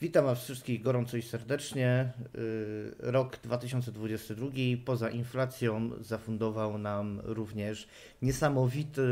Witam 0.00 0.24
Was 0.24 0.44
wszystkich 0.44 0.82
gorąco 0.82 1.16
i 1.16 1.22
serdecznie. 1.22 2.12
Y, 2.34 2.94
rok 2.98 3.36
2022 3.42 4.50
poza 4.84 5.10
inflacją 5.10 5.90
zafundował 6.00 6.78
nam 6.78 7.20
również 7.24 7.88
niesamowitą 8.22 9.02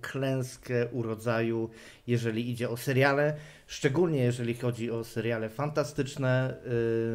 klęskę 0.00 0.86
urodzaju, 0.86 1.70
jeżeli 2.06 2.50
idzie 2.50 2.70
o 2.70 2.76
seriale, 2.76 3.36
szczególnie 3.66 4.18
jeżeli 4.18 4.54
chodzi 4.54 4.90
o 4.90 5.04
seriale 5.04 5.48
fantastyczne. 5.48 6.56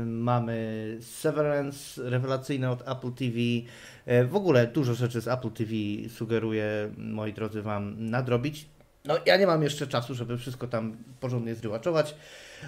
Y, 0.01 0.05
mamy 0.05 0.97
Severance, 1.01 2.09
rewelacyjne 2.09 2.71
od 2.71 2.81
Apple 2.89 3.11
TV. 3.11 3.37
Y, 3.37 4.27
w 4.27 4.35
ogóle 4.35 4.67
dużo 4.67 4.93
rzeczy 4.93 5.21
z 5.21 5.27
Apple 5.27 5.51
TV 5.51 5.71
sugeruję, 6.09 6.91
moi 6.97 7.33
drodzy, 7.33 7.61
Wam 7.61 8.09
nadrobić. 8.09 8.65
No, 9.05 9.17
ja 9.25 9.37
nie 9.37 9.47
mam 9.47 9.63
jeszcze 9.63 9.87
czasu, 9.87 10.15
żeby 10.15 10.37
wszystko 10.37 10.67
tam 10.67 10.97
porządnie 11.19 11.55
zrywaczować 11.55 12.15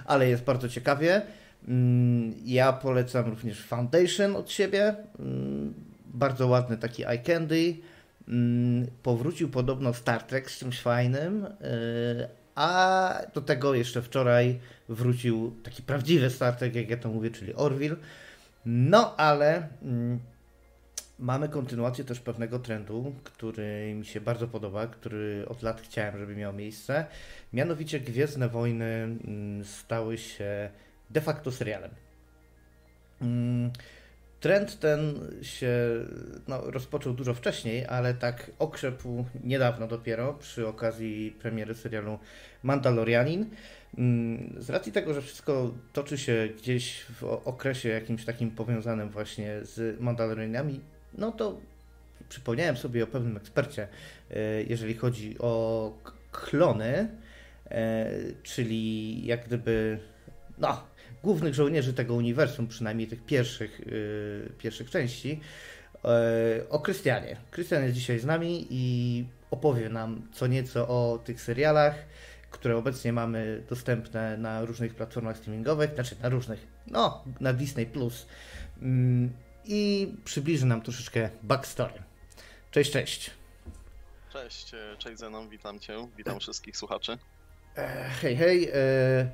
ale 0.06 0.30
jest 0.30 0.44
bardzo 0.44 0.70
ciekawie. 0.70 1.22
Mm, 1.68 2.34
ja 2.46 2.74
polecam 2.74 3.26
również 3.30 3.62
Foundation 3.62 4.36
od 4.36 4.52
siebie. 4.52 4.96
Mm, 5.20 5.74
bardzo 6.06 6.48
ładny 6.48 6.78
taki 6.78 7.06
eye 7.06 7.20
candy. 7.20 7.78
Mm, 8.28 8.88
powrócił 9.04 9.50
podobno 9.50 9.94
Star 9.94 10.24
Trek 10.24 10.52
z 10.52 10.60
czymś 10.60 10.82
fajnym, 10.82 11.46
y, 11.46 11.50
a 12.56 13.20
do 13.34 13.42
tego 13.42 13.74
jeszcze 13.74 14.02
wczoraj 14.02 14.60
wrócił 14.90 15.56
taki 15.64 15.82
prawdziwy 15.82 16.30
Star 16.30 16.56
Trek, 16.56 16.76
jak 16.76 16.90
ja 16.90 16.98
to 16.98 17.10
mówię, 17.10 17.32
czyli 17.32 17.54
Orville. 17.54 17.96
No 18.66 19.16
ale 19.16 19.68
mamy 21.24 21.50
kontynuację 21.50 22.04
też 22.04 22.20
pewnego 22.20 22.60
trendu, 22.60 23.16
który 23.24 23.94
mi 23.96 24.06
się 24.06 24.22
bardzo 24.22 24.48
podoba, 24.48 24.88
który 24.88 25.46
od 25.48 25.62
lat 25.62 25.82
chciałem, 25.82 26.18
żeby 26.18 26.36
miał 26.36 26.54
miejsce. 26.54 27.06
Mianowicie 27.54 28.00
Gwiezdne 28.00 28.50
Wojny 28.50 28.86
mm, 28.86 29.66
stały 29.66 30.18
się 30.18 30.70
de 31.10 31.22
facto 31.22 31.52
serialem. 31.52 31.92
Mm, 33.22 33.72
trend 34.40 34.80
ten 34.80 35.20
się 35.42 35.70
no, 36.48 36.72
rozpoczął 36.72 37.14
dużo 37.14 37.34
wcześniej, 37.34 37.86
ale 37.86 38.14
tak 38.14 38.52
okrzepł 38.60 39.26
niedawno 39.44 39.88
dopiero 39.88 40.34
przy 40.34 40.68
okazji 40.68 41.36
premiery 41.42 41.76
serialu 41.76 42.20
Mandalorianin. 42.64 43.50
Mm, 43.98 44.56
z 44.58 44.70
racji 44.70 44.92
tego, 44.92 45.14
że 45.14 45.22
wszystko 45.22 45.74
toczy 45.94 46.18
się 46.18 46.50
gdzieś 46.58 47.02
w 47.02 47.24
okresie 47.24 47.90
jakimś 47.90 48.26
takim 48.26 48.52
powiązanym 48.52 49.10
właśnie 49.10 49.60
z 49.62 50.00
Mandalorianami, 50.00 50.93
no 51.18 51.32
to 51.32 51.58
przypomniałem 52.30 52.78
sobie 52.78 53.04
o 53.04 53.08
pewnym 53.08 53.38
ekspercie, 53.38 53.88
e, 54.32 54.64
jeżeli 54.64 54.94
chodzi 54.94 55.36
o 55.40 55.94
klony, 56.32 57.08
e, 57.72 58.10
czyli 58.44 59.26
jak 59.26 59.46
gdyby 59.46 60.00
no, 60.58 60.84
głównych 61.24 61.54
żołnierzy 61.54 61.94
tego 61.94 62.14
uniwersum, 62.14 62.68
przynajmniej 62.68 63.08
tych 63.08 63.26
pierwszych, 63.26 63.82
e, 63.82 64.54
pierwszych 64.58 64.90
części, 64.90 65.40
o 66.70 66.80
Krystianie. 66.80 67.38
Krystian 67.52 67.84
jest 67.84 67.96
dzisiaj 67.96 68.20
z 68.20 68.26
nami 68.26 68.68
i 68.70 69.26
opowie 69.52 69.90
nam 69.90 70.28
co 70.34 70.48
nieco 70.48 70.88
o 70.88 71.20
tych 71.26 71.42
serialach, 71.42 71.96
które 72.52 72.78
obecnie 72.78 73.14
mamy 73.14 73.64
dostępne 73.70 74.38
na 74.38 74.66
różnych 74.66 74.96
platformach 74.96 75.38
streamingowych, 75.38 75.94
znaczy 75.94 76.16
na 76.24 76.30
różnych, 76.30 76.68
no, 76.88 77.24
na 77.40 77.54
Disney 77.54 77.86
Plus. 77.86 78.26
I 79.66 80.12
przybliży 80.26 80.66
nam 80.66 80.82
troszeczkę 80.82 81.30
backstory. 81.44 82.04
Cześć, 82.72 82.92
cześć. 82.92 83.32
Cześć, 84.34 84.74
e, 84.74 84.98
cześć 84.98 85.20
Zenon, 85.20 85.50
witam 85.50 85.80
Cię, 85.80 86.08
witam 86.18 86.40
wszystkich 86.40 86.78
słuchaczy. 86.78 87.18
E, 87.78 88.10
hej, 88.22 88.36
hej. 88.36 88.70
E, 88.74 89.30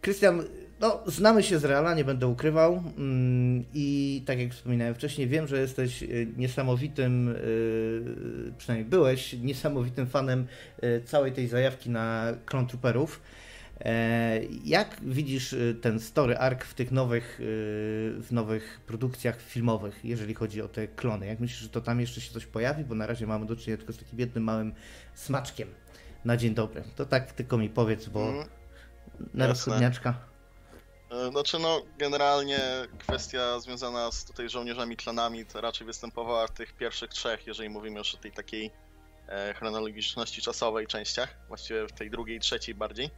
Krystian, 0.00 0.44
no, 0.80 1.02
znamy 1.06 1.42
się 1.42 1.58
z 1.58 1.64
Reala, 1.64 1.94
nie 1.94 2.04
będę 2.04 2.26
ukrywał. 2.26 2.82
Mm, 2.98 3.64
I 3.74 4.22
tak 4.26 4.38
jak 4.38 4.52
wspominałem 4.52 4.94
wcześniej, 4.94 5.28
wiem, 5.28 5.46
że 5.46 5.60
jesteś 5.60 6.04
niesamowitym, 6.36 7.34
przynajmniej 8.58 8.90
byłeś, 8.90 9.32
niesamowitym 9.32 10.06
fanem 10.06 10.46
całej 11.04 11.32
tej 11.32 11.48
zajawki 11.48 11.90
na 11.90 12.32
Clone 12.46 12.68
Trooperów. 12.68 13.20
E, 13.80 14.40
jak 14.64 14.96
widzisz 15.02 15.52
y, 15.52 15.78
ten 15.82 16.00
story 16.00 16.38
arc 16.38 16.64
w 16.64 16.74
tych 16.74 16.90
nowych, 16.90 17.40
y, 17.40 17.44
w 18.20 18.28
nowych 18.30 18.80
produkcjach 18.86 19.40
filmowych, 19.40 20.00
jeżeli 20.04 20.34
chodzi 20.34 20.62
o 20.62 20.68
te 20.68 20.88
klony? 20.88 21.26
Jak 21.26 21.40
myślisz, 21.40 21.60
że 21.60 21.68
to 21.68 21.80
tam 21.80 22.00
jeszcze 22.00 22.20
się 22.20 22.32
coś 22.32 22.46
pojawi? 22.46 22.84
Bo 22.84 22.94
na 22.94 23.06
razie 23.06 23.26
mamy 23.26 23.46
do 23.46 23.56
czynienia 23.56 23.76
tylko 23.76 23.92
z 23.92 23.98
takim 23.98 24.18
jednym 24.18 24.44
małym 24.44 24.74
smaczkiem 25.14 25.68
na 26.24 26.36
dzień 26.36 26.54
dobry. 26.54 26.84
To 26.96 27.06
tak 27.06 27.32
tylko 27.32 27.58
mi 27.58 27.68
powiedz, 27.68 28.08
bo 28.08 28.28
mm, 28.28 28.48
na 29.34 29.46
rozchodniaczka. 29.46 30.14
E, 31.10 31.30
znaczy 31.30 31.58
no, 31.58 31.82
generalnie 31.98 32.58
kwestia 32.98 33.60
związana 33.60 34.12
z 34.12 34.24
tutaj 34.24 34.48
żołnierzami, 34.48 34.96
klanami 34.96 35.46
to 35.46 35.60
raczej 35.60 35.86
występowała 35.86 36.46
w 36.46 36.50
tych 36.50 36.72
pierwszych 36.72 37.10
trzech, 37.10 37.46
jeżeli 37.46 37.68
mówimy 37.68 37.98
już 37.98 38.14
o 38.14 38.18
tej 38.18 38.32
takiej 38.32 38.70
e, 39.28 39.54
chronologiczności 39.54 40.42
czasowej 40.42 40.86
częściach, 40.86 41.36
właściwie 41.48 41.86
w 41.86 41.92
tej 41.92 42.10
drugiej, 42.10 42.40
trzeciej 42.40 42.74
bardziej. 42.74 43.10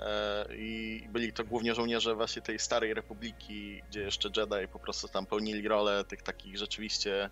E, 0.00 0.46
i 0.56 1.06
byli 1.08 1.32
to 1.32 1.44
głównie 1.44 1.74
żołnierze 1.74 2.14
właśnie 2.14 2.42
tej 2.42 2.58
starej 2.58 2.94
republiki, 2.94 3.82
gdzie 3.88 4.00
jeszcze 4.00 4.28
Jedi 4.36 4.68
po 4.72 4.78
prostu 4.78 5.08
tam 5.08 5.26
pełnili 5.26 5.68
rolę 5.68 6.04
tych 6.04 6.22
takich 6.22 6.58
rzeczywiście 6.58 7.30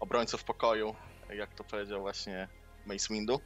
obrońców 0.00 0.44
pokoju, 0.44 0.94
jak 1.30 1.54
to 1.54 1.64
powiedział 1.64 2.00
właśnie 2.00 2.48
Mace 2.86 3.14
Windu. 3.14 3.40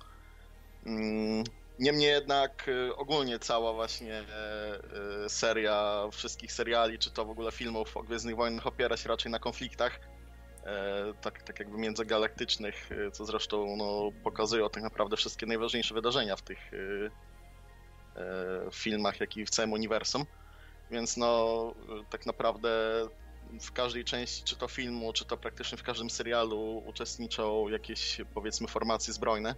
Mm, 0.86 1.44
niemniej 1.78 2.08
jednak 2.08 2.68
e, 2.68 2.96
ogólnie 2.96 3.38
cała 3.38 3.72
właśnie 3.72 4.14
e, 4.14 5.28
seria 5.28 6.08
wszystkich 6.12 6.52
seriali, 6.52 6.98
czy 6.98 7.10
to 7.10 7.24
w 7.24 7.30
ogóle 7.30 7.52
filmów 7.52 7.96
o 7.96 8.02
Gwiezdnych 8.02 8.36
Wojnach 8.36 8.66
opiera 8.66 8.96
się 8.96 9.08
raczej 9.08 9.32
na 9.32 9.38
konfliktach, 9.38 10.00
tak, 11.20 11.42
tak 11.42 11.58
jakby 11.58 11.78
międzygalaktycznych, 11.78 12.90
co 13.12 13.24
zresztą 13.24 13.76
no, 13.76 14.10
pokazują 14.22 14.70
tak 14.70 14.82
naprawdę 14.82 15.16
wszystkie 15.16 15.46
najważniejsze 15.46 15.94
wydarzenia 15.94 16.36
w 16.36 16.42
tych 16.42 16.70
w 18.70 18.74
filmach, 18.74 19.20
jak 19.20 19.36
i 19.36 19.46
w 19.46 19.50
całym 19.50 19.72
uniwersum. 19.72 20.26
Więc 20.90 21.16
no, 21.16 21.74
tak 22.10 22.26
naprawdę 22.26 22.68
w 23.60 23.72
każdej 23.72 24.04
części, 24.04 24.44
czy 24.44 24.56
to 24.56 24.68
filmu, 24.68 25.12
czy 25.12 25.24
to 25.24 25.36
praktycznie 25.36 25.78
w 25.78 25.82
każdym 25.82 26.10
serialu 26.10 26.82
uczestniczą 26.86 27.68
jakieś, 27.68 28.20
powiedzmy, 28.34 28.68
formacje 28.68 29.14
zbrojne. 29.14 29.54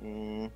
Mm. 0.00 0.50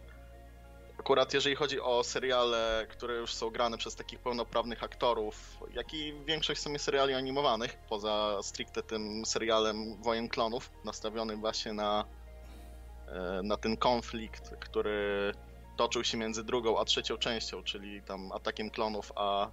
Akurat 0.99 1.35
jeżeli 1.35 1.57
chodzi 1.57 1.81
o 1.81 2.05
seriale, 2.05 2.87
które 2.91 3.15
już 3.15 3.35
są 3.35 3.51
grane 3.51 3.79
przez 3.79 3.95
takich 3.97 4.19
pełnoprawnych 4.19 4.83
aktorów, 4.83 5.59
jak 5.75 5.95
i 5.95 6.15
większość 6.25 6.61
w 6.61 6.65
sumie 6.65 6.79
seriali 6.79 7.15
animowanych, 7.15 7.79
poza 7.89 8.39
stricte 8.43 8.83
tym 8.83 9.27
serialem 9.27 10.03
Wojen 10.03 10.29
Klonów, 10.29 10.71
nastawionym 10.85 11.41
właśnie 11.41 11.73
na, 11.73 12.05
e, 13.09 13.41
na 13.43 13.57
ten 13.57 13.77
konflikt, 13.77 14.57
który 14.61 15.33
toczył 15.77 16.05
się 16.05 16.19
między 16.19 16.45
drugą 16.45 16.79
a 16.81 16.85
trzecią 16.85 17.17
częścią, 17.17 17.63
czyli 17.63 18.03
tam 18.03 18.33
atakiem 18.33 18.71
klonów, 18.71 19.13
a 19.17 19.51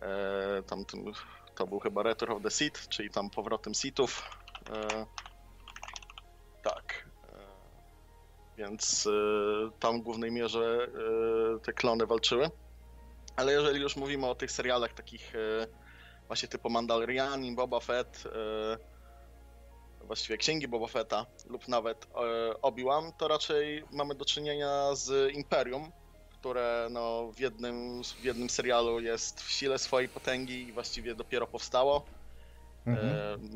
e, 0.00 0.62
tam 0.62 0.84
to 1.54 1.66
był 1.66 1.80
chyba 1.80 2.02
Return 2.02 2.32
of 2.32 2.42
the 2.42 2.50
Sith, 2.50 2.88
czyli 2.88 3.10
tam 3.10 3.30
powrotem 3.30 3.74
Sithów. 3.74 4.22
E, 4.70 5.06
tak. 6.62 7.04
E, 7.32 7.36
więc 8.58 9.06
e, 9.06 9.10
tam 9.80 10.00
w 10.00 10.02
głównej 10.02 10.32
mierze 10.32 10.88
e, 11.56 11.58
te 11.58 11.72
klony 11.72 12.06
walczyły. 12.06 12.50
Ale 13.36 13.52
jeżeli 13.52 13.80
już 13.80 13.96
mówimy 13.96 14.26
o 14.26 14.34
tych 14.34 14.52
serialach 14.52 14.92
takich 14.92 15.32
właśnie 16.26 16.48
typu 16.48 16.70
Mandalorian, 16.70 17.54
Boba 17.54 17.80
Fett, 17.80 18.24
właściwie 20.00 20.38
księgi 20.38 20.68
Boba 20.68 20.86
Fetta 20.86 21.26
lub 21.48 21.68
nawet 21.68 22.04
e, 22.04 22.62
Obi-Wan, 22.62 23.12
to 23.12 23.28
raczej 23.28 23.84
mamy 23.90 24.14
do 24.14 24.24
czynienia 24.24 24.94
z 24.94 25.34
Imperium, 25.34 25.92
które 26.40 26.88
no, 26.90 27.32
w, 27.32 27.40
jednym, 27.40 28.02
w 28.04 28.24
jednym 28.24 28.50
serialu 28.50 29.00
jest 29.00 29.40
w 29.42 29.50
sile 29.50 29.78
swojej 29.78 30.08
potęgi 30.08 30.68
i 30.68 30.72
właściwie 30.72 31.14
dopiero 31.14 31.46
powstało. 31.46 32.04
Mhm. 32.86 33.08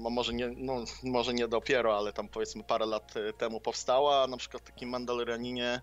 E, 0.06 0.10
może, 0.10 0.32
nie, 0.34 0.48
no, 0.56 0.84
może 1.02 1.34
nie 1.34 1.48
dopiero, 1.48 1.96
ale 1.96 2.12
tam 2.12 2.28
powiedzmy 2.28 2.64
parę 2.64 2.86
lat 2.86 3.16
e, 3.16 3.32
temu 3.32 3.60
powstała, 3.60 4.22
a 4.22 4.26
na 4.26 4.36
przykład 4.36 4.62
w 4.62 4.66
takim 4.66 4.88
Mandalorianinie 4.88 5.80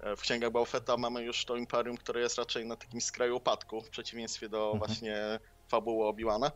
e, 0.00 0.16
w 0.16 0.20
księgach 0.20 0.50
Boba 0.50 0.64
Fetta 0.64 0.96
mamy 0.96 1.22
już 1.22 1.44
to 1.44 1.56
Imperium, 1.56 1.96
które 1.96 2.20
jest 2.20 2.38
raczej 2.38 2.66
na 2.66 2.76
takim 2.76 3.00
skraju 3.00 3.36
upadku, 3.36 3.80
w 3.80 3.90
przeciwieństwie 3.90 4.48
do 4.48 4.72
mhm. 4.72 4.78
właśnie 4.78 5.38
fabuły 5.68 6.06
Obi-Wana. 6.06 6.50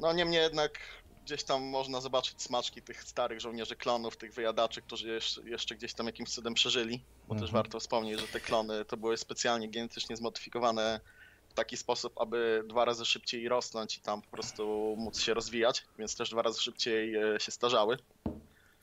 No 0.00 0.12
niemniej 0.12 0.42
jednak 0.42 0.78
gdzieś 1.24 1.44
tam 1.44 1.62
można 1.62 2.00
zobaczyć 2.00 2.42
smaczki 2.42 2.82
tych 2.82 3.02
starych 3.02 3.40
żołnierzy 3.40 3.76
klonów, 3.76 4.16
tych 4.16 4.34
wyjadaczy, 4.34 4.82
którzy 4.82 5.20
jeszcze, 5.44 5.74
gdzieś 5.74 5.94
tam 5.94 6.06
jakimś 6.06 6.30
cudem 6.30 6.54
przeżyli, 6.54 7.00
bo 7.28 7.34
mhm. 7.34 7.40
też 7.40 7.52
warto 7.52 7.80
wspomnieć, 7.80 8.20
że 8.20 8.28
te 8.28 8.40
klony 8.40 8.84
to 8.84 8.96
były 8.96 9.16
specjalnie 9.16 9.68
genetycznie 9.68 10.16
zmodyfikowane 10.16 11.00
w 11.48 11.54
taki 11.54 11.76
sposób, 11.76 12.20
aby 12.20 12.64
dwa 12.68 12.84
razy 12.84 13.04
szybciej 13.04 13.48
rosnąć 13.48 13.98
i 13.98 14.00
tam 14.00 14.22
po 14.22 14.30
prostu 14.30 14.94
móc 14.98 15.20
się 15.20 15.34
rozwijać, 15.34 15.84
więc 15.98 16.16
też 16.16 16.30
dwa 16.30 16.42
razy 16.42 16.60
szybciej 16.60 17.16
e, 17.16 17.40
się 17.40 17.52
starzały. 17.52 17.98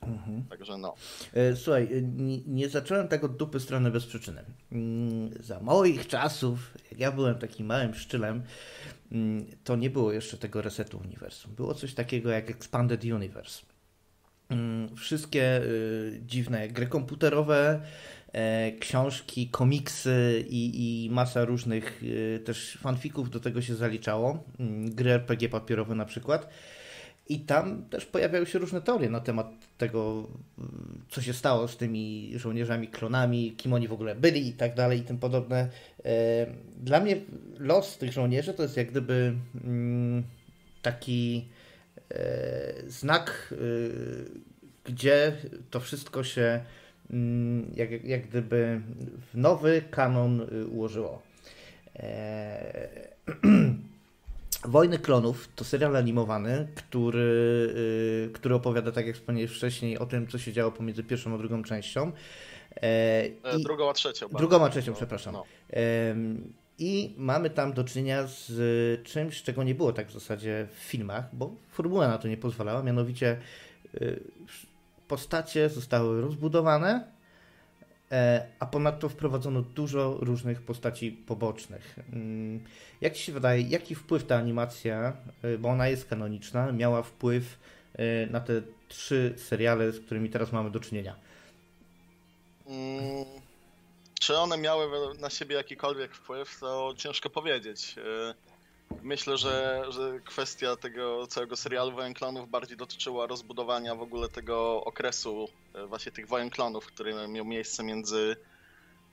Mhm. 0.01 0.43
Także 0.49 0.77
no. 0.77 0.95
E, 1.33 1.55
słuchaj, 1.55 1.89
nie, 2.17 2.37
nie, 2.47 2.69
zacząłem 2.69 3.07
tak 3.07 3.23
od 3.23 3.37
dupy 3.37 3.59
strony 3.59 3.91
bez 3.91 4.05
przyczyny. 4.05 4.45
Mm, 4.71 5.43
za 5.43 5.59
moich 5.59 6.07
czasów, 6.07 6.59
jak 6.91 6.99
ja 6.99 7.11
byłem 7.11 7.39
takim 7.39 7.65
małym 7.65 7.95
szczylem, 7.95 8.43
to 9.63 9.75
nie 9.75 9.89
było 9.89 10.11
jeszcze 10.11 10.37
tego 10.37 10.61
resetu 10.61 10.97
uniwersum. 10.97 11.55
Było 11.55 11.73
coś 11.73 11.93
takiego 11.93 12.29
jak 12.29 12.49
Expanded 12.49 13.03
Universe. 13.03 13.61
Mm, 14.49 14.95
wszystkie 14.95 15.61
y, 15.63 16.21
dziwne 16.25 16.67
gry 16.67 16.87
komputerowe, 16.87 17.81
e, 18.33 18.71
książki, 18.71 19.49
komiksy 19.49 20.45
i, 20.49 21.05
i 21.05 21.09
masa 21.09 21.45
różnych 21.45 22.03
y, 22.03 22.41
też 22.45 22.77
fanfików 22.81 23.29
do 23.29 23.39
tego 23.39 23.61
się 23.61 23.75
zaliczało. 23.75 24.43
Gry 24.85 25.11
RPG 25.11 25.49
papierowe 25.49 25.95
na 25.95 26.05
przykład 26.05 26.49
i 27.29 27.39
tam 27.39 27.83
też 27.89 28.05
pojawiały 28.05 28.45
się 28.45 28.59
różne 28.59 28.81
teorie 28.81 29.09
na 29.09 29.19
temat 29.19 29.47
tego, 29.77 30.27
co 31.09 31.21
się 31.21 31.33
stało 31.33 31.67
z 31.67 31.77
tymi 31.77 32.31
żołnierzami, 32.35 32.87
klonami, 32.87 33.53
kim 33.57 33.73
oni 33.73 33.87
w 33.87 33.93
ogóle 33.93 34.15
byli 34.15 34.47
i 34.47 34.53
tak 34.53 34.75
dalej 34.75 34.99
i 34.99 35.03
tym 35.03 35.17
podobne. 35.17 35.69
E, 36.05 36.45
dla 36.77 36.99
mnie 36.99 37.17
los 37.57 37.97
tych 37.97 38.13
żołnierzy 38.13 38.53
to 38.53 38.63
jest 38.63 38.77
jak 38.77 38.91
gdyby 38.91 39.33
mm, 39.65 40.23
taki 40.81 41.47
e, 42.11 42.73
znak, 42.87 43.53
e, 43.53 43.55
gdzie 44.85 45.33
to 45.69 45.79
wszystko 45.79 46.23
się 46.23 46.59
mm, 47.11 47.71
jak, 47.75 48.03
jak 48.03 48.27
gdyby 48.27 48.81
w 49.33 49.37
nowy 49.37 49.81
kanon 49.91 50.47
ułożyło. 50.71 51.21
Wojny 54.65 54.99
Klonów 54.99 55.49
to 55.55 55.63
serial 55.63 55.95
animowany, 55.95 56.67
który, 56.75 57.73
yy, 58.25 58.33
który 58.33 58.55
opowiada, 58.55 58.91
tak 58.91 59.07
jak 59.07 59.15
wspomniałeś 59.15 59.51
wcześniej, 59.51 59.97
o 59.97 60.05
tym, 60.05 60.27
co 60.27 60.37
się 60.37 60.53
działo 60.53 60.71
pomiędzy 60.71 61.03
pierwszą 61.03 61.35
a 61.35 61.37
drugą 61.37 61.63
częścią. 61.63 62.11
E, 62.81 63.27
i, 63.27 63.63
drugą 63.63 63.89
a 63.89 63.93
trzecią. 63.93 64.27
Drugą 64.27 64.65
a 64.65 64.69
trzecią, 64.69 64.91
no, 64.91 64.97
przepraszam. 64.97 65.33
No. 65.33 65.45
E, 65.73 66.15
I 66.79 67.13
mamy 67.17 67.49
tam 67.49 67.73
do 67.73 67.83
czynienia 67.83 68.27
z 68.27 69.07
czymś, 69.07 69.43
czego 69.43 69.63
nie 69.63 69.75
było 69.75 69.93
tak 69.93 70.07
w 70.07 70.13
zasadzie 70.13 70.67
w 70.71 70.77
filmach, 70.77 71.35
bo 71.35 71.55
formuła 71.71 72.07
na 72.07 72.17
to 72.17 72.27
nie 72.27 72.37
pozwalała, 72.37 72.83
mianowicie 72.83 73.37
yy, 73.93 74.19
postacie 75.07 75.69
zostały 75.69 76.21
rozbudowane, 76.21 77.03
E, 77.13 77.18
a 78.59 78.65
ponadto 78.65 79.09
wprowadzono 79.09 79.61
dużo 79.61 80.17
różnych 80.19 80.61
postaci 80.61 81.11
pobocznych. 81.11 81.95
Mm, 82.13 82.63
jak 83.01 83.13
Ci 83.13 83.23
się 83.23 83.31
wydaje, 83.31 83.61
jaki 83.61 83.95
wpływ 83.95 84.25
ta 84.25 84.35
animacja, 84.35 85.13
e, 85.43 85.57
bo 85.57 85.69
ona 85.69 85.87
jest 85.87 86.09
kanoniczna, 86.09 86.71
miała 86.71 87.03
wpływ 87.03 87.59
e, 87.93 88.27
na 88.27 88.39
te 88.39 88.61
trzy 88.87 89.33
seriale, 89.37 89.91
z 89.91 89.99
którymi 89.99 90.29
teraz 90.29 90.51
mamy 90.51 90.71
do 90.71 90.79
czynienia? 90.79 91.15
Hmm, 92.67 93.25
czy 94.19 94.37
one 94.37 94.57
miały 94.57 95.15
na 95.19 95.29
siebie 95.29 95.55
jakikolwiek 95.55 96.15
wpływ, 96.15 96.59
to 96.59 96.93
ciężko 96.97 97.29
powiedzieć. 97.29 97.95
Myślę, 98.97 99.37
że, 99.37 99.85
że 99.89 100.19
kwestia 100.25 100.75
tego 100.75 101.27
całego 101.27 101.55
serialu 101.57 101.91
Wojen 101.91 102.13
Klonów 102.13 102.49
bardziej 102.49 102.77
dotyczyła 102.77 103.27
rozbudowania 103.27 103.95
w 103.95 104.01
ogóle 104.01 104.29
tego 104.29 104.83
okresu 104.83 105.47
e, 105.73 105.87
właśnie 105.87 106.11
tych 106.11 106.27
Wojen 106.27 106.49
Klonów, 106.49 106.85
który 106.85 107.27
miał 107.27 107.45
miejsce 107.45 107.83
między, 107.83 108.35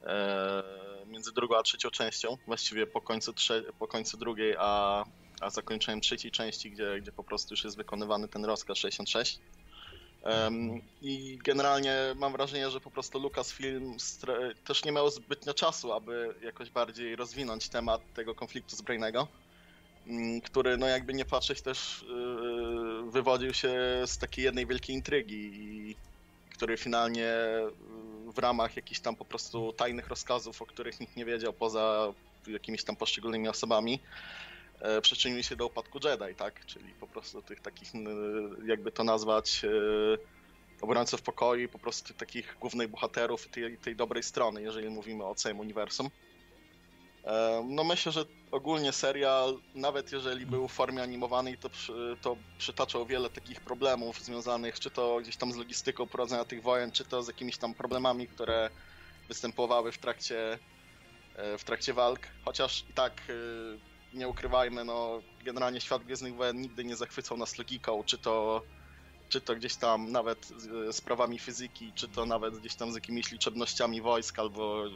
e, 0.03 0.63
między 1.07 1.33
drugą 1.33 1.59
a 1.59 1.63
trzecią 1.63 1.91
częścią, 1.91 2.37
właściwie 2.47 2.87
po 2.87 3.01
końcu, 3.01 3.33
trze- 3.33 3.73
po 3.79 3.89
końcu 3.89 4.17
drugiej, 4.17 4.55
a, 4.59 5.05
a 5.41 5.51
zakończeniem 5.51 6.01
trzeciej 6.01 6.31
części, 6.31 6.71
gdzie, 6.71 7.01
gdzie 7.01 7.13
po 7.13 7.25
prostu 7.25 7.55
już 7.55 7.65
jest 7.65 7.77
wykonywany 7.77 8.29
ten 8.29 8.45
rozkaz 8.45 8.79
66. 8.79 9.41
Um, 10.23 10.81
I 11.01 11.39
generalnie 11.45 12.15
mam 12.17 12.33
wrażenie, 12.33 12.71
że 12.71 12.81
po 12.81 12.91
prostu 12.91 13.19
Lucasfilm 13.19 13.97
też 14.65 14.85
nie 14.85 14.93
miał 14.93 15.11
zbytnio 15.11 15.55
czasu, 15.55 15.93
aby 15.93 16.35
jakoś 16.43 16.71
bardziej 16.71 17.17
rozwinąć 17.17 17.69
temat 17.69 18.13
tego 18.13 18.35
konfliktu 18.35 18.77
zbrojnego. 18.77 19.29
Mm, 20.07 20.41
który 20.41 20.77
no 20.77 20.87
jakby 20.87 21.15
nie 21.15 21.25
patrzeć 21.25 21.63
też 21.63 22.05
yy, 22.09 23.11
wywodził 23.11 23.55
się 23.55 23.73
z 24.07 24.19
takiej 24.19 24.45
jednej 24.45 24.67
wielkiej 24.67 24.97
intrygi 24.97 25.97
który 26.57 26.77
finalnie 26.77 27.21
yy, 28.27 28.33
w 28.33 28.39
ramach 28.39 28.77
jakichś 28.77 29.01
tam 29.01 29.17
po 29.17 29.25
prostu 29.25 29.73
tajnych 29.73 30.09
rozkazów, 30.09 30.63
o 30.63 30.67
których 30.67 31.01
nikt 31.01 31.17
nie 31.17 31.25
wiedział 31.25 31.53
poza 31.53 32.13
jakimiś 32.47 32.85
tam 32.85 32.97
poszczególnymi 32.97 33.49
osobami, 33.49 34.01
yy, 34.81 35.01
przyczynił 35.01 35.43
się 35.43 35.57
do 35.57 35.67
upadku 35.67 35.99
Jedi, 36.05 36.35
tak? 36.37 36.67
Czyli 36.67 36.95
po 37.01 37.07
prostu 37.07 37.43
tych 37.43 37.61
takich, 37.61 37.93
jakby 38.67 38.93
to 38.93 39.05
nazwać, 39.05 39.63
obrońców 40.81 41.23
pokoju, 41.23 41.69
po 41.69 41.79
prostu 41.79 42.15
takich 42.15 42.57
głównych 42.61 42.89
bohaterów 42.89 43.49
tej, 43.49 43.79
tej 43.79 43.97
dobrej 43.97 44.23
strony, 44.23 44.63
jeżeli 44.63 44.91
mówimy 44.91 45.25
o 45.25 45.35
całym 45.35 45.61
uniwersum. 45.61 46.11
No 47.65 47.85
myślę, 47.85 48.13
że 48.13 48.25
ogólnie 48.51 48.93
serial, 48.93 49.63
nawet 49.75 50.13
jeżeli 50.13 50.47
był 50.47 50.69
w 50.69 50.73
formie 50.73 51.03
animowanej, 51.03 51.59
to, 51.59 51.71
przy, 51.71 52.17
to 52.21 52.37
przytaczał 52.59 53.07
wiele 53.07 53.31
takich 53.31 53.61
problemów 53.61 54.21
związanych 54.21 54.81
czy 54.81 54.91
to 54.91 55.19
gdzieś 55.21 55.37
tam 55.37 55.53
z 55.53 55.57
logistyką 55.57 56.09
prowadzenia 56.09 56.45
tych 56.45 56.63
wojen, 56.63 56.93
czy 56.93 57.05
to 57.05 57.23
z 57.23 57.29
jakimiś 57.29 57.59
tam 57.59 57.75
problemami, 57.75 58.29
które 58.29 58.71
występowały 59.29 59.93
w 59.93 59.99
trakcie, 59.99 60.59
e, 61.35 61.59
w 61.59 61.65
trakcie 61.65 61.95
walk. 61.95 62.21
Chociaż 62.45 62.85
i 62.89 62.95
tak 62.95 63.31
e, 63.31 63.33
nie 64.13 64.29
ukrywajmy, 64.29 64.85
no 64.85 65.23
generalnie 65.45 65.81
świat 65.81 66.05
Gwiezdnych 66.05 66.35
Wojen 66.37 66.61
nigdy 66.61 66.85
nie 66.85 66.97
zachwycał 66.97 67.37
nas 67.39 67.59
logiką, 67.59 68.05
czy 68.05 68.19
to 68.19 68.67
czy 69.29 69.41
to 69.41 69.57
gdzieś 69.57 69.79
tam 69.79 70.13
nawet 70.13 70.47
z 70.47 70.97
sprawami 70.97 71.39
fizyki, 71.39 71.93
czy 71.95 72.09
to 72.09 72.27
nawet 72.27 72.59
gdzieś 72.59 72.77
tam 72.77 72.93
z 72.93 72.95
jakimiś 72.95 73.31
liczebnościami 73.33 74.03
wojsk 74.03 74.39
albo 74.39 74.87
e, 74.87 74.91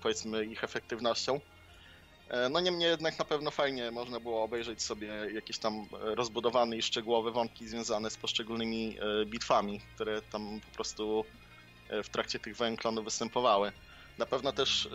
powiedzmy 0.00 0.46
ich 0.46 0.64
efektywnością. 0.64 1.40
E, 2.28 2.48
no 2.48 2.60
niemniej 2.60 2.90
jednak 2.90 3.18
na 3.18 3.24
pewno 3.24 3.50
fajnie 3.50 3.90
można 3.90 4.20
było 4.20 4.42
obejrzeć 4.42 4.82
sobie 4.82 5.08
jakieś 5.34 5.58
tam 5.58 5.74
e, 5.74 6.14
rozbudowane 6.14 6.76
i 6.76 6.82
szczegółowe 6.82 7.30
wątki 7.30 7.68
związane 7.68 8.10
z 8.10 8.16
poszczególnymi 8.16 8.96
e, 8.98 9.26
bitwami, 9.26 9.80
które 9.94 10.22
tam 10.22 10.60
po 10.60 10.74
prostu 10.74 11.24
w 12.04 12.08
trakcie 12.08 12.38
tych 12.38 12.56
wojen 12.56 12.76
klonów 12.76 13.04
występowały. 13.04 13.72
Na 14.18 14.26
pewno 14.26 14.52
też 14.52 14.88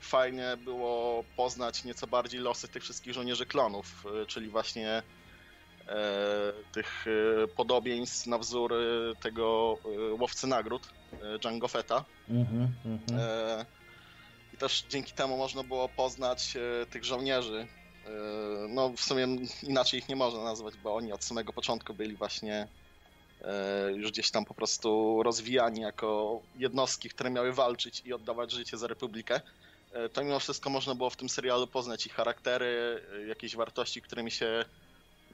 fajnie 0.00 0.56
było 0.56 1.24
poznać 1.36 1.84
nieco 1.84 2.06
bardziej 2.06 2.40
losy 2.40 2.68
tych 2.68 2.82
wszystkich 2.82 3.14
żołnierzy 3.14 3.46
klonów, 3.46 4.04
czyli 4.26 4.48
właśnie 4.48 5.02
tych 6.72 7.04
podobieństw 7.56 8.26
na 8.26 8.38
wzór 8.38 8.74
tego 9.20 9.78
łowcy 10.18 10.46
nagród, 10.46 10.88
Django 11.40 11.68
Fetta. 11.68 12.04
Mm-hmm, 12.30 12.68
też 14.58 14.84
dzięki 14.88 15.12
temu 15.12 15.36
można 15.36 15.62
było 15.62 15.88
poznać 15.88 16.56
e, 16.56 16.86
tych 16.86 17.04
żołnierzy. 17.04 17.66
E, 18.04 18.10
no 18.68 18.88
w 18.88 19.00
sumie 19.00 19.26
inaczej 19.62 19.98
ich 20.00 20.08
nie 20.08 20.16
można 20.16 20.44
nazwać, 20.44 20.76
bo 20.76 20.94
oni 20.94 21.12
od 21.12 21.24
samego 21.24 21.52
początku 21.52 21.94
byli 21.94 22.16
właśnie 22.16 22.68
e, 23.40 23.92
już 23.92 24.10
gdzieś 24.10 24.30
tam 24.30 24.44
po 24.44 24.54
prostu 24.54 25.22
rozwijani 25.22 25.80
jako 25.80 26.40
jednostki, 26.54 27.08
które 27.08 27.30
miały 27.30 27.52
walczyć 27.52 28.02
i 28.04 28.12
oddawać 28.12 28.52
życie 28.52 28.76
za 28.76 28.86
Republikę. 28.86 29.40
To 30.12 30.24
mimo 30.24 30.38
wszystko 30.38 30.70
można 30.70 30.94
było 30.94 31.10
w 31.10 31.16
tym 31.16 31.28
serialu 31.28 31.66
poznać 31.66 32.06
ich 32.06 32.12
charaktery, 32.12 33.02
jakieś 33.28 33.56
wartości, 33.56 34.02
którymi 34.02 34.30
się 34.30 34.64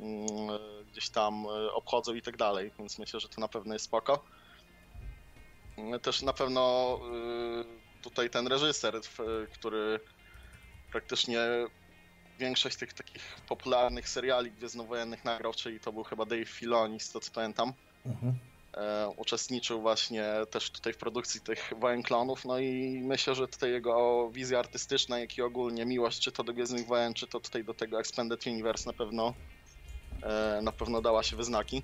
mm, 0.00 0.28
gdzieś 0.92 1.10
tam 1.10 1.46
obchodzą 1.72 2.14
i 2.14 2.22
tak 2.22 2.36
dalej, 2.36 2.70
więc 2.78 2.98
myślę, 2.98 3.20
że 3.20 3.28
to 3.28 3.40
na 3.40 3.48
pewno 3.48 3.72
jest 3.72 3.84
spoko. 3.84 4.24
Też 6.02 6.22
na 6.22 6.32
pewno 6.32 7.00
tutaj 8.04 8.30
ten 8.30 8.46
reżyser, 8.46 9.00
który 9.52 10.00
praktycznie 10.92 11.38
większość 12.38 12.76
tych 12.76 12.92
takich 12.92 13.22
popularnych 13.48 14.08
seriali 14.08 14.50
gwiezdnowojennych 14.50 15.24
nagrał, 15.24 15.54
czyli 15.54 15.80
to 15.80 15.92
był 15.92 16.04
chyba 16.04 16.24
Dave 16.24 16.48
Filoni, 16.48 17.00
z 17.00 17.12
to 17.12 17.20
co 17.20 17.32
pamiętam. 17.32 17.72
Mhm. 18.06 18.34
E, 18.76 19.08
uczestniczył 19.16 19.80
właśnie 19.80 20.24
też 20.50 20.70
tutaj 20.70 20.92
w 20.92 20.96
produkcji 20.96 21.40
tych 21.40 21.72
Wojen 21.78 22.02
Klonów, 22.02 22.44
no 22.44 22.58
i 22.58 23.00
myślę, 23.04 23.34
że 23.34 23.48
tutaj 23.48 23.70
jego 23.70 24.30
wizja 24.30 24.58
artystyczna, 24.58 25.18
jak 25.18 25.38
i 25.38 25.42
ogólnie 25.42 25.86
miłość, 25.86 26.20
czy 26.20 26.32
to 26.32 26.44
do 26.44 26.52
Gwiezdnych 26.52 26.86
Wojen, 26.86 27.14
czy 27.14 27.26
to 27.26 27.40
tutaj 27.40 27.64
do 27.64 27.74
tego 27.74 28.00
Expanded 28.00 28.46
Universe 28.46 28.90
na 28.90 28.92
pewno 28.92 29.34
e, 30.22 30.60
na 30.62 30.72
pewno 30.72 31.02
dała 31.02 31.22
się 31.22 31.36
wyznaki. 31.36 31.82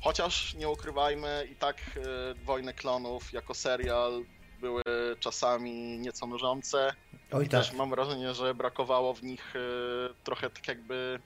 Chociaż 0.00 0.54
nie 0.54 0.68
ukrywajmy, 0.68 1.48
i 1.52 1.56
tak 1.56 1.76
e, 1.76 2.34
Wojny 2.44 2.74
Klonów 2.74 3.32
jako 3.32 3.54
serial 3.54 4.24
były 4.62 4.82
czasami 5.20 5.98
nieco 5.98 6.26
nużące. 6.26 6.94
Oj, 7.32 7.48
tak. 7.48 7.60
Też 7.60 7.72
mam 7.72 7.90
wrażenie, 7.90 8.34
że 8.34 8.54
brakowało 8.54 9.14
w 9.14 9.22
nich 9.22 9.56
e, 9.56 10.14
trochę 10.24 10.50
tak 10.50 10.68
jakby 10.68 11.20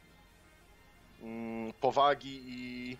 mm, 1.22 1.72
powagi 1.80 2.42
i 2.46 2.96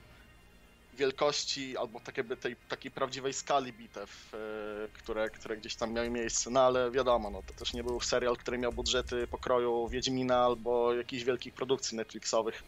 wielkości, 0.94 1.76
albo 1.76 2.00
tak 2.00 2.16
jakby 2.16 2.36
tej 2.36 2.56
takiej 2.68 2.90
prawdziwej 2.90 3.32
skali 3.32 3.72
bitew, 3.72 4.34
e, 4.34 4.88
które, 4.92 5.30
które 5.30 5.56
gdzieś 5.56 5.74
tam 5.76 5.92
miały 5.92 6.10
miejsce, 6.10 6.50
no 6.50 6.60
ale 6.60 6.90
wiadomo, 6.90 7.30
no, 7.30 7.42
to 7.42 7.54
też 7.54 7.72
nie 7.72 7.84
był 7.84 8.00
serial, 8.00 8.36
który 8.36 8.58
miał 8.58 8.72
budżety 8.72 9.26
pokroju 9.26 9.88
Wiedźmina 9.88 10.38
albo 10.44 10.94
jakichś 10.94 11.24
wielkich 11.24 11.54
produkcji 11.54 11.96
Netflixowych. 11.96 12.62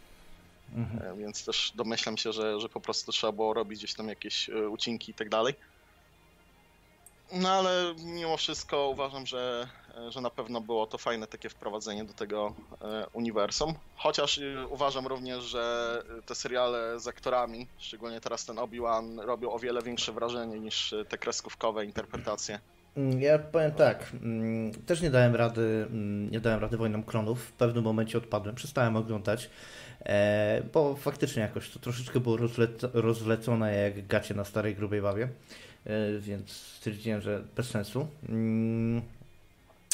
Mhm. 0.76 1.18
Więc 1.18 1.44
też 1.44 1.72
domyślam 1.74 2.16
się, 2.16 2.32
że, 2.32 2.60
że 2.60 2.68
po 2.68 2.80
prostu 2.80 3.12
trzeba 3.12 3.32
było 3.32 3.54
robić 3.54 3.78
gdzieś 3.78 3.94
tam 3.94 4.08
jakieś 4.08 4.48
ucinki 4.48 5.10
i 5.10 5.14
tak 5.14 5.28
dalej. 5.28 5.54
No 7.32 7.50
ale 7.50 7.94
mimo 8.04 8.36
wszystko 8.36 8.88
uważam, 8.88 9.26
że, 9.26 9.68
że 10.08 10.20
na 10.20 10.30
pewno 10.30 10.60
było 10.60 10.86
to 10.86 10.98
fajne 10.98 11.26
takie 11.26 11.48
wprowadzenie 11.48 12.04
do 12.04 12.12
tego 12.12 12.54
e, 12.82 13.06
uniwersum. 13.12 13.74
Chociaż 13.96 14.38
e, 14.38 14.66
uważam 14.66 15.06
również, 15.06 15.44
że 15.44 16.02
te 16.26 16.34
seriale 16.34 17.00
z 17.00 17.06
aktorami, 17.06 17.66
szczególnie 17.78 18.20
teraz 18.20 18.44
ten 18.44 18.58
Obi-Wan, 18.58 19.20
robią 19.20 19.52
o 19.52 19.58
wiele 19.58 19.82
większe 19.82 20.12
wrażenie 20.12 20.60
niż 20.60 20.94
te 21.08 21.18
kreskówkowe 21.18 21.84
interpretacje. 21.84 22.60
Mm, 22.96 23.20
ja 23.20 23.38
powiem 23.38 23.72
tak, 23.72 24.12
mm, 24.22 24.72
też 24.72 25.02
nie 25.02 25.10
dałem 25.10 25.36
rady, 25.36 25.86
mm, 25.90 26.30
nie 26.30 26.40
dałem 26.40 26.60
rady 26.60 26.76
Wojnom 26.76 27.02
Klonów, 27.02 27.42
w 27.42 27.52
pewnym 27.52 27.84
momencie 27.84 28.18
odpadłem, 28.18 28.54
przestałem 28.54 28.96
oglądać, 28.96 29.50
e, 30.02 30.62
bo 30.72 30.94
faktycznie 30.94 31.42
jakoś 31.42 31.70
to 31.70 31.78
troszeczkę 31.78 32.20
było 32.20 32.38
rozlecone 32.92 33.74
jak 33.74 34.06
gacie 34.06 34.34
na 34.34 34.44
starej 34.44 34.74
grubej 34.74 35.02
bawie. 35.02 35.28
E, 35.86 36.18
więc 36.18 36.50
stwierdziłem, 36.50 37.20
że 37.20 37.44
bez 37.56 37.70
sensu. 37.70 38.06
Mm, 38.28 39.02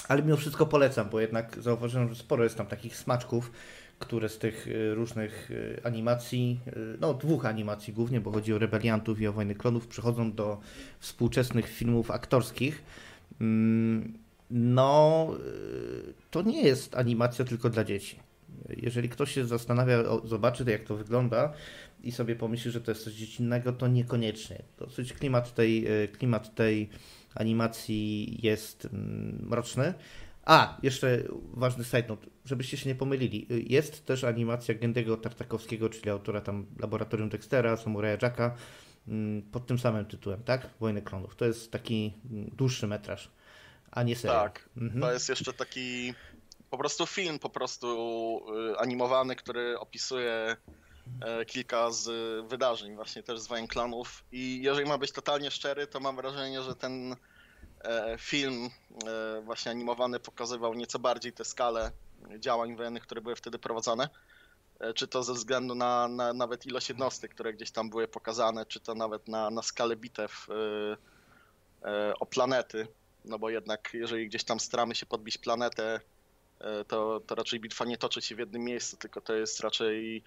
ale 0.08 0.22
mimo 0.22 0.36
wszystko 0.36 0.66
polecam, 0.66 1.08
bo 1.10 1.20
jednak 1.20 1.62
zauważyłem, 1.62 2.08
że 2.08 2.14
sporo 2.14 2.44
jest 2.44 2.56
tam 2.56 2.66
takich 2.66 2.96
smaczków, 2.96 3.50
które 3.98 4.28
z 4.28 4.38
tych 4.38 4.68
e, 4.68 4.94
różnych 4.94 5.50
e, 5.50 5.86
animacji, 5.86 6.60
no 7.00 7.14
dwóch 7.14 7.46
animacji 7.46 7.92
głównie, 7.92 8.20
bo 8.20 8.32
chodzi 8.32 8.52
o 8.52 8.58
Rebeliantów 8.58 9.20
i 9.20 9.26
o 9.26 9.32
Wojny 9.32 9.54
Klonów, 9.54 9.86
przechodzą 9.86 10.32
do 10.32 10.60
współczesnych 11.00 11.68
filmów 11.68 12.10
aktorskich. 12.10 12.82
Mm, 13.40 14.12
no, 14.50 15.30
to 16.30 16.42
nie 16.42 16.62
jest 16.62 16.94
animacja 16.96 17.44
tylko 17.44 17.70
dla 17.70 17.84
dzieci. 17.84 18.18
Jeżeli 18.68 19.08
ktoś 19.08 19.34
się 19.34 19.44
zastanawia, 19.44 19.98
zobaczy 20.24 20.64
jak 20.68 20.84
to 20.84 20.96
wygląda, 20.96 21.52
i 22.02 22.12
sobie 22.12 22.36
pomyśli, 22.36 22.70
że 22.70 22.80
to 22.80 22.90
jest 22.90 23.04
coś 23.04 23.14
dziecinnego, 23.14 23.72
to 23.72 23.88
niekoniecznie. 23.88 24.62
Dosyć 24.78 25.12
klimat 25.12 25.54
tej, 25.54 25.86
e, 25.86 26.08
klimat 26.08 26.54
tej 26.54 26.88
animacji 27.34 28.38
jest 28.42 28.84
mm, 28.84 29.46
mroczny. 29.48 29.94
A, 30.44 30.78
jeszcze 30.82 31.22
ważny 31.52 31.84
side 31.84 32.08
note, 32.08 32.26
żebyście 32.44 32.76
się 32.76 32.88
nie 32.88 32.94
pomylili. 32.94 33.46
Jest 33.72 34.06
też 34.06 34.24
animacja 34.24 34.74
Gendiego 34.74 35.16
Tartakowskiego, 35.16 35.88
czyli 35.88 36.10
autora 36.10 36.40
tam 36.40 36.66
Laboratorium 36.78 37.28
Dextera, 37.28 37.76
Samuraja 37.76 38.18
Jacka, 38.22 38.56
mm, 39.08 39.42
pod 39.42 39.66
tym 39.66 39.78
samym 39.78 40.06
tytułem, 40.06 40.42
tak? 40.42 40.68
Wojny 40.80 41.02
Klonów. 41.02 41.36
To 41.36 41.44
jest 41.44 41.70
taki 41.70 42.12
mm, 42.30 42.50
dłuższy 42.56 42.86
metraż, 42.86 43.30
a 43.90 44.02
nie 44.02 44.16
serial. 44.16 44.42
Tak, 44.42 44.68
mhm. 44.76 45.00
to 45.00 45.12
jest 45.12 45.28
jeszcze 45.28 45.52
taki 45.52 46.14
po 46.70 46.78
prostu 46.78 47.06
film, 47.06 47.38
po 47.38 47.50
prostu 47.50 48.40
y, 48.72 48.78
animowany, 48.78 49.36
który 49.36 49.78
opisuje 49.78 50.56
kilka 51.46 51.90
z 51.90 52.08
wydarzeń 52.48 52.94
właśnie 52.94 53.22
też 53.22 53.40
z 53.40 53.46
Wojen 53.46 53.66
Klanów 53.66 54.24
i 54.32 54.62
jeżeli 54.62 54.88
ma 54.88 54.98
być 54.98 55.12
totalnie 55.12 55.50
szczery, 55.50 55.86
to 55.86 56.00
mam 56.00 56.16
wrażenie, 56.16 56.62
że 56.62 56.74
ten 56.74 57.16
e, 57.80 58.16
film 58.18 58.70
e, 59.06 59.40
właśnie 59.40 59.70
animowany 59.70 60.20
pokazywał 60.20 60.74
nieco 60.74 60.98
bardziej 60.98 61.32
tę 61.32 61.44
skalę 61.44 61.90
działań 62.38 62.76
wojennych, 62.76 63.02
które 63.02 63.20
były 63.20 63.36
wtedy 63.36 63.58
prowadzone. 63.58 64.08
Czy 64.94 65.08
to 65.08 65.22
ze 65.22 65.32
względu 65.34 65.74
na, 65.74 66.08
na 66.08 66.32
nawet 66.32 66.66
ilość 66.66 66.88
jednostek, 66.88 67.34
które 67.34 67.52
gdzieś 67.52 67.70
tam 67.70 67.90
były 67.90 68.08
pokazane, 68.08 68.66
czy 68.66 68.80
to 68.80 68.94
nawet 68.94 69.28
na, 69.28 69.50
na 69.50 69.62
skalę 69.62 69.96
bitew 69.96 70.46
o 72.20 72.26
planety. 72.26 72.88
No 73.24 73.38
bo 73.38 73.50
jednak 73.50 73.90
jeżeli 73.94 74.28
gdzieś 74.28 74.44
tam 74.44 74.60
staramy 74.60 74.94
się 74.94 75.06
podbić 75.06 75.38
planetę, 75.38 76.00
to, 76.88 77.20
to 77.26 77.34
raczej 77.34 77.60
bitwa 77.60 77.84
nie 77.84 77.98
toczy 77.98 78.22
się 78.22 78.34
w 78.36 78.38
jednym 78.38 78.62
miejscu, 78.62 78.96
tylko 78.96 79.20
to 79.20 79.34
jest 79.34 79.60
raczej 79.60 80.24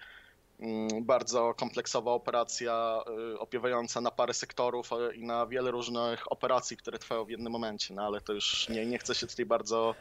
bardzo 1.00 1.54
kompleksowa 1.54 2.12
operacja 2.12 3.02
y, 3.34 3.38
opiewająca 3.38 4.00
na 4.00 4.10
parę 4.10 4.34
sektorów 4.34 4.90
y, 4.92 5.14
i 5.14 5.24
na 5.24 5.46
wiele 5.46 5.70
różnych 5.70 6.32
operacji, 6.32 6.76
które 6.76 6.98
trwają 6.98 7.24
w 7.24 7.30
jednym 7.30 7.52
momencie, 7.52 7.94
no 7.94 8.02
ale 8.02 8.20
to 8.20 8.32
już 8.32 8.68
nie, 8.68 8.86
nie 8.86 8.98
chcę 8.98 9.14
się 9.14 9.26
tutaj 9.26 9.46
bardzo 9.46 9.94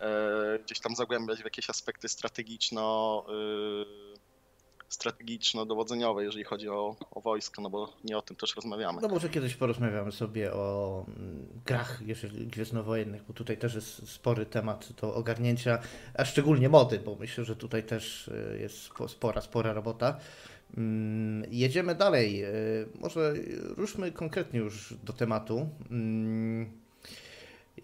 e, 0.00 0.58
gdzieś 0.58 0.80
tam 0.80 0.96
zagłębiać 0.96 1.40
w 1.40 1.44
jakieś 1.44 1.70
aspekty 1.70 2.08
strategiczno 2.08 3.24
y, 3.28 4.13
strategiczno-dowodzeniowe, 4.88 6.22
jeżeli 6.22 6.44
chodzi 6.44 6.68
o, 6.68 6.96
o 7.10 7.20
wojsko, 7.20 7.62
no 7.62 7.70
bo 7.70 7.92
nie 8.04 8.18
o 8.18 8.22
tym 8.22 8.36
też 8.36 8.56
rozmawiamy. 8.56 9.00
No 9.02 9.08
może 9.08 9.28
kiedyś 9.28 9.54
porozmawiamy 9.54 10.12
sobie 10.12 10.52
o 10.52 11.04
mm, 11.08 11.46
grach 11.66 12.02
gwiezdnowojennych, 12.46 13.22
bo 13.28 13.34
tutaj 13.34 13.58
też 13.58 13.74
jest 13.74 14.08
spory 14.08 14.46
temat 14.46 14.92
do 15.00 15.14
ogarnięcia, 15.14 15.78
a 16.14 16.24
szczególnie 16.24 16.68
mody, 16.68 16.98
bo 16.98 17.16
myślę, 17.20 17.44
że 17.44 17.56
tutaj 17.56 17.82
też 17.82 18.28
y, 18.28 18.58
jest 18.60 18.90
spora, 19.08 19.40
spora 19.40 19.72
robota. 19.72 20.16
Mm, 20.76 21.44
jedziemy 21.50 21.94
dalej. 21.94 22.44
Y, 22.44 22.88
może 23.00 23.34
ruszmy 23.76 24.12
konkretnie 24.12 24.60
już 24.60 24.94
do 25.04 25.12
tematu. 25.12 25.68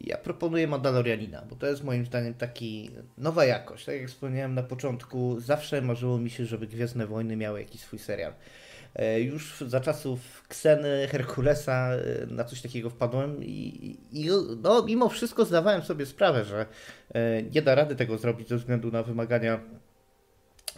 Ja 0.00 0.16
proponuję 0.16 0.66
Mandalorianina, 0.66 1.42
bo 1.42 1.57
to 1.57 1.66
jest 1.66 1.85
moim 1.85 2.07
zdaniem 2.07 2.35
taki 2.35 2.90
nowa 3.19 3.45
jakość. 3.45 3.85
Tak 3.85 3.95
jak 3.95 4.09
wspomniałem 4.09 4.54
na 4.54 4.62
początku, 4.62 5.40
zawsze 5.40 5.83
marzyło 5.83 6.19
mi 6.19 6.30
się, 6.30 6.47
żeby 6.47 6.66
Gwiezdne 6.66 7.07
Wojny 7.07 7.37
miały 7.37 7.61
jakiś 7.61 7.80
swój 7.80 7.99
serial. 7.99 8.33
E, 8.95 9.21
już 9.21 9.64
za 9.66 9.80
czasów 9.80 10.45
Kseny, 10.49 11.09
Herkulesa 11.11 11.90
e, 11.92 12.26
na 12.26 12.45
coś 12.45 12.62
takiego 12.62 12.90
wpadłem 12.90 13.45
i, 13.45 13.99
i 14.12 14.28
no, 14.62 14.83
mimo 14.83 15.09
wszystko 15.09 15.45
zdawałem 15.45 15.83
sobie 15.83 16.07
sprawę, 16.07 16.45
że 16.45 16.66
e, 17.14 17.42
nie 17.42 17.62
da 17.62 17.75
rady 17.75 17.97
tego 17.97 18.19
zrobić 18.19 18.49
ze 18.49 18.57
względu 18.57 18.90
na 18.90 19.02
wymagania 19.02 19.61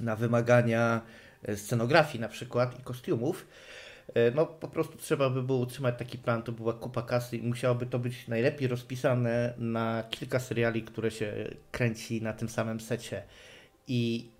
na 0.00 0.16
wymagania 0.16 1.00
scenografii 1.56 2.20
na 2.20 2.28
przykład 2.28 2.80
i 2.80 2.82
kostiumów. 2.82 3.46
E, 4.14 4.30
no 4.30 4.46
po 4.46 4.68
prostu 4.68 4.98
trzeba 4.98 5.30
by 5.30 5.42
było 5.42 5.58
utrzymać 5.58 5.98
taki 5.98 6.18
plan, 6.18 6.42
to 6.42 6.52
była 6.52 6.72
kupa 6.72 7.02
kasy 7.02 7.36
i 7.36 7.42
musiałoby 7.42 7.86
to 7.86 7.98
być 7.98 8.28
najlepiej 8.28 8.68
rozpisane 8.68 9.54
na 9.58 10.04
kilka 10.10 10.40
seriali, 10.40 10.82
które 10.82 11.10
się 11.10 11.50
kręci 11.70 12.22
na 12.22 12.32
tym 12.32 12.48
samym 12.48 12.80
secie. 12.80 13.22
I 13.86 14.30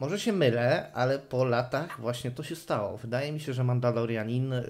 może 0.00 0.20
się 0.20 0.32
mylę, 0.32 0.92
ale 0.92 1.18
po 1.18 1.44
latach 1.44 2.00
właśnie 2.00 2.30
to 2.30 2.42
się 2.42 2.56
stało. 2.56 2.98
Wydaje 2.98 3.32
mi 3.32 3.40
się, 3.40 3.52
że 3.52 3.64
Mandalorianin, 3.64 4.52
y, 4.52 4.66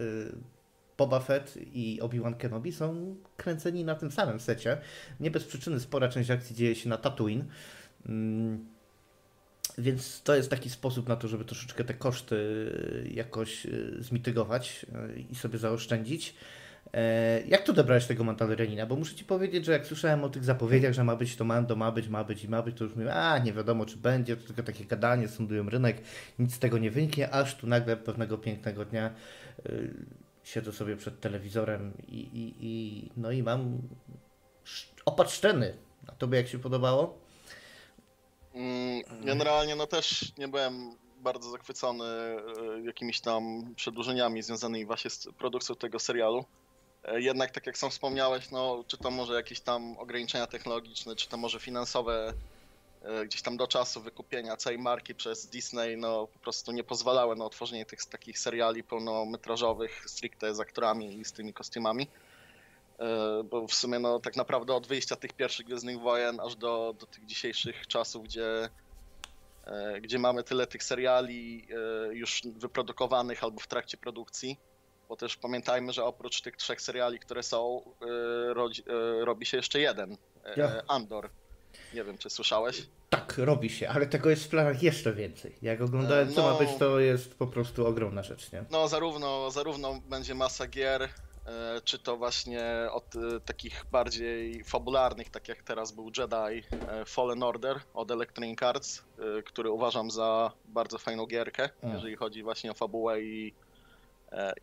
Boba 0.99 1.21
Fett 1.21 1.59
i 1.73 2.01
Obi-Wan 2.03 2.35
Kenobi 2.35 2.73
są 2.73 3.17
kręceni 3.37 3.85
na 3.85 3.95
tym 3.95 4.11
samym 4.11 4.41
secie. 4.41 4.79
Nie 5.21 5.31
bez 5.31 5.45
przyczyny 5.45 5.81
spora 5.81 6.09
część 6.09 6.31
akcji 6.31 6.57
dzieje 6.57 6.75
się 6.75 6.89
na 6.89 6.97
Tatooine. 6.97 7.45
Więc 9.81 10.23
to 10.23 10.35
jest 10.35 10.51
taki 10.51 10.71
sposób 10.71 11.09
na 11.09 11.17
to, 11.17 11.29
żeby 11.29 11.45
troszeczkę 11.45 11.85
te 11.85 11.95
koszty 11.95 12.37
jakoś 13.13 13.67
e, 13.67 13.71
zmitygować 13.99 14.87
e, 14.95 15.21
i 15.21 15.35
sobie 15.35 15.59
zaoszczędzić. 15.59 16.35
E, 16.95 17.43
jak 17.49 17.65
tu 17.65 17.73
dobrałeś 17.73 18.07
tego 18.07 18.25
Mandalorianina? 18.25 18.87
Bo 18.87 18.97
muszę 18.97 19.15
Ci 19.15 19.25
powiedzieć, 19.25 19.65
że 19.65 19.73
jak 19.73 19.87
słyszałem 19.87 20.25
o 20.25 20.29
tych 20.29 20.45
zapowiedziach, 20.45 20.93
że 20.93 21.05
ma 21.05 21.17
być 21.17 21.37
to 21.37 21.45
Mando, 21.45 21.77
ma 21.77 21.93
być, 21.93 22.09
ma 22.09 22.25
być 22.25 22.45
i 22.45 22.49
ma 22.49 22.63
być, 22.63 22.79
to 22.79 22.85
już 22.85 22.97
mówię, 22.97 23.15
a 23.15 23.39
nie 23.39 23.53
wiadomo 23.53 23.87
czy 23.87 23.97
będzie, 23.97 24.37
to 24.37 24.47
tylko 24.47 24.63
takie 24.63 24.85
gadanie, 24.85 25.29
sądują 25.29 25.71
rynek, 25.71 26.03
nic 26.39 26.55
z 26.55 26.59
tego 26.59 26.79
nie 26.79 26.91
wyniknie, 26.91 27.31
aż 27.31 27.57
tu 27.57 27.67
nagle 27.67 27.97
pewnego 27.97 28.39
pięknego 28.39 28.85
dnia 28.85 29.11
siedzę 30.45 30.73
sobie 30.73 30.97
przed 30.97 31.21
telewizorem 31.21 31.93
i, 32.09 32.19
i, 32.19 32.55
i 32.61 33.11
no 33.17 33.31
i 33.31 33.43
mam 33.43 33.79
opad 35.05 35.31
szczeny. 35.31 35.75
A 36.07 36.13
Tobie 36.13 36.39
jak 36.39 36.49
się 36.49 36.59
podobało? 36.59 37.21
Mm, 38.55 39.03
generalnie 39.25 39.77
no 39.77 39.87
też 39.87 40.33
nie 40.39 40.49
byłem 40.49 40.97
bardzo 41.17 41.51
zachwycony 41.51 42.05
e, 42.05 42.41
jakimiś 42.85 43.21
tam 43.21 43.75
przedłużeniami 43.77 44.43
związanymi 44.43 44.87
właśnie 44.87 45.11
z 45.11 45.29
produkcją 45.39 45.75
tego 45.75 45.99
serialu. 45.99 46.45
E, 47.05 47.21
jednak 47.21 47.51
tak 47.51 47.67
jak 47.67 47.79
sam 47.79 47.91
wspomniałeś, 47.91 48.51
no 48.51 48.85
czy 48.87 48.99
to 48.99 49.11
może 49.11 49.35
jakieś 49.35 49.61
tam 49.61 49.99
ograniczenia 49.99 50.47
technologiczne, 50.47 51.17
czy 51.17 51.29
to 51.29 51.37
może 51.37 51.61
finansowe 51.61 52.33
e, 53.03 53.27
gdzieś 53.27 53.43
tam 53.43 53.57
do 53.57 53.67
czasu 53.67 54.01
wykupienia 54.01 54.57
całej 54.57 54.79
marki 54.79 55.15
przez 55.15 55.47
Disney, 55.47 55.97
no 55.97 56.27
po 56.27 56.39
prostu 56.39 56.73
nie 56.73 56.85
pozwalały 56.85 57.37
na 57.37 57.45
otworzenie 57.45 57.87
tych 57.87 58.05
takich 58.05 58.39
seriali 58.39 58.85
pełnometrażowych 58.85 60.05
stricte 60.07 60.55
z 60.55 60.61
aktorami 60.61 61.19
i 61.19 61.25
z 61.25 61.33
tymi 61.33 61.53
kostiumami. 61.53 62.07
E, 63.01 63.43
bo 63.45 63.67
w 63.67 63.75
sumie 63.75 63.99
no, 63.99 64.21
tak 64.21 64.37
naprawdę 64.37 64.75
od 64.75 64.87
wyjścia 64.87 65.17
tych 65.17 65.33
pierwszych 65.33 65.67
Gwiezdnych 65.67 66.01
Wojen 66.01 66.41
aż 66.41 66.57
do, 66.57 66.95
do 66.99 67.07
tych 67.07 67.27
dzisiejszych 67.27 67.87
czasów, 67.87 68.25
gdzie, 68.25 68.69
e, 69.65 70.01
gdzie 70.01 70.19
mamy 70.19 70.45
tyle 70.45 70.67
tych 70.67 70.85
seriali 70.85 71.67
e, 72.11 72.15
już 72.15 72.43
wyprodukowanych 72.57 73.45
albo 73.45 73.61
w 73.61 73.67
trakcie 73.67 73.97
produkcji, 73.97 74.59
bo 75.09 75.17
też 75.17 75.37
pamiętajmy, 75.37 75.93
że 75.93 76.05
oprócz 76.05 76.41
tych 76.41 76.57
trzech 76.57 76.81
seriali, 76.81 77.19
które 77.19 77.43
są, 77.43 77.83
robi 79.21 79.47
się 79.47 79.57
jeszcze 79.57 79.81
jeden, 79.81 80.17
ja. 80.57 80.83
Andor. 80.89 81.31
Nie 81.95 82.05
wiem, 82.05 82.19
czy 82.19 82.31
słyszałeś? 82.31 82.87
Tak, 83.11 83.39
robi 83.39 83.71
się, 83.71 83.89
ale 83.89 84.07
tego 84.07 84.31
jest 84.31 84.45
w 84.45 84.49
planach 84.49 84.83
jeszcze 84.83 85.13
więcej. 85.13 85.57
Jak 85.63 85.81
oglądałem, 85.81 86.33
co 86.33 86.43
no, 86.43 86.53
ma 86.53 86.59
być, 86.59 86.69
to 86.79 87.01
jest 87.01 87.35
po 87.35 87.47
prostu 87.47 87.87
ogromna 87.87 88.23
rzecz, 88.23 88.53
nie? 88.53 88.65
No, 88.71 88.89
zarówno, 88.89 89.51
zarówno 89.51 90.01
będzie 90.09 90.35
masa 90.35 90.67
gier, 90.67 91.09
czy 91.85 91.99
to 91.99 92.17
właśnie 92.17 92.65
od 92.93 93.17
e, 93.17 93.41
takich 93.41 93.85
bardziej 93.93 94.65
fabularnych, 94.65 95.31
tak 95.31 95.49
jak 95.49 95.63
teraz 95.63 95.93
był 95.93 96.11
Jedi 96.19 96.63
Fallen 97.07 97.43
Order 97.43 97.81
od 97.95 98.11
Electronic 98.11 98.63
Arts, 98.63 99.03
który 99.45 99.71
uważam 99.71 100.11
za 100.11 100.53
bardzo 100.65 100.99
fajną 100.99 101.27
gierkę, 101.27 101.69
mm. 101.83 101.95
jeżeli 101.95 102.17
chodzi 102.17 102.43
właśnie 102.43 102.71
o 102.71 102.75
fabułę 102.75 103.23
i, 103.23 103.55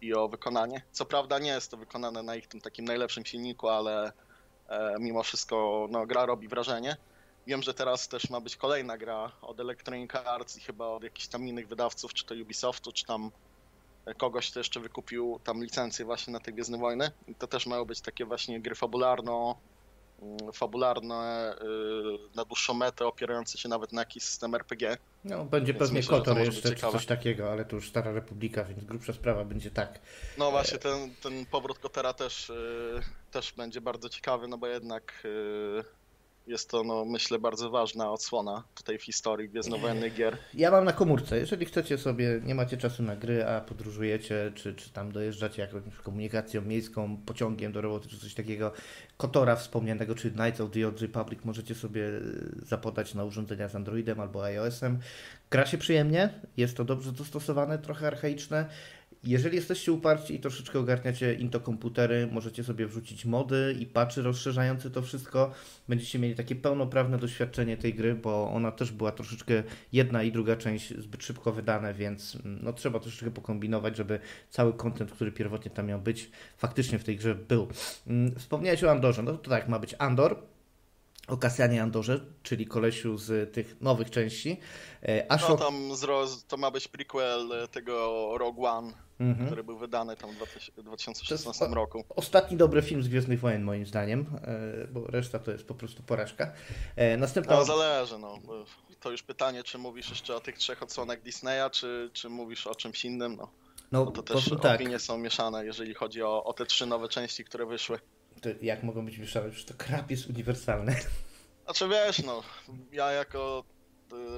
i 0.01 0.13
o 0.13 0.27
wykonanie. 0.27 0.82
Co 0.91 1.06
prawda 1.06 1.39
nie 1.39 1.50
jest 1.50 1.72
to 1.72 1.77
wykonane 1.77 2.24
na 2.24 2.36
ich 2.36 2.48
tym 2.48 2.62
takim 2.62 2.86
najlepszym 2.86 3.25
silniku, 3.25 3.70
ale 3.70 4.12
mimo 5.00 5.24
wszystko 5.24 5.88
no, 5.89 6.06
gra 6.06 6.25
robi 6.25 6.48
wrażenie. 6.48 6.98
Wiem, 7.48 7.63
że 7.63 7.74
teraz 7.74 8.08
też 8.08 8.29
ma 8.29 8.41
być 8.41 8.56
kolejna 8.56 8.98
gra 8.98 9.32
od 9.41 9.60
Electronic 9.60 10.15
Arts 10.15 10.58
i 10.58 10.62
chyba 10.62 10.88
od 10.88 11.03
jakichś 11.03 11.27
tam 11.27 11.48
innych 11.48 11.67
wydawców, 11.67 12.13
czy 12.13 12.25
to 12.25 12.36
Ubisoftu, 12.36 12.91
czy 12.91 13.06
tam 13.06 13.32
kogoś, 14.13 14.51
kto 14.51 14.59
jeszcze 14.59 14.79
wykupił 14.79 15.39
tam 15.43 15.63
licencję 15.63 16.05
właśnie 16.05 16.33
na 16.33 16.39
te 16.39 16.51
Gwiezdne 16.51 16.77
Wojny. 16.77 17.11
I 17.27 17.35
to 17.35 17.47
też 17.47 17.65
mają 17.65 17.85
być 17.85 18.01
takie 18.01 18.25
właśnie 18.25 18.61
gry 18.61 18.75
fabularno, 18.75 19.57
mm, 20.21 20.53
fabularne 20.53 21.53
y, 21.61 22.35
na 22.35 22.45
dłuższą 22.45 22.73
metę, 22.73 23.07
opierające 23.07 23.57
się 23.57 23.69
nawet 23.69 23.93
na 23.93 24.01
jakiś 24.01 24.23
system 24.23 24.55
RPG. 24.55 24.97
No, 25.23 25.45
będzie 25.45 25.73
Więc 25.73 25.79
pewnie 25.79 25.99
myślę, 25.99 26.17
Kotor 26.17 26.37
jeszcze, 26.37 26.75
czy 26.75 26.91
coś 26.91 27.05
takiego, 27.05 27.51
ale 27.51 27.65
to 27.65 27.75
już 27.75 27.89
Stara 27.89 28.11
Republika, 28.11 28.63
więc 28.63 28.83
grubsza 28.83 29.13
sprawa 29.13 29.45
będzie 29.45 29.71
tak. 29.71 29.99
No 30.37 30.51
właśnie, 30.51 30.77
ten, 30.77 31.15
ten 31.23 31.45
powrót 31.45 31.79
Kotora 31.79 32.13
też, 32.13 32.49
y, 32.49 33.01
też 33.31 33.53
będzie 33.53 33.81
bardzo 33.81 34.09
ciekawy, 34.09 34.47
no 34.47 34.57
bo 34.57 34.67
jednak 34.67 35.13
y, 35.25 35.97
jest 36.48 36.70
to, 36.70 36.84
no, 36.84 37.06
myślę, 37.06 37.39
bardzo 37.39 37.70
ważna 37.70 38.12
odsłona 38.12 38.63
tutaj 38.75 38.98
w 38.98 39.04
historii 39.04 39.50
gwiezdnowojennych 39.50 40.13
gier. 40.13 40.38
Ja 40.54 40.72
mam 40.72 40.86
na 40.86 40.94
komórce. 40.94 41.38
Jeżeli 41.38 41.66
chcecie 41.66 41.98
sobie, 41.98 42.42
nie 42.44 42.56
macie 42.56 42.77
czasu 42.77 43.04
na 43.04 43.16
gry, 43.16 43.46
a 43.46 43.62
podróżujecie, 43.62 44.51
czy, 44.56 44.75
czy 44.75 44.89
tam 44.89 45.12
dojeżdżacie 45.12 45.62
jakąś 45.62 45.96
komunikacją 46.04 46.62
miejską, 46.62 47.18
pociągiem 47.25 47.72
do 47.72 47.82
roboty, 47.82 48.10
czy 48.10 48.20
coś 48.20 48.34
takiego, 48.34 48.72
Kotora 49.18 49.56
wspomnianego, 49.56 50.16
czy 50.16 50.32
Knights 50.32 50.62
of 50.62 50.72
the 50.72 50.88
Old 50.88 51.01
Republic 51.01 51.39
możecie 51.46 51.75
sobie 51.75 52.08
e, 52.08 52.22
zapodać 52.66 53.13
na 53.13 53.24
urządzenia 53.24 53.70
z 53.70 53.75
Androidem 53.75 54.20
albo 54.20 54.44
iOS-em. 54.44 55.00
Gra 55.50 55.66
się 55.66 55.77
przyjemnie, 55.77 56.30
jest 56.58 56.77
to 56.77 56.86
dobrze 56.86 57.12
dostosowane, 57.12 57.80
trochę 57.80 58.08
archaiczne. 58.08 58.70
Jeżeli 59.24 59.55
jesteście 59.55 59.91
uparci 59.91 60.36
i 60.36 60.39
troszeczkę 60.39 60.79
ogarniacie 60.79 61.33
into 61.33 61.59
komputery, 61.59 62.27
możecie 62.31 62.63
sobie 62.63 62.88
wrzucić 62.88 63.25
mody 63.25 63.75
i 63.79 63.86
patchy 63.86 64.21
rozszerzające 64.21 64.89
to 64.89 65.01
wszystko. 65.01 65.51
Będziecie 65.88 66.19
mieli 66.19 66.36
takie 66.36 66.55
pełnoprawne 66.55 67.17
doświadczenie 67.17 67.77
tej 67.77 67.93
gry, 67.93 68.15
bo 68.15 68.51
ona 68.51 68.71
też 68.71 68.91
była 68.91 69.12
troszeczkę 69.12 69.63
jedna 69.93 70.24
i 70.24 70.31
druga 70.31 70.55
część 70.55 70.97
zbyt 70.97 71.24
szybko 71.24 71.51
wydane, 71.51 71.93
więc 71.93 72.38
mm, 72.45 72.59
no, 72.63 72.74
trzeba 72.74 73.00
troszeczkę 73.00 73.31
pokombinować, 73.31 73.97
żeby 73.97 74.19
cały 74.50 74.74
kontent, 74.74 75.12
który 75.12 75.31
pierwotnie 75.31 75.71
tam 75.71 75.88
miał 75.88 76.01
być, 76.01 76.31
faktycznie 76.57 77.00
w 77.00 77.03
tej 77.03 77.17
grze 77.17 77.36
był. 77.36 77.67
Mm, 78.07 78.36
wspomniałeś 78.36 78.83
o 78.83 78.91
Andorze. 78.91 79.24
No 79.24 79.38
to 79.38 79.50
tak, 79.50 79.69
ma 79.69 79.79
być 79.79 79.95
Andor, 80.00 80.36
o 81.27 81.38
Kasjanie 81.38 81.84
Andorze, 81.84 82.19
czyli 82.43 82.65
kolesiu 82.65 83.17
z 83.17 83.53
tych 83.53 83.81
nowych 83.81 84.12
części. 84.12 84.60
E, 85.03 85.31
Aż 85.31 85.50
no 85.50 85.57
tam 85.57 85.75
to 86.48 86.57
ma 86.57 86.72
być 86.72 86.88
prequel 86.88 87.67
tego 87.72 88.38
Rogue 88.38 88.65
One 88.65 89.07
mhm. 89.19 89.46
który 89.46 89.63
był 89.63 89.77
wydany 89.77 90.15
tam 90.15 90.29
w 90.77 90.84
2016 90.84 91.67
roku. 91.67 92.03
Ostatni 92.10 92.57
dobry 92.57 92.81
film 92.81 93.03
z 93.03 93.07
Gwiezdnych 93.07 93.39
Wojen 93.39 93.63
moim 93.63 93.86
zdaniem, 93.86 94.25
e, 94.41 94.88
bo 94.88 95.07
reszta 95.07 95.39
to 95.39 95.51
jest 95.51 95.67
po 95.67 95.75
prostu 95.75 96.03
porażka. 96.03 96.51
E, 96.96 97.17
następna... 97.17 97.55
No 97.55 97.65
zależy, 97.65 98.17
no. 98.17 98.39
To 99.00 99.12
już 99.12 99.24
pytanie, 99.24 99.63
czy 99.63 99.77
mówisz 99.77 100.10
jeszcze 100.10 100.36
o 100.36 100.39
tych 100.39 100.57
trzech 100.57 100.84
odsłonach 100.84 101.22
Disneya, 101.22 101.69
czy, 101.72 102.10
czy 102.13 102.29
mówisz 102.29 102.67
o 102.67 102.75
czymś 102.75 103.05
innym, 103.05 103.36
no. 103.36 103.50
No, 103.91 104.05
no 104.05 104.12
to 104.12 104.24
też 104.24 104.50
tak. 104.62 104.75
opinie 104.75 105.00
są 105.00 105.17
mieszane, 105.17 105.65
jeżeli 105.65 105.93
chodzi 105.93 106.24
o, 106.24 106.43
o 106.43 106.53
te 106.53 106.65
trzy 106.65 106.86
nowe 106.86 107.07
części, 107.07 107.43
które 107.43 107.65
wyszły. 107.65 108.00
To 108.41 108.50
jak 108.62 108.84
mogą 108.84 109.06
być 109.06 109.17
mieszane? 109.17 109.50
Przecież 109.50 109.65
to 109.65 109.74
krab 109.74 110.12
jest 110.12 110.29
uniwersalny. 110.29 110.96
Znaczy 111.63 111.88
wiesz, 111.88 112.24
no, 112.24 112.44
ja 112.91 113.12
jako 113.12 113.63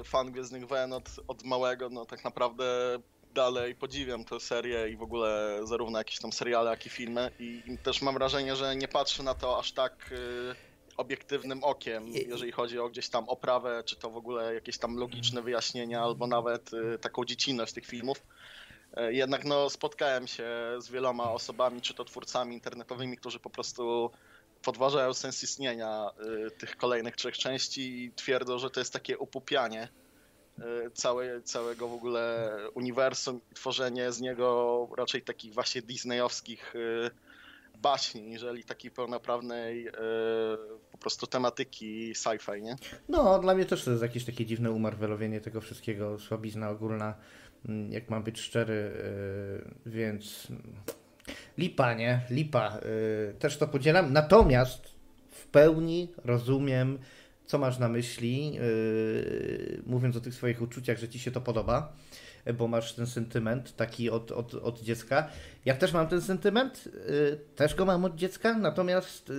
y, 0.00 0.04
fan 0.04 0.32
Gwiezdnych 0.32 0.68
Wojen 0.68 0.92
od, 0.92 1.10
od 1.28 1.44
małego, 1.44 1.88
no 1.88 2.04
tak 2.04 2.24
naprawdę 2.24 2.98
dalej 3.34 3.74
podziwiam 3.74 4.24
tę 4.24 4.40
serię 4.40 4.88
i 4.88 4.96
w 4.96 5.02
ogóle 5.02 5.60
zarówno 5.64 5.98
jakieś 5.98 6.18
tam 6.18 6.32
seriale, 6.32 6.70
jak 6.70 6.86
i 6.86 6.88
filmy 6.88 7.30
i, 7.38 7.62
i 7.66 7.78
też 7.78 8.02
mam 8.02 8.14
wrażenie, 8.14 8.56
że 8.56 8.76
nie 8.76 8.88
patrzę 8.88 9.22
na 9.22 9.34
to 9.34 9.58
aż 9.58 9.72
tak 9.72 10.12
y, 10.12 10.54
obiektywnym 10.96 11.64
okiem, 11.64 12.08
jeżeli 12.08 12.52
chodzi 12.52 12.78
o 12.78 12.88
gdzieś 12.88 13.08
tam 13.08 13.28
oprawę, 13.28 13.82
czy 13.86 13.96
to 13.96 14.10
w 14.10 14.16
ogóle 14.16 14.54
jakieś 14.54 14.78
tam 14.78 14.96
logiczne 14.96 15.42
wyjaśnienia, 15.42 16.02
albo 16.02 16.26
nawet 16.26 16.72
y, 16.72 16.98
taką 16.98 17.24
dziecinność 17.24 17.72
tych 17.72 17.86
filmów. 17.86 18.22
Y, 18.98 19.14
jednak 19.14 19.44
no, 19.44 19.70
spotkałem 19.70 20.26
się 20.26 20.48
z 20.78 20.88
wieloma 20.88 21.32
osobami, 21.32 21.80
czy 21.80 21.94
to 21.94 22.04
twórcami 22.04 22.54
internetowymi, 22.54 23.16
którzy 23.16 23.40
po 23.40 23.50
prostu 23.50 24.10
podważają 24.62 25.14
sens 25.14 25.42
istnienia 25.42 26.10
y, 26.46 26.50
tych 26.50 26.76
kolejnych 26.76 27.16
trzech 27.16 27.38
części 27.38 28.04
i 28.04 28.12
twierdzą, 28.12 28.58
że 28.58 28.70
to 28.70 28.80
jest 28.80 28.92
takie 28.92 29.18
upupianie 29.18 29.88
E, 30.60 30.90
całe, 30.90 31.42
całego 31.42 31.88
w 31.88 31.94
ogóle 31.94 32.52
uniwersum 32.74 33.40
i 33.52 33.54
tworzenie 33.54 34.12
z 34.12 34.20
niego 34.20 34.88
raczej 34.96 35.22
takich 35.22 35.54
właśnie 35.54 35.82
disneyowskich 35.82 36.74
e, 36.76 37.10
baśni, 37.78 38.22
niżeli 38.22 38.64
takiej 38.64 38.90
pełnoprawnej 38.90 39.86
e, 39.88 39.92
po 40.92 40.98
prostu 40.98 41.26
tematyki 41.26 42.12
sci-fi, 42.12 42.62
nie? 42.62 42.76
No, 43.08 43.38
dla 43.38 43.54
mnie 43.54 43.64
też 43.64 43.84
to 43.84 43.90
jest 43.90 44.02
jakieś 44.02 44.24
takie 44.24 44.46
dziwne 44.46 44.70
umarwelowienie 44.70 45.40
tego 45.40 45.60
wszystkiego, 45.60 46.18
słabizna 46.18 46.70
ogólna, 46.70 47.14
jak 47.90 48.10
mam 48.10 48.22
być 48.22 48.40
szczery, 48.40 48.92
więc 49.86 50.48
lipa, 51.58 51.94
nie? 51.94 52.20
Lipa. 52.30 52.80
Też 53.38 53.56
to 53.56 53.68
podzielam, 53.68 54.12
natomiast 54.12 54.94
w 55.30 55.46
pełni 55.46 56.12
rozumiem 56.24 56.98
co 57.50 57.58
masz 57.58 57.78
na 57.78 57.88
myśli, 57.88 58.54
yy, 58.54 59.82
mówiąc 59.86 60.16
o 60.16 60.20
tych 60.20 60.34
swoich 60.34 60.62
uczuciach, 60.62 60.98
że 60.98 61.08
ci 61.08 61.18
się 61.18 61.30
to 61.30 61.40
podoba, 61.40 61.92
bo 62.58 62.68
masz 62.68 62.92
ten 62.92 63.06
sentyment 63.06 63.76
taki 63.76 64.10
od, 64.10 64.32
od, 64.32 64.54
od 64.54 64.82
dziecka. 64.82 65.28
Ja 65.64 65.74
też 65.74 65.92
mam 65.92 66.08
ten 66.08 66.20
sentyment, 66.20 66.88
też 67.56 67.74
go 67.74 67.84
mam 67.84 68.04
od 68.04 68.16
dziecka, 68.16 68.58
natomiast 68.58 69.32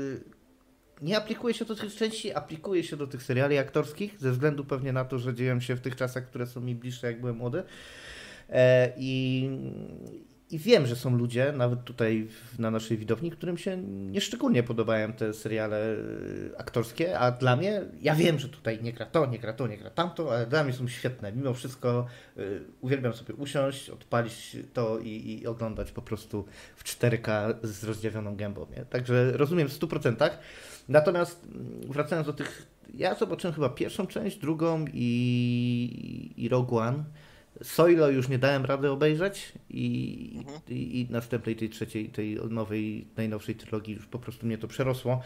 nie 1.01 1.17
aplikuje 1.17 1.53
się 1.53 1.65
do 1.65 1.75
tych 1.75 1.95
części, 1.95 2.33
aplikuje 2.33 2.83
się 2.83 2.97
do 2.97 3.07
tych 3.07 3.23
seriali 3.23 3.57
aktorskich, 3.57 4.19
ze 4.19 4.31
względu 4.31 4.65
pewnie 4.65 4.93
na 4.93 5.05
to, 5.05 5.19
że 5.19 5.33
dzieją 5.33 5.59
się 5.59 5.75
w 5.75 5.81
tych 5.81 5.95
czasach, 5.95 6.25
które 6.25 6.47
są 6.47 6.61
mi 6.61 6.75
bliższe, 6.75 7.07
jak 7.07 7.19
byłem 7.19 7.35
młody. 7.35 7.63
E, 8.49 8.93
I, 8.97 9.49
i 10.51 10.59
wiem, 10.59 10.87
że 10.87 10.95
są 10.95 11.17
ludzie, 11.17 11.53
nawet 11.57 11.83
tutaj 11.83 12.27
na 12.59 12.71
naszej 12.71 12.97
widowni, 12.97 13.31
którym 13.31 13.57
się 13.57 13.77
nieszczególnie 13.87 14.63
podobają 14.63 15.13
te 15.13 15.33
seriale 15.33 15.93
y, 15.93 16.51
aktorskie, 16.57 17.19
a 17.19 17.31
dla 17.31 17.55
mnie, 17.55 17.81
ja 18.01 18.15
wiem, 18.15 18.39
że 18.39 18.49
tutaj 18.49 18.83
nie 18.83 18.93
gra 18.93 19.05
to, 19.05 19.25
nie 19.25 19.39
gra 19.39 19.53
to, 19.53 19.67
nie 19.67 19.77
gra 19.77 19.89
tamto, 19.89 20.33
ale 20.33 20.45
dla 20.45 20.63
mnie 20.63 20.73
są 20.73 20.87
świetne. 20.87 21.31
Mimo 21.31 21.53
wszystko 21.53 22.05
y, 22.37 22.61
uwielbiam 22.81 23.13
sobie 23.13 23.33
usiąść, 23.33 23.89
odpalić 23.89 24.57
to 24.73 24.99
i, 24.99 25.39
i, 25.41 25.47
oglądać 25.47 25.91
po 25.91 26.01
prostu 26.01 26.45
w 26.75 26.83
4K 26.83 27.55
z 27.63 27.83
rozdziawioną 27.83 28.35
gębą. 28.35 28.67
Nie? 28.77 28.85
Także 28.85 29.31
rozumiem 29.31 29.69
w 29.69 29.79
100%. 29.79 30.29
Natomiast 30.89 31.43
mm, 31.43 31.81
wracając 31.91 32.27
do 32.27 32.33
tych, 32.33 32.67
ja 32.93 33.15
zobaczyłem 33.15 33.53
chyba 33.53 33.69
pierwszą 33.69 34.07
część, 34.07 34.37
drugą 34.37 34.85
i, 34.93 36.33
i 36.37 36.49
Rogue 36.49 36.77
One 36.77 37.03
Soilo 37.63 38.09
już 38.09 38.29
nie 38.29 38.39
dałem 38.39 38.65
rady 38.65 38.91
obejrzeć 38.91 39.53
i, 39.69 40.33
mhm. 40.37 40.61
i, 40.69 40.99
i, 40.99 41.07
następnej 41.09 41.55
tej 41.55 41.69
trzeciej, 41.69 42.09
tej 42.09 42.35
nowej, 42.49 43.07
najnowszej 43.17 43.55
trylogii 43.55 43.95
już 43.95 44.05
po 44.05 44.19
prostu 44.19 44.45
mnie 44.45 44.57
to 44.57 44.67
przerosło. 44.67 45.21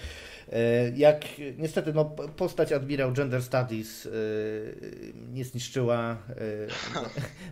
E, 0.52 0.90
jak 0.90 1.26
niestety 1.58 1.94
no, 1.94 2.06
postać 2.38 2.72
admirał 2.72 3.14
Gender 3.14 3.44
Studies 3.44 4.06
e, 4.06 4.10
nie 5.34 5.46
zniszczyła. 5.46 6.18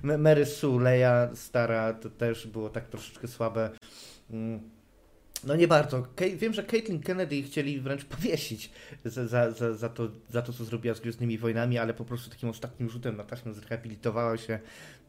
E, 0.03 0.17
Mary 0.17 0.45
Sue, 0.45 0.79
Leia 0.79 1.29
stara, 1.35 1.93
to 1.93 2.09
też 2.09 2.47
było 2.47 2.69
tak 2.69 2.87
troszeczkę 2.87 3.27
słabe. 3.27 3.69
No 5.43 5.55
nie 5.55 5.67
bardzo. 5.67 6.07
Wiem, 6.35 6.53
że 6.53 6.63
Caitlin 6.63 6.99
Kennedy 6.99 7.43
chcieli 7.43 7.81
wręcz 7.81 8.05
powiesić 8.05 8.71
za, 9.05 9.27
za, 9.27 9.51
za, 9.51 9.73
za, 9.73 9.89
to, 9.89 10.09
za 10.29 10.41
to, 10.41 10.53
co 10.53 10.65
zrobiła 10.65 10.95
z 10.95 10.99
Gwiezdnymi 10.99 11.37
Wojnami, 11.37 11.77
ale 11.77 11.93
po 11.93 12.05
prostu 12.05 12.29
takim 12.29 12.49
ostatnim 12.49 12.89
rzutem 12.89 13.17
na 13.17 13.23
taśmę 13.23 13.53
zrehabilitowała 13.53 14.37
się 14.37 14.59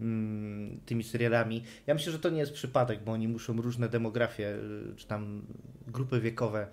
mm, 0.00 0.80
tymi 0.86 1.04
serialami. 1.04 1.64
Ja 1.86 1.94
myślę, 1.94 2.12
że 2.12 2.18
to 2.18 2.30
nie 2.30 2.40
jest 2.40 2.52
przypadek, 2.52 3.04
bo 3.04 3.12
oni 3.12 3.28
muszą 3.28 3.62
różne 3.62 3.88
demografie, 3.88 4.48
y, 4.48 4.96
czy 4.96 5.06
tam 5.06 5.42
grupy 5.86 6.20
wiekowe 6.20 6.66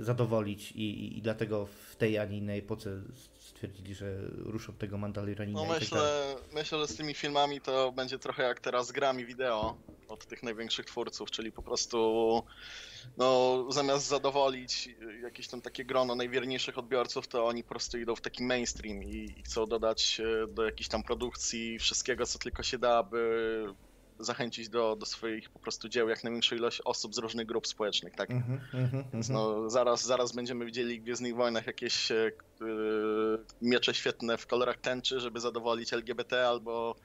zadowolić 0.00 0.72
i, 0.72 0.80
i, 0.80 1.18
i 1.18 1.22
dlatego 1.22 1.66
w 1.66 1.96
tej, 1.96 2.18
a 2.18 2.24
nie 2.24 2.38
innej 2.38 2.58
epoce 2.58 3.02
stwierdzili, 3.38 3.94
że 3.94 4.16
ruszą 4.30 4.72
tego 4.72 4.98
Mandalorianina. 4.98 5.60
No 5.60 5.66
tak 5.66 5.80
myślę, 5.80 6.34
tak 6.34 6.54
myślę, 6.54 6.78
że 6.78 6.88
z 6.88 6.96
tymi 6.96 7.14
filmami 7.14 7.60
to 7.60 7.92
będzie 7.92 8.18
trochę 8.18 8.42
jak 8.42 8.60
teraz 8.60 8.92
grami 8.92 9.26
wideo 9.26 9.76
od 10.08 10.26
tych 10.26 10.42
największych 10.42 10.86
twórców, 10.86 11.30
czyli 11.30 11.52
po 11.52 11.62
prostu 11.62 12.42
no, 13.16 13.66
zamiast 13.72 14.06
zadowolić 14.06 14.88
jakieś 15.22 15.48
tam 15.48 15.60
takie 15.60 15.84
grono 15.84 16.14
najwierniejszych 16.14 16.78
odbiorców, 16.78 17.28
to 17.28 17.46
oni 17.46 17.62
po 17.62 17.68
prostu 17.68 17.98
idą 17.98 18.16
w 18.16 18.20
taki 18.20 18.44
mainstream 18.44 19.02
i, 19.02 19.34
i 19.38 19.42
chcą 19.42 19.66
dodać 19.66 20.20
e, 20.20 20.46
do 20.46 20.64
jakiejś 20.64 20.88
tam 20.88 21.02
produkcji 21.02 21.78
wszystkiego, 21.78 22.26
co 22.26 22.38
tylko 22.38 22.62
się 22.62 22.78
da, 22.78 23.02
by 23.02 23.74
zachęcić 24.20 24.68
do, 24.68 24.96
do 24.96 25.06
swoich 25.06 25.50
po 25.50 25.58
prostu 25.58 25.88
dzieł 25.88 26.08
jak 26.08 26.24
największą 26.24 26.56
ilość 26.56 26.80
osób 26.84 27.14
z 27.14 27.18
różnych 27.18 27.46
grup 27.46 27.66
społecznych, 27.66 28.14
tak? 28.14 28.30
Mm 28.30 28.42
-hmm, 28.42 29.04
Więc 29.12 29.28
no, 29.28 29.70
zaraz, 29.70 30.06
zaraz 30.06 30.32
będziemy 30.32 30.64
widzieli 30.64 31.00
w 31.00 31.02
Gwiezdnych 31.02 31.34
Wojnach 31.34 31.66
jakieś 31.66 32.10
yy, 32.10 32.32
miecze 33.62 33.94
świetne 33.94 34.38
w 34.38 34.46
kolorach 34.46 34.78
tęczy, 34.78 35.20
żeby 35.20 35.40
zadowolić 35.40 35.92
LGBT 35.92 36.48
albo 36.48 36.96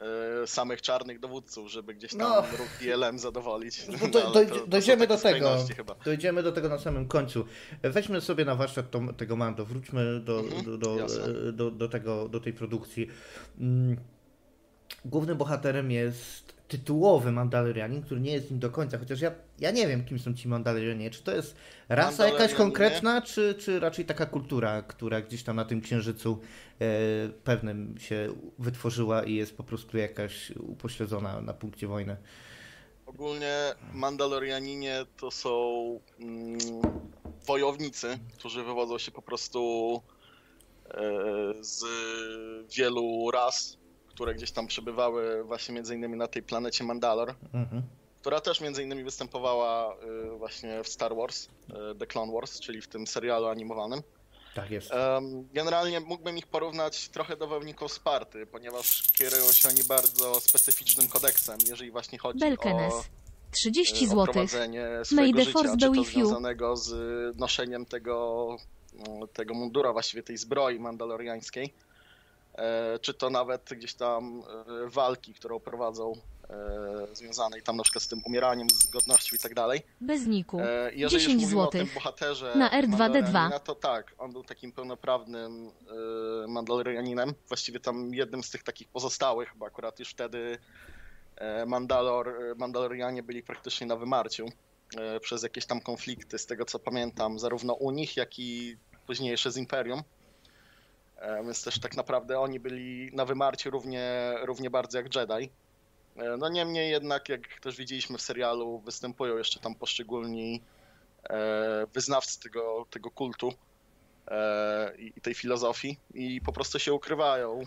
E, 0.00 0.46
samych 0.46 0.82
czarnych 0.82 1.20
dowódców, 1.20 1.70
żeby 1.70 1.94
gdzieś 1.94 2.10
tam 2.10 2.20
no. 2.20 2.42
PLM 2.80 3.18
zadowolić. 3.18 3.86
No 3.88 4.08
do, 4.08 4.32
do, 4.32 4.44
to, 4.46 4.66
dojdziemy 4.66 5.06
do 5.06 5.16
tego. 5.16 5.56
Dojdziemy 6.04 6.42
do 6.42 6.52
tego 6.52 6.68
na 6.68 6.78
samym 6.78 7.08
końcu. 7.08 7.44
Weźmy 7.82 8.20
sobie 8.20 8.44
na 8.44 8.54
warsztat 8.54 8.90
to, 8.90 9.00
tego 9.16 9.36
Mando, 9.36 9.64
wróćmy 9.64 10.20
do, 10.20 10.40
mhm, 10.40 10.64
do, 10.64 10.76
do, 10.78 11.06
do, 11.52 11.70
do, 11.70 11.88
tego, 11.88 12.28
do 12.28 12.40
tej 12.40 12.52
produkcji. 12.52 13.08
Głównym 15.04 15.38
bohaterem 15.38 15.90
jest 15.90 16.58
tytułowy 16.68 17.32
Mandalorianin, 17.32 18.02
który 18.02 18.20
nie 18.20 18.32
jest 18.32 18.50
nim 18.50 18.60
do 18.60 18.70
końca, 18.70 18.98
chociaż 18.98 19.20
ja, 19.20 19.32
ja 19.58 19.70
nie 19.70 19.86
wiem, 19.86 20.04
kim 20.04 20.18
są 20.18 20.34
ci 20.34 20.48
Mandalorianie. 20.48 21.10
Czy 21.10 21.22
to 21.22 21.34
jest 21.34 21.56
rasa 21.88 22.28
jakaś 22.28 22.54
konkretna, 22.54 23.22
czy, 23.22 23.54
czy 23.54 23.80
raczej 23.80 24.04
taka 24.04 24.26
kultura, 24.26 24.82
która 24.82 25.20
gdzieś 25.20 25.42
tam 25.42 25.56
na 25.56 25.64
tym 25.64 25.80
księżycu 25.80 26.38
e, 26.80 26.86
pewnym 27.44 27.98
się 27.98 28.34
wytworzyła 28.58 29.24
i 29.24 29.34
jest 29.34 29.56
po 29.56 29.64
prostu 29.64 29.98
jakaś 29.98 30.50
upośledzona 30.50 31.40
na 31.40 31.54
punkcie 31.54 31.86
wojny? 31.86 32.16
Ogólnie 33.06 33.74
Mandalorianinie 33.92 35.06
to 35.16 35.30
są 35.30 35.50
mm, 36.20 36.58
wojownicy, 37.46 38.18
którzy 38.38 38.64
wywodzą 38.64 38.98
się 38.98 39.10
po 39.10 39.22
prostu 39.22 40.02
e, 40.90 41.00
z 41.60 41.84
wielu 42.76 43.30
ras 43.30 43.78
które 44.18 44.34
gdzieś 44.34 44.50
tam 44.50 44.66
przebywały 44.66 45.44
właśnie 45.44 45.74
między 45.74 45.94
innymi 45.94 46.16
na 46.16 46.28
tej 46.28 46.42
planecie 46.42 46.84
Mandalor, 46.84 47.34
mhm. 47.54 47.82
która 48.20 48.40
też 48.40 48.60
między 48.60 48.82
innymi 48.82 49.04
występowała 49.04 49.94
y, 49.94 50.38
właśnie 50.38 50.84
w 50.84 50.88
Star 50.88 51.16
Wars, 51.16 51.48
y, 51.92 51.98
The 51.98 52.06
Clone 52.06 52.32
Wars, 52.32 52.60
czyli 52.60 52.80
w 52.82 52.88
tym 52.88 53.06
serialu 53.06 53.46
animowanym. 53.46 54.02
Tak 54.54 54.70
jest. 54.70 54.90
Generalnie 55.52 56.00
mógłbym 56.00 56.38
ich 56.38 56.46
porównać 56.46 57.08
trochę 57.08 57.36
do 57.36 57.46
wojowników 57.46 57.92
Sparty, 57.92 58.46
ponieważ 58.46 59.02
kierują 59.18 59.52
się 59.52 59.68
oni 59.68 59.84
bardzo 59.84 60.40
specyficznym 60.40 61.08
kodeksem, 61.08 61.58
jeżeli 61.68 61.90
właśnie 61.90 62.18
chodzi 62.18 62.38
Belkenes. 62.38 62.94
o 62.94 63.04
30 63.50 64.06
zł. 64.06 64.24
prowadzenie 64.24 64.88
swojego 65.04 65.44
życia, 65.44 65.76
czy 65.80 65.92
to 65.96 66.04
związanego 66.04 66.76
z 66.76 66.92
noszeniem 67.36 67.86
tego, 67.86 68.56
tego 69.32 69.54
mundura, 69.54 69.92
właściwie 69.92 70.22
tej 70.22 70.36
zbroi 70.36 70.78
mandaloriańskiej. 70.78 71.74
E, 72.58 72.98
czy 72.98 73.14
to 73.14 73.30
nawet 73.30 73.70
gdzieś 73.70 73.94
tam 73.94 74.42
e, 74.86 74.88
walki, 74.88 75.34
którą 75.34 75.60
prowadzą 75.60 76.12
e, 76.50 77.06
związanej 77.12 77.62
tam 77.62 77.76
na 77.76 77.82
przykład 77.82 78.02
z 78.02 78.08
tym 78.08 78.22
umieraniem, 78.24 78.70
z 78.70 78.86
godnością 78.86 79.36
i 79.36 79.38
tak 79.38 79.54
dalej. 79.54 79.82
Bez 80.00 80.26
niku. 80.26 80.60
Jeżeli 80.92 81.22
10 81.22 81.46
zł. 81.46 81.60
O 81.60 81.66
tym 81.66 81.88
bohaterze 81.94 82.54
na 82.56 82.82
R2D2. 82.82 83.60
To 83.60 83.74
tak, 83.74 84.14
on 84.18 84.32
był 84.32 84.44
takim 84.44 84.72
pełnoprawnym 84.72 85.70
Mandalorianinem. 86.48 87.34
Właściwie 87.48 87.80
tam 87.80 88.14
jednym 88.14 88.42
z 88.42 88.50
tych 88.50 88.62
takich 88.62 88.88
pozostałych, 88.88 89.52
bo 89.56 89.66
akurat 89.66 89.98
już 89.98 90.10
wtedy 90.10 90.58
Mandalor, 91.66 92.34
Mandalorianie 92.56 93.22
byli 93.22 93.42
praktycznie 93.42 93.86
na 93.86 93.96
wymarciu 93.96 94.46
przez 95.20 95.42
jakieś 95.42 95.66
tam 95.66 95.80
konflikty, 95.80 96.38
z 96.38 96.46
tego 96.46 96.64
co 96.64 96.78
pamiętam, 96.78 97.38
zarówno 97.38 97.74
u 97.74 97.90
nich, 97.90 98.16
jak 98.16 98.38
i 98.38 98.76
późniejsze 99.06 99.52
z 99.52 99.56
Imperium. 99.56 100.02
E, 101.18 101.44
więc 101.44 101.64
też 101.64 101.80
tak 101.80 101.96
naprawdę 101.96 102.40
oni 102.40 102.60
byli 102.60 103.10
na 103.12 103.24
wymarciu 103.24 103.70
równie, 103.70 104.34
równie 104.42 104.70
bardzo 104.70 104.98
jak 104.98 105.16
Jedi. 105.16 105.50
E, 106.16 106.36
no 106.36 106.48
niemniej 106.48 106.90
jednak, 106.90 107.28
jak 107.28 107.60
też 107.60 107.76
widzieliśmy 107.76 108.18
w 108.18 108.22
serialu, 108.22 108.78
występują 108.78 109.36
jeszcze 109.36 109.60
tam 109.60 109.74
poszczególni 109.74 110.62
e, 111.30 111.86
wyznawcy 111.94 112.40
tego, 112.40 112.86
tego 112.90 113.10
kultu 113.10 113.52
i 114.98 115.20
tej 115.20 115.34
filozofii 115.34 115.98
i 116.14 116.40
po 116.40 116.52
prostu 116.52 116.78
się 116.78 116.92
ukrywają 116.92 117.64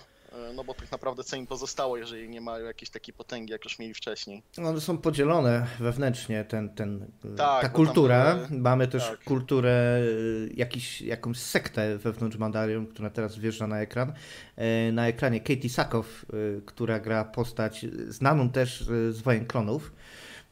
no 0.55 0.63
bo 0.63 0.73
tak 0.73 0.91
naprawdę 0.91 1.23
co 1.23 1.35
im 1.35 1.47
pozostało, 1.47 1.97
jeżeli 1.97 2.29
nie 2.29 2.41
mają 2.41 2.65
jakiejś 2.65 2.89
takiej 2.89 3.13
potęgi, 3.13 3.51
jak 3.51 3.63
już 3.63 3.79
mieli 3.79 3.93
wcześniej. 3.93 4.43
No, 4.57 4.69
one 4.69 4.81
są 4.81 4.97
podzielone 4.97 5.67
wewnętrznie, 5.79 6.45
ten, 6.45 6.69
ten, 6.69 7.11
tak, 7.37 7.61
ta 7.61 7.69
kultura. 7.69 8.35
Tam, 8.35 8.59
Mamy 8.59 8.87
też 8.87 9.07
tak. 9.07 9.23
kulturę, 9.23 9.99
e, 9.99 10.53
jakiś, 10.53 11.01
jakąś 11.01 11.37
sektę 11.37 11.97
wewnątrz 11.97 12.37
Mandarium, 12.37 12.87
która 12.87 13.09
teraz 13.09 13.37
wjeżdża 13.37 13.67
na 13.67 13.81
ekran. 13.81 14.13
E, 14.55 14.91
na 14.91 15.07
ekranie 15.07 15.39
Katie 15.39 15.69
Sakow, 15.69 16.25
która 16.65 16.99
gra 16.99 17.25
postać 17.25 17.85
znaną 18.07 18.49
też 18.49 18.83
z 19.09 19.21
Wojen 19.21 19.45
Klonów. 19.45 19.93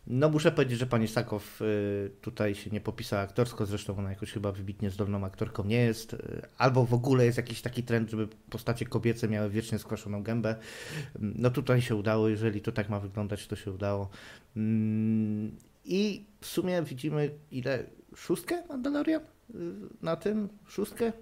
No 0.10 0.30
muszę 0.30 0.52
powiedzieć, 0.52 0.80
że 0.80 0.86
pani 0.86 1.08
Sakow 1.08 1.62
y, 1.62 2.12
tutaj 2.22 2.56
się 2.56 2.70
nie 2.70 2.82
popisała 2.82 3.22
aktorsko, 3.22 3.66
zresztą 3.66 3.98
ona 3.98 4.10
jakoś 4.10 4.32
chyba 4.32 4.52
wybitnie 4.52 4.90
zdolną 4.90 5.26
aktorką 5.26 5.64
nie 5.64 5.78
jest, 5.82 6.14
y, 6.14 6.42
albo 6.58 6.86
w 6.86 6.94
ogóle 6.94 7.26
jest 7.26 7.38
jakiś 7.38 7.62
taki 7.62 7.84
trend, 7.84 8.10
żeby 8.10 8.28
postacie 8.50 8.86
kobiece 8.86 9.28
miały 9.28 9.50
wiecznie 9.50 9.80
skwaszoną 9.80 10.24
gębę. 10.24 10.56
No 11.20 11.50
tutaj 11.50 11.82
się 11.82 11.96
udało, 11.96 12.30
jeżeli 12.30 12.62
to 12.62 12.72
tak 12.72 12.90
ma 12.90 13.00
wyglądać, 13.00 13.48
to 13.48 13.56
się 13.56 13.72
udało. 13.72 14.10
Mm, 14.58 15.58
I 15.86 16.26
w 16.42 16.46
sumie 16.46 16.84
widzimy 16.84 17.32
ile? 17.52 17.84
Szóstkę 18.16 18.64
Mandalorian 18.68 19.22
y, 19.22 19.56
na 20.02 20.16
tym? 20.16 20.50
Szóstkę? 20.68 21.14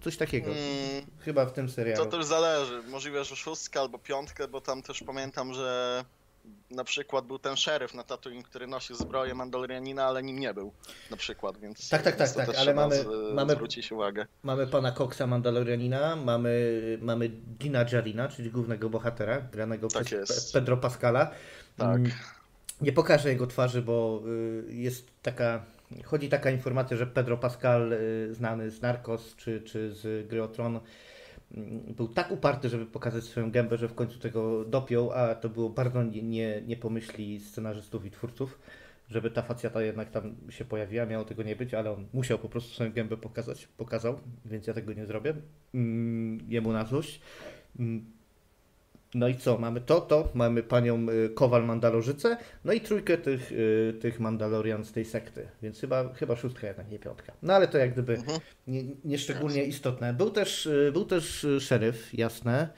Coś 0.00 0.16
takiego. 0.16 0.46
Hmm, 0.46 1.06
Chyba 1.18 1.46
w 1.46 1.52
tym 1.52 1.68
serialu. 1.70 2.04
To 2.04 2.10
też 2.10 2.24
zależy. 2.24 2.82
Możliwe, 2.88 3.24
że 3.24 3.36
szóstkę 3.36 3.80
albo 3.80 3.98
piątkę, 3.98 4.48
bo 4.48 4.60
tam 4.60 4.82
też 4.82 5.02
pamiętam, 5.02 5.54
że 5.54 6.04
na 6.70 6.84
przykład 6.84 7.26
był 7.26 7.38
ten 7.38 7.56
szeryf 7.56 7.94
na 7.94 8.02
Tatooine, 8.02 8.42
który 8.42 8.66
nosił 8.66 8.96
zbroję 8.96 9.34
Mandalorianina, 9.34 10.04
ale 10.04 10.22
nim 10.22 10.38
nie 10.38 10.54
był, 10.54 10.72
na 11.10 11.16
przykład, 11.16 11.58
więc 11.58 11.88
tak, 11.88 12.02
tak, 12.02 12.16
tak, 12.16 12.30
tak 12.30 12.56
ale 12.58 12.74
mamy, 12.74 12.96
z, 12.96 13.34
mamy, 13.34 13.52
zwrócić 13.52 13.92
uwagę. 13.92 14.26
Mamy 14.42 14.66
pana 14.66 14.92
Coxa 14.92 15.26
Mandalorianina, 15.26 16.16
mamy, 16.16 16.72
mamy 17.02 17.28
Dina 17.28 17.84
Jarina, 17.92 18.28
czyli 18.28 18.50
głównego 18.50 18.90
bohatera, 18.90 19.40
granego 19.40 19.88
tak 19.88 20.04
przez. 20.04 20.52
Pedro 20.52 20.76
Pascala. 20.76 21.30
Tak. 21.76 21.96
Mm, 21.96 22.10
nie 22.80 22.92
pokażę 22.92 23.28
jego 23.28 23.46
twarzy, 23.46 23.82
bo 23.82 24.22
y, 24.68 24.74
jest 24.74 25.10
taka, 25.22 25.64
chodzi 26.04 26.28
taka 26.28 26.50
informacja, 26.50 26.96
że 26.96 27.06
Pedro 27.06 27.38
Pascal, 27.38 27.92
y, 27.92 28.34
znany 28.34 28.70
z 28.70 28.82
Narcos 28.82 29.36
czy, 29.36 29.60
czy 29.60 29.94
z 29.94 30.28
Gry 30.28 30.42
o 30.42 30.48
Tron, 30.48 30.80
był 31.96 32.08
tak 32.08 32.30
uparty, 32.30 32.68
żeby 32.68 32.86
pokazać 32.86 33.24
swoją 33.24 33.50
gębę, 33.50 33.76
że 33.76 33.88
w 33.88 33.94
końcu 33.94 34.18
tego 34.18 34.64
dopiął, 34.64 35.12
a 35.12 35.34
to 35.34 35.48
było 35.48 35.70
bardzo 35.70 36.02
nie, 36.02 36.22
nie, 36.22 36.62
nie 36.66 36.76
pomyśli 36.76 37.40
scenarzystów 37.40 38.04
i 38.04 38.10
twórców, 38.10 38.58
żeby 39.08 39.30
ta 39.30 39.42
facjata 39.42 39.82
jednak 39.82 40.10
tam 40.10 40.36
się 40.50 40.64
pojawiła, 40.64 41.06
miało 41.06 41.24
tego 41.24 41.42
nie 41.42 41.56
być, 41.56 41.74
ale 41.74 41.90
on 41.90 42.06
musiał 42.12 42.38
po 42.38 42.48
prostu 42.48 42.74
swoją 42.74 42.92
gębę 42.92 43.16
pokazać, 43.16 43.66
pokazał, 43.66 44.18
więc 44.44 44.66
ja 44.66 44.74
tego 44.74 44.92
nie 44.92 45.06
zrobię. 45.06 45.34
Mm, 45.74 46.38
jemu 46.48 46.72
na 46.72 46.84
złość. 46.84 47.20
No 49.14 49.28
i 49.28 49.36
co? 49.36 49.58
Mamy 49.58 49.80
to, 49.80 50.00
to, 50.00 50.28
mamy 50.34 50.62
panią 50.62 51.06
y, 51.08 51.30
Kowal 51.34 51.64
Mandalorzycę, 51.64 52.36
no 52.64 52.72
i 52.72 52.80
trójkę 52.80 53.18
tych, 53.18 53.52
y, 53.52 53.94
tych 54.00 54.20
Mandalorian 54.20 54.84
z 54.84 54.92
tej 54.92 55.04
sekty, 55.04 55.48
więc 55.62 55.80
chyba, 55.80 56.14
chyba 56.14 56.36
szóstka 56.36 56.66
jednak, 56.66 56.90
nie 56.90 56.98
piątka. 56.98 57.32
No 57.42 57.54
ale 57.54 57.68
to 57.68 57.78
jak 57.78 57.92
gdyby 57.92 58.14
mhm. 58.14 58.40
nie, 58.66 58.82
nie 59.04 59.18
szczególnie 59.18 59.64
istotne. 59.64 60.14
Był 60.14 60.30
też, 60.30 60.66
y, 60.66 60.90
był 60.92 61.04
też 61.04 61.46
szeryf, 61.60 62.14
jasne. 62.14 62.68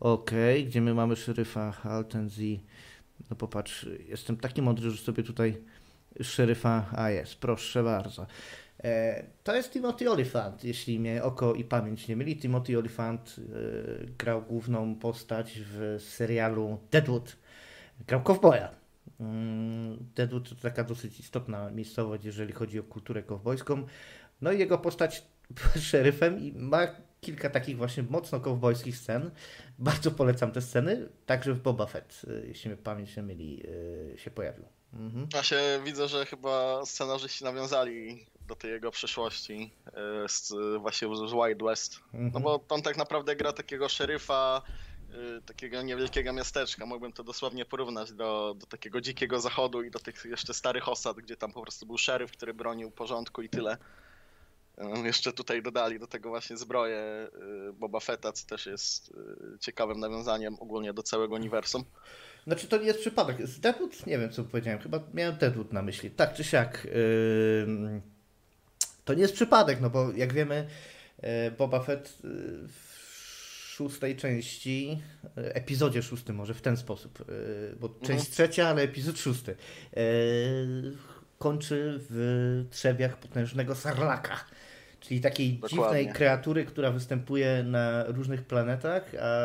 Okej, 0.00 0.58
okay. 0.58 0.70
gdzie 0.70 0.80
my 0.80 0.94
mamy 0.94 1.16
szeryfa 1.16 1.72
Haltenzi? 1.72 2.60
No 3.30 3.36
popatrz, 3.36 3.86
jestem 4.08 4.36
taki 4.36 4.62
mądry, 4.62 4.90
że 4.90 4.96
sobie 4.96 5.22
tutaj 5.22 5.58
szeryfa, 6.22 6.86
a 6.96 7.10
jest, 7.10 7.34
proszę 7.34 7.82
bardzo. 7.82 8.26
E, 8.84 9.24
to 9.44 9.56
jest 9.56 9.72
Timothy 9.72 10.10
Olyphant, 10.10 10.64
jeśli 10.64 11.00
mnie 11.00 11.22
oko 11.22 11.54
i 11.54 11.64
pamięć 11.64 12.08
nie 12.08 12.16
myli. 12.16 12.36
Timothy 12.36 12.78
Olyphant 12.78 13.36
e, 13.38 14.06
grał 14.18 14.42
główną 14.42 14.94
postać 14.94 15.60
w 15.60 15.96
serialu 16.02 16.78
Deadwood. 16.90 17.36
Grał 18.06 18.22
kowboja. 18.22 18.70
Mm, 19.20 19.98
Deadwood 20.14 20.48
to 20.48 20.54
taka 20.54 20.84
dosyć 20.84 21.20
istotna 21.20 21.70
miejscowość, 21.70 22.24
jeżeli 22.24 22.52
chodzi 22.52 22.78
o 22.78 22.82
kulturę 22.82 23.22
kowbojską. 23.22 23.86
No 24.40 24.52
i 24.52 24.58
jego 24.58 24.78
postać 24.78 25.24
szeryfem 25.90 26.38
i 26.38 26.52
ma 26.52 26.86
kilka 27.20 27.50
takich 27.50 27.76
właśnie 27.76 28.02
mocno 28.02 28.40
kowbojskich 28.40 28.96
scen. 28.96 29.30
Bardzo 29.78 30.10
polecam 30.10 30.52
te 30.52 30.62
sceny, 30.62 31.08
także 31.26 31.54
w 31.54 31.60
Boba 31.60 31.86
Fett, 31.86 32.22
e, 32.28 32.46
jeśli 32.46 32.70
mnie 32.70 32.76
pamięć 32.76 33.16
nie 33.16 33.22
myli, 33.22 33.62
się 34.16 34.30
pojawił. 34.30 34.64
Mhm. 34.92 35.28
Ja 35.34 35.42
się 35.42 35.80
widzę, 35.84 36.08
że 36.08 36.26
chyba 36.26 36.86
scenarzyści 36.86 37.44
nawiązali 37.44 38.26
do 38.48 38.56
tej 38.56 38.70
jego 38.70 38.90
przeszłości 38.90 39.70
e, 39.86 40.28
z, 40.28 40.52
właśnie 40.80 41.08
z 41.16 41.32
Wild 41.32 41.62
West. 41.62 42.00
No 42.12 42.20
mhm. 42.20 42.44
bo 42.44 42.64
on 42.68 42.82
tak 42.82 42.96
naprawdę 42.96 43.36
gra 43.36 43.52
takiego 43.52 43.88
szeryfa 43.88 44.62
e, 45.10 45.42
takiego 45.42 45.82
niewielkiego 45.82 46.32
miasteczka. 46.32 46.86
Mógłbym 46.86 47.12
to 47.12 47.24
dosłownie 47.24 47.64
porównać 47.64 48.12
do, 48.12 48.54
do 48.58 48.66
takiego 48.66 49.00
dzikiego 49.00 49.40
zachodu 49.40 49.82
i 49.82 49.90
do 49.90 49.98
tych 49.98 50.24
jeszcze 50.24 50.54
starych 50.54 50.88
osad, 50.88 51.16
gdzie 51.16 51.36
tam 51.36 51.52
po 51.52 51.62
prostu 51.62 51.86
był 51.86 51.98
szeryf, 51.98 52.32
który 52.32 52.54
bronił 52.54 52.90
porządku 52.90 53.42
i 53.42 53.48
tyle. 53.48 53.76
jeszcze 55.04 55.32
tutaj 55.32 55.62
dodali 55.62 56.00
do 56.00 56.06
tego 56.06 56.28
właśnie 56.28 56.56
zbroję 56.56 57.28
Boba 57.72 58.00
Fetta, 58.00 58.32
co 58.32 58.46
też 58.46 58.66
jest 58.66 59.12
ciekawym 59.60 60.00
nawiązaniem 60.00 60.56
ogólnie 60.60 60.92
do 60.92 61.02
całego 61.02 61.34
uniwersum. 61.34 61.84
Znaczy 62.46 62.68
to 62.68 62.78
nie 62.78 62.86
jest 62.86 63.00
przypadek. 63.00 63.46
Z 63.46 63.60
Deadwood? 63.60 64.06
Nie 64.06 64.18
wiem 64.18 64.30
co 64.30 64.44
powiedziałem, 64.44 64.80
chyba 64.80 65.00
miałem 65.14 65.36
Deadwood 65.36 65.72
na 65.72 65.82
myśli. 65.82 66.10
Tak 66.10 66.34
czy 66.34 66.44
siak. 66.44 66.84
Yy, 66.84 68.00
to 69.08 69.14
nie 69.14 69.22
jest 69.22 69.34
przypadek, 69.34 69.80
no 69.80 69.90
bo 69.90 70.12
jak 70.12 70.32
wiemy 70.32 70.66
yy, 71.22 71.28
Boba 71.58 71.80
Fett 71.80 72.18
yy, 72.24 72.30
w 72.68 73.72
szóstej 73.76 74.16
części, 74.16 74.88
yy, 75.36 75.54
epizodzie 75.54 76.02
szóstym 76.02 76.36
może 76.36 76.54
w 76.54 76.62
ten 76.62 76.76
sposób, 76.76 77.24
bo 77.80 77.86
mhm. 77.86 78.06
część 78.06 78.30
trzecia, 78.30 78.68
ale 78.68 78.82
epizod 78.82 79.18
szósty 79.18 79.56
kończy 81.38 82.00
w 82.10 82.66
trzewiach 82.70 83.16
potężnego 83.16 83.74
sarlaka 83.74 84.44
Czyli 85.00 85.20
takiej 85.20 85.52
Dokładnie. 85.52 85.78
dziwnej 85.78 86.08
kreatury, 86.08 86.64
która 86.64 86.90
występuje 86.90 87.62
na 87.62 88.04
różnych 88.04 88.42
planetach, 88.42 89.12
a 89.20 89.40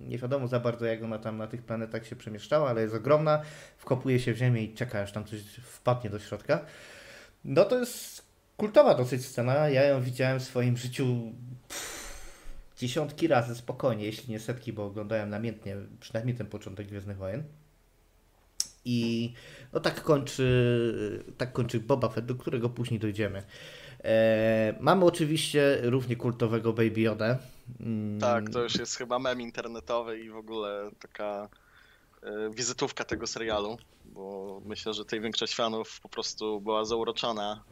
nie 0.00 0.18
wiadomo 0.18 0.48
za 0.48 0.60
bardzo, 0.60 0.86
jak 0.86 1.02
ona 1.02 1.18
tam 1.18 1.36
na 1.36 1.46
tych 1.46 1.62
planetach 1.62 2.06
się 2.06 2.16
przemieszczała, 2.16 2.70
ale 2.70 2.82
jest 2.82 2.94
ogromna, 2.94 3.42
wkopuje 3.76 4.20
się 4.20 4.34
w 4.34 4.36
ziemię 4.36 4.62
i 4.62 4.74
czeka, 4.74 5.00
aż 5.00 5.12
tam 5.12 5.24
coś 5.24 5.40
wpadnie 5.62 6.10
do 6.10 6.18
środka. 6.18 6.64
No 7.44 7.64
to 7.64 7.78
jest 7.78 8.17
kultowa 8.58 8.94
dosyć 8.94 9.26
scena. 9.26 9.68
Ja 9.68 9.84
ją 9.84 10.02
widziałem 10.02 10.40
w 10.40 10.42
swoim 10.42 10.76
życiu 10.76 11.32
pff, 11.68 12.74
dziesiątki 12.76 13.28
razy 13.28 13.54
spokojnie, 13.54 14.04
jeśli 14.04 14.32
nie 14.32 14.40
setki, 14.40 14.72
bo 14.72 14.84
oglądałem 14.84 15.30
namiętnie, 15.30 15.76
przynajmniej 16.00 16.36
ten 16.36 16.46
początek 16.46 16.86
Gwiezdnych 16.86 17.16
Wojen. 17.16 17.44
I 18.84 19.32
no 19.72 19.80
tak 19.80 20.02
kończy, 20.02 21.24
tak 21.38 21.52
kończy 21.52 21.80
Boba 21.80 22.08
Fett, 22.08 22.26
do 22.26 22.34
którego 22.34 22.68
później 22.68 23.00
dojdziemy. 23.00 23.42
E, 24.04 24.74
mamy 24.80 25.04
oczywiście 25.04 25.78
równie 25.82 26.16
kultowego 26.16 26.72
Baby 26.72 27.00
Yoda. 27.00 27.38
Mm. 27.80 28.20
Tak, 28.20 28.50
to 28.50 28.62
już 28.62 28.78
jest 28.78 28.96
chyba 28.96 29.18
mem 29.18 29.40
internetowy 29.40 30.20
i 30.20 30.30
w 30.30 30.36
ogóle 30.36 30.90
taka 31.00 31.48
e, 32.22 32.50
wizytówka 32.50 33.04
tego 33.04 33.26
serialu, 33.26 33.78
bo 34.04 34.60
myślę, 34.64 34.94
że 34.94 35.04
tej 35.04 35.20
większość 35.20 35.54
fanów 35.54 36.00
po 36.00 36.08
prostu 36.08 36.60
była 36.60 36.84
zauroczona 36.84 37.62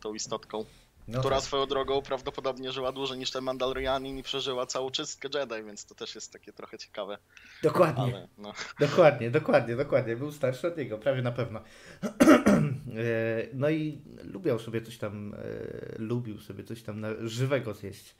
tą 0.00 0.14
istotką. 0.14 0.64
No 1.08 1.20
która 1.20 1.36
tak. 1.36 1.44
swoją 1.44 1.66
drogą 1.66 2.02
prawdopodobnie 2.02 2.72
żyła 2.72 2.92
dłużej 2.92 3.18
niż 3.18 3.30
ten 3.30 3.44
Mandalorianin 3.44 4.18
i 4.18 4.22
przeżyła 4.22 4.66
całą 4.66 4.90
czystkę 4.90 5.28
Jedi, 5.34 5.66
więc 5.66 5.86
to 5.86 5.94
też 5.94 6.14
jest 6.14 6.32
takie 6.32 6.52
trochę 6.52 6.78
ciekawe. 6.78 7.18
Dokładnie. 7.62 8.02
Ale, 8.02 8.28
no. 8.38 8.52
Dokładnie, 8.80 9.30
dokładnie, 9.30 9.76
dokładnie. 9.76 10.16
Był 10.16 10.32
starszy 10.32 10.68
od 10.68 10.76
niego, 10.76 10.98
prawie 10.98 11.22
na 11.22 11.32
pewno. 11.32 11.60
E, 12.96 13.46
no 13.54 13.70
i 13.70 14.02
lubiał 14.24 14.58
sobie 14.58 14.82
coś 14.82 14.98
tam, 14.98 15.34
e, 15.34 15.38
lubił 15.98 16.40
sobie 16.40 16.64
coś 16.64 16.82
tam 16.82 17.06
żywego 17.28 17.74
zjeść, 17.74 18.14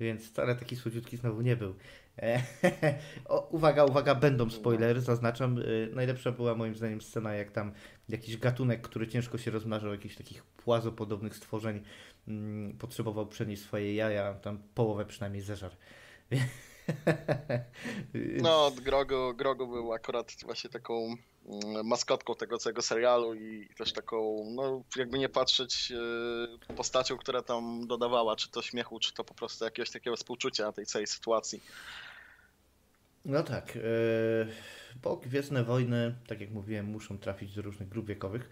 więc 0.00 0.30
wcale 0.30 0.54
taki 0.54 0.76
słodziutki 0.76 1.16
znowu 1.16 1.40
nie 1.40 1.56
był. 1.56 1.74
E, 2.18 2.42
o, 3.28 3.48
uwaga, 3.50 3.84
uwaga, 3.84 4.14
będą 4.14 4.50
spoilery, 4.50 5.00
zaznaczam. 5.00 5.60
Najlepsza 5.92 6.32
była 6.32 6.54
moim 6.54 6.74
zdaniem 6.74 7.00
scena, 7.00 7.34
jak 7.34 7.50
tam 7.50 7.72
jakiś 8.08 8.36
gatunek, 8.36 8.82
który 8.82 9.08
ciężko 9.08 9.38
się 9.38 9.50
rozmnażał, 9.50 9.92
jakichś 9.92 10.16
takich 10.16 10.44
płazopodobnych 10.44 11.36
stworzeń, 11.36 11.82
mm, 12.28 12.78
potrzebował 12.78 13.26
przenieść 13.26 13.62
swoje 13.62 13.94
jaja, 13.94 14.34
tam 14.34 14.58
połowę 14.74 15.04
przynajmniej 15.04 15.42
zeżar. 15.42 15.76
No, 18.42 18.70
Grogu, 18.70 19.34
Grogu 19.34 19.66
był 19.66 19.92
akurat 19.92 20.32
właśnie 20.44 20.70
taką 20.70 21.16
mm, 21.46 21.86
maskotką 21.86 22.34
tego 22.34 22.58
całego 22.58 22.82
serialu 22.82 23.34
i 23.34 23.68
też 23.76 23.92
taką, 23.92 24.46
no 24.54 24.82
jakby 24.96 25.18
nie 25.18 25.28
patrzeć, 25.28 25.92
e, 26.68 26.74
postacią, 26.74 27.16
która 27.16 27.42
tam 27.42 27.86
dodawała, 27.86 28.36
czy 28.36 28.50
to 28.50 28.62
śmiechu, 28.62 29.00
czy 29.00 29.14
to 29.14 29.24
po 29.24 29.34
prostu 29.34 29.64
jakiegoś 29.64 29.90
takiego 29.90 30.16
współczucia 30.16 30.72
tej 30.72 30.86
całej 30.86 31.06
sytuacji. 31.06 31.62
No 33.24 33.42
tak, 33.42 33.76
e, 33.76 33.80
bo 35.02 35.16
Gwiezdne 35.16 35.64
Wojny, 35.64 36.14
tak 36.26 36.40
jak 36.40 36.50
mówiłem, 36.50 36.86
muszą 36.86 37.18
trafić 37.18 37.54
do 37.54 37.62
różnych 37.62 37.88
grup 37.88 38.06
wiekowych. 38.06 38.50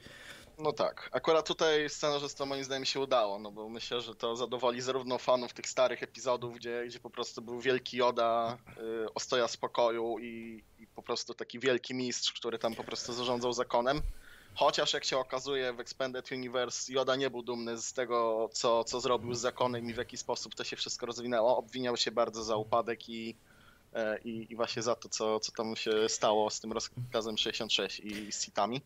No 0.59 0.73
tak. 0.73 1.09
Akurat 1.13 1.49
tutaj 1.49 1.91
scenarzystom 1.91 2.49
moim 2.49 2.65
zdaniem 2.65 2.85
się 2.85 3.01
udało, 3.01 3.39
no 3.39 3.53
bo 3.53 3.69
myślę, 3.69 4.01
że 4.01 4.15
to 4.15 4.37
zadowoli 4.37 4.81
zarówno 4.81 5.19
fanów 5.19 5.53
tych 5.53 5.67
starych 5.67 6.03
epizodów, 6.03 6.57
gdzie, 6.57 6.85
gdzie 6.87 7.01
po 7.01 7.11
prostu 7.11 7.43
był 7.43 7.61
wielki 7.61 7.97
Joda, 7.97 8.59
y, 9.05 9.15
ostoja 9.15 9.49
spokoju 9.49 10.19
i, 10.19 10.65
i 10.79 10.87
po 10.87 11.03
prostu 11.03 11.35
taki 11.35 11.59
wielki 11.59 11.95
mistrz, 11.95 12.33
który 12.33 12.59
tam 12.59 12.75
po 12.75 12.85
prostu 12.85 13.13
zarządzał 13.13 13.53
zakonem. 13.53 14.01
Chociaż 14.55 14.93
jak 14.93 15.05
się 15.05 15.19
okazuje 15.19 15.73
w 15.73 15.81
Expanded 15.81 16.33
Universe 16.33 16.93
Joda 16.93 17.17
nie 17.17 17.31
był 17.31 17.43
dumny 17.43 17.79
z 17.79 17.93
tego, 17.93 18.49
co, 18.53 18.85
co 18.85 19.01
zrobił 19.01 19.35
z 19.35 19.41
zakonem 19.41 19.91
i 19.91 19.95
w 19.95 19.97
jaki 19.97 20.17
sposób 20.17 20.55
to 20.55 20.65
się 20.65 20.77
wszystko 20.77 21.07
rozwinęło. 21.07 21.57
Obwiniał 21.57 21.97
się 21.97 22.11
bardzo 22.11 22.45
za 22.45 22.57
upadek 22.57 23.09
i, 23.09 23.37
i, 24.25 24.47
i 24.51 24.57
właśnie 24.57 24.83
za 24.83 24.95
to, 24.95 25.09
co, 25.09 25.41
co 25.41 25.53
tam 25.53 25.77
się 25.77 26.09
stało 26.09 26.51
z 26.51 26.61
tym 26.61 26.73
rozkazem 26.73 27.39
66 27.39 28.01
i 28.01 28.33
z 28.33 28.43
sitami. 28.43 28.83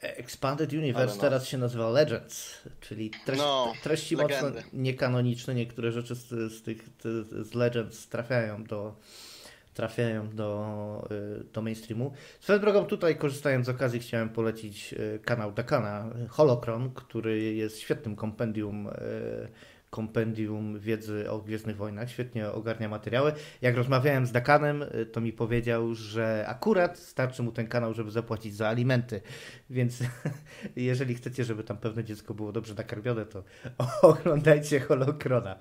Expanded 0.00 0.72
Universe 0.72 1.14
no. 1.14 1.20
teraz 1.20 1.48
się 1.48 1.58
nazywa 1.58 1.90
Legends, 1.90 2.58
czyli 2.80 3.10
treści, 3.10 3.44
no, 3.44 3.72
treści 3.82 4.16
mocno 4.16 4.48
niekanoniczne. 4.72 5.54
Niektóre 5.54 5.92
rzeczy 5.92 6.14
z, 6.14 6.28
z 6.52 6.62
tych 6.62 6.88
z 7.42 7.54
Legends 7.54 8.08
trafiają 8.08 8.64
do, 8.64 8.96
trafiają 9.74 10.30
do, 10.30 11.08
y, 11.40 11.44
do 11.52 11.62
mainstreamu. 11.62 12.12
Swoją 12.40 12.58
drogą 12.58 12.84
tutaj 12.84 13.16
korzystając 13.16 13.66
z 13.66 13.68
okazji 13.68 14.00
chciałem 14.00 14.28
polecić 14.28 14.92
y, 14.92 15.20
kanał 15.24 15.52
Dakana 15.52 16.10
Holocron, 16.28 16.90
który 16.94 17.40
jest 17.54 17.80
świetnym 17.80 18.16
kompendium 18.16 18.86
y, 18.86 18.92
kompendium 19.92 20.80
wiedzy 20.80 21.30
o 21.30 21.38
Gwiezdnych 21.38 21.76
Wojnach, 21.76 22.10
świetnie 22.10 22.50
ogarnia 22.50 22.88
materiały. 22.88 23.32
Jak 23.62 23.76
rozmawiałem 23.76 24.26
z 24.26 24.32
Dakanem, 24.32 24.82
y, 24.82 25.06
to 25.06 25.20
mi 25.20 25.32
powiedział, 25.32 25.94
że 25.94 26.44
akurat 26.48 26.98
starczy 26.98 27.42
mu 27.42 27.52
ten 27.52 27.68
kanał, 27.68 27.94
żeby 27.94 28.10
zapłacić 28.10 28.56
za 28.56 28.68
alimenty, 28.68 29.20
więc 29.70 29.98
jeżeli 30.76 31.14
chcecie, 31.14 31.44
żeby 31.44 31.64
tam 31.64 31.76
pewne 31.76 32.04
dziecko 32.04 32.34
było 32.34 32.52
dobrze 32.52 32.74
nakarmione, 32.74 33.26
to 33.26 33.44
oglądajcie 34.02 34.80
Holokrona. 34.80 35.58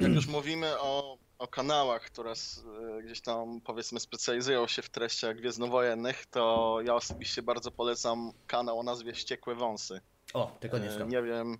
Jak 0.00 0.12
już 0.12 0.26
mówimy 0.26 0.80
o, 0.80 1.18
o 1.38 1.48
kanałach, 1.48 2.02
które 2.02 2.32
y, 2.32 3.02
gdzieś 3.02 3.20
tam 3.20 3.60
powiedzmy 3.60 4.00
specjalizują 4.00 4.66
się 4.66 4.82
w 4.82 4.90
treściach 4.90 5.36
gwiezdnowojennych, 5.36 6.26
to 6.26 6.78
ja 6.84 6.94
osobiście 6.94 7.42
bardzo 7.42 7.70
polecam 7.70 8.32
kanał 8.46 8.78
o 8.78 8.82
nazwie 8.82 9.14
Ściekłe 9.14 9.54
Wąsy. 9.54 10.00
O, 10.34 10.56
tego 10.60 10.78
nie 10.78 10.88
y, 10.88 10.92
znam. 10.92 11.08
Nie 11.08 11.22
wiem, 11.22 11.58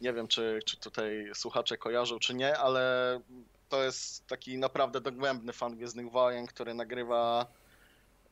nie 0.00 0.12
wiem, 0.12 0.28
czy, 0.28 0.60
czy 0.66 0.76
tutaj 0.76 1.30
słuchacze 1.34 1.78
kojarzą, 1.78 2.18
czy 2.18 2.34
nie, 2.34 2.58
ale 2.58 3.20
to 3.68 3.84
jest 3.84 4.26
taki 4.26 4.58
naprawdę 4.58 5.00
dogłębny 5.00 5.52
fan 5.52 5.76
Gwiezdnych 5.76 6.10
Wojen, 6.10 6.46
który 6.46 6.74
nagrywa 6.74 7.46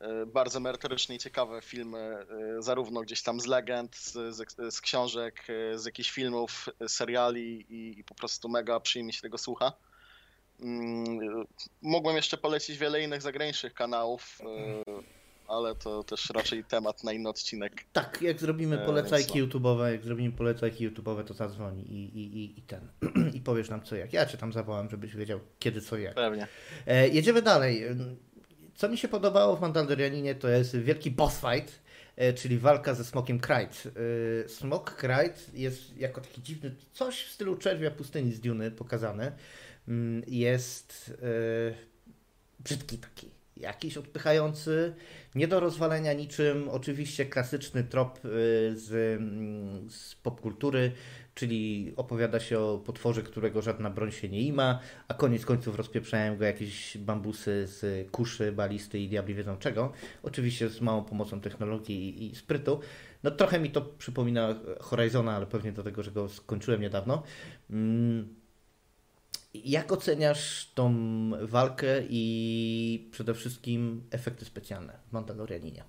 e, 0.01 0.27
bardzo 0.27 0.61
merytoryczne 0.61 1.15
i 1.15 1.19
ciekawe 1.19 1.63
filmy, 1.63 1.99
e, 1.99 2.63
zarówno 2.63 3.01
gdzieś 3.01 3.23
tam 3.23 3.41
z 3.41 3.47
legend, 3.47 3.97
z, 3.97 4.37
z, 4.75 4.81
książek, 4.81 5.47
e, 5.49 5.79
z 5.79 5.85
jakichś 5.85 6.11
filmów, 6.11 6.69
seriali 6.89 7.67
i, 7.73 7.99
i, 7.99 8.05
po 8.05 8.15
prostu 8.15 8.49
mega 8.49 8.81
przyjemnie 8.81 9.13
się 9.13 9.23
tego 9.23 9.39
słucha. 9.39 9.73
Mm, 10.61 11.47
mogłem 11.83 12.17
jeszcze 12.17 12.37
polecić 12.37 12.79
wiele 12.79 13.03
innych 13.03 13.23
zagranicznych 13.23 13.75
kanałów, 13.75 14.39
ale 15.49 15.75
to 15.75 16.05
też 16.05 16.31
raczej 16.31 16.65
temat 16.65 17.05
na 17.05 17.13
inny 17.13 17.29
odcinek. 17.29 17.85
Tak, 17.93 18.23
jak 18.23 18.41
zrobimy 18.41 18.83
e, 18.83 18.87
polecajki 18.87 19.39
no. 19.39 19.47
YouTube'owe, 19.47 19.93
jak 19.93 20.05
zrobimy 20.05 20.33
polecajki 20.33 20.91
YouTube'owe, 20.91 21.25
to 21.25 21.35
zadzwoni 21.35 21.83
i, 21.83 22.19
i, 22.19 22.59
i, 22.59 22.63
ten 22.63 22.89
i 23.37 23.41
powiesz 23.41 23.71
nam 23.71 23.83
co 23.83 23.97
jak. 23.97 24.13
Ja 24.13 24.27
cię 24.27 24.39
tam 24.39 24.53
zawołam, 24.53 24.91
żebyś 24.91 25.17
wiedział 25.17 25.41
kiedy 25.59 25.81
co 25.81 25.99
jak. 25.99 26.15
Pewnie. 26.15 26.47
E, 26.87 27.09
jedziemy 27.09 27.43
dalej. 27.43 27.85
Co 28.75 28.89
mi 28.89 28.99
się 28.99 29.09
podobało 29.09 29.57
w 29.57 29.61
Mandalorianinie 29.61 30.35
to 30.35 30.49
jest 30.49 30.77
wielki 30.77 31.11
boss 31.11 31.41
fight, 31.41 31.83
e, 32.17 32.33
czyli 32.33 32.59
walka 32.59 32.95
ze 32.95 33.05
Smokiem 33.05 33.41
Krajt. 33.41 33.89
E, 34.45 34.49
Smok 34.49 34.95
Krajt 34.95 35.51
jest 35.55 35.97
jako 35.97 36.21
taki 36.21 36.43
dziwny, 36.43 36.75
coś 36.93 37.25
w 37.25 37.31
stylu 37.31 37.57
czerwia 37.57 37.91
pustyni 37.91 38.33
z 38.33 38.41
Duny 38.41 38.71
pokazane. 38.71 39.33
Mm, 39.89 40.23
jest 40.27 41.15
e, 41.23 41.75
brzydki 42.61 42.99
taki 42.99 43.31
jakiś 43.57 43.97
odpychający, 43.97 44.95
nie 45.37 45.49
do 45.49 45.61
rozwalenia 45.61 46.13
niczym. 46.13 46.69
Oczywiście 46.69 47.27
klasyczny 47.27 47.85
trop 47.85 48.19
y, 48.19 48.21
z, 48.75 49.21
mm, 49.21 49.91
z 49.91 50.15
popkultury, 50.15 50.93
czyli 51.35 51.93
opowiada 51.97 52.41
się 52.41 52.59
o 52.59 52.79
potworze, 52.79 53.23
którego 53.23 53.63
żadna 53.63 53.91
broń 53.91 54.13
się 54.13 54.29
nie 54.29 54.41
ima, 54.41 54.81
a 55.09 55.15
koniec 55.15 55.47
końców 55.47 55.77
rozpieprzają 55.77 56.37
go 56.37 56.45
jakieś 56.45 56.99
bambusy 56.99 57.67
z 57.67 58.11
kuszy, 58.11 58.53
balisty 58.53 58.99
i 58.99 59.09
diabli 59.09 59.35
wiedzą 59.35 59.57
czego. 59.57 59.93
Oczywiście 60.23 60.69
z 60.69 60.81
małą 60.81 61.05
pomocą 61.05 61.41
technologii 61.41 62.27
i, 62.27 62.37
sprytu. 62.37 62.81
No 63.23 63.31
trochę 63.31 63.61
mi 63.61 63.71
to 63.71 63.81
przypomina 63.83 64.55
Horizona, 64.81 65.37
ale 65.37 65.47
pewnie 65.47 65.73
do 65.73 65.83
tego, 65.83 66.03
że 66.03 66.11
go 66.11 66.29
skończyłem 66.29 66.81
niedawno. 66.81 67.23
Mm 67.71 68.46
jak 69.65 69.93
oceniasz 69.93 70.71
tą 70.75 70.95
walkę 71.43 72.03
i 72.09 73.09
przede 73.13 73.35
wszystkim 73.35 74.09
efekty 74.11 74.45
specjalne 74.45 74.99
w 75.09 75.13
Mandalorianinie? 75.13 75.85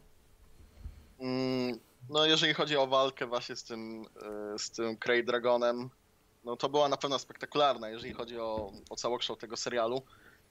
Mm, 1.20 1.80
no 2.10 2.26
jeżeli 2.26 2.54
chodzi 2.54 2.78
o 2.78 2.88
walkę 2.88 3.28
właśnie 3.28 3.56
z 3.56 3.64
tym, 3.64 4.06
e, 4.56 4.60
z 4.60 4.72
tym 4.72 4.96
Grey 4.96 5.26
Dragonem, 5.26 5.90
no 6.44 6.56
to 6.56 6.70
była 6.70 6.90
na 6.90 6.98
pewno 6.98 7.20
spektakularna, 7.20 7.90
jeżeli 7.90 8.14
chodzi 8.14 8.40
o, 8.40 8.72
o 8.90 8.96
całokształt 8.96 9.40
tego 9.40 9.58
serialu. 9.58 10.02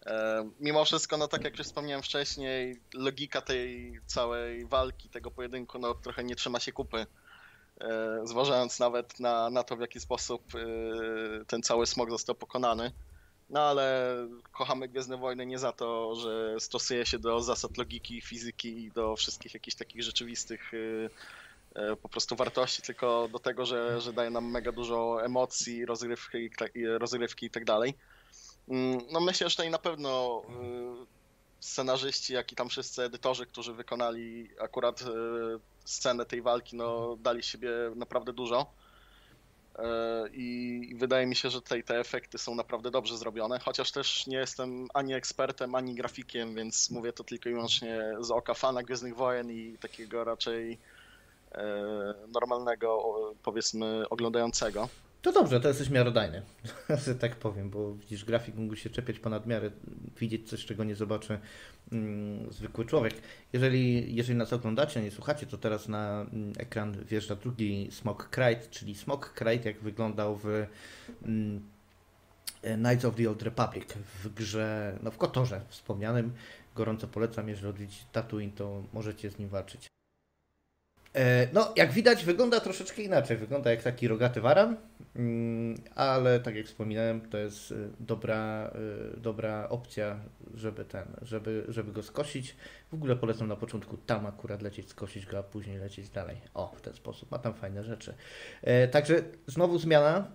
E, 0.06 0.50
mimo 0.60 0.84
wszystko, 0.84 1.16
no 1.16 1.28
tak 1.28 1.44
jak 1.44 1.58
już 1.58 1.66
wspomniałem 1.66 2.02
wcześniej, 2.02 2.80
logika 2.94 3.40
tej 3.40 3.92
całej 4.06 4.66
walki, 4.66 5.08
tego 5.08 5.30
pojedynku, 5.30 5.78
no 5.78 5.94
trochę 5.94 6.24
nie 6.24 6.36
trzyma 6.36 6.60
się 6.60 6.72
kupy. 6.72 7.06
E, 7.80 8.20
zważając 8.24 8.78
nawet 8.78 9.20
na, 9.20 9.50
na 9.50 9.62
to, 9.62 9.76
w 9.76 9.80
jaki 9.80 10.00
sposób 10.00 10.42
e, 10.54 11.44
ten 11.44 11.62
cały 11.62 11.86
smog 11.86 12.10
został 12.10 12.34
pokonany. 12.34 12.92
No 13.50 13.60
ale 13.60 14.16
kochamy 14.52 14.88
Gwiezdne 14.88 15.16
Wojny 15.16 15.46
nie 15.46 15.58
za 15.58 15.72
to, 15.72 16.14
że 16.14 16.60
stosuje 16.60 17.06
się 17.06 17.18
do 17.18 17.40
zasad 17.40 17.76
logiki, 17.76 18.20
fizyki 18.20 18.84
i 18.84 18.92
do 18.92 19.16
wszystkich 19.16 19.54
jakichś 19.54 19.76
takich 19.76 20.02
rzeczywistych 20.02 20.72
po 22.02 22.08
prostu 22.08 22.36
wartości, 22.36 22.82
tylko 22.82 23.28
do 23.32 23.38
tego, 23.38 23.66
że, 23.66 24.00
że 24.00 24.12
daje 24.12 24.30
nam 24.30 24.50
mega 24.50 24.72
dużo 24.72 25.24
emocji, 25.24 25.86
rozgrywki, 25.86 26.50
rozgrywki 26.98 27.46
i 27.46 27.50
tak 27.50 27.64
dalej. 27.64 27.94
Mm, 28.68 28.98
no 29.12 29.20
myślę, 29.20 29.48
że 29.48 29.56
tutaj 29.56 29.70
na 29.70 29.78
pewno 29.78 30.42
scenarzyści, 31.60 32.34
jak 32.34 32.52
i 32.52 32.56
tam 32.56 32.68
wszyscy 32.68 33.02
edytorzy, 33.02 33.46
którzy 33.46 33.72
wykonali 33.72 34.50
akurat 34.60 35.02
y, 35.02 35.04
scenę 35.84 36.26
tej 36.26 36.42
walki, 36.42 36.76
no 36.76 37.16
dali 37.20 37.42
siebie 37.42 37.70
naprawdę 37.96 38.32
dużo. 38.32 38.66
Y, 39.78 39.82
I 40.32 40.94
wydaje 40.96 41.26
mi 41.26 41.36
się, 41.36 41.50
że 41.50 41.62
tutaj 41.62 41.84
te 41.84 42.00
efekty 42.00 42.38
są 42.38 42.54
naprawdę 42.54 42.90
dobrze 42.90 43.18
zrobione, 43.18 43.58
chociaż 43.58 43.92
też 43.92 44.26
nie 44.26 44.36
jestem 44.36 44.88
ani 44.94 45.14
ekspertem, 45.14 45.74
ani 45.74 45.94
grafikiem, 45.94 46.54
więc 46.54 46.90
mówię 46.90 47.12
to 47.12 47.24
tylko 47.24 47.48
i 47.48 47.52
wyłącznie 47.52 48.02
z 48.20 48.30
oka 48.30 48.54
fana 48.54 48.82
Gwiezdnych 48.82 49.16
Wojen 49.16 49.50
i 49.50 49.78
takiego 49.78 50.24
raczej 50.24 50.78
normalnego, 52.28 53.14
powiedzmy, 53.42 54.08
oglądającego. 54.10 54.88
To 55.26 55.32
dobrze, 55.32 55.60
to 55.60 55.68
jesteś 55.68 55.90
miarodajny, 55.90 56.42
tak 57.20 57.36
powiem, 57.36 57.70
bo 57.70 57.94
widzisz, 57.94 58.24
grafik 58.24 58.54
mógł 58.54 58.76
się 58.76 58.90
czepiać 58.90 59.18
ponad 59.18 59.46
miarę, 59.46 59.70
widzieć 60.20 60.48
coś, 60.48 60.64
czego 60.64 60.84
nie 60.84 60.94
zobaczy 60.94 61.38
mm, 61.92 62.52
zwykły 62.52 62.84
człowiek. 62.84 63.14
Jeżeli, 63.52 64.14
jeżeli 64.16 64.38
nas 64.38 64.52
oglądacie, 64.52 65.02
nie 65.02 65.10
słuchacie, 65.10 65.46
to 65.46 65.58
teraz 65.58 65.88
na 65.88 66.20
mm, 66.20 66.52
ekran 66.58 67.04
wjeżdża 67.04 67.36
drugi 67.36 67.88
Smog 67.90 68.30
Krite, 68.30 68.68
czyli 68.70 68.94
Smog 68.94 69.32
Krite, 69.32 69.68
jak 69.68 69.80
wyglądał 69.80 70.36
w 70.36 70.46
mm, 71.22 71.62
Knights 72.62 73.04
of 73.04 73.16
the 73.16 73.28
Old 73.30 73.42
Republic, 73.42 73.92
w 74.24 74.34
grze, 74.34 74.98
no 75.02 75.10
w 75.10 75.16
Kotorze 75.18 75.60
wspomnianym. 75.68 76.32
Gorąco 76.74 77.08
polecam, 77.08 77.48
jeżeli 77.48 77.68
odwiedzicie 77.68 78.04
Tatooine, 78.12 78.52
to 78.52 78.82
możecie 78.92 79.30
z 79.30 79.38
nim 79.38 79.48
walczyć. 79.48 79.95
E, 81.16 81.48
no, 81.52 81.72
jak 81.76 81.92
widać, 81.92 82.24
wygląda 82.24 82.60
troszeczkę 82.60 83.02
inaczej. 83.02 83.36
Wygląda 83.36 83.70
jak 83.70 83.82
taki 83.82 84.08
rogaty 84.08 84.40
waran, 84.40 84.76
mm, 85.16 85.74
ale 85.94 86.40
tak 86.40 86.56
jak 86.56 86.66
wspominałem, 86.66 87.20
to 87.20 87.38
jest 87.38 87.70
y, 87.70 87.88
dobra, 88.00 88.70
y, 89.14 89.20
dobra 89.20 89.68
opcja, 89.68 90.20
żeby 90.54 90.84
ten, 90.84 91.04
żeby, 91.22 91.64
żeby 91.68 91.92
go 91.92 92.02
skosić. 92.02 92.56
W 92.90 92.94
ogóle 92.94 93.16
polecam 93.16 93.48
na 93.48 93.56
początku 93.56 93.96
tam 93.96 94.26
akurat 94.26 94.62
lecieć, 94.62 94.88
skosić 94.88 95.26
go, 95.26 95.38
a 95.38 95.42
później 95.42 95.78
lecieć 95.78 96.08
dalej. 96.08 96.36
O, 96.54 96.74
w 96.76 96.80
ten 96.80 96.94
sposób. 96.94 97.30
Ma 97.30 97.38
tam 97.38 97.54
fajne 97.54 97.84
rzeczy. 97.84 98.14
E, 98.62 98.88
także 98.88 99.22
znowu 99.46 99.78
zmiana 99.78 100.30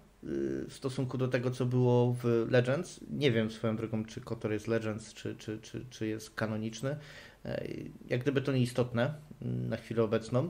w 0.70 0.74
stosunku 0.74 1.18
do 1.18 1.28
tego, 1.28 1.52
co 1.52 1.66
było 1.66 2.16
w 2.24 2.48
Legends. 2.50 3.00
Nie 3.10 3.32
wiem 3.32 3.52
swoją 3.52 3.76
drogą, 3.76 4.06
czy 4.06 4.22
Kotor 4.22 4.52
jest 4.52 4.68
Legends, 4.68 5.14
czy, 5.14 5.36
czy, 5.36 5.60
czy, 5.60 5.86
czy 5.90 6.08
jest 6.08 6.36
kanoniczny. 6.36 6.98
E, 7.46 7.64
jak 8.08 8.22
gdyby 8.22 8.42
to 8.42 8.52
nieistotne 8.52 9.14
mm, 9.42 9.70
na 9.70 9.78
chwilę 9.78 10.04
obecną. 10.04 10.50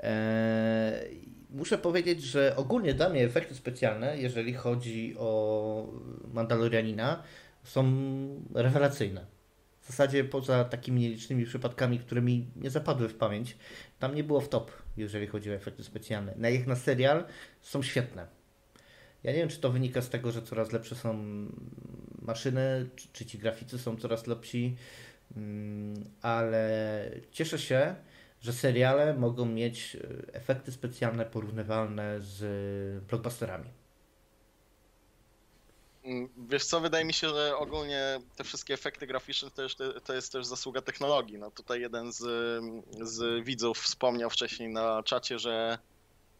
Eee, 0.00 1.28
muszę 1.50 1.78
powiedzieć, 1.78 2.22
że 2.22 2.56
ogólnie 2.56 2.94
dla 2.94 3.08
mnie 3.08 3.24
efekty 3.24 3.54
specjalne, 3.54 4.18
jeżeli 4.18 4.54
chodzi 4.54 5.14
o 5.18 5.92
Mandalorianina, 6.32 7.22
są 7.64 7.84
rewelacyjne. 8.54 9.26
W 9.80 9.86
zasadzie 9.86 10.24
poza 10.24 10.64
takimi 10.64 11.00
nielicznymi 11.00 11.46
przypadkami, 11.46 11.98
które 11.98 12.22
mi 12.22 12.46
nie 12.56 12.70
zapadły 12.70 13.08
w 13.08 13.14
pamięć, 13.14 13.56
tam 13.98 14.14
nie 14.14 14.24
było 14.24 14.40
w 14.40 14.48
top, 14.48 14.72
jeżeli 14.96 15.26
chodzi 15.26 15.50
o 15.50 15.54
efekty 15.54 15.84
specjalne. 15.84 16.34
Na 16.36 16.48
ich 16.48 16.66
na 16.66 16.76
serial 16.76 17.24
są 17.62 17.82
świetne. 17.82 18.26
Ja 19.22 19.32
nie 19.32 19.38
wiem, 19.38 19.48
czy 19.48 19.60
to 19.60 19.70
wynika 19.70 20.02
z 20.02 20.08
tego, 20.08 20.32
że 20.32 20.42
coraz 20.42 20.72
lepsze 20.72 20.94
są 20.94 21.18
maszyny, 22.22 22.88
czy, 22.96 23.08
czy 23.12 23.26
ci 23.26 23.38
graficy 23.38 23.78
są 23.78 23.96
coraz 23.96 24.26
lepsi, 24.26 24.76
mm, 25.36 26.04
ale 26.22 27.10
cieszę 27.30 27.58
się, 27.58 27.94
że 28.40 28.52
seriale 28.52 29.14
mogą 29.14 29.46
mieć 29.46 29.96
e, 29.96 30.34
efekty 30.34 30.72
specjalne 30.72 31.26
porównywalne 31.26 32.20
z 32.20 33.04
blockbusterami. 33.04 33.70
Mm, 36.04 36.28
wiesz 36.48 36.64
co, 36.64 36.80
wydaje 36.80 37.04
mi 37.04 37.12
się, 37.12 37.28
że 37.28 37.56
ogólnie 37.56 38.20
te 38.36 38.44
wszystkie 38.44 38.74
efekty 38.74 39.06
graficzne 39.06 39.50
to, 39.50 39.62
jest, 39.62 39.78
to 40.04 40.14
jest 40.14 40.32
też 40.32 40.46
zasługa 40.46 40.82
technologii. 40.82 41.38
No 41.38 41.50
tutaj 41.50 41.80
jeden 41.80 42.12
z, 42.12 42.24
z 43.02 43.44
widzów 43.44 43.78
wspomniał 43.78 44.30
wcześniej 44.30 44.68
na 44.68 45.02
czacie, 45.02 45.38
że, 45.38 45.78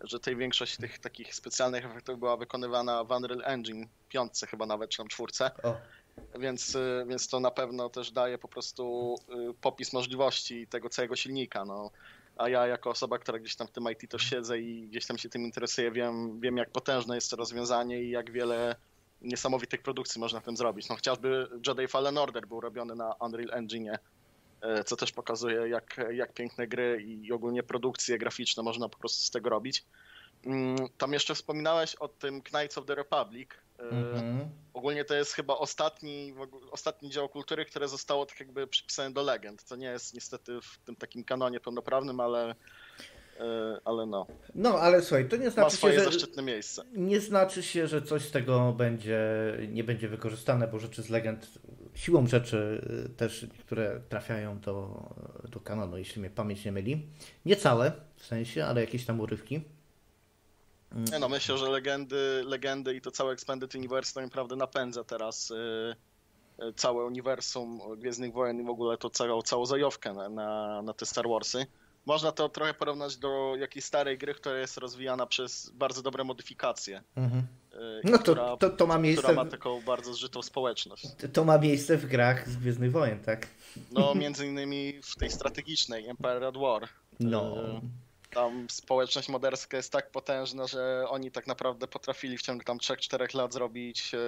że 0.01 0.21
tej 0.21 0.37
większość 0.37 0.77
tych 0.77 0.99
takich 0.99 1.35
specjalnych 1.35 1.85
efektów 1.85 2.19
była 2.19 2.37
wykonywana 2.37 3.05
w 3.05 3.11
Unreal 3.11 3.43
Engine 3.45 3.89
5 4.09 4.33
chyba 4.51 4.67
nawet, 4.67 4.91
czy 4.91 4.99
tam 4.99 5.09
czwórce. 5.09 5.51
O 5.63 5.77
więc, 6.39 6.75
y, 6.75 7.05
więc 7.09 7.29
to 7.29 7.41
na 7.41 7.51
pewno 7.51 7.89
też 7.89 8.11
daje 8.11 8.39
po 8.39 8.49
prostu 8.49 9.15
y, 9.51 9.55
popis 9.61 9.93
możliwości 9.93 10.67
tego 10.67 10.89
całego 10.89 11.17
silnika. 11.17 11.65
No. 11.65 11.91
A 12.37 12.49
ja 12.49 12.67
jako 12.67 12.91
osoba, 12.91 13.19
która 13.19 13.39
gdzieś 13.39 13.57
tam 13.57 13.67
w 13.67 13.71
tym 13.71 13.85
IT 13.93 14.11
to 14.11 14.19
siedzę 14.19 14.59
i 14.59 14.89
gdzieś 14.89 15.07
tam 15.07 15.19
się 15.19 15.29
tym 15.29 15.43
interesuje, 15.43 15.91
wiem, 15.91 16.41
wiem 16.41 16.57
jak 16.57 16.71
potężne 16.71 17.15
jest 17.15 17.31
to 17.31 17.37
rozwiązanie 17.37 18.03
i 18.03 18.11
jak 18.11 18.31
wiele 18.31 18.77
niesamowitych 19.23 19.83
produkcji 19.83 20.21
można 20.21 20.41
tym 20.41 20.57
zrobić. 20.57 20.89
No 20.89 20.95
chociażby 20.95 21.49
Jedi 21.67 21.89
Fallen 21.89 22.19
Order 22.19 22.47
był 22.47 22.61
robiony 22.61 22.95
na 22.95 23.15
Unreal 23.21 23.51
Engine, 23.53 23.89
y, 23.95 24.85
co 24.85 24.97
też 24.97 25.13
pokazuje 25.13 25.69
jak, 25.69 26.01
jak 26.11 26.33
piękne 26.33 26.67
gry 26.67 27.03
i 27.03 27.33
ogólnie 27.33 27.63
produkcje 27.63 28.19
graficzne 28.19 28.63
można 28.63 28.89
po 28.89 28.99
prostu 28.99 29.25
z 29.25 29.31
tego 29.31 29.51
robić. 29.51 29.85
Mm, 30.45 30.77
tam 30.99 31.13
jeszcze 31.13 31.35
wspominałeś 31.35 31.95
o 31.95 32.09
tym 32.09 32.43
Knights 32.43 32.79
of 32.79 32.87
the 32.87 32.95
Republic. 32.95 33.51
Mm-hmm. 33.79 34.47
Ogólnie 34.73 35.05
to 35.05 35.15
jest 35.15 35.33
chyba 35.33 35.55
ostatni, 35.55 36.35
ostatni 36.71 37.11
dział 37.11 37.29
kultury, 37.29 37.65
które 37.65 37.89
zostało 37.89 38.27
tak 38.27 38.41
jakby 38.41 38.67
przypisane 38.67 39.11
do 39.11 39.23
legend. 39.23 39.65
To 39.65 39.77
nie 39.77 39.87
jest 39.87 40.15
niestety 40.15 40.61
w 40.61 40.79
tym 40.85 40.97
takim 40.97 41.25
kanonie 41.25 41.61
pełnoprawnym, 41.61 42.21
ale 42.21 42.55
e, 43.41 43.81
ale 43.85 44.07
no. 44.07 44.27
No, 44.55 44.79
ale 44.79 45.03
słuchaj, 45.03 45.29
to 45.29 45.37
nie 45.37 45.51
znaczy 45.51 45.77
się, 45.77 45.93
że 45.93 46.05
zaszczytne 46.05 46.43
miejsce. 46.43 46.83
Nie 46.93 47.21
znaczy 47.21 47.63
się, 47.63 47.87
że 47.87 48.03
coś 48.03 48.23
z 48.23 48.31
tego 48.31 48.73
będzie 48.73 49.21
nie 49.69 49.85
będzie 49.85 50.09
wykorzystane, 50.09 50.69
bo 50.69 50.79
rzeczy 50.79 51.03
z 51.03 51.11
legend 51.11 51.59
siłą 51.95 52.27
rzeczy 52.27 52.89
y, 53.07 53.09
też 53.09 53.43
niektóre 53.43 54.01
trafiają 54.09 54.61
do, 54.61 55.03
do 55.49 55.61
kanonu, 55.61 55.99
jeśli 55.99 56.21
mnie 56.21 56.31
pamięć 56.31 56.65
nie 56.65 56.73
myli. 56.73 57.07
Nie 57.45 57.57
całe 57.57 57.93
w 58.17 58.27
sensie, 58.27 58.65
ale 58.65 58.81
jakieś 58.81 59.07
tam 59.07 59.21
urywki. 59.21 59.61
Nie 60.93 61.19
no, 61.19 61.29
myślę, 61.29 61.59
że 61.59 61.69
legendy, 61.69 62.43
legendy 62.47 62.95
i 62.95 63.01
to 63.01 63.11
całe 63.11 63.33
Expanded 63.33 63.75
Universe 63.75 64.15
tak 64.15 64.25
naprawdę 64.25 64.57
napędza 64.57 65.05
teraz 65.05 65.51
yy, 66.59 66.73
całe 66.77 67.05
uniwersum 67.05 67.81
Gwiezdnych 67.97 68.33
Wojen 68.33 68.61
i 68.61 68.65
w 68.65 68.69
ogóle 68.69 68.97
to 68.97 69.11
całą, 69.11 69.43
całą 69.43 69.67
zajowkę 69.67 70.13
na, 70.13 70.29
na, 70.29 70.83
na 70.83 70.95
te 70.95 71.07
Star 71.07 71.29
Warsy. 71.29 71.67
Można 72.07 72.33
to 72.33 72.49
trochę 72.49 72.75
porównać 72.75 73.17
do 73.17 73.57
jakiejś 73.59 73.85
starej 73.85 74.19
gry, 74.19 74.35
która 74.35 74.59
jest 74.59 74.77
rozwijana 74.77 75.27
przez 75.27 75.71
bardzo 75.71 76.03
dobre 76.03 76.25
modyfikacje. 76.25 77.03
Mhm. 77.17 77.47
Yy, 77.73 78.01
no 78.05 78.13
to, 78.13 78.19
która, 78.19 78.57
to, 78.57 78.71
to 78.71 78.87
ma 78.87 78.99
miejsce. 78.99 79.23
Która 79.23 79.45
ma 79.45 79.51
taką 79.51 79.83
bardzo 79.83 80.15
zżytą 80.15 80.43
społeczność. 80.43 81.07
To 81.33 81.45
ma 81.45 81.59
miejsce 81.59 81.97
w 81.97 82.07
grach 82.07 82.49
z 82.49 82.57
Gwiezdnych 82.57 82.93
Wojen, 82.93 83.21
tak? 83.21 83.47
No, 83.93 84.15
między 84.23 84.47
innymi 84.47 85.01
w 85.03 85.17
tej 85.17 85.31
strategicznej 85.31 86.09
Empire 86.09 86.45
at 86.45 86.57
War. 86.57 86.89
No. 87.21 87.57
Tam 88.31 88.67
społeczność 88.71 89.29
moderska 89.29 89.77
jest 89.77 89.93
tak 89.93 90.11
potężna, 90.11 90.67
że 90.67 91.05
oni 91.09 91.31
tak 91.31 91.47
naprawdę 91.47 91.89
potrafili 91.89 92.39
w 92.39 92.43
ciągu 92.43 92.65
tam 92.65 92.79
3-4 92.79 93.37
lat 93.37 93.53
zrobić 93.53 94.15
e, 94.15 94.19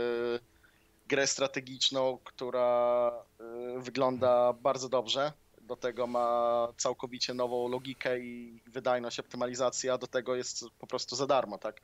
grę 1.08 1.26
strategiczną, 1.26 2.18
która 2.24 3.12
e, 3.40 3.80
wygląda 3.80 4.52
bardzo 4.52 4.88
dobrze. 4.88 5.32
Do 5.60 5.76
tego 5.76 6.06
ma 6.06 6.68
całkowicie 6.76 7.34
nową 7.34 7.68
logikę 7.68 8.20
i 8.20 8.62
wydajność 8.66 9.20
optymalizacji, 9.20 9.90
a 9.90 9.98
do 9.98 10.06
tego 10.06 10.36
jest 10.36 10.64
po 10.78 10.86
prostu 10.86 11.16
za 11.16 11.26
darmo, 11.26 11.58
tak? 11.58 11.80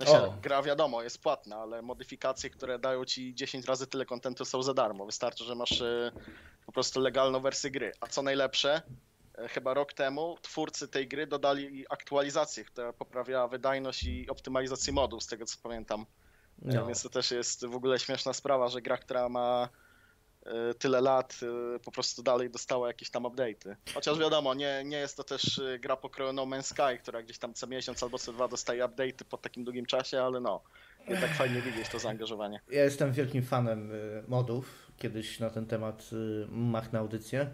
Znaczy, 0.00 0.32
gra 0.42 0.62
wiadomo, 0.62 1.02
jest 1.02 1.22
płatna, 1.22 1.56
ale 1.56 1.82
modyfikacje, 1.82 2.50
które 2.50 2.78
dają 2.78 3.04
ci 3.04 3.34
10 3.34 3.66
razy 3.66 3.86
tyle 3.86 4.06
kontentu 4.06 4.44
są 4.44 4.62
za 4.62 4.74
darmo. 4.74 5.06
Wystarczy, 5.06 5.44
że 5.44 5.54
masz 5.54 5.80
e, 5.80 6.12
po 6.66 6.72
prostu 6.72 7.00
legalną 7.00 7.40
wersję 7.40 7.70
gry. 7.70 7.92
A 8.00 8.06
co 8.06 8.22
najlepsze, 8.22 8.82
chyba 9.48 9.74
rok 9.74 9.92
temu 9.92 10.36
twórcy 10.42 10.88
tej 10.88 11.08
gry 11.08 11.26
dodali 11.26 11.84
aktualizację, 11.90 12.64
która 12.64 12.92
poprawiała 12.92 13.48
wydajność 13.48 14.04
i 14.04 14.30
optymalizację 14.30 14.92
modów, 14.92 15.22
z 15.22 15.26
tego 15.26 15.44
co 15.44 15.56
pamiętam. 15.62 16.00
E, 16.00 16.74
no. 16.74 16.86
Więc 16.86 17.02
to 17.02 17.08
też 17.08 17.30
jest 17.30 17.66
w 17.66 17.74
ogóle 17.74 17.98
śmieszna 17.98 18.32
sprawa, 18.32 18.68
że 18.68 18.82
gra, 18.82 18.96
która 18.96 19.28
ma 19.28 19.68
e, 20.46 20.74
tyle 20.74 21.00
lat, 21.00 21.40
po 21.84 21.92
prostu 21.92 22.22
dalej 22.22 22.50
dostała 22.50 22.88
jakieś 22.88 23.10
tam 23.10 23.22
update'y. 23.22 23.76
Chociaż 23.94 24.18
wiadomo, 24.18 24.54
nie, 24.54 24.82
nie 24.84 24.96
jest 24.96 25.16
to 25.16 25.24
też 25.24 25.60
gra 25.80 25.96
pokroju 25.96 26.32
No 26.32 26.42
Man's 26.42 26.62
Sky, 26.62 27.02
która 27.02 27.22
gdzieś 27.22 27.38
tam 27.38 27.54
co 27.54 27.66
miesiąc 27.66 28.02
albo 28.02 28.18
co 28.18 28.32
dwa 28.32 28.48
dostaje 28.48 28.84
update'y 28.84 29.24
po 29.24 29.38
takim 29.38 29.64
długim 29.64 29.86
czasie, 29.86 30.22
ale 30.22 30.40
no, 30.40 30.62
jednak 31.08 31.30
fajnie 31.30 31.62
widzieć 31.62 31.88
to 31.88 31.98
zaangażowanie. 31.98 32.60
Ja 32.70 32.84
jestem 32.84 33.12
wielkim 33.12 33.42
fanem 33.42 33.92
modów. 34.28 34.92
Kiedyś 34.96 35.40
na 35.40 35.50
ten 35.50 35.66
temat 35.66 36.10
y, 36.12 36.46
machnę 36.50 36.98
audycję. 36.98 37.50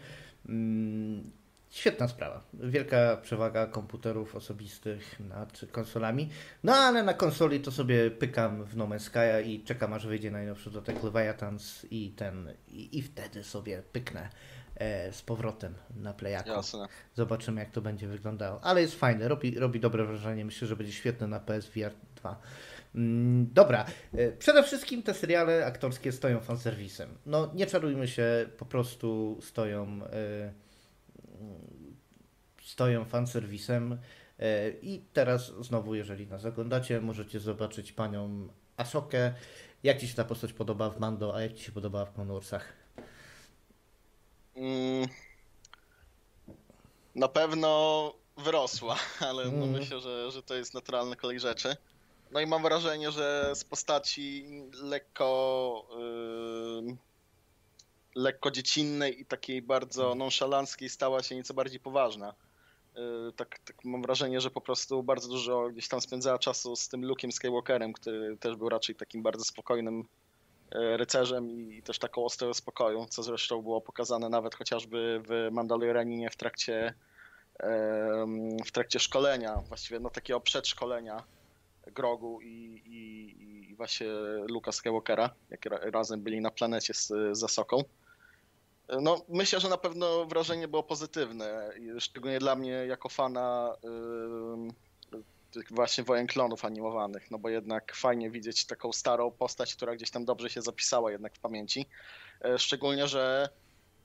Świetna 1.75 2.09
sprawa. 2.09 2.41
Wielka 2.55 3.17
przewaga 3.17 3.67
komputerów 3.67 4.37
osobistych 4.37 5.21
nad 5.21 5.61
konsolami. 5.73 6.31
No 6.65 6.75
ale 6.75 7.03
na 7.03 7.15
konsoli 7.15 7.61
to 7.61 7.71
sobie 7.73 8.11
pykam 8.11 8.65
w 8.65 8.77
No 8.77 8.87
Man's 8.87 8.99
Sky 8.99 9.49
i 9.51 9.65
czekam 9.65 9.93
aż 9.93 10.07
wyjdzie 10.07 10.31
najnowszy 10.31 10.71
dodatek 10.71 11.03
Leviathans 11.03 11.87
i 11.91 12.11
ten 12.11 12.53
i, 12.69 12.99
i 12.99 13.03
wtedy 13.03 13.45
sobie 13.45 13.83
pyknę 13.93 14.29
e, 14.77 15.13
z 15.13 15.23
powrotem 15.23 15.75
na 15.97 16.13
playaku. 16.13 16.49
Jasne. 16.49 16.87
Zobaczymy 17.15 17.61
jak 17.61 17.71
to 17.71 17.81
będzie 17.81 18.09
wyglądało. 18.09 18.65
Ale 18.65 18.81
jest 18.81 18.95
fajne, 18.95 19.29
robi, 19.29 19.59
robi 19.59 19.81
dobre 19.81 20.05
wrażenie. 20.05 20.45
Myślę, 20.45 20.69
że 20.69 20.77
będzie 20.77 20.93
świetny 20.93 21.29
na 21.29 21.41
PSVR 21.41 21.93
2. 22.17 22.41
Mm, 22.95 23.53
dobra, 23.53 23.87
e, 24.13 24.33
przede 24.33 24.63
wszystkim 24.63 25.03
te 25.03 25.15
seriale 25.15 25.67
aktorskie 25.67 26.13
stoją 26.13 26.41
fanserwisem. 26.41 27.09
No 27.27 27.51
nie 27.55 27.67
czarujmy 27.67 28.09
się, 28.09 28.47
po 28.59 28.65
prostu 28.65 29.39
stoją 29.43 30.01
e, 30.05 30.64
stoją 32.63 33.05
fanserwisem. 33.05 33.99
E, 34.39 34.71
I 34.71 35.03
teraz 35.13 35.53
znowu, 35.61 35.95
jeżeli 35.95 36.27
nas 36.27 36.45
oglądacie, 36.45 37.01
możecie 37.01 37.41
zobaczyć 37.41 37.93
panią 37.93 38.49
Asokę. 38.77 39.35
Jak 39.83 39.99
Ci 39.99 40.09
się 40.09 40.15
ta 40.15 40.25
postać 40.25 40.53
podoba 40.53 40.91
w 40.91 41.01
Mando, 41.01 41.37
a 41.37 41.43
jak 41.43 41.55
Ci 41.55 41.65
się 41.65 41.73
podoba 41.73 42.05
w 42.05 42.15
Clone? 42.15 42.41
Mm, 44.57 45.09
na 47.15 47.29
pewno 47.29 48.15
wyrosła, 48.37 48.97
ale 49.29 49.45
no 49.45 49.65
mm. 49.65 49.71
myślę, 49.71 50.01
że, 50.01 50.31
że 50.31 50.43
to 50.43 50.55
jest 50.55 50.75
naturalny 50.75 51.17
kolej 51.17 51.41
rzeczy. 51.41 51.77
No 52.31 52.41
i 52.41 52.47
mam 52.47 52.63
wrażenie, 52.63 53.11
że 53.11 53.51
z 53.55 53.65
postaci 53.65 54.45
lekko 54.83 55.87
yy, 56.87 56.97
lekko 58.15 58.51
dziecinnej 58.51 59.21
i 59.21 59.27
takiej 59.27 59.63
bardzo 59.63 60.15
nonszalanckiej 60.15 60.89
stała 60.89 61.23
się 61.23 61.35
nieco 61.35 61.55
bardziej 61.55 61.81
poważna. 61.81 62.35
Yy, 62.97 63.33
tak, 63.37 63.59
tak, 63.59 63.85
mam 63.85 64.03
wrażenie, 64.03 64.41
że 64.41 64.51
po 64.51 64.61
prostu 64.61 65.03
bardzo 65.03 65.29
dużo 65.29 65.69
gdzieś 65.69 65.89
tam 65.89 66.01
spędzała 66.01 66.39
czasu 66.39 66.77
z 66.77 66.89
tym 66.89 67.03
Luke'em 67.03 67.33
Skywalkerem, 67.33 67.93
który 67.93 68.37
też 68.37 68.57
był 68.57 68.69
raczej 68.69 68.95
takim 68.95 69.23
bardzo 69.23 69.45
spokojnym 69.45 70.05
yy, 70.73 70.97
rycerzem 70.97 71.51
i 71.51 71.83
też 71.83 71.99
taką 71.99 72.25
ostoją 72.25 72.55
spokoju, 72.55 73.07
co 73.11 73.23
zresztą 73.23 73.63
było 73.63 73.81
pokazane 73.81 74.29
nawet 74.29 74.55
chociażby 74.55 75.23
w 75.29 75.49
Mandalorianinie 75.53 76.31
w 76.31 76.37
trakcie 76.37 76.95
w 78.67 78.73
trakcie 78.73 78.99
szkolenia, 78.99 79.63
właściwie 79.69 80.01
no 80.01 80.11
takiego 80.11 80.41
przedszkolenia 80.41 81.23
Grogu 81.87 82.41
i, 82.41 82.83
i, 82.87 83.71
i 83.71 83.77
właśnie 83.77 84.07
Luka 84.49 84.73
Skywalkera, 84.73 85.31
jak 85.51 85.67
razem 85.67 86.21
byli 86.21 86.41
na 86.41 86.51
planecie 86.51 86.95
z 86.95 87.13
Zasoką. 87.33 87.85
No, 89.01 89.25
myślę, 89.29 89.61
że 89.61 89.69
na 89.69 89.77
pewno 89.77 90.25
wrażenie 90.25 90.69
było 90.69 90.83
pozytywne, 90.83 91.71
szczególnie 91.99 92.39
dla 92.39 92.57
mnie 92.57 92.71
jako 92.71 93.09
fana 93.09 93.77
yy, 93.83 95.21
tych 95.51 95.73
właśnie 95.73 96.05
wojen 96.05 96.27
klonów 96.27 96.65
animowanych, 96.65 97.31
no 97.31 97.39
bo 97.39 97.49
jednak 97.49 97.95
fajnie 97.95 98.31
widzieć 98.31 98.67
taką 98.67 98.93
starą 98.93 99.31
postać, 99.31 99.75
która 99.75 99.97
gdzieś 99.97 100.11
tam 100.11 100.25
dobrze 100.25 100.51
się 100.51 100.63
zapisała 100.63 101.13
jednak 101.13 101.35
w 101.35 101.39
pamięci. 101.39 101.87
Yy, 102.45 102.59
szczególnie, 102.59 103.09
że 103.09 103.49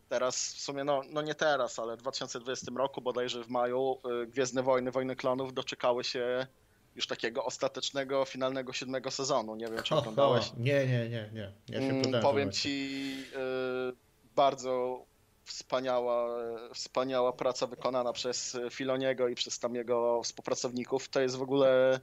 teraz, 0.09 0.53
w 0.53 0.61
sumie 0.61 0.83
no, 0.83 1.01
no 1.09 1.21
nie 1.21 1.35
teraz, 1.35 1.79
ale 1.79 1.97
w 1.97 1.99
2020 1.99 2.71
roku, 2.75 3.01
bodajże 3.01 3.43
w 3.43 3.49
maju, 3.49 3.99
yy, 4.05 4.27
Gwiezdne 4.27 4.63
Wojny, 4.63 4.91
Wojny 4.91 5.15
Klonów 5.15 5.53
doczekały 5.53 6.03
się 6.03 6.47
już 6.95 7.07
takiego 7.07 7.45
ostatecznego, 7.45 8.25
finalnego 8.25 8.73
siódmego 8.73 9.11
sezonu. 9.11 9.55
Nie 9.55 9.67
wiem, 9.67 9.83
czy 9.83 9.95
oglądałeś. 9.95 10.51
Nie, 10.57 10.87
nie, 10.87 11.09
nie, 11.09 11.29
nie. 11.33 11.51
Ja 11.69 11.79
się 11.79 11.87
mm, 11.87 12.21
Powiem 12.21 12.51
ci, 12.51 13.15
yy, 13.17 14.08
bardzo 14.39 15.05
wspaniała, 15.43 16.27
wspaniała 16.73 17.33
praca 17.33 17.67
wykonana 17.67 18.13
przez 18.13 18.57
Filoniego 18.71 19.27
i 19.27 19.35
przez 19.35 19.59
tam 19.59 19.75
jego 19.75 20.23
współpracowników. 20.23 21.09
To 21.09 21.19
jest 21.19 21.35
w 21.35 21.41
ogóle 21.41 21.99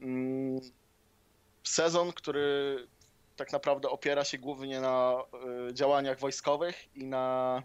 mm, 0.00 0.60
sezon, 1.64 2.12
który 2.12 2.76
tak 3.36 3.52
naprawdę 3.52 3.88
opiera 3.88 4.24
się 4.24 4.38
głównie 4.38 4.80
na 4.80 5.22
y, 5.70 5.74
działaniach 5.74 6.18
wojskowych 6.18 6.96
i 6.96 7.04
na, 7.04 7.62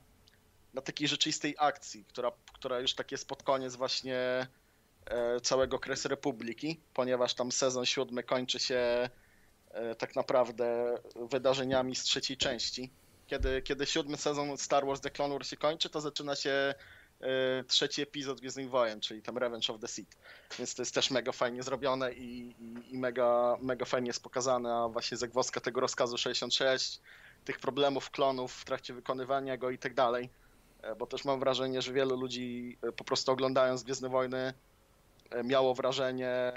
na 0.73 0.81
takiej 0.81 1.07
rzeczywistej 1.07 1.55
akcji, 1.59 2.05
która, 2.05 2.31
która 2.53 2.79
już 2.79 2.93
tak 2.93 3.11
jest 3.11 3.27
pod 3.27 3.43
koniec 3.43 3.75
właśnie 3.75 4.47
e, 5.05 5.41
całego 5.41 5.79
Kres 5.79 6.05
Republiki, 6.05 6.79
ponieważ 6.93 7.33
tam 7.33 7.51
sezon 7.51 7.85
siódmy 7.85 8.23
kończy 8.23 8.59
się 8.59 9.09
e, 9.71 9.95
tak 9.95 10.15
naprawdę 10.15 10.97
wydarzeniami 11.15 11.95
z 11.95 12.03
trzeciej 12.03 12.37
części 12.37 13.00
kiedy, 13.31 13.61
kiedy 13.61 13.85
siódmy 13.85 14.17
sezon 14.17 14.57
Star 14.57 14.85
Wars 14.85 15.01
The 15.01 15.09
Clone 15.09 15.33
Wars 15.33 15.49
się 15.49 15.57
kończy, 15.57 15.89
to 15.89 16.01
zaczyna 16.01 16.35
się 16.35 16.73
y, 17.21 17.63
trzeci 17.63 18.01
epizod 18.01 18.39
Gwiezdnych 18.39 18.69
Wojen, 18.69 18.99
czyli 19.01 19.21
tam 19.21 19.37
Revenge 19.37 19.69
of 19.69 19.79
the 19.79 19.87
Sith. 19.87 20.17
Więc 20.59 20.75
to 20.75 20.81
jest 20.81 20.93
też 20.93 21.11
mega 21.11 21.31
fajnie 21.31 21.63
zrobione 21.63 22.13
i, 22.13 22.55
i, 22.59 22.93
i 22.93 22.97
mega, 22.97 23.57
mega 23.61 23.85
fajnie 23.85 24.07
jest 24.07 24.23
pokazana 24.23 24.89
właśnie 24.89 25.17
zagwozdka 25.17 25.61
tego 25.61 25.81
rozkazu 25.81 26.17
66, 26.17 26.99
tych 27.45 27.59
problemów 27.59 28.09
klonów 28.09 28.53
w 28.53 28.65
trakcie 28.65 28.93
wykonywania 28.93 29.57
go 29.57 29.69
i 29.69 29.77
tak 29.77 29.93
dalej. 29.93 30.29
E, 30.81 30.95
bo 30.95 31.07
też 31.07 31.25
mam 31.25 31.39
wrażenie, 31.39 31.81
że 31.81 31.93
wielu 31.93 32.17
ludzi 32.17 32.77
e, 32.81 32.91
po 32.91 33.03
prostu 33.03 33.31
oglądając 33.31 33.83
Gwiezdne 33.83 34.09
Wojny 34.09 34.53
miało 35.43 35.73
wrażenie 35.73 36.53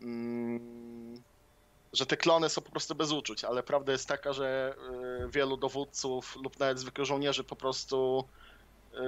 mm, 0.00 1.22
że 1.92 2.06
te 2.06 2.16
klony 2.16 2.48
są 2.48 2.62
po 2.62 2.70
prostu 2.70 2.94
bez 2.94 3.12
uczuć, 3.12 3.44
ale 3.44 3.62
prawda 3.62 3.92
jest 3.92 4.08
taka, 4.08 4.32
że 4.32 4.74
y, 5.24 5.28
wielu 5.28 5.56
dowódców 5.56 6.36
lub 6.36 6.58
nawet 6.58 6.78
zwykłych 6.78 7.06
żołnierzy 7.06 7.44
po 7.44 7.56
prostu 7.56 8.24
y, 8.94 8.98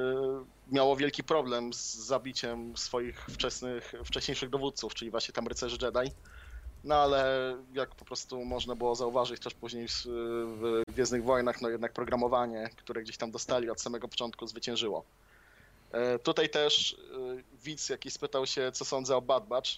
miało 0.71 0.97
wielki 0.97 1.25
problem 1.25 1.73
z 1.73 1.95
zabiciem 1.95 2.77
swoich 2.77 3.27
wczesnych, 3.27 3.95
wcześniejszych 4.05 4.51
dowódców, 4.51 4.95
czyli 4.95 5.11
właśnie 5.11 5.35
tam 5.35 5.49
rycerzy 5.49 5.79
Jedi. 5.83 6.15
No 6.85 6.95
ale 6.95 7.57
jak 7.75 7.95
po 7.95 8.05
prostu 8.05 8.45
można 8.45 8.75
było 8.75 8.95
zauważyć 8.95 9.43
też 9.43 9.55
później 9.55 9.87
w, 10.05 10.83
Gwiezdnych 10.89 11.25
Wojnach, 11.25 11.61
no 11.61 11.69
jednak 11.69 11.93
programowanie, 11.93 12.71
które 12.77 13.03
gdzieś 13.03 13.17
tam 13.17 13.31
dostali 13.31 13.71
od 13.71 13.81
samego 13.81 14.09
początku 14.09 14.47
zwyciężyło. 14.47 15.05
E, 15.93 16.19
tutaj 16.19 16.51
też 16.51 16.93
y, 16.93 16.97
widz 17.63 17.89
jakiś 17.89 18.13
spytał 18.13 18.47
się, 18.47 18.73
co 18.73 18.85
sądzę 18.85 19.17
o 19.17 19.21
Bad 19.21 19.47
Batch. 19.47 19.71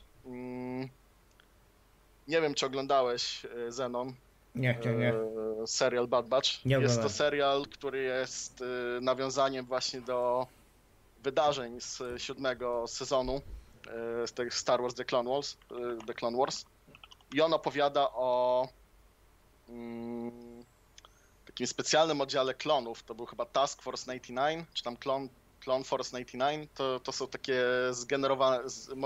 Nie 2.29 2.41
wiem, 2.41 2.55
czy 2.55 2.66
oglądałeś 2.66 3.45
e, 3.45 3.72
Zenon. 3.72 4.12
Nie, 4.55 4.79
nie, 4.85 4.93
nie. 4.93 5.14
E, 5.14 5.66
serial 5.66 6.09
Bad 6.09 6.29
Batch. 6.29 6.64
Nie 6.64 6.77
jest 6.77 7.03
to 7.03 7.09
serial, 7.09 7.66
który 7.66 8.03
jest 8.03 8.62
e, 8.62 9.01
nawiązaniem 9.01 9.66
właśnie 9.66 10.01
do 10.01 10.47
wydarzeń 11.22 11.81
z 11.81 12.03
siódmego 12.22 12.87
sezonu 12.87 13.41
z 14.27 14.33
tych 14.33 14.55
Star 14.55 14.83
Wars 14.83 14.95
The 14.95 15.05
Clone 15.05 15.31
Wars. 15.31 15.57
The 16.07 16.14
Clone 16.14 16.39
Wars. 16.39 16.64
I 17.35 17.41
on 17.41 17.53
opowiada 17.53 18.09
o 18.12 18.68
mm, 19.68 20.64
takim 21.47 21.66
specjalnym 21.66 22.20
oddziale 22.20 22.55
klonów. 22.55 23.03
To 23.03 23.14
był 23.14 23.27
chyba 23.27 23.45
Task 23.47 23.83
Force 23.83 24.05
99, 24.05 24.68
czy 24.75 24.83
tam 24.83 24.97
Clone, 24.97 25.29
Clone 25.61 25.85
Force 25.85 26.11
99. 26.11 26.70
To, 26.75 27.01
to 27.01 27.12
są 27.12 27.29
takie 27.29 27.64
zgenerowane, 27.91 28.61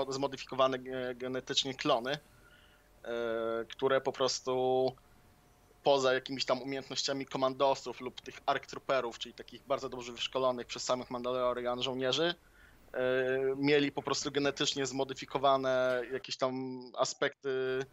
zmodyfikowane 0.09 0.79
genetycznie 1.15 1.73
klony 1.73 2.17
które 3.69 4.01
po 4.01 4.11
prostu 4.11 4.91
poza 5.83 6.13
jakimiś 6.13 6.45
tam 6.45 6.61
umiejętnościami 6.61 7.25
komandosów 7.25 8.01
lub 8.01 8.21
tych 8.21 8.39
ARC 8.45 8.67
Trooperów, 8.67 9.19
czyli 9.19 9.35
takich 9.35 9.63
bardzo 9.67 9.89
dobrze 9.89 10.11
wyszkolonych 10.11 10.67
przez 10.67 10.83
samych 10.83 11.11
Mandalorian 11.11 11.83
żołnierzy, 11.83 12.35
e, 12.93 12.99
mieli 13.57 13.91
po 13.91 14.01
prostu 14.01 14.31
genetycznie 14.31 14.85
zmodyfikowane 14.85 16.01
jakieś 16.13 16.37
tam 16.37 16.81
aspekty, 16.97 17.85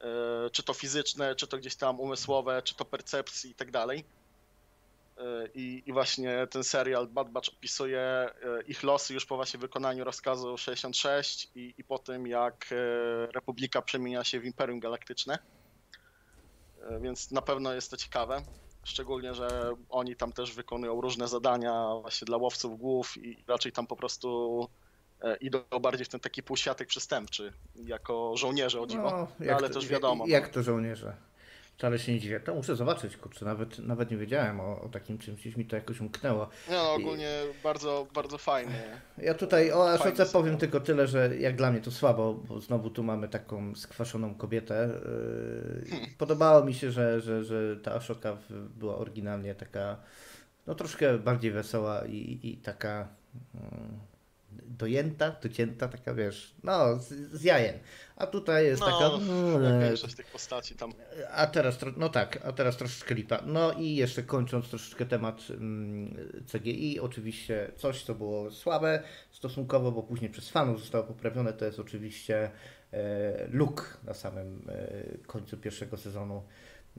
e, 0.00 0.50
czy 0.50 0.62
to 0.62 0.74
fizyczne, 0.74 1.34
czy 1.34 1.46
to 1.46 1.58
gdzieś 1.58 1.76
tam 1.76 2.00
umysłowe, 2.00 2.62
czy 2.62 2.74
to 2.74 2.84
percepcji 2.84 3.50
i 3.50 3.54
tak 3.54 3.70
dalej. 3.70 4.04
I, 5.54 5.82
I, 5.86 5.92
właśnie 5.92 6.46
ten 6.50 6.64
serial 6.64 7.06
Bad 7.06 7.30
Batch 7.30 7.48
opisuje 7.48 8.00
e, 8.00 8.32
ich 8.66 8.82
losy 8.82 9.14
już 9.14 9.26
po 9.26 9.36
właśnie 9.36 9.60
wykonaniu 9.60 10.04
rozkazu 10.04 10.58
66 10.58 11.50
i, 11.54 11.74
i 11.78 11.84
po 11.84 11.98
tym, 11.98 12.26
jak 12.26 12.66
e, 12.72 12.76
Republika 13.32 13.82
przemienia 13.82 14.24
się 14.24 14.40
w 14.40 14.44
Imperium 14.44 14.80
Galaktyczne. 14.80 15.38
Więc 17.00 17.30
na 17.30 17.42
pewno 17.42 17.74
jest 17.74 17.90
to 17.90 17.96
ciekawe. 17.96 18.42
Szczególnie, 18.84 19.34
że 19.34 19.72
oni 19.88 20.16
tam 20.16 20.32
też 20.32 20.54
wykonują 20.54 21.00
różne 21.00 21.28
zadania 21.28 21.94
właśnie 22.00 22.24
dla 22.24 22.36
łowców 22.36 22.78
głów 22.78 23.16
i 23.16 23.44
raczej 23.48 23.72
tam 23.72 23.86
po 23.86 23.96
prostu 23.96 24.68
idą 25.40 25.58
bardziej 25.80 26.04
w 26.04 26.08
ten 26.08 26.20
taki 26.20 26.42
półświatek 26.42 26.88
przestępczy, 26.88 27.52
jako 27.74 28.36
żołnierze 28.36 28.80
o 28.80 28.86
dziwo, 28.86 29.10
no, 29.10 29.28
no 29.40 29.52
ale 29.52 29.68
to, 29.68 29.74
też 29.74 29.88
wiadomo. 29.88 30.26
Jak, 30.26 30.42
jak 30.42 30.52
to 30.52 30.62
żołnierze? 30.62 31.16
Wcale 31.80 31.98
się 31.98 32.12
nie 32.12 32.20
dziwię. 32.20 32.40
To 32.40 32.54
muszę 32.54 32.76
zobaczyć, 32.76 33.16
kurczę, 33.16 33.44
nawet, 33.44 33.78
nawet 33.78 34.10
nie 34.10 34.16
wiedziałem 34.16 34.60
o, 34.60 34.80
o 34.80 34.88
takim 34.88 35.18
czymś, 35.18 35.40
gdzieś 35.40 35.56
mi 35.56 35.64
to 35.64 35.76
jakoś 35.76 36.00
umknęło. 36.00 36.48
Nie 36.68 36.74
no, 36.76 36.92
ogólnie 36.92 37.30
I... 37.50 37.62
bardzo, 37.62 38.06
bardzo 38.14 38.38
fajnie. 38.38 39.00
Ja 39.18 39.34
tutaj 39.34 39.72
o 39.72 39.90
Ashoce 39.90 40.26
powiem 40.26 40.56
tylko 40.56 40.80
tyle, 40.80 41.06
że 41.06 41.36
jak 41.36 41.56
dla 41.56 41.70
mnie 41.70 41.80
to 41.80 41.90
słabo, 41.90 42.34
bo 42.34 42.60
znowu 42.60 42.90
tu 42.90 43.02
mamy 43.02 43.28
taką 43.28 43.74
skwaszoną 43.74 44.34
kobietę. 44.34 44.88
Yy, 45.84 45.90
hmm. 45.90 46.10
Podobało 46.18 46.64
mi 46.64 46.74
się, 46.74 46.90
że, 46.90 47.20
że, 47.20 47.44
że 47.44 47.76
ta 47.76 47.94
Ashoka 47.94 48.36
była 48.78 48.96
oryginalnie 48.96 49.54
taka 49.54 49.96
no 50.66 50.74
troszkę 50.74 51.18
bardziej 51.18 51.50
wesoła 51.50 52.06
i, 52.06 52.40
i 52.42 52.56
taka 52.56 53.08
mm, 53.54 53.98
dojęta, 54.52 55.36
docięta, 55.42 55.88
taka 55.88 56.14
wiesz, 56.14 56.54
no 56.64 56.98
z, 56.98 57.08
z 57.32 57.42
jajem. 57.42 57.74
A 58.20 58.26
tutaj 58.26 58.64
jest 58.66 58.80
no, 58.80 58.86
taka... 58.86 59.16
Mm, 59.16 59.80
większość 59.80 60.14
tych 60.14 60.26
postaci 60.26 60.76
tam. 60.76 60.92
A 61.30 61.46
teraz, 61.46 61.78
no 61.96 62.08
tak, 62.08 62.38
a 62.44 62.52
teraz 62.52 62.76
troszeczkę 62.76 63.14
lipa. 63.14 63.42
No 63.46 63.72
i 63.72 63.94
jeszcze 63.94 64.22
kończąc 64.22 64.68
troszeczkę 64.68 65.06
temat 65.06 65.42
CGI, 66.52 67.00
oczywiście 67.00 67.72
coś, 67.76 68.04
co 68.04 68.14
było 68.14 68.50
słabe 68.50 69.02
stosunkowo, 69.30 69.92
bo 69.92 70.02
później 70.02 70.30
przez 70.30 70.48
fanów 70.48 70.80
zostało 70.80 71.04
poprawione, 71.04 71.52
to 71.52 71.64
jest 71.64 71.78
oczywiście 71.80 72.50
e, 72.92 73.48
look 73.50 74.00
na 74.04 74.14
samym 74.14 74.68
e, 74.68 75.18
końcu 75.26 75.56
pierwszego 75.56 75.96
sezonu 75.96 76.42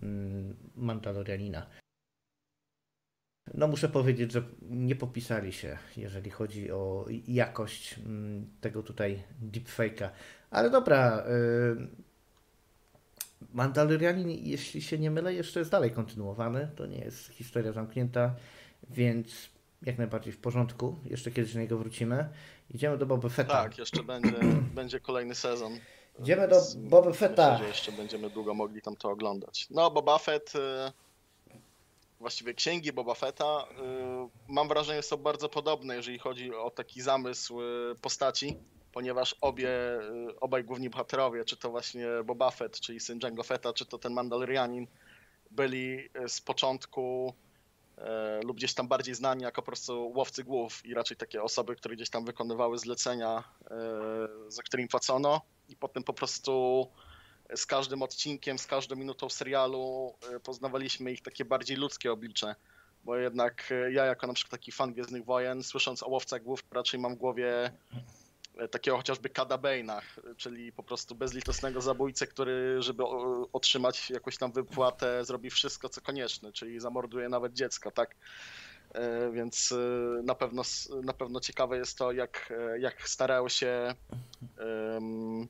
mm, 0.02 0.56
Mandalorianina. 0.76 1.68
No 3.54 3.68
muszę 3.68 3.90
powiedzieć, 3.90 4.32
że 4.32 4.44
nie 4.62 4.96
popisali 4.96 5.54
się, 5.54 5.78
jeżeli 5.98 6.30
chodzi 6.30 6.72
o 6.72 7.06
jakość 7.28 8.00
mm, 8.00 8.50
tego 8.62 8.84
tutaj 8.84 9.24
deepfake'a. 9.52 10.10
Ale 10.52 10.70
dobra, 10.70 11.24
y, 11.28 12.02
Mandalorianin, 13.54 14.30
jeśli 14.30 14.82
się 14.82 15.00
nie 15.00 15.12
mylę, 15.12 15.34
jeszcze 15.34 15.60
jest 15.60 15.72
dalej 15.72 15.92
kontynuowany. 15.92 16.72
To 16.76 16.86
nie 16.86 16.98
jest 16.98 17.28
historia 17.28 17.72
zamknięta, 17.72 18.36
więc 18.90 19.50
jak 19.82 19.98
najbardziej 19.98 20.34
w 20.34 20.38
porządku. 20.38 21.00
Jeszcze 21.06 21.32
kiedyś 21.32 21.54
do 21.54 21.60
niego 21.60 21.78
wrócimy. 21.78 22.30
Idziemy 22.70 22.98
do 22.98 23.06
Boba 23.06 23.30
Fetta. 23.30 23.54
Tak, 23.54 23.78
jeszcze 23.78 24.04
będzie, 24.04 24.40
będzie 24.76 25.00
kolejny 25.00 25.36
sezon. 25.36 25.80
Idziemy 26.20 26.48
do 26.48 26.62
Boba 26.78 27.12
Fetta. 27.12 27.52
Myślę, 27.52 27.66
że 27.66 27.68
jeszcze 27.68 27.92
będziemy 27.92 28.30
długo 28.30 28.54
mogli 28.54 28.82
tam 28.82 28.96
to 28.96 29.10
oglądać. 29.10 29.68
No, 29.70 29.92
Boba 29.92 30.18
Fett 30.18 30.54
y, 30.56 30.60
właściwie 32.20 32.54
księgi 32.54 32.94
Boba 32.94 33.14
Fetta, 33.14 33.66
y, 34.48 34.54
mam 34.54 34.68
wrażenie, 34.68 35.02
są 35.02 35.18
bardzo 35.18 35.50
podobne, 35.50 35.96
jeżeli 35.96 36.20
chodzi 36.20 36.56
o 36.56 36.70
taki 36.70 37.02
zamysł 37.02 37.60
postaci, 38.02 38.58
ponieważ 38.92 39.36
obie, 39.42 39.70
y, 40.30 40.40
obaj 40.40 40.64
główni 40.64 40.90
bohaterowie, 40.90 41.46
czy 41.46 41.58
to 41.58 41.70
właśnie 41.70 42.08
Boba 42.26 42.52
Fett, 42.52 42.80
czyli 42.80 43.00
syn 43.00 43.20
Jango 43.24 43.44
Fetta, 43.44 43.74
czy 43.74 43.86
to 43.86 43.98
ten 43.98 44.14
Mandalorianin, 44.14 44.88
byli 45.52 46.10
z 46.28 46.42
początku 46.42 47.34
lub 48.44 48.58
gdzieś 48.58 48.74
tam 48.74 48.88
bardziej 48.88 49.16
znani 49.16 49.44
jako 49.44 49.62
po 49.62 49.66
prostu 49.66 50.12
łowcy 50.16 50.44
głów 50.44 50.86
i 50.86 50.94
raczej 50.94 51.18
takie 51.18 51.44
osoby, 51.44 51.76
które 51.76 51.96
gdzieś 51.96 52.10
tam 52.10 52.26
wykonywały 52.26 52.80
zlecenia, 52.80 53.44
za 54.48 54.64
którymi 54.64 54.90
płacono 54.90 55.42
i 55.70 55.76
potem 55.76 56.04
po 56.04 56.14
prostu 56.14 56.88
z 57.56 57.66
każdym 57.66 58.02
odcinkiem, 58.02 58.60
z 58.60 58.68
każdą 58.68 58.96
minutą 58.96 59.30
serialu 59.30 60.14
poznawaliśmy 60.44 61.12
ich 61.12 61.22
takie 61.22 61.46
bardziej 61.46 61.78
ludzkie 61.78 62.12
oblicze. 62.12 62.56
Bo 63.04 63.16
jednak 63.16 63.74
ja, 63.92 64.06
jako 64.06 64.28
na 64.28 64.34
przykład 64.34 64.52
taki 64.52 64.72
fan 64.72 64.94
Gwiezdnych 64.94 65.26
Wojen, 65.26 65.64
słysząc 65.64 66.04
o 66.04 66.10
łowcach 66.10 66.44
głów, 66.44 66.64
raczej 66.72 67.00
mam 67.00 67.16
w 67.16 67.18
głowie 67.18 67.72
takiego 68.72 68.98
chociażby 68.98 69.30
Kada 69.30 69.60
czyli 70.38 70.72
po 70.72 70.84
prostu 70.84 71.16
bezlitosnego 71.16 71.82
zabójcę, 71.82 72.28
który, 72.28 72.82
żeby 72.82 73.04
otrzymać 73.54 74.10
jakąś 74.10 74.38
tam 74.38 74.52
wypłatę, 74.52 75.26
zrobi 75.26 75.50
wszystko, 75.50 75.90
co 75.90 76.02
konieczne, 76.02 76.52
czyli 76.52 76.80
zamorduje 76.80 77.30
nawet 77.30 77.54
dziecko, 77.54 77.92
tak? 77.92 78.16
Więc 79.32 79.74
na 80.24 80.36
pewno, 80.36 80.62
na 81.04 81.14
pewno 81.14 81.40
ciekawe 81.40 81.78
jest 81.78 81.98
to, 81.98 82.12
jak, 82.12 82.54
jak 82.80 83.10
starał 83.10 83.50
się 83.50 83.96
um, 84.60 85.48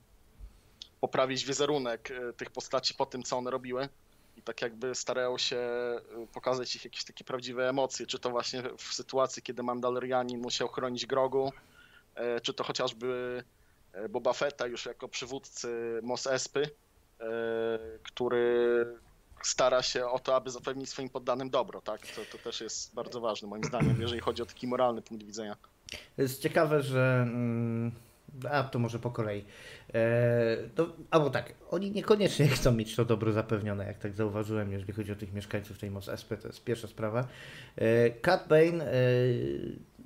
poprawić 1.01 1.45
wizerunek 1.45 2.11
e, 2.11 2.33
tych 2.33 2.49
postaci 2.49 2.93
po 2.93 3.05
tym, 3.05 3.23
co 3.23 3.37
one 3.37 3.51
robiły. 3.51 3.89
I 4.37 4.41
tak 4.41 4.61
jakby 4.61 4.95
starają 4.95 5.37
się 5.37 5.57
e, 5.57 6.01
pokazać 6.33 6.75
ich 6.75 6.85
jakieś 6.85 7.03
takie 7.03 7.23
prawdziwe 7.23 7.69
emocje, 7.69 8.05
czy 8.05 8.19
to 8.19 8.29
właśnie 8.29 8.63
w 8.77 8.83
sytuacji, 8.93 9.43
kiedy 9.43 9.63
Mandalorianin 9.63 10.41
musiał 10.41 10.67
chronić 10.67 11.05
Grogu, 11.05 11.47
e, 11.47 11.80
czy 12.43 12.53
to 12.53 12.63
chociażby 12.63 13.43
Boba 14.09 14.33
Fetta 14.33 14.67
już 14.67 14.85
jako 14.85 15.07
przywódcy 15.07 15.99
Mos 16.03 16.27
Espy, 16.27 16.69
który 18.03 18.85
stara 19.43 19.81
się 19.81 20.05
o 20.05 20.19
to, 20.19 20.35
aby 20.35 20.51
zapewnić 20.51 20.89
swoim 20.89 21.09
poddanym 21.09 21.49
dobro, 21.49 21.81
tak? 21.81 22.07
To, 22.07 22.21
to 22.31 22.37
też 22.37 22.61
jest 22.61 22.95
bardzo 22.95 23.21
ważne 23.21 23.47
moim 23.47 23.63
zdaniem, 23.63 23.97
jeżeli 24.01 24.21
chodzi 24.21 24.41
o 24.41 24.45
taki 24.45 24.67
moralny 24.67 25.01
punkt 25.01 25.25
widzenia. 25.25 25.55
Jest 26.17 26.41
ciekawe, 26.41 26.81
że 26.81 27.23
mm, 27.27 27.91
a 28.49 28.63
to 28.63 28.79
może 28.79 28.99
po 28.99 29.11
kolei. 29.11 29.45
E, 29.93 30.57
to, 30.75 30.87
albo 31.11 31.29
tak, 31.29 31.53
oni 31.69 31.91
niekoniecznie 31.91 32.47
chcą 32.47 32.71
mieć 32.71 32.95
to 32.95 33.05
dobro 33.05 33.31
zapewnione, 33.31 33.85
jak 33.85 33.97
tak 33.97 34.13
zauważyłem, 34.13 34.71
jeżeli 34.71 34.93
chodzi 34.93 35.11
o 35.11 35.15
tych 35.15 35.33
mieszkańców 35.33 35.79
tej 35.79 35.91
MOS 35.91 36.09
SP, 36.21 36.29
to 36.37 36.47
jest 36.47 36.63
pierwsza 36.63 36.87
sprawa. 36.87 37.27
E, 37.75 38.11
Cat 38.11 38.47
Bane 38.47 38.85
e, 38.85 38.93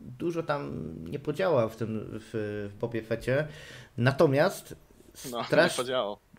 dużo 0.05 0.43
tam 0.43 0.93
nie 1.03 1.19
podziałał 1.19 1.69
w 1.69 1.75
tym 1.75 2.09
w, 2.11 2.69
w 2.73 2.79
Bobie 2.79 3.01
Fecie, 3.01 3.47
natomiast 3.97 4.75
no, 5.31 5.43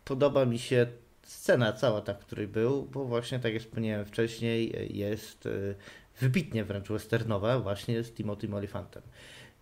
podoba 0.04 0.44
mi 0.44 0.58
się 0.58 0.86
scena 1.22 1.72
cała 1.72 2.00
ta, 2.00 2.14
w 2.14 2.18
której 2.18 2.48
był, 2.48 2.82
bo 2.82 3.04
właśnie 3.04 3.38
tak 3.38 3.52
jak 3.52 3.62
wspomniałem 3.62 4.06
wcześniej, 4.06 4.88
jest 4.98 5.46
e, 5.46 5.50
wybitnie 6.20 6.64
wręcz 6.64 6.88
westernowa 6.88 7.58
właśnie 7.58 8.04
z 8.04 8.12
Timothy 8.12 8.54
Olifantem. 8.54 9.02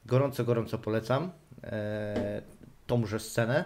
Gorąco, 0.06 0.44
gorąco 0.44 0.78
polecam 0.78 1.30
e, 1.62 2.42
tąże 2.86 3.20
scenę. 3.20 3.64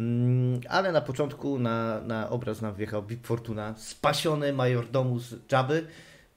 Mm, 0.00 0.60
ale 0.68 0.92
na 0.92 1.00
początku 1.00 1.58
na, 1.58 2.00
na 2.00 2.30
obraz 2.30 2.60
nam 2.60 2.74
wjechał 2.74 3.02
Big 3.02 3.26
Fortuna, 3.26 3.74
spasiony 3.76 4.52
majordomus 4.52 5.34
Jabby. 5.52 5.86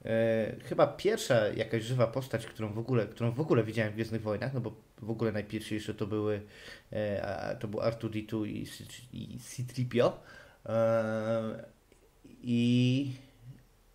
E, 0.06 0.56
chyba 0.64 0.86
pierwsza 0.86 1.48
jakaś 1.48 1.82
żywa 1.82 2.06
postać, 2.06 2.46
którą 2.46 2.72
w 2.72 2.78
ogóle, 2.78 3.06
którą 3.06 3.30
w 3.30 3.40
ogóle 3.40 3.64
widziałem 3.64 3.92
w 3.92 3.94
Gwiezdnych 3.94 4.22
Wojnach, 4.22 4.54
no 4.54 4.60
bo 4.60 4.74
w 5.02 5.10
ogóle 5.10 5.32
najpierwsze 5.32 5.94
to 5.94 6.06
były 6.06 6.42
e, 6.92 7.56
to 7.60 7.68
był 7.68 7.80
R2D2 7.80 8.46
i, 8.46 8.66
i 9.12 9.38
C-3PO. 9.38 10.12
E, 10.66 11.64
I 12.42 13.12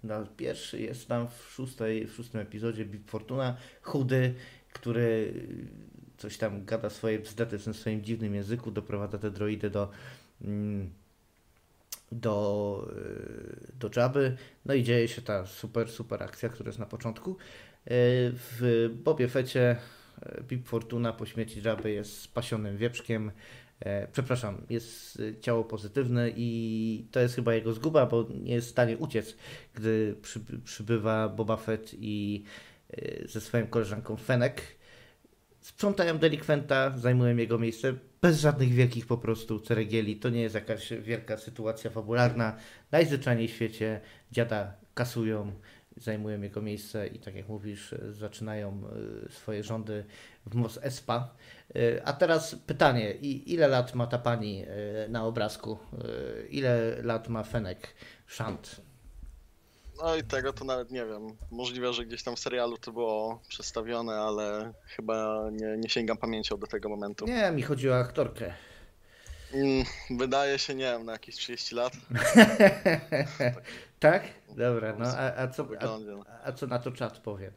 no, 0.04 0.26
pierwszy 0.38 0.82
jest 0.82 1.08
tam 1.08 1.28
w, 1.28 1.52
szóstej, 1.52 2.08
w 2.08 2.14
szóstym 2.14 2.42
epizodzie 2.42 2.86
Big 2.86 3.08
Fortuna, 3.08 3.58
chudy, 3.82 4.34
który 4.74 5.34
coś 6.18 6.38
tam 6.38 6.66
gada 6.66 6.90
swoje 6.90 7.20
bzdety 7.20 7.60
w 7.60 7.64
tym 7.64 7.74
swoim 7.74 8.04
dziwnym 8.04 8.36
języku, 8.36 8.72
doprowadza 8.72 9.18
te 9.18 9.32
droidy 9.32 9.70
do 9.70 9.92
mm, 10.42 10.90
do, 12.12 12.88
y, 12.98 13.72
do 13.80 13.90
Jabby, 13.96 14.38
no 14.66 14.74
i 14.74 14.84
dzieje 14.84 15.08
się 15.08 15.22
ta 15.22 15.46
super, 15.46 15.90
super 15.90 16.24
akcja, 16.24 16.50
która 16.50 16.68
jest 16.70 16.80
na 16.80 16.86
początku. 16.86 17.32
Y, 17.32 17.36
w 18.34 18.90
Bobie 19.04 19.28
Fecie 19.28 19.78
y, 20.40 20.44
Bib 20.44 20.68
Fortuna 20.68 21.14
po 21.14 21.26
śmierci 21.26 21.62
Jabby 21.66 21.92
jest 21.92 22.22
spasionym 22.22 22.78
wieprzkiem, 22.78 23.32
przepraszam, 24.12 24.66
jest 24.70 25.22
ciało 25.40 25.64
pozytywne 25.64 26.30
i 26.36 27.06
to 27.12 27.20
jest 27.20 27.36
chyba 27.36 27.54
jego 27.54 27.74
zguba, 27.74 28.06
bo 28.06 28.28
nie 28.44 28.54
jest 28.54 28.68
w 28.68 28.72
stanie 28.72 28.98
uciec, 28.98 29.38
gdy 29.74 30.16
przybywa 30.64 31.30
Boba 31.30 31.58
Fett 31.58 31.96
i 32.00 32.44
ze 33.26 33.42
swoją 33.42 33.68
koleżanką 33.68 34.16
Fenek 34.16 34.62
sprzątają 35.62 36.18
delikwenta, 36.18 36.98
zajmują 36.98 37.38
jego 37.38 37.60
miejsce 37.60 37.94
bez 38.22 38.40
żadnych 38.40 38.70
wielkich 38.70 39.06
po 39.06 39.18
prostu 39.18 39.60
ceregieli. 39.60 40.16
To 40.16 40.30
nie 40.30 40.42
jest 40.42 40.56
jakaś 40.56 40.94
wielka 41.02 41.38
sytuacja 41.38 41.90
fabularna. 41.90 42.58
Najzwyczajniej 42.92 43.48
w 43.48 43.52
świecie 43.52 44.02
dziada 44.32 44.74
kasują, 44.94 45.52
zajmują 45.98 46.42
jego 46.42 46.62
miejsce 46.62 47.08
i 47.08 47.20
tak 47.20 47.36
jak 47.36 47.48
mówisz, 47.48 47.96
zaczynają 48.10 48.82
e, 49.28 49.32
swoje 49.32 49.64
rządy 49.64 50.06
w 50.46 50.56
Mos 50.56 50.80
Espa. 50.82 51.36
E, 51.76 52.08
a 52.08 52.14
teraz 52.14 52.56
pytanie, 52.56 53.12
ile 53.22 53.68
lat 53.68 53.96
ma 53.96 54.08
ta 54.08 54.18
pani 54.18 54.66
e, 54.68 55.08
na 55.10 55.26
obrazku? 55.26 55.78
Ile 56.50 57.02
lat 57.04 57.30
ma 57.30 57.44
Fenek 57.44 57.96
Shant? 58.28 58.82
No 60.04 60.16
i 60.16 60.24
tego 60.24 60.54
to 60.54 60.66
nawet 60.66 60.92
nie 60.92 61.06
wiem. 61.06 61.38
Możliwe, 61.52 61.94
że 61.94 62.06
gdzieś 62.06 62.24
tam 62.24 62.36
w 62.36 62.40
serialu 62.40 62.78
to 62.78 62.92
było 62.92 63.42
przedstawione, 63.48 64.14
ale 64.14 64.74
chyba 64.86 65.50
nie, 65.52 65.78
nie 65.78 65.90
sięgam 65.90 66.18
pamięcią 66.18 66.58
do 66.58 66.68
tego 66.68 66.90
momentu. 66.90 67.26
Nie, 67.26 67.52
mi 67.52 67.62
chodzi 67.62 67.90
o 67.90 68.00
aktorkę. 68.00 68.54
Mm, 69.54 69.86
wydaje 70.10 70.60
się, 70.60 70.76
nie 70.76 70.86
wiem, 70.86 71.06
na 71.06 71.12
jakieś 71.12 71.36
30 71.36 71.76
lat. 71.76 71.94
tak? 74.00 74.24
Dobra, 74.50 74.96
no 75.00 75.06
a, 75.06 75.36
a, 75.36 75.48
co, 75.48 75.68
a, 75.80 76.48
a 76.48 76.52
co 76.52 76.68
na 76.68 76.80
to 76.80 76.92
czat 76.92 77.20
powiem? 77.20 77.52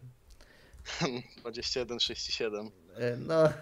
21, 1.40 2.00
67. 2.00 2.70
E, 2.96 3.16
no, 3.16 3.52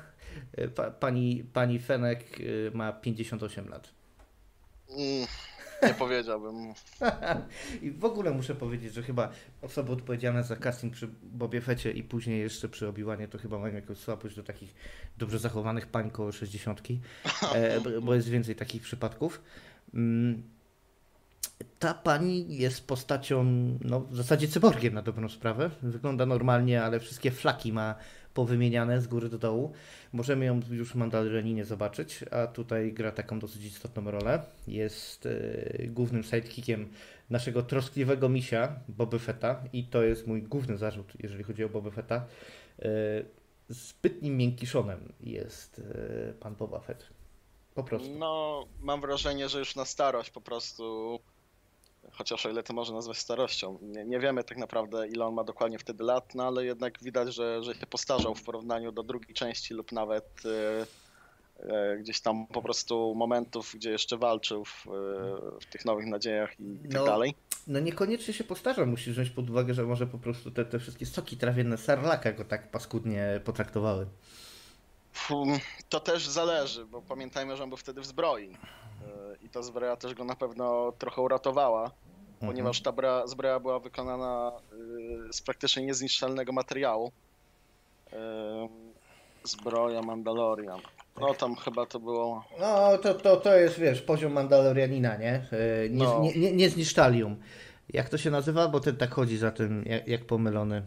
e, 0.53 0.69
pa, 0.69 0.91
pani, 0.91 1.45
pani 1.53 1.79
Fenek 1.79 2.25
e, 2.41 2.77
ma 2.77 2.93
58 2.93 3.69
lat. 3.69 3.89
Mm, 4.91 5.27
nie 5.83 5.95
powiedziałbym. 5.95 6.55
I 7.83 7.91
w 7.91 8.05
ogóle 8.05 8.31
muszę 8.31 8.55
powiedzieć, 8.55 8.95
że 8.95 9.03
chyba 9.03 9.33
osoby 9.63 9.93
odpowiedzialne 9.93 10.45
za 10.45 10.57
casting 10.57 10.95
przy 10.95 11.09
Bobie 11.23 11.61
Fecie 11.61 11.91
i 11.91 12.03
później 12.03 12.41
jeszcze 12.41 12.69
przy 12.69 12.89
Obiłanie 12.89 13.29
to 13.29 13.39
chyba 13.39 13.59
mają 13.59 13.75
jakąś 13.75 13.99
słabość 13.99 14.37
do 14.37 14.43
takich 14.43 14.75
dobrze 15.19 15.39
zachowanych 15.39 15.87
pań 15.87 16.11
koło 16.11 16.33
60, 16.33 16.83
e, 17.55 17.81
bo 18.01 18.15
jest 18.15 18.29
więcej 18.29 18.57
takich 18.57 18.83
przypadków. 18.83 19.43
Mm, 19.95 20.43
ta 21.79 21.95
pani 21.95 22.57
jest 22.57 22.87
postacią, 22.87 23.45
no 23.81 24.01
w 24.01 24.17
zasadzie 24.17 24.49
cyborgiem 24.49 24.95
na 24.95 25.03
dobrą 25.03 25.29
sprawę. 25.29 25.71
Wygląda 25.83 26.27
normalnie, 26.27 26.83
ale 26.83 27.01
wszystkie 27.01 27.31
flaki 27.31 27.73
ma 27.73 27.95
powymieniane 28.35 29.01
z 29.01 29.07
góry 29.07 29.29
do 29.29 29.39
dołu. 29.39 29.73
Możemy 30.13 30.45
ją 30.45 30.61
już 30.71 30.93
w 30.93 30.95
Mandalorianinie 30.95 31.65
zobaczyć, 31.65 32.25
a 32.31 32.47
tutaj 32.47 32.93
gra 32.93 33.13
taką 33.13 33.39
dosyć 33.39 33.65
istotną 33.65 34.11
rolę. 34.11 34.43
Jest 34.69 35.27
e, 35.27 35.87
głównym 35.87 36.23
sidekickiem 36.23 36.89
naszego 37.31 37.63
troskliwego 37.63 38.29
misia, 38.29 38.77
Boba 38.89 39.19
Fetta 39.19 39.65
i 39.73 39.85
to 39.85 40.03
jest 40.03 40.27
mój 40.27 40.43
główny 40.43 40.79
zarzut, 40.79 41.13
jeżeli 41.23 41.45
chodzi 41.45 41.65
o 41.65 41.69
Boba 41.69 41.91
Fetta. 41.91 42.25
E, 42.79 42.89
zbytnim 43.69 44.37
miękkiszonem 44.37 45.13
jest 45.21 45.79
e, 45.95 46.33
pan 46.33 46.55
Boba 46.55 46.81
Fett. 46.81 47.07
Po 47.75 47.85
prostu. 47.85 48.11
No, 48.19 48.65
mam 48.81 49.01
wrażenie, 49.01 49.49
że 49.49 49.59
już 49.59 49.77
na 49.77 49.85
starość 49.85 50.31
po 50.31 50.41
prostu 50.41 51.19
chociaż 52.11 52.47
o 52.47 52.51
ile 52.51 52.63
to 52.63 52.75
może 52.75 52.93
nazwać 52.93 53.19
starością. 53.19 53.79
Nie, 53.83 54.05
nie, 54.05 54.21
wiemy 54.21 54.45
tak 54.45 54.59
naprawdę, 54.59 55.09
ile 55.09 55.27
on 55.27 55.35
ma 55.35 55.45
dokładnie 55.45 55.79
wtedy 55.79 56.05
lat, 56.05 56.35
no 56.35 56.47
ale 56.47 56.65
jednak 56.65 57.03
widać, 57.03 57.35
że, 57.35 57.63
że 57.63 57.75
się 57.75 57.87
postarzał 57.87 58.35
w 58.35 58.43
porównaniu 58.43 58.93
do 58.93 59.03
drugiej 59.03 59.35
części 59.35 59.75
lub 59.75 59.93
nawet 59.93 60.43
e, 60.45 60.87
e, 61.59 61.99
gdzieś 61.99 62.21
tam 62.21 62.47
po 62.47 62.63
prostu 62.63 63.15
momentów, 63.15 63.73
gdzie 63.75 63.91
jeszcze 63.91 64.17
walczył 64.17 64.65
w, 64.65 64.87
e, 64.87 64.91
w 65.61 65.67
tych 65.71 65.85
nowych 65.85 66.07
nadziejach 66.07 66.61
i, 66.61 66.79
tak 66.83 66.93
no, 66.93 67.05
dalej. 67.05 67.35
No 67.67 67.81
niekoniecznie 67.81 68.35
się 68.35 68.45
postarzał, 68.45 68.87
musisz 68.87 69.15
wziąć 69.15 69.31
pod 69.31 69.51
uwagę, 69.51 69.75
że 69.75 69.83
może 69.83 70.07
po 70.07 70.19
prostu 70.19 70.51
te, 70.51 70.65
te 70.65 70.79
wszystkie 70.79 71.07
soki 71.07 71.37
trawienne 71.37 71.79
Sarlaka 71.79 72.33
go 72.33 72.45
tak 72.45 72.71
paskudnie 72.71 73.41
potraktowały. 73.45 74.07
To 75.89 76.01
też 76.01 76.29
zależy, 76.29 76.85
bo 76.85 77.03
pamiętajmy, 77.03 77.57
że 77.57 77.63
on 77.63 77.69
był 77.69 77.79
wtedy 77.79 78.01
w 78.01 78.07
zbroi 78.07 78.57
i 79.43 79.49
ta 79.49 79.63
zbroja 79.63 79.97
też 79.97 80.15
go 80.15 80.25
na 80.25 80.37
pewno 80.37 80.93
trochę 80.99 81.23
uratowała, 81.23 81.83
mhm. 81.83 82.53
ponieważ 82.53 82.83
ta 82.83 83.27
zbroja 83.27 83.61
była 83.61 83.81
wykonana 83.81 84.53
y, 85.29 85.33
z 85.33 85.43
praktycznie 85.43 85.83
niezniszczalnego 85.83 86.53
materiału. 86.53 87.13
Y, 88.13 88.17
zbroja 89.45 90.03
Mandalorian. 90.03 90.81
No 91.21 91.35
tam 91.35 91.57
chyba 91.57 91.87
to 91.87 92.01
było. 92.01 92.45
No 92.61 92.99
to, 92.99 93.15
to, 93.15 93.37
to 93.37 93.57
jest 93.57 93.79
wiesz, 93.79 94.03
poziom 94.03 94.33
Mandalorianina, 94.33 95.17
nie? 95.17 95.47
Y, 95.85 95.91
nie, 95.91 96.05
no. 96.05 96.21
nie, 96.21 96.53
nie, 96.53 96.53
nie 96.53 97.37
Jak 97.93 98.09
to 98.09 98.19
się 98.19 98.31
nazywa? 98.31 98.69
Bo 98.69 98.81
ten 98.81 98.97
tak 98.97 99.15
chodzi 99.15 99.39
za 99.39 99.51
tym, 99.51 99.85
jak, 99.87 100.09
jak 100.09 100.25
pomylony. 100.25 100.83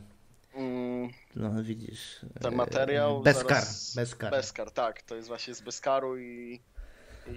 Mm. 0.55 1.09
No 1.35 1.63
widzisz. 1.63 2.19
Ten 2.41 2.55
materiał. 2.55 3.21
Beskar. 3.21 3.63
Beskar. 3.95 4.31
Beskar, 4.31 4.71
tak. 4.71 5.01
To 5.01 5.15
jest 5.15 5.27
właśnie 5.27 5.55
z 5.55 5.61
Beskaru 5.61 6.17
i 6.17 6.61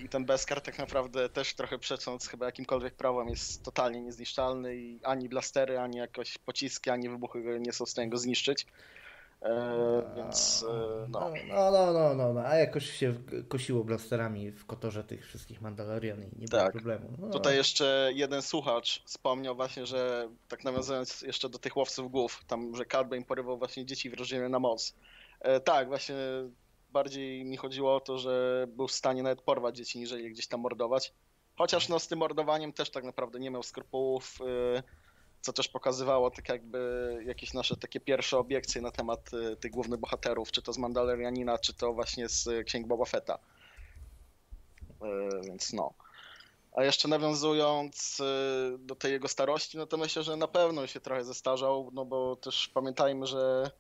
i 0.05 0.09
ten 0.09 0.25
Beskar 0.25 0.61
tak 0.61 0.79
naprawdę 0.79 1.29
też 1.29 1.55
trochę 1.55 1.79
przecząc 1.79 2.29
chyba 2.29 2.47
jakimkolwiek 2.47 2.95
prawem 2.95 3.29
jest 3.29 3.63
totalnie 3.63 4.01
niezniszczalny 4.01 4.77
i 4.77 5.01
ani 5.05 5.29
blastery, 5.29 5.79
ani 5.79 5.99
jakoś 5.99 6.39
pociski, 6.39 6.91
ani 6.91 7.09
wybuchy 7.09 7.59
nie 7.61 7.73
są 7.73 7.87
w 7.87 7.91
stanie 7.91 8.11
go 8.11 8.19
zniszczyć. 8.19 8.67
E, 9.43 10.13
więc 10.17 10.65
e, 10.69 11.07
no. 11.09 11.33
No, 11.49 11.71
no, 11.71 11.93
no, 11.93 12.15
no, 12.15 12.33
no. 12.33 12.41
A 12.41 12.57
jakoś 12.57 12.91
się 12.91 13.15
kosiło 13.49 13.85
blasterami 13.85 14.51
w 14.51 14.67
kotorze 14.67 15.05
tych 15.05 15.27
wszystkich 15.27 15.61
Mandalorian 15.61 16.23
i 16.23 16.39
nie 16.39 16.47
było 16.47 16.63
tak. 16.63 16.73
problemu. 16.73 17.09
No. 17.19 17.31
Tutaj 17.31 17.57
jeszcze 17.57 18.11
jeden 18.15 18.43
słuchacz 18.43 19.03
wspomniał 19.05 19.57
właśnie, 19.57 19.87
że 19.87 20.29
tak 20.49 20.65
nawiązując 20.65 21.23
jeszcze 21.23 21.49
do 21.49 21.59
tych 21.59 21.77
łowców 21.77 22.11
głów, 22.11 22.45
tam, 22.47 22.77
że 22.77 22.85
Cad 22.85 23.09
porywał 23.27 23.59
właśnie 23.59 23.87
dzieci 23.87 24.11
wrażliwe 24.11 24.49
na 24.49 24.59
moc. 24.59 24.95
E, 25.41 25.61
tak, 25.61 25.89
właśnie 25.89 26.17
bardziej 26.91 27.45
mi 27.45 27.57
chodziło 27.57 27.97
o 27.97 28.01
to, 28.01 28.19
że 28.19 28.67
był 28.69 28.89
w 28.89 28.93
stanie 28.93 29.23
nawet 29.23 29.43
porwać 29.43 29.77
dzieci, 29.77 29.99
niżeli 29.99 30.31
gdzieś 30.31 30.47
tam 30.47 30.61
mordować. 30.61 31.13
Chociaż 31.57 31.89
no, 31.89 31.99
z 31.99 32.09
tym 32.09 32.19
mordowaniem 32.19 32.73
też 32.73 32.91
tak 32.91 33.05
naprawdę 33.05 33.41
nie 33.41 33.51
miał 33.51 33.63
skrupułów, 33.63 34.39
y, 34.79 34.83
co 35.41 35.53
też 35.53 35.69
pokazywało 35.69 36.31
tak 36.31 36.49
jakby 36.49 37.23
jakieś 37.27 37.55
nasze 37.55 37.77
takie 37.77 38.01
pierwsze 38.01 38.39
obiekcje 38.39 38.83
na 38.83 38.91
temat 38.91 39.31
y, 39.35 39.57
tych 39.57 39.71
głównych 39.71 40.01
bohaterów, 40.01 40.51
czy 40.51 40.63
to 40.63 40.73
z 40.73 40.79
Mandalorianina, 40.79 41.59
czy 41.59 41.75
to 41.75 41.93
właśnie 41.93 42.29
z 42.29 42.67
Księg 42.67 42.87
Boba 42.87 43.05
Fetta. 43.05 43.39
Y, 45.03 45.41
więc 45.45 45.73
no. 45.73 45.95
A 46.73 46.85
jeszcze 46.85 47.09
nawiązując 47.09 48.23
do 48.79 48.95
tej 48.95 49.13
jego 49.13 49.29
starości, 49.29 49.79
no 49.79 49.87
to 49.87 49.97
myślę, 49.97 50.23
że 50.23 50.37
na 50.37 50.49
pewno 50.49 50.87
się 50.87 51.01
trochę 51.01 51.25
zestarzał, 51.25 51.91
no 51.93 52.05
bo 52.05 52.37
też 52.37 52.69
pamiętajmy, 52.69 53.27
że 53.27 53.71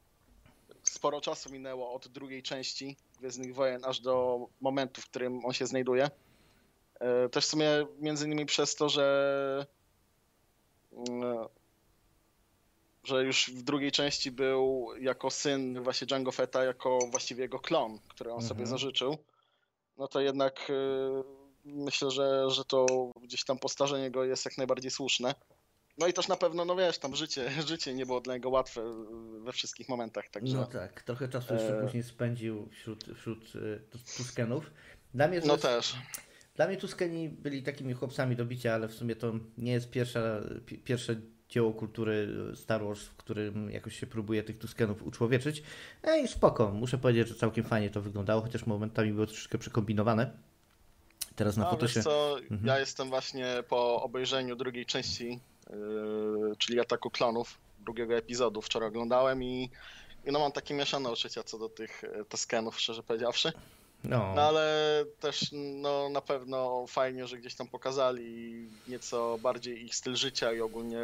sporo 0.83 1.20
czasu 1.20 1.51
minęło 1.51 1.93
od 1.93 2.09
drugiej 2.09 2.43
części 2.43 2.97
Gwiezdnych 3.18 3.55
Wojen 3.55 3.85
aż 3.85 4.01
do 4.01 4.47
momentu, 4.61 5.01
w 5.01 5.05
którym 5.05 5.45
on 5.45 5.53
się 5.53 5.66
znajduje. 5.66 6.11
E, 7.01 7.29
też 7.29 7.47
w 7.47 7.49
sumie 7.49 7.87
między 7.99 8.26
innymi 8.26 8.47
przez 8.47 8.74
to, 8.74 8.89
że 8.89 9.66
mm, 10.93 11.49
że 13.05 13.24
już 13.24 13.51
w 13.51 13.62
drugiej 13.62 13.93
części 13.93 14.31
był 14.31 14.89
jako 15.01 15.31
syn 15.31 15.83
właśnie 15.83 16.07
Django 16.07 16.33
Fetta, 16.33 16.64
jako 16.64 16.99
właściwie 17.11 17.43
jego 17.43 17.59
klon, 17.59 17.99
który 18.09 18.31
on 18.31 18.41
mhm. 18.41 18.49
sobie 18.49 18.66
zażyczył, 18.66 19.18
no 19.99 20.09
to 20.09 20.20
jednak 20.20 20.70
e, 20.70 21.22
myślę, 21.64 22.11
że, 22.11 22.51
że 22.51 22.64
to 22.64 22.87
gdzieś 23.22 23.45
tam 23.45 23.59
postarzenie 23.59 24.11
go 24.11 24.24
jest 24.24 24.45
jak 24.45 24.59
najbardziej 24.59 24.91
słuszne. 24.91 25.35
No 25.99 26.07
i 26.07 26.12
też 26.12 26.28
na 26.28 26.36
pewno, 26.36 26.64
no 26.64 26.76
wiesz, 26.76 26.99
tam 26.99 27.16
życie, 27.16 27.51
życie 27.68 27.94
nie 27.94 28.07
było 28.07 28.20
dla 28.20 28.34
niego 28.34 28.51
łatwe 28.51 28.82
we 29.40 29.53
wszystkich 29.53 29.88
momentach, 29.88 30.28
także... 30.28 30.57
No 30.57 30.66
tak, 30.66 31.03
trochę 31.03 31.28
czasu 31.28 31.55
jeszcze 31.55 31.78
e... 31.78 31.82
później 31.82 32.03
spędził 32.03 32.68
wśród, 32.68 33.05
wśród 33.16 33.53
e, 33.57 33.99
Tuskenów. 34.16 34.70
Dla 35.14 35.28
mnie 35.28 35.40
no 35.46 35.57
też. 35.57 35.96
Dla 36.57 36.66
mnie 36.66 36.76
Tuskeni 36.76 37.28
byli 37.28 37.62
takimi 37.62 37.94
chłopcami 37.94 38.36
do 38.36 38.44
bicia, 38.44 38.74
ale 38.74 38.88
w 38.88 38.94
sumie 38.94 39.16
to 39.16 39.32
nie 39.59 39.72
jest 39.72 39.90
pierwsza, 39.90 40.20
pierwsze 40.84 41.16
dzieło 41.49 41.72
kultury 41.72 42.28
Star 42.55 42.84
Wars, 42.84 43.03
w 43.03 43.16
którym 43.16 43.70
jakoś 43.70 44.01
się 44.01 44.07
próbuje 44.07 44.42
tych 44.42 44.59
Tuskenów 44.59 45.03
uczłowieczyć. 45.03 45.62
Ej, 46.03 46.28
spoko, 46.28 46.70
muszę 46.70 46.99
powiedzieć, 46.99 47.28
że 47.28 47.34
całkiem 47.34 47.64
fajnie 47.64 47.90
to 47.90 48.03
wyglądało, 48.03 48.42
chociaż 48.42 48.66
momentami 48.66 49.12
było 49.12 49.26
troszeczkę 49.26 49.59
przekombinowane. 49.59 50.30
Teraz 51.36 51.57
na 51.57 51.76
no, 51.80 51.88
się. 51.88 52.03
co, 52.03 52.38
mhm. 52.40 52.66
ja 52.66 52.78
jestem 52.78 53.09
właśnie 53.09 53.46
po 53.68 54.03
obejrzeniu 54.03 54.57
drugiej 54.57 54.86
części 54.86 55.40
czyli 56.58 56.80
Ataku 56.80 57.10
Klonów, 57.10 57.58
drugiego 57.84 58.16
epizodu. 58.16 58.62
Wczoraj 58.62 58.88
oglądałem 58.88 59.42
i, 59.42 59.70
i 60.26 60.32
no 60.32 60.38
mam 60.38 60.52
takie 60.52 60.74
mieszane 60.74 61.10
uczucia 61.10 61.42
co 61.42 61.58
do 61.58 61.68
tych 61.68 62.02
Toskenów, 62.28 62.80
szczerze 62.80 63.02
powiedziawszy. 63.02 63.52
No. 64.04 64.32
no. 64.34 64.42
ale 64.42 65.04
też 65.20 65.50
no, 65.52 66.08
na 66.08 66.20
pewno 66.20 66.84
fajnie, 66.86 67.26
że 67.26 67.38
gdzieś 67.38 67.54
tam 67.54 67.68
pokazali 67.68 68.66
nieco 68.88 69.38
bardziej 69.38 69.84
ich 69.84 69.94
styl 69.94 70.16
życia 70.16 70.52
i 70.52 70.60
ogólnie 70.60 71.00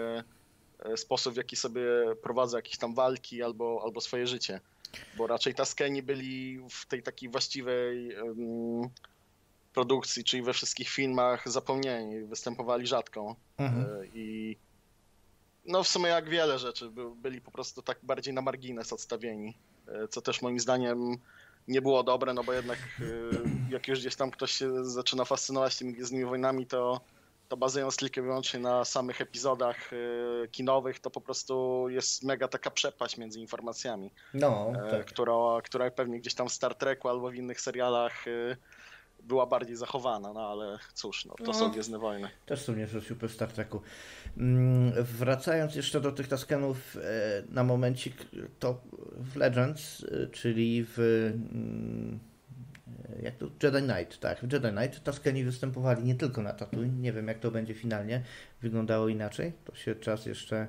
e, 0.79 0.97
sposób, 0.97 1.35
w 1.35 1.37
jaki 1.37 1.57
sobie 1.57 1.83
prowadzą 2.23 2.57
jakieś 2.57 2.79
tam 2.79 2.95
walki 2.95 3.43
albo, 3.43 3.81
albo 3.85 4.01
swoje 4.01 4.27
życie. 4.27 4.61
Bo 5.17 5.27
raczej 5.27 5.55
Taskeni 5.55 6.03
byli 6.03 6.61
w 6.71 6.87
tej 6.87 7.03
takiej 7.03 7.29
właściwej 7.29 8.17
um, 8.17 8.91
produkcji, 9.75 10.25
czyli 10.25 10.43
we 10.43 10.53
wszystkich 10.53 10.89
filmach 10.89 11.49
zapomnieni, 11.49 12.21
występowali 12.21 12.87
rzadko. 12.87 13.37
Mhm. 13.59 13.85
E, 13.85 14.07
I 14.15 14.57
no 15.67 15.83
w 15.83 15.89
sumie 15.89 16.09
jak 16.09 16.29
wiele 16.29 16.59
rzeczy, 16.59 16.91
by, 16.91 17.15
byli 17.15 17.41
po 17.41 17.51
prostu 17.51 17.83
tak 17.83 17.99
bardziej 18.03 18.35
na 18.35 18.43
margines 18.43 18.93
odstawieni, 18.93 19.57
e, 19.89 20.09
co 20.09 20.23
też 20.23 20.43
moim 20.43 20.61
zdaniem 20.61 21.19
nie 21.69 21.83
było 21.83 22.03
dobre, 22.03 22.35
no 22.35 22.45
bo 22.45 22.53
jednak 22.53 22.79
e, 22.79 23.05
jak 23.71 23.89
już 23.89 24.01
gdzieś 24.01 24.17
tam 24.17 24.31
ktoś 24.31 24.53
się 24.53 24.85
zaczyna 24.85 25.25
fascynować 25.25 25.79
tymi 25.79 25.93
Gwiezdnymi 25.93 26.25
Wojnami, 26.25 26.67
to, 26.67 27.01
to 27.49 27.57
bazując 27.57 27.97
tylko 27.97 28.21
i 28.21 28.23
wyłącznie 28.25 28.61
na 28.61 28.85
samych 28.85 29.21
epizodach 29.21 29.91
kinowych, 30.53 31.01
to 31.01 31.11
po 31.11 31.21
prostu 31.21 31.87
jest 31.89 32.23
mega 32.23 32.49
taka 32.49 32.71
przepaść 32.71 33.17
między 33.17 33.41
informacjami, 33.41 34.11
no, 34.35 34.73
tak. 34.91 35.07
która, 35.07 35.63
która 35.65 35.91
pewnie 35.91 36.21
gdzieś 36.21 36.35
tam 36.35 36.49
w 36.49 36.53
Star 36.53 36.75
Treku 36.75 37.09
albo 37.09 37.31
w 37.31 37.35
innych 37.35 37.61
serialach 37.61 38.25
była 39.25 39.47
bardziej 39.47 39.77
zachowana, 39.77 40.33
no 40.33 40.41
ale 40.41 40.79
cóż, 40.95 41.25
no, 41.25 41.35
to 41.35 41.45
no, 41.45 41.55
są 41.55 41.71
Gwiezdne 41.71 41.99
Wojny. 41.99 42.29
Też 42.47 42.61
są 42.61 42.75
nieco 42.75 43.01
super 43.01 43.31
Star 43.31 43.53
Treku. 43.53 43.81
Mm, 44.37 44.93
wracając 45.05 45.75
jeszcze 45.75 46.01
do 46.01 46.13
tych 46.13 46.29
Taskenów 46.29 46.97
e, 46.97 47.01
na 47.49 47.65
momencik, 47.65 48.17
to 48.59 48.81
w 49.17 49.37
Legends, 49.37 50.05
e, 50.05 50.27
czyli 50.27 50.85
w 50.89 50.99
mm, 50.99 52.19
jak 53.23 53.37
to? 53.37 53.47
Jedi 53.63 53.79
Knight, 53.79 54.21
tak. 54.21 54.41
W 54.41 54.53
Jedi 54.53 54.69
Knight 54.69 55.05
Taskeni 55.05 55.45
występowali 55.45 56.05
nie 56.05 56.15
tylko 56.15 56.43
na 56.43 56.53
Tatooine, 56.53 57.01
nie 57.01 57.13
wiem 57.13 57.29
jak 57.29 57.39
to 57.39 57.51
będzie 57.51 57.75
finalnie 57.75 58.23
wyglądało 58.63 59.09
inaczej, 59.09 59.53
to 59.65 59.75
się 59.75 59.95
czas 59.95 60.27
jeszcze 60.27 60.67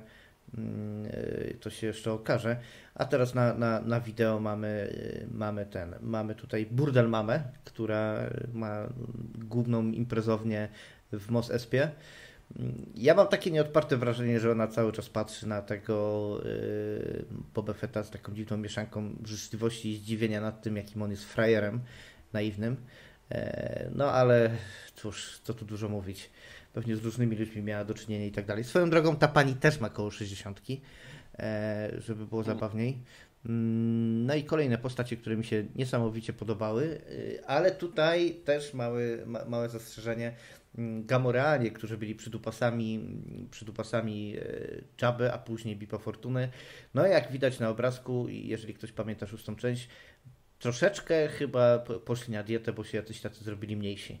to 1.60 1.70
się 1.70 1.86
jeszcze 1.86 2.12
okaże. 2.12 2.56
A 2.94 3.04
teraz 3.04 3.34
na, 3.34 3.54
na, 3.54 3.80
na 3.80 4.00
wideo 4.00 4.40
mamy, 4.40 4.88
y, 4.92 5.28
mamy 5.30 5.66
ten, 5.66 5.94
mamy 6.00 6.34
tutaj 6.34 6.66
Burdel 6.66 7.08
Mamę, 7.08 7.42
która 7.64 8.30
ma 8.52 8.88
główną 9.34 9.90
imprezownię 9.90 10.68
w 11.12 11.30
Mos 11.30 11.50
Espie. 11.50 11.90
Ja 12.94 13.14
mam 13.14 13.28
takie 13.28 13.50
nieodparte 13.50 13.96
wrażenie, 13.96 14.40
że 14.40 14.52
ona 14.52 14.66
cały 14.66 14.92
czas 14.92 15.08
patrzy 15.08 15.48
na 15.48 15.62
tego 15.62 16.38
yy, 16.44 17.24
Boba 17.54 17.72
Fetta 17.72 18.02
z 18.02 18.10
taką 18.10 18.34
dziwną 18.34 18.56
mieszanką 18.56 19.16
życzliwości 19.24 19.90
i 19.90 19.96
zdziwienia 19.96 20.40
nad 20.40 20.62
tym, 20.62 20.76
jakim 20.76 21.02
on 21.02 21.10
jest 21.10 21.24
frajerem 21.24 21.80
naiwnym. 22.32 22.76
E, 23.30 23.90
no 23.94 24.12
ale 24.12 24.50
cóż, 24.94 25.40
co 25.42 25.54
tu 25.54 25.64
dużo 25.64 25.88
mówić. 25.88 26.30
Pewnie 26.76 26.96
z 26.96 27.04
różnymi 27.04 27.36
ludźmi 27.36 27.62
miała 27.62 27.84
do 27.84 27.94
czynienia 27.94 28.26
i 28.26 28.32
tak 28.32 28.46
dalej. 28.46 28.64
Swoją 28.64 28.90
drogą 28.90 29.16
ta 29.16 29.28
pani 29.28 29.54
też 29.54 29.80
ma 29.80 29.90
koło 29.90 30.10
60, 30.10 30.60
e, 31.38 31.90
żeby 31.98 32.26
było 32.26 32.42
zabawniej. 32.42 32.98
Mm, 33.46 34.26
no 34.26 34.34
i 34.34 34.44
kolejne 34.44 34.78
postacie, 34.78 35.16
które 35.16 35.36
mi 35.36 35.44
się 35.44 35.64
niesamowicie 35.74 36.32
podobały, 36.32 37.00
e, 37.38 37.50
ale 37.50 37.70
tutaj 37.70 38.34
też 38.44 38.74
mały, 38.74 39.22
ma, 39.26 39.44
małe 39.44 39.68
zastrzeżenie. 39.68 40.32
Mm, 40.78 41.06
Gamoreanie, 41.06 41.70
którzy 41.70 41.98
byli 41.98 42.14
przydupasami, 42.14 43.00
przydupasami 43.50 44.36
Jabby, 45.02 45.32
a 45.32 45.38
później 45.38 45.76
Bipa 45.76 45.98
Fortuny. 45.98 46.48
No 46.94 47.06
jak 47.06 47.32
widać 47.32 47.58
na 47.58 47.68
obrazku, 47.68 48.26
jeżeli 48.28 48.74
ktoś 48.74 48.92
pamięta 48.92 49.26
szóstą 49.26 49.56
część, 49.56 49.88
troszeczkę 50.58 51.28
chyba 51.28 51.78
poszli 51.78 52.32
na 52.32 52.42
dietę, 52.42 52.72
bo 52.72 52.84
się 52.84 52.98
jacyś 52.98 53.20
tacy 53.20 53.44
zrobili 53.44 53.76
mniejsi. 53.76 54.18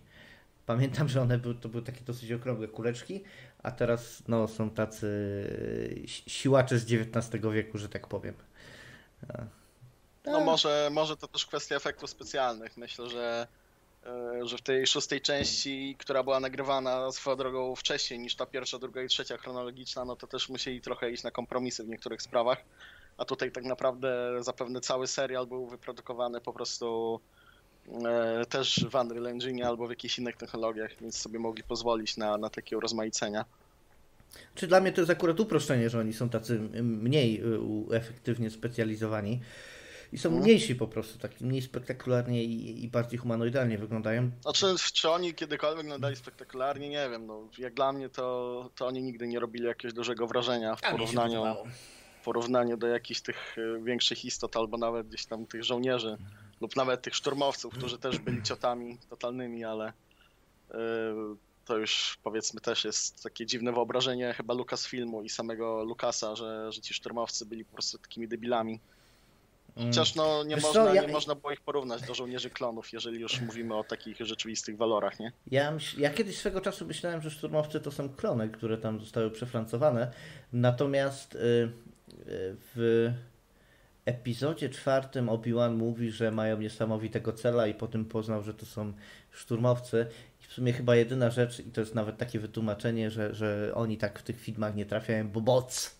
Pamiętam, 0.66 1.08
że 1.08 1.22
one 1.22 1.38
były, 1.38 1.54
to 1.54 1.68
były 1.68 1.82
takie 1.82 2.00
dosyć 2.00 2.32
okrągłe 2.32 2.68
kuleczki, 2.68 3.24
a 3.62 3.70
teraz 3.70 4.22
no, 4.28 4.48
są 4.48 4.70
tacy 4.70 5.06
siłacze 6.06 6.78
z 6.78 6.92
XIX 6.92 7.44
wieku, 7.52 7.78
że 7.78 7.88
tak 7.88 8.06
powiem. 8.06 8.34
No 10.24 10.40
może, 10.40 10.88
może 10.92 11.16
to 11.16 11.28
też 11.28 11.46
kwestia 11.46 11.76
efektów 11.76 12.10
specjalnych. 12.10 12.76
Myślę, 12.76 13.10
że, 13.10 13.46
e, 14.06 14.46
że 14.46 14.56
w 14.56 14.62
tej 14.62 14.86
szóstej 14.86 15.20
części, 15.20 15.96
która 15.98 16.22
była 16.22 16.40
nagrywana 16.40 17.12
swoją 17.12 17.36
drogą 17.36 17.76
wcześniej 17.76 18.20
niż 18.20 18.34
ta 18.36 18.46
pierwsza, 18.46 18.78
druga 18.78 19.02
i 19.02 19.08
trzecia 19.08 19.36
chronologiczna, 19.36 20.04
no 20.04 20.16
to 20.16 20.26
też 20.26 20.48
musieli 20.48 20.80
trochę 20.80 21.10
iść 21.10 21.22
na 21.22 21.30
kompromisy 21.30 21.84
w 21.84 21.88
niektórych 21.88 22.22
sprawach 22.22 22.64
a 23.16 23.24
tutaj 23.24 23.52
tak 23.52 23.64
naprawdę 23.64 24.36
zapewne 24.40 24.80
cały 24.80 25.06
serial 25.06 25.46
był 25.46 25.66
wyprodukowany 25.66 26.40
po 26.40 26.52
prostu 26.52 27.20
e, 28.04 28.46
też 28.46 28.86
w 28.90 28.94
Unreal 28.94 29.26
Engine 29.26 29.64
albo 29.64 29.86
w 29.86 29.90
jakichś 29.90 30.18
innych 30.18 30.36
technologiach, 30.36 30.90
więc 31.00 31.18
sobie 31.18 31.38
mogli 31.38 31.62
pozwolić 31.62 32.16
na, 32.16 32.38
na 32.38 32.50
takie 32.50 32.76
urozmaicenia. 32.76 33.44
Czy 34.54 34.66
dla 34.66 34.80
mnie 34.80 34.92
to 34.92 35.00
jest 35.00 35.10
akurat 35.10 35.40
uproszczenie, 35.40 35.90
że 35.90 36.00
oni 36.00 36.12
są 36.12 36.28
tacy 36.28 36.58
mniej 36.82 37.42
y, 37.90 37.96
efektywnie 37.96 38.50
specjalizowani 38.50 39.40
i 40.12 40.18
są 40.18 40.28
mhm. 40.28 40.44
mniejsi 40.44 40.74
po 40.74 40.86
prostu, 40.86 41.18
tak 41.18 41.40
mniej 41.40 41.62
spektakularnie 41.62 42.44
i, 42.44 42.84
i, 42.84 42.88
bardziej 42.88 43.18
humanoidalnie 43.18 43.78
wyglądają. 43.78 44.30
Znaczy, 44.42 44.66
czy 44.92 45.10
oni 45.10 45.34
kiedykolwiek 45.34 45.82
wyglądali 45.82 46.16
spektakularnie, 46.16 46.88
nie 46.88 47.10
wiem. 47.10 47.26
No, 47.26 47.48
jak 47.58 47.74
dla 47.74 47.92
mnie 47.92 48.08
to, 48.08 48.70
to 48.74 48.86
oni 48.86 49.02
nigdy 49.02 49.28
nie 49.28 49.40
robili 49.40 49.64
jakiegoś 49.64 49.94
dużego 49.94 50.26
wrażenia 50.26 50.76
w 50.76 50.80
porównaniu 50.80 51.56
porównaniu 52.26 52.76
do 52.76 52.86
jakichś 52.86 53.20
tych 53.20 53.56
e, 53.58 53.84
większych 53.84 54.24
istot, 54.24 54.56
albo 54.56 54.78
nawet 54.78 55.08
gdzieś 55.08 55.26
tam 55.26 55.46
tych 55.46 55.64
żołnierzy, 55.64 56.16
lub 56.60 56.76
nawet 56.76 57.02
tych 57.02 57.14
szturmowców, 57.16 57.74
którzy 57.74 57.98
też 57.98 58.18
byli 58.18 58.42
ciotami 58.42 58.98
totalnymi, 59.10 59.64
ale 59.64 59.92
e, 60.70 60.76
to 61.64 61.78
już 61.78 62.18
powiedzmy 62.22 62.60
też 62.60 62.84
jest 62.84 63.22
takie 63.22 63.46
dziwne 63.46 63.72
wyobrażenie 63.72 64.34
chyba 64.36 64.54
filmu 64.86 65.22
i 65.22 65.28
samego 65.28 65.84
Lukasa, 65.84 66.36
że, 66.36 66.72
że 66.72 66.80
ci 66.80 66.94
szturmowcy 66.94 67.46
byli 67.46 67.64
po 67.64 67.72
prostu 67.72 67.98
takimi 67.98 68.28
debilami. 68.28 68.80
Mm. 69.76 69.88
Chociaż 69.88 70.14
no, 70.14 70.44
nie, 70.44 70.56
można, 70.56 70.84
co, 70.84 70.94
ja... 70.94 71.02
nie 71.02 71.08
można 71.08 71.34
było 71.34 71.52
ich 71.52 71.60
porównać 71.60 72.02
do 72.02 72.14
żołnierzy 72.14 72.50
klonów, 72.50 72.92
jeżeli 72.92 73.20
już 73.20 73.40
mówimy 73.40 73.76
o 73.76 73.84
takich 73.84 74.16
rzeczywistych 74.20 74.76
walorach, 74.76 75.20
nie? 75.20 75.32
Ja, 75.50 75.70
myśl, 75.70 76.00
ja 76.00 76.10
kiedyś 76.10 76.38
swego 76.38 76.60
czasu 76.60 76.86
myślałem, 76.86 77.22
że 77.22 77.30
szturmowcy 77.30 77.80
to 77.80 77.90
są 77.90 78.08
klony, 78.08 78.48
które 78.48 78.78
tam 78.78 79.00
zostały 79.00 79.30
przefrancowane, 79.30 80.12
natomiast 80.52 81.34
y, 81.34 81.38
w 82.74 83.10
epizodzie 84.06 84.68
czwartym 84.68 85.28
Obi-Wan 85.28 85.76
mówi, 85.76 86.10
że 86.10 86.30
mają 86.30 86.58
niesamowitego 86.58 87.32
cela 87.32 87.66
i 87.66 87.74
potem 87.74 88.04
poznał, 88.04 88.42
że 88.42 88.54
to 88.54 88.66
są 88.66 88.92
szturmowcy. 89.30 90.06
I 90.42 90.44
w 90.44 90.52
sumie 90.52 90.72
chyba 90.72 90.96
jedyna 90.96 91.30
rzecz, 91.30 91.60
i 91.60 91.70
to 91.70 91.80
jest 91.80 91.94
nawet 91.94 92.16
takie 92.16 92.38
wytłumaczenie, 92.38 93.10
że, 93.10 93.34
że 93.34 93.72
oni 93.74 93.96
tak 93.98 94.18
w 94.18 94.22
tych 94.22 94.40
filmach 94.40 94.74
nie 94.74 94.86
trafiają, 94.86 95.28
bo 95.28 95.40
moc, 95.40 95.96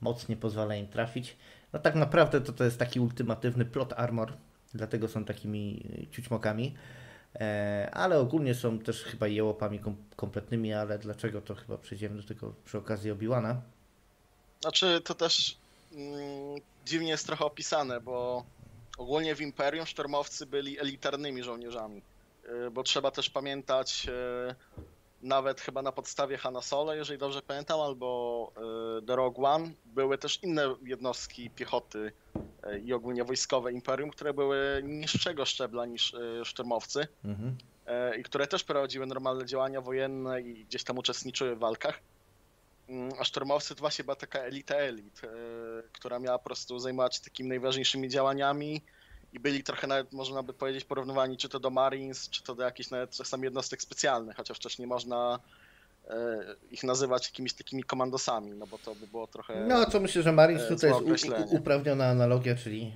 moc 0.00 0.28
nie 0.28 0.36
pozwala 0.36 0.76
im 0.76 0.86
trafić. 0.86 1.36
No 1.72 1.78
tak 1.78 1.94
naprawdę 1.94 2.40
to, 2.40 2.52
to 2.52 2.64
jest 2.64 2.78
taki 2.78 3.00
ultimatywny 3.00 3.64
plot 3.64 3.92
armor, 3.92 4.32
dlatego 4.74 5.08
są 5.08 5.24
takimi 5.24 5.84
ciućmokami. 6.10 6.74
E, 7.34 7.88
ale 7.92 8.18
ogólnie 8.18 8.54
są 8.54 8.78
też 8.78 9.02
chyba 9.02 9.26
jełopami 9.26 9.78
kom 9.78 9.96
kompletnymi, 10.16 10.72
ale 10.72 10.98
dlaczego 10.98 11.40
to 11.40 11.54
chyba 11.54 11.78
przejdziemy 11.78 12.16
do 12.16 12.28
tego 12.28 12.54
przy 12.64 12.78
okazji 12.78 13.12
Obi-Wana. 13.12 13.54
Znaczy, 14.60 15.00
to 15.04 15.14
też 15.14 15.56
mm, 15.94 16.60
dziwnie 16.84 17.10
jest 17.10 17.26
trochę 17.26 17.44
opisane, 17.44 18.00
bo 18.00 18.44
ogólnie 18.98 19.34
w 19.34 19.40
Imperium 19.40 19.86
sztormowcy 19.86 20.46
byli 20.46 20.80
elitarnymi 20.80 21.42
żołnierzami. 21.42 22.02
Yy, 22.44 22.70
bo 22.70 22.82
trzeba 22.82 23.10
też 23.10 23.30
pamiętać, 23.30 24.06
yy, 24.06 24.54
nawet 25.22 25.60
chyba 25.60 25.82
na 25.82 25.92
podstawie 25.92 26.36
Hanna 26.36 26.62
Solo, 26.62 26.94
jeżeli 26.94 27.18
dobrze 27.18 27.42
pamiętam, 27.42 27.80
albo 27.80 28.52
yy, 28.56 29.06
The 29.06 29.16
Rogue 29.16 29.44
One, 29.46 29.70
były 29.84 30.18
też 30.18 30.42
inne 30.42 30.74
jednostki 30.82 31.50
piechoty 31.50 32.12
i 32.84 32.92
ogólnie 32.92 33.24
wojskowe 33.24 33.72
Imperium, 33.72 34.10
które 34.10 34.34
były 34.34 34.82
niższego 34.84 35.44
szczebla 35.44 35.86
niż 35.86 36.16
sztormowcy. 36.44 37.06
Mhm. 37.24 37.56
I 38.18 38.22
które 38.22 38.46
też 38.46 38.64
prowadziły 38.64 39.06
normalne 39.06 39.46
działania 39.46 39.80
wojenne 39.80 40.40
i 40.40 40.64
gdzieś 40.64 40.84
tam 40.84 40.98
uczestniczyły 40.98 41.56
w 41.56 41.58
walkach. 41.58 42.00
Mm, 42.88 43.12
a 43.18 43.24
szturmowcy 43.24 43.74
to 43.74 43.80
właśnie 43.80 44.04
była 44.04 44.16
taka 44.16 44.38
elita 44.38 44.74
elit, 44.74 45.20
e, 45.24 45.28
która 45.92 46.18
miała 46.18 46.38
po 46.38 46.44
prostu 46.44 46.78
zajmować 46.78 47.16
się 47.16 47.22
takimi 47.22 47.48
najważniejszymi 47.48 48.08
działaniami 48.08 48.82
i 49.32 49.40
byli 49.40 49.62
trochę 49.62 49.86
nawet, 49.86 50.12
można 50.12 50.42
by 50.42 50.52
powiedzieć, 50.52 50.84
porównywani 50.84 51.36
czy 51.36 51.48
to 51.48 51.60
do 51.60 51.70
Marines, 51.70 52.30
czy 52.30 52.42
to 52.42 52.54
do 52.54 52.62
jakichś 52.62 52.90
nawet 52.90 53.10
czasami 53.10 53.44
jednostek 53.44 53.82
specjalnych, 53.82 54.36
chociaż 54.36 54.56
wcześniej 54.56 54.88
można 54.88 55.38
e, 56.08 56.14
ich 56.70 56.84
nazywać 56.84 57.26
jakimiś 57.26 57.52
takimi 57.52 57.84
komandosami, 57.84 58.50
no 58.50 58.66
bo 58.66 58.78
to 58.78 58.94
by 58.94 59.06
było 59.06 59.26
trochę... 59.26 59.66
No, 59.68 59.86
co 59.86 60.00
myślę, 60.00 60.22
że 60.22 60.32
Marines 60.32 60.62
e, 60.62 60.68
tutaj 60.68 60.90
jest 61.06 61.26
uprawniona 61.50 62.06
analogia, 62.06 62.54
czyli 62.54 62.92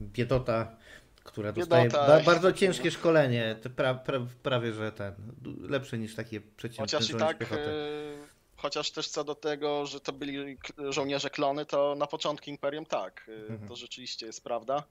biedota, 0.00 0.76
która 1.24 1.52
dostaje 1.52 1.90
ba 1.90 2.20
bardzo 2.20 2.52
ciężkie 2.52 2.90
szkolenie, 2.90 3.56
pra, 3.76 3.94
pra, 3.94 4.20
prawie 4.42 4.72
że 4.72 4.92
ten, 4.92 5.12
lepsze 5.60 5.98
niż 5.98 6.14
takie 6.14 6.40
przeciętne 6.40 6.98
Chociaż 6.98 7.10
i 7.10 7.14
tak, 7.14 7.38
piechoty. 7.38 7.70
Chociaż 8.62 8.90
też 8.90 9.08
co 9.08 9.24
do 9.24 9.34
tego, 9.34 9.86
że 9.86 10.00
to 10.00 10.12
byli 10.12 10.58
żołnierze 10.88 11.30
klony, 11.30 11.66
to 11.66 11.94
na 11.94 12.06
początku 12.06 12.50
Imperium 12.50 12.86
tak, 12.86 13.28
y, 13.28 13.32
mhm. 13.32 13.68
to 13.68 13.76
rzeczywiście 13.76 14.26
jest 14.26 14.44
prawda. 14.44 14.84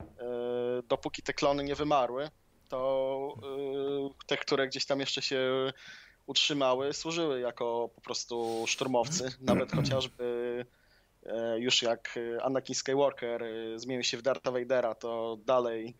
Y, 0.00 0.04
dopóki 0.88 1.22
te 1.22 1.32
klony 1.32 1.64
nie 1.64 1.74
wymarły, 1.74 2.30
to 2.68 3.34
y, 4.20 4.26
te, 4.26 4.36
które 4.36 4.68
gdzieś 4.68 4.86
tam 4.86 5.00
jeszcze 5.00 5.22
się 5.22 5.72
utrzymały, 6.26 6.92
służyły 6.92 7.40
jako 7.40 7.90
po 7.94 8.00
prostu 8.00 8.64
szturmowcy. 8.66 9.28
Nawet 9.40 9.72
chociażby 9.72 10.66
już 11.56 11.82
jak 11.82 12.18
Anakin 12.42 12.74
Skywalker 12.74 13.44
zmienił 13.76 14.04
się 14.04 14.16
w 14.16 14.22
Darth 14.22 14.50
Vadera, 14.52 14.94
to 14.94 15.38
dalej, 15.46 15.94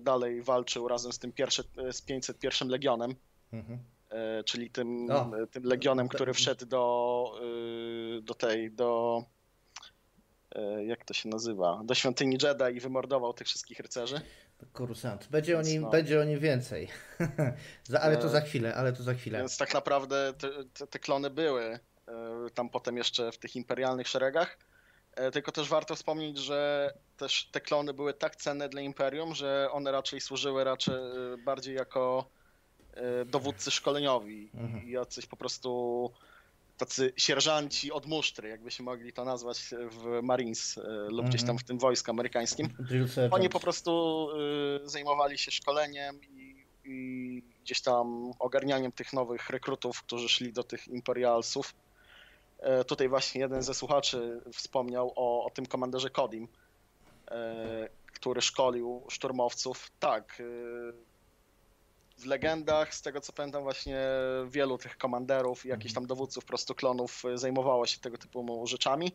dalej 0.00 0.42
walczył 0.42 0.88
razem 0.88 1.12
z 1.12 1.18
tym 1.18 1.32
pierwszy, 1.32 1.64
z 1.92 2.02
501 2.02 2.68
Legionem. 2.68 3.14
Mhm. 3.52 3.78
E, 4.10 4.44
czyli 4.44 4.70
tym, 4.70 5.10
o, 5.10 5.30
tym 5.50 5.64
legionem, 5.64 6.08
który 6.08 6.34
wszedł 6.34 6.66
do, 6.66 7.32
y, 8.18 8.22
do 8.22 8.34
tej, 8.34 8.72
do 8.72 9.22
e, 10.54 10.84
jak 10.84 11.04
to 11.04 11.14
się 11.14 11.28
nazywa, 11.28 11.80
do 11.84 11.94
świątyni 11.94 12.38
Jedi 12.42 12.76
i 12.76 12.80
wymordował 12.80 13.32
tych 13.32 13.46
wszystkich 13.46 13.80
rycerzy. 13.80 14.20
Kursant. 14.72 15.28
Będzie 15.30 15.58
o 15.58 15.62
nim, 15.62 15.82
no. 15.82 15.90
będzie 15.90 16.20
o 16.20 16.24
nim 16.24 16.38
więcej. 16.38 16.88
ale 18.02 18.16
to 18.16 18.28
za 18.28 18.40
chwilę, 18.40 18.74
ale 18.74 18.92
to 18.92 19.02
za 19.02 19.14
chwilę. 19.14 19.38
Więc 19.38 19.56
tak 19.56 19.74
naprawdę 19.74 20.32
te, 20.38 20.48
te, 20.64 20.86
te 20.86 20.98
klony 20.98 21.30
były 21.30 21.62
e, 21.64 21.80
tam 22.54 22.70
potem 22.70 22.96
jeszcze 22.96 23.32
w 23.32 23.38
tych 23.38 23.56
imperialnych 23.56 24.08
szeregach. 24.08 24.58
Tylko 25.32 25.52
też 25.52 25.68
warto 25.68 25.96
wspomnieć, 25.96 26.38
że 26.38 26.92
też 27.16 27.48
te 27.52 27.60
klony 27.60 27.94
były 27.94 28.14
tak 28.14 28.36
cenne 28.36 28.68
dla 28.68 28.80
Imperium, 28.80 29.34
że 29.34 29.68
one 29.72 29.92
raczej 29.92 30.20
służyły 30.20 30.64
raczej 30.64 30.94
bardziej 31.44 31.74
jako 31.74 32.30
E, 32.30 32.37
dowódcy 33.26 33.70
szkoleniowi 33.70 34.50
mhm. 34.54 34.88
i 34.88 34.90
jacyś 34.90 35.26
po 35.26 35.36
prostu 35.36 36.10
tacy 36.78 37.12
sierżanci 37.16 37.92
od 37.92 38.06
musztry, 38.06 38.48
jakby 38.48 38.70
się 38.70 38.82
mogli 38.82 39.12
to 39.12 39.24
nazwać 39.24 39.74
w 39.90 40.22
Marines 40.22 40.78
e, 40.78 40.80
lub 40.82 41.10
mhm. 41.10 41.28
gdzieś 41.28 41.40
tam 41.40 41.50
mhm. 41.50 41.58
w 41.58 41.64
tym 41.64 41.78
wojsku 41.78 42.10
amerykańskim. 42.10 42.68
Oni 43.30 43.48
po 43.48 43.60
prostu 43.60 44.28
e, 44.84 44.88
zajmowali 44.88 45.38
się 45.38 45.50
szkoleniem 45.50 46.20
i, 46.24 46.66
i, 46.84 47.42
gdzieś 47.64 47.80
tam 47.80 48.32
ogarnianiem 48.38 48.92
tych 48.92 49.12
nowych 49.12 49.50
rekrutów, 49.50 50.02
którzy 50.02 50.28
szli 50.28 50.52
do 50.52 50.64
tych 50.64 50.88
Imperialsów. 50.88 51.74
Tutaj 52.86 53.08
właśnie 53.08 53.40
jeden 53.40 53.62
ze 53.62 53.74
słuchaczy 53.74 54.40
wspomniał 54.52 55.12
o, 55.16 55.44
o 55.44 55.50
tym 55.50 55.66
komanderze 55.66 56.10
Kodim, 56.10 56.48
który 58.12 58.40
szkolił 58.40 59.02
szturmowców. 59.08 59.90
Tak, 60.00 60.42
w 62.18 62.26
legendach, 62.26 62.94
z 62.94 63.02
tego 63.02 63.20
co 63.20 63.32
pamiętam, 63.32 63.62
właśnie 63.62 63.98
wielu 64.48 64.78
tych 64.78 64.98
komanderów 64.98 65.66
i 65.66 65.68
jakichś 65.68 65.94
tam 65.94 66.06
dowódców 66.06 66.44
prostoklonów 66.44 67.22
zajmowało 67.34 67.86
się 67.86 67.98
tego 67.98 68.18
typu 68.18 68.66
rzeczami. 68.66 69.12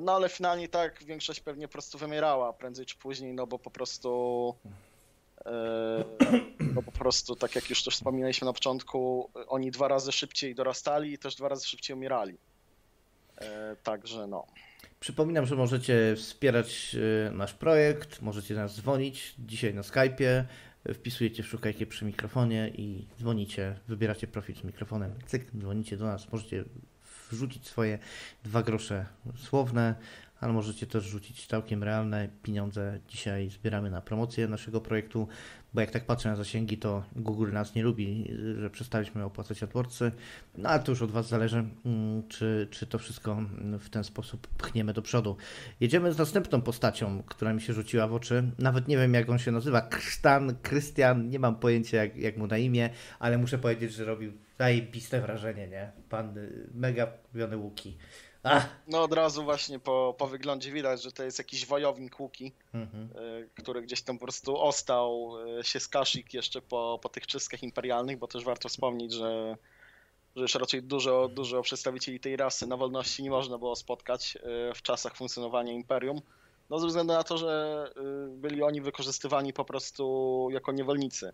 No 0.00 0.14
ale 0.14 0.28
finalnie 0.28 0.68
tak 0.68 1.04
większość 1.04 1.40
pewnie 1.40 1.68
po 1.68 1.72
prostu 1.72 1.98
wymierała 1.98 2.52
prędzej 2.52 2.86
czy 2.86 2.96
później, 2.96 3.34
no 3.34 3.46
bo 3.46 3.58
po 3.58 3.70
prostu 3.70 4.54
no 6.60 6.82
po 6.82 6.92
prostu, 6.92 7.36
tak 7.36 7.54
jak 7.54 7.70
już 7.70 7.84
też 7.84 7.94
wspominaliśmy 7.94 8.44
na 8.44 8.52
początku, 8.52 9.30
oni 9.46 9.70
dwa 9.70 9.88
razy 9.88 10.12
szybciej 10.12 10.54
dorastali 10.54 11.12
i 11.12 11.18
też 11.18 11.34
dwa 11.34 11.48
razy 11.48 11.66
szybciej 11.66 11.96
umierali. 11.96 12.36
Także 13.82 14.26
no. 14.26 14.46
Przypominam, 15.00 15.46
że 15.46 15.56
możecie 15.56 16.14
wspierać 16.16 16.96
nasz 17.32 17.54
projekt, 17.54 18.22
możecie 18.22 18.54
nas 18.54 18.76
dzwonić 18.76 19.34
dzisiaj 19.38 19.74
na 19.74 19.82
Skype'ie, 19.82 20.44
wpisujecie 20.92 21.42
w 21.42 21.46
szukajkę 21.46 21.86
przy 21.86 22.04
mikrofonie 22.04 22.70
i 22.74 23.06
dzwonicie, 23.18 23.76
wybieracie 23.88 24.26
profil 24.26 24.56
z 24.56 24.64
mikrofonem, 24.64 25.12
cyk, 25.26 25.50
dzwonicie 25.58 25.96
do 25.96 26.04
nas, 26.04 26.32
możecie 26.32 26.64
wrzucić 27.30 27.66
swoje 27.66 27.98
dwa 28.44 28.62
grosze 28.62 29.06
słowne, 29.36 29.94
ale 30.40 30.52
możecie 30.52 30.86
też 30.86 31.04
rzucić 31.04 31.46
całkiem 31.46 31.82
realne 31.82 32.28
pieniądze. 32.42 33.00
Dzisiaj 33.08 33.50
zbieramy 33.50 33.90
na 33.90 34.00
promocję 34.00 34.48
naszego 34.48 34.80
projektu, 34.80 35.28
bo 35.74 35.80
jak 35.80 35.90
tak 35.90 36.04
patrzę 36.04 36.28
na 36.28 36.36
zasięgi, 36.36 36.78
to 36.78 37.04
Google 37.16 37.52
nas 37.52 37.74
nie 37.74 37.82
lubi, 37.82 38.34
że 38.58 38.70
przestaliśmy 38.70 39.24
opłacać 39.24 39.62
AdWordsy, 39.62 40.12
no 40.58 40.68
ale 40.68 40.82
to 40.82 40.92
już 40.92 41.02
od 41.02 41.10
Was 41.10 41.28
zależy, 41.28 41.64
mm, 41.84 42.28
czy, 42.28 42.68
czy 42.70 42.86
to 42.86 42.98
wszystko 42.98 43.42
w 43.80 43.88
ten 43.90 44.04
sposób 44.04 44.46
pchniemy 44.46 44.92
do 44.92 45.02
przodu. 45.02 45.36
Jedziemy 45.80 46.12
z 46.12 46.18
następną 46.18 46.62
postacią, 46.62 47.22
która 47.26 47.52
mi 47.52 47.60
się 47.60 47.72
rzuciła 47.72 48.08
w 48.08 48.14
oczy. 48.14 48.44
Nawet 48.58 48.88
nie 48.88 48.96
wiem, 48.96 49.14
jak 49.14 49.30
on 49.30 49.38
się 49.38 49.52
nazywa. 49.52 49.80
Krystan, 49.80 50.56
Krystian, 50.62 51.28
nie 51.28 51.38
mam 51.38 51.56
pojęcia, 51.56 51.96
jak, 51.96 52.16
jak 52.16 52.36
mu 52.36 52.46
na 52.46 52.58
imię, 52.58 52.90
ale 53.18 53.38
muszę 53.38 53.58
powiedzieć, 53.58 53.92
że 53.92 54.04
robił 54.04 54.32
zajebiste 54.58 55.20
wrażenie, 55.20 55.68
nie? 55.68 55.92
Pan 56.08 56.38
y, 56.38 56.68
mega 56.74 57.06
kupiony 57.06 57.56
łuki. 57.56 57.96
Ach. 58.44 58.68
No 58.88 59.02
od 59.02 59.12
razu 59.12 59.44
właśnie 59.44 59.78
po, 59.78 60.14
po 60.18 60.26
wyglądzie 60.26 60.72
widać, 60.72 61.02
że 61.02 61.12
to 61.12 61.22
jest 61.22 61.38
jakiś 61.38 61.66
wojownik 61.66 62.20
łuki, 62.20 62.52
mhm. 62.74 63.08
Y, 63.18 63.48
który 63.54 63.82
gdzieś 63.82 64.02
tam 64.02 64.18
po 64.18 64.24
prostu 64.24 64.60
ostał 64.60 65.32
y, 65.60 65.64
się 65.64 65.80
z 65.80 65.88
Kashyyyk 65.88 66.34
jeszcze 66.34 66.62
po, 66.62 66.98
po 67.02 67.08
tych 67.08 67.26
czystkach 67.26 67.62
imperialnych, 67.62 68.18
bo 68.18 68.26
też 68.26 68.44
warto 68.44 68.68
wspomnieć, 68.68 69.12
że, 69.12 69.56
że 70.36 70.42
już 70.42 70.54
raczej 70.54 70.82
dużo, 70.82 71.28
dużo 71.28 71.62
przedstawicieli 71.62 72.20
tej 72.20 72.36
rasy 72.36 72.66
na 72.66 72.76
wolności 72.76 73.22
nie 73.22 73.30
można 73.30 73.58
było 73.58 73.76
spotkać 73.76 74.38
w 74.74 74.82
czasach 74.82 75.16
funkcjonowania 75.16 75.72
imperium. 75.72 76.20
No 76.70 76.78
ze 76.78 76.86
względu 76.86 77.12
na 77.12 77.24
to, 77.24 77.38
że 77.38 77.84
byli 78.28 78.62
oni 78.62 78.80
wykorzystywani 78.80 79.52
po 79.52 79.64
prostu 79.64 80.48
jako 80.50 80.72
niewolnicy. 80.72 81.32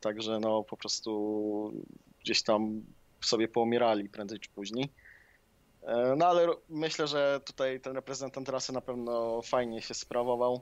Także 0.00 0.40
no 0.40 0.62
po 0.62 0.76
prostu 0.76 1.72
gdzieś 2.20 2.42
tam 2.42 2.82
sobie 3.20 3.48
poumierali 3.48 4.08
prędzej 4.08 4.38
czy 4.38 4.50
później. 4.50 4.88
E, 5.82 6.14
no 6.16 6.26
ale 6.26 6.46
myślę, 6.68 7.06
że 7.06 7.40
tutaj 7.44 7.80
ten 7.80 7.94
reprezentant 7.94 8.48
rasy 8.48 8.72
na 8.72 8.80
pewno 8.80 9.42
fajnie 9.42 9.82
się 9.82 9.94
sprawował. 9.94 10.60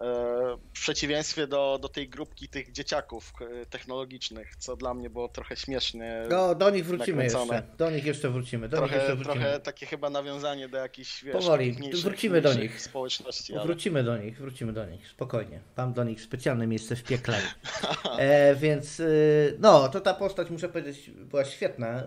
W 0.00 0.72
przeciwieństwie 0.72 1.46
do, 1.46 1.78
do 1.82 1.88
tej 1.88 2.08
grupki 2.08 2.48
tych 2.48 2.72
dzieciaków 2.72 3.32
e, 3.40 3.66
technologicznych, 3.66 4.56
co 4.56 4.76
dla 4.76 4.94
mnie 4.94 5.10
było 5.10 5.28
trochę 5.28 5.56
śmiesznie. 5.56 6.22
No, 6.30 6.54
do 6.54 6.70
nich 6.70 6.86
wrócimy 6.86 7.24
jeszcze. 7.24 7.62
Do 7.78 7.90
nich 7.90 8.04
jeszcze 8.04 8.30
wrócimy. 8.30 8.68
Do 8.68 8.76
trochę, 8.76 8.96
jeszcze 8.96 9.16
wrócimy. 9.16 9.34
trochę 9.34 9.60
takie 9.60 9.86
chyba 9.86 10.10
nawiązanie 10.10 10.68
do 10.68 10.78
jakichś 10.78 11.24
wiesz, 11.24 11.36
Powoli, 11.36 11.76
wrócimy 12.02 12.40
do 12.40 12.54
nich. 12.54 12.82
Społeczności. 12.82 13.54
Ale... 13.54 13.64
Wrócimy 13.64 14.04
do 14.04 14.16
nich, 14.18 14.38
wrócimy 14.38 14.72
do 14.72 14.86
nich. 14.86 15.08
Spokojnie. 15.08 15.60
Mam 15.76 15.92
do 15.92 16.04
nich 16.04 16.20
specjalne 16.20 16.66
miejsce 16.66 16.96
w 16.96 17.02
piekle. 17.02 17.38
e, 18.18 18.54
więc 18.54 19.00
y, 19.00 19.56
no, 19.58 19.88
to 19.88 20.00
ta 20.00 20.14
postać, 20.14 20.50
muszę 20.50 20.68
powiedzieć, 20.68 21.10
była 21.10 21.44
świetna. 21.44 22.04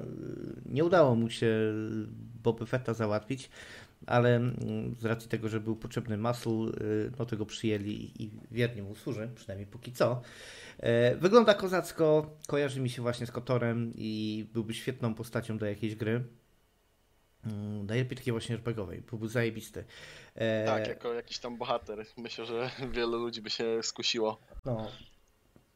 Nie 0.66 0.84
udało 0.84 1.16
mu 1.16 1.30
się 1.30 1.48
Boba 2.44 2.66
Fetta 2.66 2.94
załatwić 2.94 3.50
ale 4.08 4.36
mm, 4.36 4.96
z 5.00 5.06
racji 5.06 5.30
tego, 5.30 5.50
że 5.50 5.60
był 5.60 5.76
potrzebny 5.76 6.18
muscle, 6.18 6.52
y, 6.52 7.12
no 7.20 7.26
tego 7.26 7.46
przyjęli 7.46 8.12
i 8.20 8.30
wiernie 8.52 8.84
mu 8.84 8.96
służy, 8.96 9.30
przynajmniej 9.36 9.68
póki 9.68 9.92
co. 9.92 10.22
E, 10.80 11.16
wygląda 11.16 11.54
kozacko, 11.54 12.38
kojarzy 12.48 12.82
mi 12.82 12.90
się 12.90 13.02
właśnie 13.02 13.28
z 13.28 13.32
Kotorem 13.32 13.94
i 13.96 14.46
byłby 14.54 14.74
świetną 14.74 15.14
postacią 15.14 15.58
do 15.58 15.66
jakiejś 15.66 15.96
gry. 15.96 16.24
Mm, 17.46 17.86
najlepiej 17.86 18.18
takiej 18.18 18.32
właśnie 18.32 18.56
RPGowej, 18.56 19.02
byłby 19.02 19.30
zajebisty. 19.30 19.84
E, 20.36 20.66
tak, 20.66 20.88
jako 20.88 21.14
jakiś 21.14 21.40
tam 21.40 21.58
bohater. 21.58 22.06
Myślę, 22.18 22.46
że 22.46 22.70
wielu 22.94 23.18
ludzi 23.18 23.42
by 23.42 23.50
się 23.50 23.84
skusiło. 23.84 24.40
No. 24.66 24.92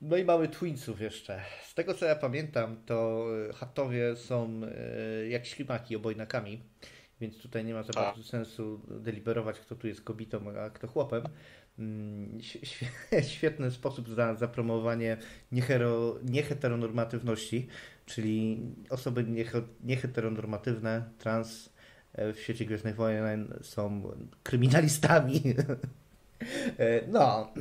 No 0.02 0.18
i 0.18 0.26
mamy 0.26 0.48
Twinsów 0.48 1.02
jeszcze. 1.02 1.42
Z 1.64 1.74
tego 1.74 1.94
co 1.94 2.06
ja 2.06 2.16
pamiętam, 2.16 2.84
to 2.86 3.28
Hatowie 3.54 4.16
są 4.16 4.62
e, 4.64 5.28
jak 5.28 5.46
ślimaki 5.46 5.96
obojnakami 5.96 6.62
więc 7.22 7.38
tutaj 7.38 7.66
nie 7.66 7.74
ma 7.74 7.84
za 7.84 7.94
bardzo 7.94 8.24
sensu 8.24 8.82
deliberować, 8.88 9.60
kto 9.60 9.76
tu 9.76 9.88
jest 9.88 10.02
kobietą, 10.02 10.60
a 10.60 10.70
kto 10.70 10.88
chłopem. 10.88 11.24
Mm, 11.80 12.40
świetny 13.36 13.72
sposób 13.72 14.18
na 14.18 14.36
zapromowanie 14.36 15.18
nieheteronormatywności, 16.24 17.68
czyli 18.06 18.60
osoby 18.90 19.26
nieheteronormatywne, 19.84 21.10
trans 21.18 21.70
e, 22.14 22.34
w 22.34 22.40
świecie 22.40 22.66
Gwiezdnych 22.66 22.96
Wojen 22.96 23.60
są 23.62 24.12
kryminalistami. 24.44 25.42
E, 26.80 27.02
no, 27.08 27.54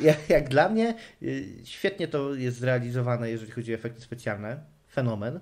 jak 0.28 0.48
dla 0.48 0.68
mnie 0.68 0.88
e, 1.22 1.26
świetnie 1.64 2.08
to 2.08 2.34
jest 2.34 2.58
zrealizowane, 2.58 3.30
jeżeli 3.30 3.52
chodzi 3.52 3.72
o 3.72 3.74
efekty 3.74 4.00
specjalne. 4.00 4.60
Fenomen. 4.92 5.40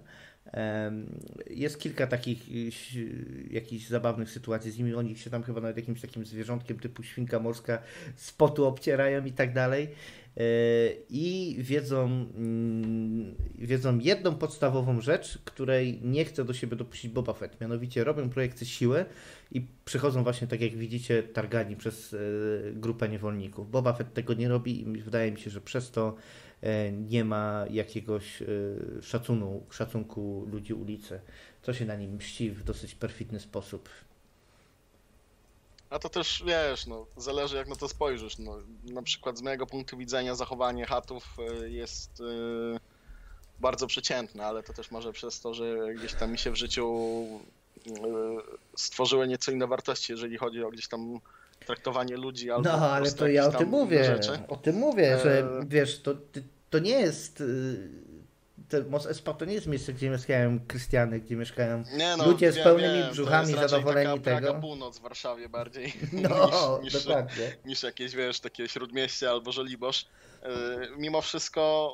Jest 1.50 1.80
kilka 1.80 2.06
takich 2.06 2.38
jakichś 3.50 3.86
zabawnych 3.86 4.30
sytuacji 4.30 4.70
z 4.70 4.78
nimi. 4.78 4.94
Oni 4.94 5.16
się 5.16 5.30
tam 5.30 5.42
chyba 5.42 5.60
nawet 5.60 5.76
jakimś 5.76 6.00
takim 6.00 6.26
zwierzątkiem 6.26 6.78
typu 6.78 7.02
świnka 7.02 7.38
morska 7.38 7.82
z 8.16 8.32
potu 8.32 8.66
obcierają 8.66 9.24
i 9.24 9.32
tak 9.32 9.52
dalej. 9.52 9.88
E, 10.40 10.42
I 11.10 11.56
wiedzą, 11.58 12.04
mm, 12.04 13.34
wiedzą 13.58 13.98
jedną 13.98 14.34
podstawową 14.34 15.00
rzecz, 15.00 15.38
której 15.44 16.00
nie 16.02 16.24
chce 16.24 16.44
do 16.44 16.52
siebie 16.52 16.76
dopuścić 16.76 17.10
Boba 17.10 17.32
Fett. 17.32 17.60
Mianowicie 17.60 18.04
robią 18.04 18.30
projekcje 18.30 18.66
siły 18.66 19.04
i 19.52 19.66
przychodzą 19.84 20.22
właśnie, 20.22 20.46
tak 20.46 20.60
jak 20.60 20.76
widzicie, 20.76 21.22
targani 21.22 21.76
przez 21.76 22.14
e, 22.14 22.18
grupę 22.72 23.08
niewolników. 23.08 23.70
Boba 23.70 23.92
Fett 23.92 24.14
tego 24.14 24.34
nie 24.34 24.48
robi 24.48 24.80
i 24.80 25.02
wydaje 25.02 25.32
mi 25.32 25.38
się, 25.38 25.50
że 25.50 25.60
przez 25.60 25.90
to 25.90 26.16
E, 26.62 26.92
nie 26.92 27.24
ma 27.24 27.64
jakiegoś 27.70 28.42
szacunku, 29.02 29.66
szacunku 29.70 30.46
ludzi 30.52 30.74
ulicy, 30.74 31.20
co 31.62 31.72
się 31.72 31.86
na 31.86 31.96
nim 31.96 32.14
mści 32.14 32.50
w 32.50 32.64
dosyć 32.64 32.94
perfidny 32.94 33.40
sposób. 33.40 33.88
A 35.90 35.98
to 35.98 36.08
też 36.08 36.42
wiesz, 36.46 36.86
no, 36.86 37.06
zależy 37.16 37.56
jak 37.56 37.68
na 37.68 37.76
to 37.76 37.88
spojrzysz. 37.88 38.38
No, 38.38 38.56
na 38.84 39.02
przykład 39.02 39.38
z 39.38 39.42
mojego 39.42 39.66
punktu 39.66 39.96
widzenia 39.96 40.34
zachowanie 40.34 40.86
chatów 40.86 41.36
e, 41.38 41.68
jest 41.68 42.22
bardzo 43.60 43.86
przeciętne, 43.86 44.46
ale 44.46 44.62
to 44.62 44.72
też 44.72 44.90
może 44.90 45.12
przez 45.12 45.40
to, 45.40 45.54
że 45.54 45.94
gdzieś 45.94 46.14
tam 46.14 46.32
mi 46.32 46.38
się 46.38 46.50
w 46.50 46.56
życiu 46.56 46.94
stworzyły 48.76 49.28
nieco 49.28 49.52
inne 49.52 49.66
wartości, 49.66 50.12
jeżeli 50.12 50.36
chodzi 50.36 50.64
o 50.64 50.70
gdzieś 50.70 50.88
tam 50.88 51.20
traktowanie 51.66 52.16
ludzi 52.16 52.50
albo 52.50 52.70
No, 52.70 52.90
ale 52.90 53.12
to 53.12 53.28
ja 53.28 53.46
o 53.46 53.52
tym 53.52 53.68
mówię. 53.68 54.04
Rzeczy. 54.04 54.38
O 54.48 54.56
tym 54.56 54.76
mówię, 54.76 55.18
że 55.22 55.48
wiesz, 55.66 56.02
to, 56.02 56.14
to 56.70 56.78
nie 56.78 57.00
jest. 57.00 57.42
Espa 59.08 59.34
to 59.34 59.44
nie 59.44 59.54
jest 59.54 59.66
miejsce, 59.66 59.92
gdzie 59.92 60.10
mieszkają 60.10 60.60
Krystiany, 60.68 61.20
gdzie 61.20 61.36
mieszkają 61.36 61.84
no, 62.18 62.26
ludzie 62.26 62.52
z 62.52 62.58
pełnymi 62.58 62.98
wiem, 62.98 63.10
brzuchami 63.10 63.54
zadowoleni 63.54 64.20
taka 64.20 64.46
tego. 64.46 64.60
północ 64.60 64.98
w 64.98 65.02
Warszawie 65.02 65.48
bardziej 65.48 65.92
no, 66.28 66.80
niż, 66.82 66.94
niż, 66.94 67.04
niż, 67.64 67.82
jakieś, 67.82 68.14
wiesz, 68.14 68.40
takie 68.40 68.68
śródmieście 68.68 69.30
albo 69.30 69.52
Żoliborz. 69.52 70.06
E, 70.42 70.48
mimo 70.98 71.20
wszystko, 71.20 71.92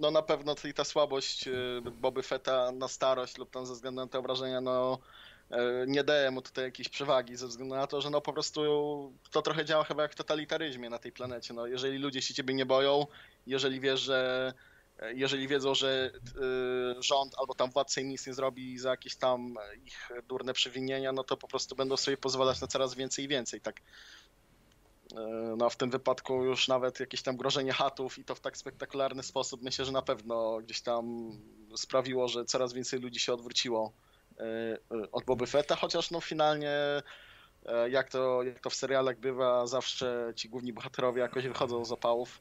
no 0.00 0.10
na 0.10 0.22
pewno 0.22 0.54
ta 0.74 0.84
słabość 0.84 1.48
y, 1.48 1.82
Boby 2.00 2.22
Feta 2.22 2.72
na 2.72 2.88
starość 2.88 3.38
lub 3.38 3.50
tam 3.50 3.66
ze 3.66 3.74
względu 3.74 4.00
na 4.00 4.06
te 4.06 4.18
obrażenia, 4.18 4.60
no 4.60 4.98
E, 5.50 5.86
nie 5.86 6.04
daje 6.04 6.30
mu 6.30 6.42
tutaj 6.42 6.64
jakiejś 6.64 6.88
przewagi 6.88 7.36
ze 7.36 7.46
względu 7.46 7.74
na 7.74 7.86
to, 7.86 8.00
że 8.00 8.10
no 8.10 8.20
po 8.20 8.32
prostu 8.32 9.12
to 9.30 9.42
trochę 9.42 9.64
działa 9.64 9.84
chyba 9.84 10.02
jak 10.02 10.12
w 10.12 10.16
totalitaryzmie 10.16 10.90
na 10.90 10.98
tej 10.98 11.12
planecie. 11.12 11.54
No, 11.54 11.66
jeżeli 11.66 11.98
ludzie 11.98 12.22
się 12.22 12.34
ciebie 12.34 12.54
nie 12.54 12.66
boją, 12.66 13.06
jeżeli 13.46 13.80
wiesz, 13.80 14.00
że 14.00 14.52
e, 14.56 14.73
jeżeli 15.14 15.48
wiedzą, 15.48 15.74
że 15.74 16.10
e, 16.98 17.02
rząd 17.02 17.34
albo 17.38 17.54
tam 17.54 17.70
władca 17.70 18.00
im 18.00 18.08
nic 18.08 18.26
nie 18.26 18.34
zrobi 18.34 18.78
za 18.78 18.90
jakieś 18.90 19.16
tam 19.16 19.54
ich 19.84 20.10
durne 20.28 20.52
przewinienia, 20.52 21.12
no 21.12 21.24
to 21.24 21.36
po 21.36 21.48
prostu 21.48 21.76
będą 21.76 21.96
sobie 21.96 22.16
pozwalać 22.16 22.60
na 22.60 22.66
coraz 22.66 22.94
więcej 22.94 23.24
i 23.24 23.28
więcej, 23.28 23.60
tak. 23.60 23.80
No 25.56 25.70
w 25.70 25.76
tym 25.76 25.90
wypadku 25.90 26.44
już 26.44 26.68
nawet 26.68 27.00
jakieś 27.00 27.22
tam 27.22 27.36
grożenie 27.36 27.72
chatów 27.72 28.18
i 28.18 28.24
to 28.24 28.34
w 28.34 28.40
tak 28.40 28.56
spektakularny 28.56 29.22
sposób 29.22 29.62
myślę, 29.62 29.84
że 29.84 29.92
na 29.92 30.02
pewno 30.02 30.58
gdzieś 30.58 30.80
tam 30.80 31.32
sprawiło, 31.76 32.28
że 32.28 32.44
coraz 32.44 32.72
więcej 32.72 33.00
ludzi 33.00 33.20
się 33.20 33.32
odwróciło 33.32 33.92
E, 34.40 34.78
od 35.12 35.24
Boby 35.24 35.46
Fetta, 35.46 35.76
chociaż 35.76 36.10
no 36.10 36.20
finalnie 36.20 36.72
e, 37.66 37.90
jak 37.90 38.08
to, 38.08 38.42
jak 38.42 38.60
to 38.60 38.70
w 38.70 38.74
serialach 38.74 39.18
bywa, 39.18 39.66
zawsze 39.66 40.32
ci 40.36 40.48
główni 40.48 40.72
bohaterowie 40.72 41.20
jakoś 41.22 41.46
wychodzą 41.48 41.84
z 41.84 41.92
opałów. 41.92 42.40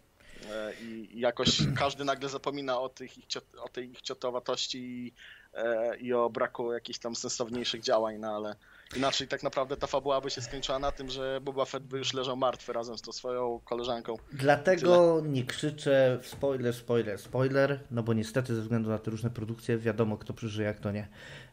E, 0.52 0.74
I 0.82 1.20
jakoś 1.20 1.58
każdy 1.76 2.06
nagle 2.06 2.30
zapomina 2.30 2.80
o, 2.80 2.90
tych 2.90 3.18
ich, 3.18 3.26
o 3.62 3.70
tej 3.70 3.92
ich 3.92 4.02
ciotowatości 4.02 4.78
i, 4.80 5.14
e, 5.54 5.98
i 5.98 6.14
o 6.14 6.30
braku 6.30 6.74
jakichś 6.74 7.00
tam 7.00 7.16
sensowniejszych 7.16 7.82
działań, 7.82 8.18
no 8.18 8.36
ale 8.36 8.56
Inaczej 8.96 9.28
tak 9.28 9.44
naprawdę 9.44 9.78
ta 9.78 9.88
fabuła 9.88 10.22
by 10.22 10.30
się 10.30 10.42
skończyła 10.42 10.80
na 10.80 10.92
tym, 10.92 11.10
że 11.10 11.40
Boba 11.42 11.66
Fett 11.66 11.84
by 11.84 11.98
już 11.98 12.14
leżał 12.14 12.38
martwy 12.38 12.74
razem 12.74 12.98
z 12.98 13.02
tą 13.02 13.12
swoją 13.12 13.60
koleżanką. 13.66 14.16
Dlatego 14.34 15.18
Tyle. 15.22 15.32
nie 15.32 15.44
krzyczę 15.44 16.20
spoiler, 16.24 16.74
spoiler, 16.74 17.20
spoiler, 17.20 17.80
no 17.92 18.04
bo 18.04 18.14
niestety 18.14 18.56
ze 18.56 18.62
względu 18.62 18.90
na 18.90 19.00
te 19.00 19.12
różne 19.12 19.30
produkcje 19.30 19.78
wiadomo 19.78 20.18
kto 20.18 20.34
przeżyje, 20.34 20.68
jak 20.68 20.80
to 20.80 20.92
nie. 20.92 21.08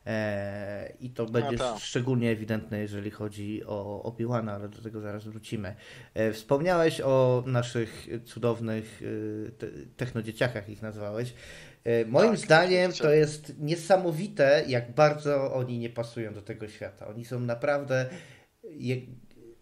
Eee, 0.06 0.96
I 1.00 1.10
to 1.10 1.26
będzie 1.26 1.56
no 1.56 1.78
szczególnie 1.78 2.30
ewidentne, 2.30 2.78
jeżeli 2.78 3.10
chodzi 3.10 3.62
o 3.66 4.02
Obi-Wana, 4.02 4.52
ale 4.52 4.68
do 4.68 4.82
tego 4.82 5.00
zaraz 5.00 5.24
wrócimy. 5.24 5.74
Eee, 6.14 6.32
wspomniałeś 6.32 7.00
o 7.00 7.42
naszych 7.46 8.06
cudownych 8.24 9.02
e, 9.02 9.86
technodzieciakach, 9.96 10.68
ich 10.68 10.82
nazwałeś. 10.82 11.34
E, 11.84 12.04
moim 12.04 12.30
tak, 12.30 12.38
zdaniem 12.38 12.92
to 12.92 13.10
jest 13.10 13.58
niesamowite, 13.58 14.64
jak 14.68 14.94
bardzo 14.94 15.54
oni 15.54 15.78
nie 15.78 15.90
pasują 15.90 16.34
do 16.34 16.42
tego 16.42 16.68
świata. 16.68 17.06
Oni 17.06 17.24
są 17.24 17.40
naprawdę. 17.40 18.10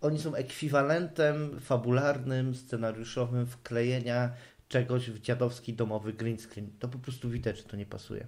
Oni 0.00 0.18
są 0.18 0.34
ekwiwalentem 0.34 1.60
fabularnym, 1.60 2.54
scenariuszowym 2.54 3.46
wklejenia 3.46 4.32
czegoś 4.68 5.10
w 5.10 5.20
dziadowski 5.20 5.74
domowy 5.74 6.12
green 6.12 6.38
screen. 6.38 6.70
To 6.78 6.88
po 6.88 6.98
prostu 6.98 7.30
widać, 7.30 7.56
że 7.56 7.64
to 7.64 7.76
nie 7.76 7.86
pasuje. 7.86 8.26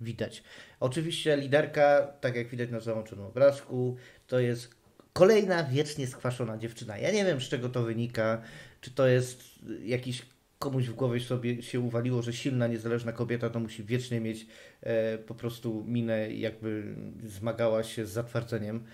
Widać. 0.00 0.42
Oczywiście 0.80 1.36
liderka, 1.36 2.12
tak 2.20 2.36
jak 2.36 2.48
widać 2.48 2.70
na 2.70 2.80
załączonym 2.80 3.24
obrazku, 3.24 3.96
to 4.26 4.40
jest 4.40 4.74
kolejna 5.12 5.64
wiecznie 5.64 6.06
skwaszona 6.06 6.58
dziewczyna. 6.58 6.98
Ja 6.98 7.12
nie 7.12 7.24
wiem, 7.24 7.40
z 7.40 7.48
czego 7.48 7.68
to 7.68 7.82
wynika. 7.82 8.42
Czy 8.80 8.90
to 8.90 9.06
jest 9.06 9.44
jakiś 9.84 10.22
komuś 10.60 10.86
w 10.86 10.94
głowie 10.94 11.20
sobie 11.20 11.62
się 11.62 11.80
uwaliło, 11.80 12.22
że 12.22 12.32
silna, 12.32 12.66
niezależna 12.66 13.12
kobieta 13.12 13.50
to 13.50 13.60
musi 13.60 13.84
wiecznie 13.84 14.20
mieć 14.20 14.46
e, 14.80 15.18
po 15.18 15.34
prostu 15.34 15.84
minę, 15.86 16.30
jakby 16.30 16.94
zmagała 17.24 17.82
się 17.82 18.06
z 18.06 18.10
zatwardzeniem 18.10 18.84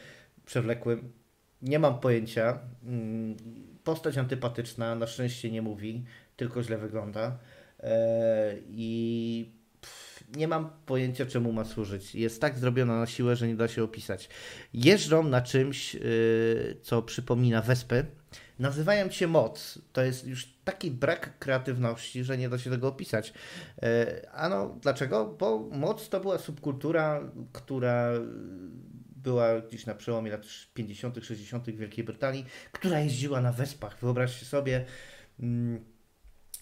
przewlekłym. 0.45 1.13
Nie 1.63 1.79
mam 1.79 2.01
pojęcia. 2.01 2.59
Mm, 2.85 3.37
postać 3.85 4.19
antypatyczna, 4.19 4.95
na 4.95 5.07
szczęście 5.07 5.51
nie 5.51 5.63
mówi, 5.63 6.05
tylko 6.37 6.63
źle 6.63 6.79
wygląda. 6.79 7.39
E, 7.81 8.55
I 8.69 9.53
nie 10.37 10.49
mam 10.49 10.71
pojęcia, 10.87 11.27
czemu 11.27 11.53
ma 11.53 11.65
służyć. 11.65 12.15
Jest 12.15 12.41
tak 12.41 12.59
zrobiona 12.59 12.99
na 12.99 13.07
siłę, 13.07 13.37
że 13.37 13.49
nie 13.49 13.57
da 13.57 13.69
się 13.69 13.85
opisać. 13.85 14.29
Jeżdżą 14.75 15.23
na 15.23 15.43
czymś, 15.43 15.95
y, 15.95 16.77
co 16.83 17.03
przypomina 17.03 17.63
wespy 17.63 18.07
nazywają 18.59 19.11
się 19.11 19.27
moc. 19.27 19.79
To 19.93 20.03
jest 20.03 20.27
już 20.27 20.49
taki 20.65 20.91
brak 20.91 21.39
kreatywności, 21.39 22.25
że 22.25 22.39
nie 22.39 22.49
da 22.49 22.59
się 22.59 22.71
tego 22.71 22.89
opisać. 22.89 23.33
E, 23.83 24.31
ano, 24.33 24.79
dlaczego? 24.83 25.37
Bo 25.39 25.59
moc 25.59 26.09
to 26.09 26.21
była 26.21 26.39
subkultura, 26.39 27.21
która 27.53 28.13
była 29.17 29.61
gdzieś 29.61 29.87
na 29.87 29.95
przełomie 29.95 30.31
lat 30.31 30.43
50., 30.75 31.25
60. 31.25 31.71
w 31.71 31.77
Wielkiej 31.77 32.05
Brytanii, 32.05 32.47
która 32.73 33.01
jeździła 33.01 33.41
na 33.41 33.53
wespach. 33.53 33.99
Wyobraźcie 34.01 34.47
sobie. 34.47 34.85
Mm, 35.41 35.85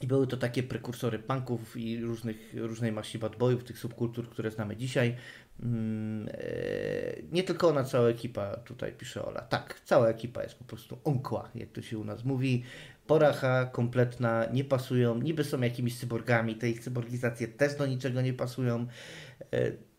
i 0.01 0.07
były 0.07 0.26
to 0.26 0.36
takie 0.36 0.62
prekursory 0.62 1.18
punków 1.18 1.76
i 1.76 2.01
różnych, 2.01 2.55
różnej 2.55 2.92
maści 2.92 3.18
bad 3.18 3.36
boyów, 3.36 3.64
tych 3.64 3.78
subkultur, 3.78 4.30
które 4.30 4.51
znamy 4.51 4.76
dzisiaj. 4.76 5.16
Mm, 5.62 6.28
e, 6.28 7.22
nie 7.32 7.42
tylko 7.42 7.68
ona, 7.68 7.84
cała 7.84 8.09
ekipa, 8.09 8.57
tutaj 8.57 8.92
pisze 8.92 9.24
Ola. 9.24 9.40
Tak, 9.40 9.80
cała 9.84 10.09
ekipa 10.09 10.42
jest 10.42 10.55
po 10.55 10.64
prostu 10.64 10.98
onkła, 11.05 11.48
jak 11.55 11.72
to 11.72 11.82
się 11.82 11.98
u 11.98 12.05
nas 12.05 12.24
mówi. 12.24 12.64
Poracha 13.07 13.66
kompletna, 13.66 14.46
nie 14.52 14.64
pasują, 14.64 15.18
niby 15.18 15.44
są 15.44 15.61
jakimiś 15.61 15.98
cyborgami, 15.98 16.57
te 16.57 16.70
ich 16.70 16.80
cyborgizacje 16.80 17.48
też 17.48 17.74
do 17.74 17.86
niczego 17.86 18.22
nie 18.22 18.32
pasują. 18.32 18.86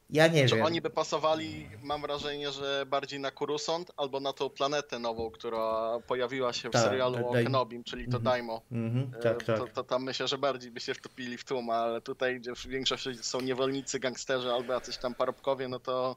E, 0.10 0.18
ja 0.18 0.28
nie 0.28 0.47
Czy 0.47 0.56
wiem. 0.56 0.66
oni 0.66 0.82
by 0.82 0.89
pasowali, 0.89 1.70
mam 1.84 2.01
wrażenie, 2.01 2.51
że 2.51 2.86
bardziej 2.88 3.20
na 3.20 3.32
Kurusont 3.32 3.91
albo 3.97 4.20
na 4.20 4.34
tą 4.34 4.49
planetę 4.49 4.99
nową, 4.99 5.32
która 5.32 5.99
pojawiła 6.08 6.53
się 6.53 6.70
w 6.70 6.72
Ta, 6.72 6.84
serialu 6.84 7.28
o 7.28 7.34
Kenobim, 7.34 7.84
czyli 7.84 8.06
to 8.06 8.18
mm. 8.18 8.24
Daimo. 8.24 8.62
Mm 8.72 8.93
-hmm. 8.93 9.24
tak, 9.24 9.43
tak. 9.43 9.58
To, 9.58 9.68
to, 9.68 9.84
tam 9.84 10.03
myślę, 10.03 10.28
że 10.28 10.38
bardziej 10.38 10.72
by 10.72 10.80
się 10.80 10.93
wtopili 10.93 11.38
w 11.38 11.43
tłum, 11.43 11.70
ale 11.70 12.01
tutaj, 12.01 12.39
gdzie 12.39 12.53
większość 12.68 13.26
są 13.26 13.41
niewolnicy, 13.41 13.99
gangsterzy 13.99 14.51
albo 14.51 14.74
jacyś 14.74 14.97
tam 14.97 15.16
parobkowie, 15.16 15.68
no 15.68 15.80
to 15.80 16.16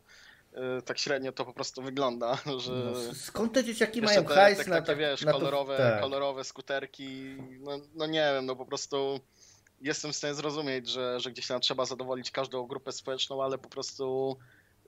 y, 0.78 0.82
tak 0.82 0.98
średnio 0.98 1.32
to 1.32 1.44
po 1.44 1.52
prostu 1.52 1.82
wygląda, 1.82 2.38
że... 2.64 2.72
No, 2.72 3.14
skąd 3.14 3.52
te 3.52 3.64
dzieciaki 3.64 4.02
mają 4.02 4.24
te, 4.24 4.34
hajs 4.34 4.58
tak, 4.58 4.66
na, 4.66 4.82
takie, 4.82 5.00
wiesz, 5.00 5.22
na 5.22 5.32
kolorowe, 5.32 5.76
to, 5.76 5.82
tak. 5.82 6.00
kolorowe 6.00 6.44
skuterki, 6.44 7.36
no, 7.60 7.78
no 7.94 8.06
nie 8.06 8.32
wiem, 8.34 8.46
no 8.46 8.56
po 8.56 8.66
prostu 8.66 9.20
jestem 9.80 10.12
w 10.12 10.16
stanie 10.16 10.34
zrozumieć, 10.34 10.88
że, 10.88 11.20
że 11.20 11.30
gdzieś 11.30 11.46
tam 11.46 11.60
trzeba 11.60 11.84
zadowolić 11.84 12.30
każdą 12.30 12.66
grupę 12.66 12.92
społeczną, 12.92 13.42
ale 13.42 13.58
po 13.58 13.68
prostu 13.68 14.36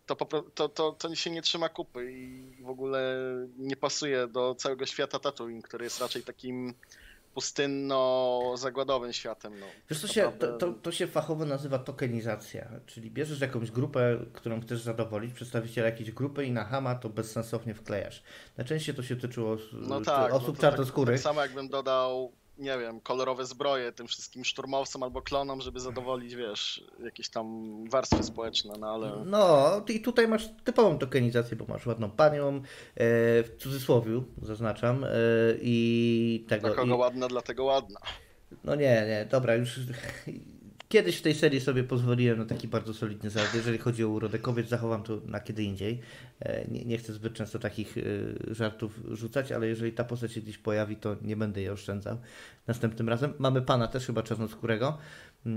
to, 0.06 0.16
to, 0.54 0.68
to, 0.68 0.92
to 0.92 1.14
się 1.14 1.30
nie 1.30 1.42
trzyma 1.42 1.68
kupy 1.68 2.12
i 2.12 2.62
w 2.62 2.68
ogóle 2.68 3.16
nie 3.58 3.76
pasuje 3.76 4.26
do 4.26 4.54
całego 4.54 4.86
świata 4.86 5.18
Tatooine, 5.18 5.62
który 5.62 5.84
jest 5.84 6.00
raczej 6.00 6.22
takim 6.22 6.74
pustynno-zagładowym 7.34 9.12
światem. 9.12 9.60
No. 9.60 9.66
Wiesz, 9.90 10.00
to 10.00 10.08
się, 10.08 10.32
to, 10.38 10.58
to, 10.58 10.72
to, 10.72 10.92
się 10.92 11.06
fachowo 11.06 11.44
nazywa 11.44 11.78
tokenizacja, 11.78 12.68
czyli 12.86 13.10
bierzesz 13.10 13.40
jakąś 13.40 13.70
grupę, 13.70 14.18
którą 14.32 14.60
chcesz 14.60 14.80
zadowolić, 14.80 15.34
przedstawiciela 15.34 15.86
jakiejś 15.86 16.10
grupy 16.10 16.44
i 16.44 16.52
na 16.52 16.64
Hama 16.64 16.94
to 16.94 17.08
bezsensownie 17.08 17.74
wklejasz. 17.74 18.22
Najczęściej 18.56 18.94
to 18.94 19.02
się 19.02 19.16
tyczyło 19.16 19.56
no 19.72 20.00
tak, 20.00 20.32
osób 20.32 20.56
no 20.56 20.60
czarnoskórych. 20.60 21.16
Tak, 21.16 21.24
tak 21.24 21.30
samo 21.30 21.42
jakbym 21.42 21.68
dodał 21.68 22.32
nie 22.60 22.78
wiem, 22.78 23.00
kolorowe 23.00 23.46
zbroje 23.46 23.92
tym 23.92 24.06
wszystkim 24.06 24.44
szturmowcom 24.44 25.02
albo 25.02 25.22
klonom, 25.22 25.60
żeby 25.60 25.80
zadowolić, 25.80 26.34
wiesz, 26.34 26.84
jakieś 27.04 27.28
tam 27.28 27.74
warstwy 27.88 28.22
społeczne, 28.22 28.74
no 28.78 28.86
ale... 28.94 29.24
No, 29.26 29.84
i 29.88 30.00
tutaj 30.00 30.28
masz 30.28 30.48
typową 30.64 30.98
tokenizację, 30.98 31.56
bo 31.56 31.64
masz 31.68 31.86
ładną 31.86 32.10
panią, 32.10 32.56
e, 32.56 32.62
w 33.42 33.56
cudzysłowie 33.58 34.22
zaznaczam, 34.42 35.04
e, 35.04 35.08
i 35.60 36.44
tego... 36.48 36.68
Dla 36.68 36.76
kogo 36.76 36.94
i... 36.94 36.98
ładna, 36.98 37.28
dlatego 37.28 37.64
ładna. 37.64 38.00
No 38.64 38.74
nie, 38.74 39.06
nie, 39.06 39.26
dobra, 39.30 39.54
już 39.54 39.80
Kiedyś 40.90 41.16
w 41.16 41.22
tej 41.22 41.34
serii 41.34 41.60
sobie 41.60 41.84
pozwoliłem 41.84 42.38
na 42.38 42.44
taki 42.44 42.68
bardzo 42.68 42.94
solidny 42.94 43.30
zalet. 43.30 43.54
Jeżeli 43.54 43.78
chodzi 43.78 44.04
o 44.04 44.08
urodę 44.08 44.38
kobiet, 44.38 44.68
zachowam 44.68 45.02
to 45.02 45.20
na 45.26 45.40
kiedy 45.40 45.62
indziej. 45.62 46.00
E, 46.40 46.68
nie, 46.68 46.84
nie, 46.84 46.98
chcę 46.98 47.12
zbyt 47.12 47.34
często 47.34 47.58
takich 47.58 47.98
e, 47.98 48.02
żartów 48.54 49.00
rzucać, 49.10 49.52
ale 49.52 49.66
jeżeli 49.66 49.92
ta 49.92 50.04
postać 50.04 50.32
się 50.32 50.40
gdzieś 50.40 50.58
pojawi, 50.58 50.96
to 50.96 51.16
nie 51.22 51.36
będę 51.36 51.60
jej 51.60 51.70
oszczędzał 51.70 52.18
następnym 52.66 53.08
razem. 53.08 53.32
Mamy 53.38 53.62
pana 53.62 53.86
też 53.86 54.06
chyba 54.06 54.22
czarnoskórego 54.22 54.98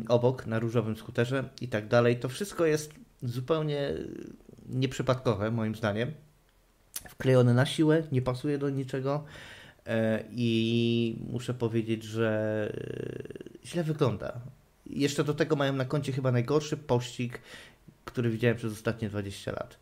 obok 0.07 0.45
na 0.45 0.59
różowym 0.59 0.97
skuterze 0.97 1.49
i 1.61 1.67
tak 1.67 1.88
dalej. 1.88 2.19
To 2.19 2.29
wszystko 2.29 2.65
jest 2.65 2.93
zupełnie 3.23 3.93
nieprzypadkowe 4.69 5.51
moim 5.51 5.75
zdaniem. 5.75 6.11
Wklejone 7.09 7.53
na 7.53 7.65
siłę, 7.65 8.03
nie 8.11 8.21
pasuje 8.21 8.57
do 8.57 8.69
niczego 8.69 9.23
e, 9.86 10.23
i 10.31 11.17
muszę 11.29 11.53
powiedzieć, 11.53 12.03
że 12.03 12.73
źle 13.65 13.84
wygląda 13.84 14.41
jeszcze 15.01 15.23
do 15.23 15.33
tego 15.33 15.55
mają 15.55 15.73
na 15.73 15.85
koncie 15.85 16.11
chyba 16.11 16.31
najgorszy 16.31 16.77
pościg, 16.77 17.41
który 18.05 18.29
widziałem 18.29 18.57
przez 18.57 18.73
ostatnie 18.73 19.09
20 19.09 19.51
lat. 19.51 19.77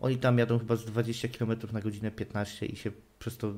Oni 0.00 0.16
tam 0.16 0.38
jadą 0.38 0.58
chyba 0.58 0.76
z 0.76 0.84
20 0.84 1.28
km 1.28 1.58
na 1.72 1.80
godzinę 1.80 2.10
15 2.10 2.66
i 2.66 2.76
się 2.76 2.90
przez 3.18 3.36
to 3.36 3.52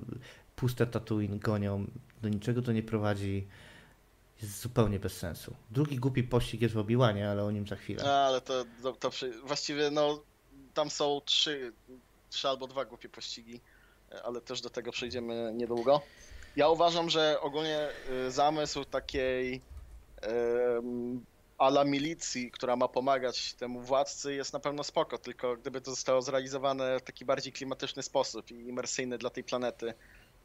puste 0.56 0.86
Tatooine 0.86 1.38
gonią. 1.38 1.86
Do 2.22 2.28
niczego 2.28 2.62
to 2.62 2.72
nie 2.72 2.82
prowadzi. 2.82 3.46
Jest 4.42 4.60
zupełnie 4.60 4.98
bez 4.98 5.16
sensu. 5.16 5.54
Drugi 5.70 5.96
głupi 5.96 6.22
pościg 6.22 6.62
jest 6.62 6.74
w 6.74 6.78
Obiłanie, 6.78 7.30
ale 7.30 7.44
o 7.44 7.50
nim 7.50 7.66
za 7.66 7.76
chwilę. 7.76 8.04
A, 8.04 8.26
ale 8.26 8.40
to, 8.40 8.64
to, 8.82 8.92
to 8.92 9.10
właściwie 9.44 9.90
no 9.90 10.22
tam 10.74 10.90
są 10.90 11.20
trzy, 11.24 11.72
trzy 12.30 12.48
albo 12.48 12.66
dwa 12.66 12.84
głupie 12.84 13.08
pościgi, 13.08 13.60
ale 14.24 14.40
też 14.40 14.60
do 14.60 14.70
tego 14.70 14.92
przejdziemy 14.92 15.52
niedługo. 15.54 16.00
Ja 16.56 16.68
uważam, 16.68 17.10
że 17.10 17.40
ogólnie 17.40 17.88
y, 18.26 18.30
zamysł 18.30 18.84
takiej 18.84 19.60
ala 21.58 21.84
milicji, 21.84 22.50
która 22.50 22.76
ma 22.76 22.88
pomagać 22.88 23.54
temu 23.54 23.80
władcy 23.80 24.34
jest 24.34 24.52
na 24.52 24.60
pewno 24.60 24.84
spoko, 24.84 25.18
tylko 25.18 25.56
gdyby 25.56 25.80
to 25.80 25.90
zostało 25.90 26.22
zrealizowane 26.22 26.98
w 26.98 27.02
taki 27.02 27.24
bardziej 27.24 27.52
klimatyczny 27.52 28.02
sposób 28.02 28.50
i 28.50 28.54
imersyjny 28.54 29.18
dla 29.18 29.30
tej 29.30 29.44
planety, 29.44 29.94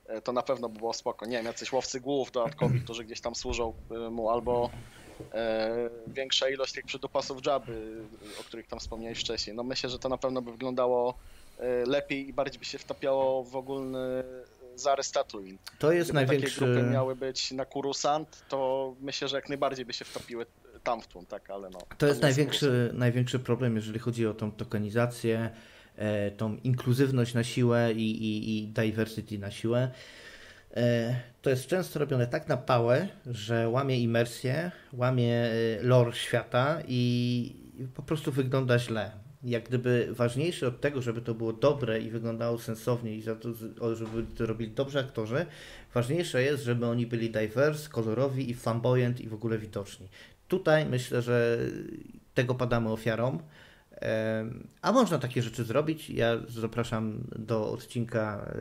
e, 0.06 0.22
to 0.22 0.32
na 0.32 0.42
pewno 0.42 0.70
by 0.70 0.78
było 0.78 0.94
spoko. 0.94 1.26
Nie 1.26 1.38
wiem, 1.38 1.46
jacyś 1.46 1.72
łowcy 1.72 2.00
głów 2.00 2.32
dodatkowi, 2.32 2.82
którzy 2.82 3.04
gdzieś 3.04 3.22
tam 3.22 3.36
służą 3.36 3.74
e, 3.92 4.10
mu, 4.10 4.30
albo 4.30 4.70
e, 5.34 5.90
większa 6.08 6.50
ilość 6.50 6.74
tych 6.74 6.86
przydupasów 6.86 7.46
Jabby, 7.46 8.04
o 8.40 8.44
których 8.44 8.68
tam 8.68 8.80
wspomniałeś 8.80 9.20
wcześniej. 9.20 9.56
No 9.56 9.64
myślę, 9.64 9.90
że 9.90 10.00
to 10.00 10.10
na 10.10 10.18
pewno 10.18 10.42
by 10.42 10.52
wyglądało 10.52 11.14
e, 11.58 11.86
lepiej 11.86 12.30
i 12.30 12.34
bardziej 12.34 12.60
by 12.60 12.66
się 12.66 12.78
wtapiało 12.78 13.44
w 13.44 13.56
ogólny 13.56 14.24
Tatooine. 15.14 15.58
To 15.80 15.92
jest 15.92 16.10
Gdyby 16.12 16.26
największy... 16.26 16.60
takie 16.60 16.72
grupy 16.74 16.90
miały 16.90 17.16
być 17.16 17.52
na 17.52 17.66
Kurusant, 17.66 18.44
to 18.50 18.96
myślę, 19.02 19.28
że 19.28 19.36
jak 19.36 19.50
najbardziej 19.50 19.86
by 19.86 19.94
się 19.94 20.06
wtopiły 20.06 20.46
tam 20.84 21.02
w 21.02 21.08
tłum, 21.08 21.26
tak, 21.26 21.50
ale 21.50 21.70
no. 21.70 21.80
To 21.98 22.08
jest 22.08 22.22
największy, 22.22 22.92
największy 22.94 23.40
problem, 23.40 23.76
jeżeli 23.76 24.00
chodzi 24.00 24.28
o 24.28 24.34
tą 24.34 24.52
tokenizację, 24.52 25.50
e, 25.96 26.32
tą 26.32 26.56
inkluzywność 26.56 27.34
na 27.34 27.44
siłę 27.44 27.94
i, 27.94 28.12
i, 28.12 28.58
i 28.58 28.68
diversity 28.68 29.40
na 29.40 29.52
siłę. 29.52 29.92
E, 30.76 31.16
to 31.42 31.50
jest 31.50 31.68
często 31.68 32.00
robione 32.00 32.28
tak 32.28 32.48
na 32.48 32.58
pałę, 32.58 33.08
że 33.26 33.70
łamie 33.70 34.00
imersję, 34.00 34.72
łamie 34.94 35.36
e, 35.36 35.52
lore 35.82 36.14
świata 36.14 36.78
i 36.88 37.56
po 37.96 38.04
prostu 38.04 38.32
wygląda 38.32 38.80
źle. 38.80 39.23
Jak 39.44 39.64
gdyby 39.64 40.08
ważniejsze 40.12 40.68
od 40.68 40.82
tego, 40.82 41.02
żeby 41.02 41.22
to 41.22 41.34
było 41.34 41.54
dobre 41.54 42.00
i 42.00 42.10
wyglądało 42.10 42.60
sensownie 42.60 43.16
i 43.16 43.22
za 43.22 43.36
to, 43.36 43.50
żeby 43.96 44.24
to 44.38 44.46
robili 44.46 44.72
dobrze 44.72 45.00
aktorzy, 45.00 45.46
ważniejsze 45.94 46.44
jest, 46.44 46.64
żeby 46.64 46.86
oni 46.86 47.08
byli 47.08 47.30
diverse, 47.32 47.90
kolorowi 47.90 48.50
i 48.50 48.54
flamboyant 48.54 49.22
i 49.22 49.30
w 49.30 49.34
ogóle 49.34 49.58
widoczni. 49.58 50.08
Tutaj 50.48 50.86
myślę, 50.86 51.22
że 51.22 51.58
tego 52.34 52.56
padamy 52.56 52.92
ofiarą. 52.92 53.40
A 54.82 54.92
można 54.92 55.20
takie 55.20 55.42
rzeczy 55.42 55.64
zrobić. 55.64 56.10
Ja 56.10 56.38
zapraszam 56.48 57.24
do 57.40 57.72
odcinka 57.72 58.52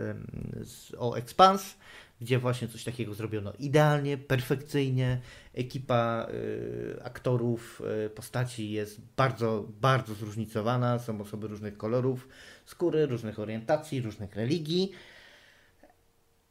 o 0.98 1.14
Expans, 1.14 1.76
gdzie 2.22 2.38
właśnie 2.38 2.68
coś 2.68 2.84
takiego 2.84 3.14
zrobiono 3.14 3.52
idealnie, 3.58 4.18
perfekcyjnie. 4.18 5.20
Ekipa 5.54 6.28
y, 6.30 7.02
aktorów, 7.02 7.82
y, 8.06 8.10
postaci 8.10 8.70
jest 8.70 9.00
bardzo, 9.16 9.68
bardzo 9.80 10.14
zróżnicowana. 10.14 10.98
Są 10.98 11.20
osoby 11.20 11.48
różnych 11.48 11.76
kolorów 11.76 12.28
skóry, 12.66 13.06
różnych 13.06 13.38
orientacji, 13.38 14.00
różnych 14.00 14.36
religii. 14.36 14.92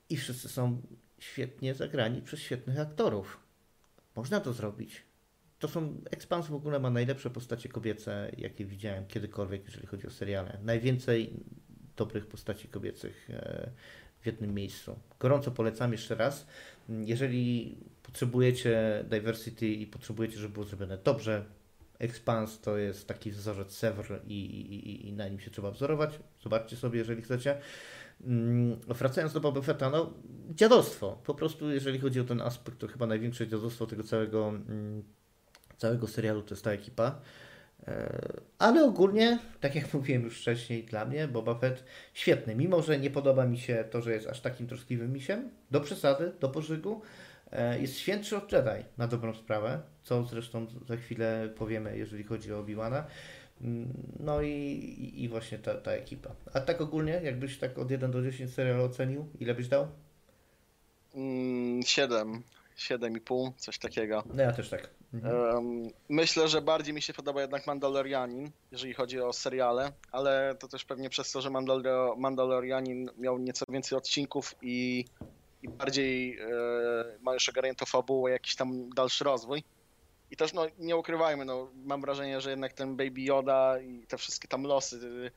I 0.10 0.18
wszyscy 0.18 0.50
są 0.50 0.82
świetnie 1.20 1.74
zagrani 1.74 2.22
przez 2.22 2.40
świetnych 2.40 2.80
aktorów. 2.80 3.40
Można 4.16 4.40
to 4.40 4.54
zrobić. 4.54 5.02
To 5.60 5.68
są. 5.68 6.02
Expans 6.12 6.48
w 6.48 6.54
ogóle 6.54 6.80
ma 6.80 6.90
najlepsze 6.90 7.30
postacie 7.30 7.70
kobiece, 7.70 8.32
jakie 8.38 8.66
widziałem 8.66 9.08
kiedykolwiek, 9.08 9.66
jeżeli 9.66 9.88
chodzi 9.88 10.08
o 10.08 10.12
seriale. 10.12 10.58
Najwięcej 10.64 11.34
dobrych 11.98 12.28
postaci 12.28 12.68
kobiecych 12.68 13.30
e, 13.30 13.72
w 14.22 14.26
jednym 14.26 14.54
miejscu. 14.54 15.00
Gorąco 15.20 15.52
polecam 15.52 15.92
jeszcze 15.92 16.16
raz. 16.16 16.48
Jeżeli 16.90 17.78
potrzebujecie 18.04 19.06
diversity 19.10 19.68
i 19.68 19.88
potrzebujecie, 19.88 20.38
żeby 20.38 20.54
było 20.54 20.66
zrobione 20.66 20.98
dobrze, 20.98 21.46
Expans 22.02 22.60
to 22.60 22.78
jest 22.78 23.08
taki 23.08 23.32
wzorzec 23.32 23.72
Sevr 23.72 24.22
i, 24.28 24.34
i, 24.34 25.08
i 25.08 25.14
na 25.14 25.28
nim 25.28 25.40
się 25.40 25.52
trzeba 25.52 25.72
wzorować. 25.72 26.20
Zobaczcie 26.44 26.78
sobie, 26.78 27.00
jeżeli 27.00 27.22
chcecie. 27.22 27.58
Mm, 28.24 28.80
wracając 28.88 29.34
do 29.34 29.40
Boba 29.40 29.62
Fetta, 29.62 29.90
no 29.90 30.14
dziadostwo. 30.50 31.22
Po 31.26 31.34
prostu 31.34 31.72
jeżeli 31.72 32.00
chodzi 32.00 32.20
o 32.20 32.24
ten 32.24 32.42
aspekt, 32.42 32.80
to 32.80 32.88
chyba 32.88 33.08
największe 33.08 33.48
dziadostwo 33.48 33.86
tego 33.86 34.04
całego, 34.04 34.50
mm, 34.50 35.04
całego 35.78 36.08
serialu 36.08 36.42
to 36.42 36.54
jest 36.54 36.64
ta 36.64 36.72
ekipa. 36.72 37.22
E, 37.88 38.20
ale 38.60 38.84
ogólnie, 38.84 39.40
tak 39.60 39.76
jak 39.76 39.94
mówiłem 39.94 40.24
już 40.24 40.42
wcześniej, 40.42 40.84
dla 40.84 41.06
mnie 41.06 41.28
Boba 41.28 41.56
Fett 41.56 41.84
świetny. 42.14 42.56
Mimo, 42.56 42.82
że 42.82 43.00
nie 43.00 43.10
podoba 43.10 43.46
mi 43.46 43.58
się 43.58 43.84
to, 43.92 44.02
że 44.02 44.14
jest 44.14 44.28
aż 44.28 44.42
takim 44.42 44.68
troskliwym 44.68 45.14
misiem, 45.14 45.50
do 45.72 45.82
przesady, 45.82 46.32
do 46.40 46.50
pożygu, 46.50 47.02
e, 47.52 47.82
jest 47.82 47.98
świętszy 47.98 48.38
od 48.38 48.52
Jedi, 48.52 48.86
na 48.98 49.08
dobrą 49.08 49.34
sprawę, 49.34 49.82
co 50.04 50.24
zresztą 50.24 50.68
za 50.88 50.98
chwilę 50.98 51.50
powiemy, 51.58 51.98
jeżeli 51.98 52.24
chodzi 52.24 52.54
o 52.54 52.60
Obi-Wana. 52.60 53.04
Mm, 53.62 53.94
no 54.20 54.42
i, 54.42 55.14
i 55.16 55.30
właśnie 55.30 55.60
ta, 55.60 55.74
ta 55.74 55.92
ekipa. 55.92 56.36
A 56.54 56.60
tak 56.60 56.82
ogólnie, 56.82 57.22
jakbyś 57.24 57.58
tak 57.58 57.78
od 57.78 57.92
1 57.92 58.12
do 58.12 58.22
10 58.22 58.54
serial 58.54 58.82
ocenił, 58.82 59.28
ile 59.40 59.56
byś 59.56 59.68
dał? 59.68 59.88
7. 61.86 62.44
Mm, 62.90 63.00
7,5, 63.00 63.52
coś 63.58 63.78
takiego. 63.78 64.24
No 64.34 64.44
ja 64.44 64.52
też 64.52 64.70
tak. 64.70 64.90
Mhm. 65.14 65.88
Myślę, 66.10 66.48
że 66.48 66.62
bardziej 66.62 66.94
mi 66.94 67.02
się 67.02 67.14
podoba 67.14 67.42
jednak 67.42 67.68
Mandalorianin, 67.68 68.52
jeżeli 68.72 68.94
chodzi 68.94 69.22
o 69.22 69.34
seriale, 69.34 69.92
ale 70.12 70.56
to 70.60 70.68
też 70.68 70.86
pewnie 70.86 71.10
przez 71.10 71.32
to, 71.32 71.42
że 71.42 71.50
Mandalor 71.50 72.18
Mandalorianin 72.18 73.10
miał 73.18 73.38
nieco 73.38 73.66
więcej 73.70 73.98
odcinków 73.98 74.56
i, 74.62 75.06
i 75.62 75.70
bardziej 75.70 76.40
e, 76.40 76.48
ma 77.22 77.34
już 77.34 77.50
ogarniętą 77.50 77.86
fabułę, 77.86 78.32
jakiś 78.32 78.56
tam 78.56 78.90
dalszy 78.90 79.24
rozwój. 79.24 79.64
I 80.32 80.38
też, 80.38 80.54
no, 80.54 80.66
nie 80.80 80.96
ukrywajmy, 80.96 81.46
no, 81.46 81.72
mam 81.86 82.02
wrażenie, 82.02 82.42
że 82.42 82.50
jednak 82.50 82.74
ten 82.74 82.96
Baby 82.98 83.22
Yoda 83.22 83.80
i 83.80 84.08
te 84.08 84.18
wszystkie 84.18 84.48
tam 84.48 84.64
losy 84.64 85.32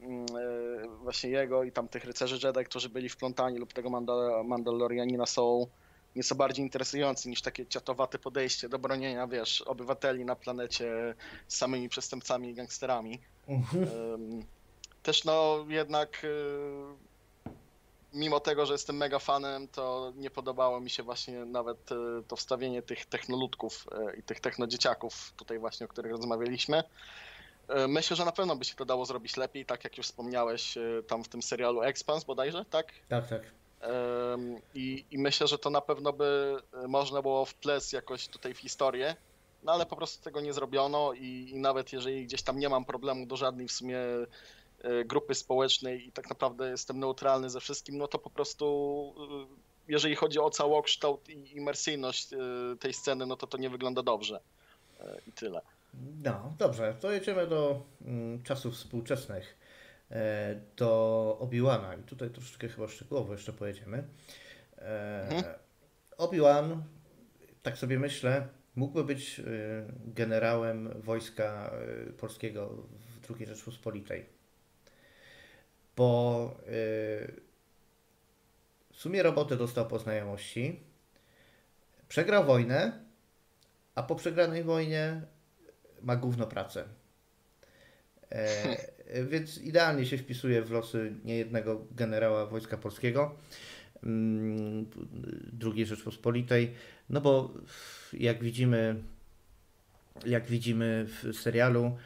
mm, 0.00 0.26
e, 0.36 0.88
właśnie 1.02 1.30
jego 1.30 1.64
i 1.64 1.72
tam 1.72 1.88
tych 1.88 2.04
rycerzy 2.04 2.46
Jedi, 2.46 2.64
którzy 2.64 2.88
byli 2.88 3.08
wplątani 3.08 3.58
lub 3.58 3.72
tego 3.72 3.90
Mandal 3.90 4.44
Mandalorianina 4.44 5.26
są 5.26 5.66
nieco 6.16 6.34
bardziej 6.34 6.64
interesujący 6.64 7.28
niż 7.28 7.42
takie 7.42 7.66
ciatowate 7.66 8.18
podejście 8.18 8.68
do 8.68 8.78
bronienia, 8.78 9.26
wiesz, 9.26 9.62
obywateli 9.62 10.24
na 10.24 10.36
planecie 10.36 11.14
z 11.48 11.56
samymi 11.56 11.88
przestępcami 11.88 12.48
i 12.50 12.54
gangsterami. 12.54 13.20
Mhm. 13.48 13.88
Też 15.02 15.24
no 15.24 15.64
jednak 15.68 16.24
y, 16.24 17.48
mimo 18.12 18.40
tego, 18.40 18.66
że 18.66 18.74
jestem 18.74 18.96
mega 18.96 19.18
fanem, 19.18 19.68
to 19.68 20.12
nie 20.16 20.30
podobało 20.30 20.80
mi 20.80 20.90
się 20.90 21.02
właśnie 21.02 21.44
nawet 21.44 21.92
y, 21.92 21.94
to 22.28 22.36
wstawienie 22.36 22.82
tych 22.82 23.06
technoludków 23.06 23.86
y, 24.14 24.16
i 24.16 24.22
tych 24.22 24.40
technodzieciaków 24.40 25.32
tutaj 25.36 25.58
właśnie, 25.58 25.86
o 25.86 25.88
których 25.88 26.12
rozmawialiśmy. 26.12 26.84
Myślę, 27.88 28.16
że 28.16 28.24
na 28.24 28.32
pewno 28.32 28.56
by 28.56 28.64
się 28.64 28.74
to 28.74 28.84
dało 28.84 29.06
zrobić 29.06 29.36
lepiej, 29.36 29.66
tak 29.66 29.84
jak 29.84 29.98
już 29.98 30.06
wspomniałeś 30.06 30.78
tam 31.06 31.24
w 31.24 31.28
tym 31.28 31.42
serialu 31.42 31.82
Expans 31.82 32.24
bodajże, 32.24 32.64
tak? 32.64 32.92
Tak, 33.08 33.28
tak. 33.28 33.42
I, 34.74 35.04
I, 35.10 35.18
myślę, 35.18 35.46
że 35.46 35.58
to 35.58 35.70
na 35.70 35.80
pewno 35.80 36.12
by 36.12 36.56
e, 36.84 36.88
można 36.88 37.22
było 37.22 37.44
wplec 37.44 37.92
jakoś 37.92 38.28
tutaj 38.28 38.54
w 38.54 38.58
historię, 38.58 39.16
no 39.62 39.72
ale 39.72 39.86
po 39.86 39.96
prostu 39.96 40.24
tego 40.24 40.40
nie 40.40 40.52
zrobiono 40.52 41.12
i, 41.12 41.50
i 41.50 41.58
nawet 41.58 41.92
jeżeli 41.92 42.26
gdzieś 42.26 42.42
tam 42.42 42.58
nie 42.58 42.68
mam 42.68 42.84
problemu 42.84 43.26
do 43.26 43.36
żadnej 43.36 43.68
w 43.68 43.72
sumie 43.72 43.98
e, 43.98 45.04
grupy 45.04 45.34
społecznej 45.34 46.08
i 46.08 46.12
tak 46.12 46.28
naprawdę 46.28 46.70
jestem 46.70 47.00
neutralny 47.00 47.50
ze 47.50 47.60
wszystkim, 47.60 47.98
no 47.98 48.08
to 48.08 48.18
po 48.18 48.30
prostu 48.30 49.14
e, 49.50 49.64
jeżeli 49.88 50.14
chodzi 50.16 50.38
o 50.38 50.50
całokształt 50.50 51.28
i 51.28 51.56
imersyjność 51.56 52.28
tej 52.80 52.92
sceny, 52.92 53.26
no 53.26 53.36
to 53.36 53.46
to 53.46 53.58
nie 53.58 53.70
wygląda 53.70 54.02
dobrze. 54.02 54.40
I 55.26 55.32
tyle. 55.32 55.60
No, 56.22 56.52
dobrze, 56.58 56.94
to 57.00 57.12
jedziemy 57.12 57.46
do 57.46 57.80
mm, 58.04 58.42
czasów 58.42 58.74
współczesnych. 58.74 59.56
E, 60.14 60.54
do 60.76 61.36
Obi-Wana. 61.40 61.94
I 61.94 62.02
tutaj 62.02 62.30
troszeczkę 62.30 62.68
chyba 62.68 62.88
szczegółowo 62.88 63.32
jeszcze 63.32 63.52
pojedziemy. 63.52 64.04
E, 64.78 65.28
mhm. 65.28 65.54
Obi-Wan, 66.18 66.82
tak 67.62 67.78
sobie 67.78 67.98
myślę, 67.98 68.48
mógłby 68.76 69.04
być 69.04 69.40
e, 69.40 69.44
generałem 70.04 71.02
wojska 71.02 71.70
polskiego 72.18 72.68
w 73.22 73.36
II 73.36 73.46
Rzeczpospolitej. 73.46 74.26
Bo 75.96 76.56
w 78.92 78.96
sumie 78.96 79.22
roboty 79.22 79.56
dostał 79.56 79.86
po 79.86 79.98
znajomości, 79.98 80.80
przegrał 82.08 82.44
wojnę, 82.44 83.04
a 83.94 84.02
po 84.02 84.14
przegranej 84.14 84.64
wojnie 84.64 85.22
ma 86.02 86.16
gówno 86.16 86.46
pracę. 86.46 86.84
Więc 89.22 89.58
idealnie 89.58 90.06
się 90.06 90.18
wpisuje 90.18 90.62
w 90.62 90.70
losy 90.70 91.12
niejednego 91.24 91.86
generała 91.96 92.46
Wojska 92.46 92.76
Polskiego 92.76 93.34
mm, 94.02 94.86
II 95.74 95.86
Rzeczpospolitej, 95.86 96.74
no 97.10 97.20
bo 97.20 97.54
jak 98.12 98.42
widzimy, 98.42 99.02
jak 100.26 100.46
widzimy 100.46 101.06
w 101.06 101.36
serialu, 101.36 101.96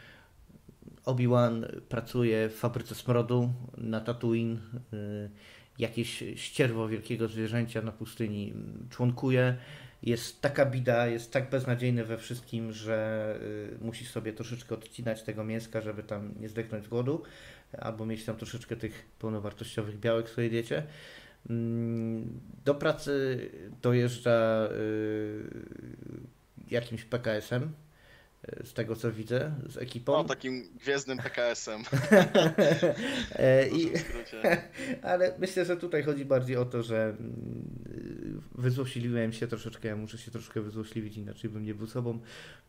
Obi-Wan 1.05 1.67
pracuje 1.89 2.49
w 2.49 2.55
fabryce 2.55 2.95
smrodu 2.95 3.53
na 3.79 4.01
Tatooine, 4.01 4.57
y, 4.93 5.31
jakieś 5.79 6.25
ścierwo 6.37 6.89
wielkiego 6.89 7.29
zwierzęcia 7.29 7.83
na 7.83 7.93
pustyni 7.93 8.55
członkuje, 8.91 9.57
jest 10.03 10.41
taka 10.41 10.67
bida, 10.67 11.07
jest 11.07 11.33
tak 11.33 11.51
beznadziejny 11.51 12.05
we 12.05 12.19
wszystkim, 12.19 12.73
że 12.73 13.39
y, 13.43 13.85
musisz 13.85 14.11
sobie 14.11 14.33
troszeczkę 14.33 14.75
odcinać 14.75 15.23
tego 15.23 15.45
mięska, 15.45 15.81
żeby 15.81 16.03
tam 16.03 16.35
nie 16.41 16.49
zdechnąć 16.49 16.85
z 16.85 16.89
głodu, 16.89 17.23
albo 17.79 18.07
mieć 18.07 18.25
tam 18.25 18.37
troszeczkę 18.37 18.77
tych 18.77 19.05
pełnowartościowych 19.19 20.01
białek 20.01 20.27
w 20.27 20.31
swojej 20.31 20.51
diecie. 20.51 20.83
Mm, 21.51 22.41
do 22.65 22.75
pracy 22.75 23.41
dojeżdża 23.83 24.69
y, 24.73 25.45
jakimś 26.71 27.05
PKS-em, 27.05 27.73
z 28.65 28.73
tego 28.73 28.97
co 28.97 29.13
widzę, 29.13 29.55
z 29.67 29.77
ekipą. 29.77 30.13
No, 30.13 30.25
takim 30.25 30.69
gwiezdnym 30.75 31.19
PKS-em. 31.19 31.83
E, 33.33 33.69
I, 33.69 33.93
ale 35.03 35.35
myślę, 35.39 35.65
że 35.65 35.77
tutaj 35.77 36.03
chodzi 36.03 36.25
bardziej 36.25 36.57
o 36.57 36.65
to, 36.65 36.83
że 36.83 37.17
mm, 37.21 38.43
wyzłośliwiłem 38.55 39.33
się 39.33 39.47
troszeczkę, 39.47 39.89
ja 39.89 39.97
muszę 39.97 40.19
się 40.19 40.31
troszkę 40.31 40.61
wyzłośliwić, 40.61 41.17
inaczej 41.17 41.51
bym 41.51 41.65
nie 41.65 41.75
był 41.75 41.87
sobą. 41.87 42.21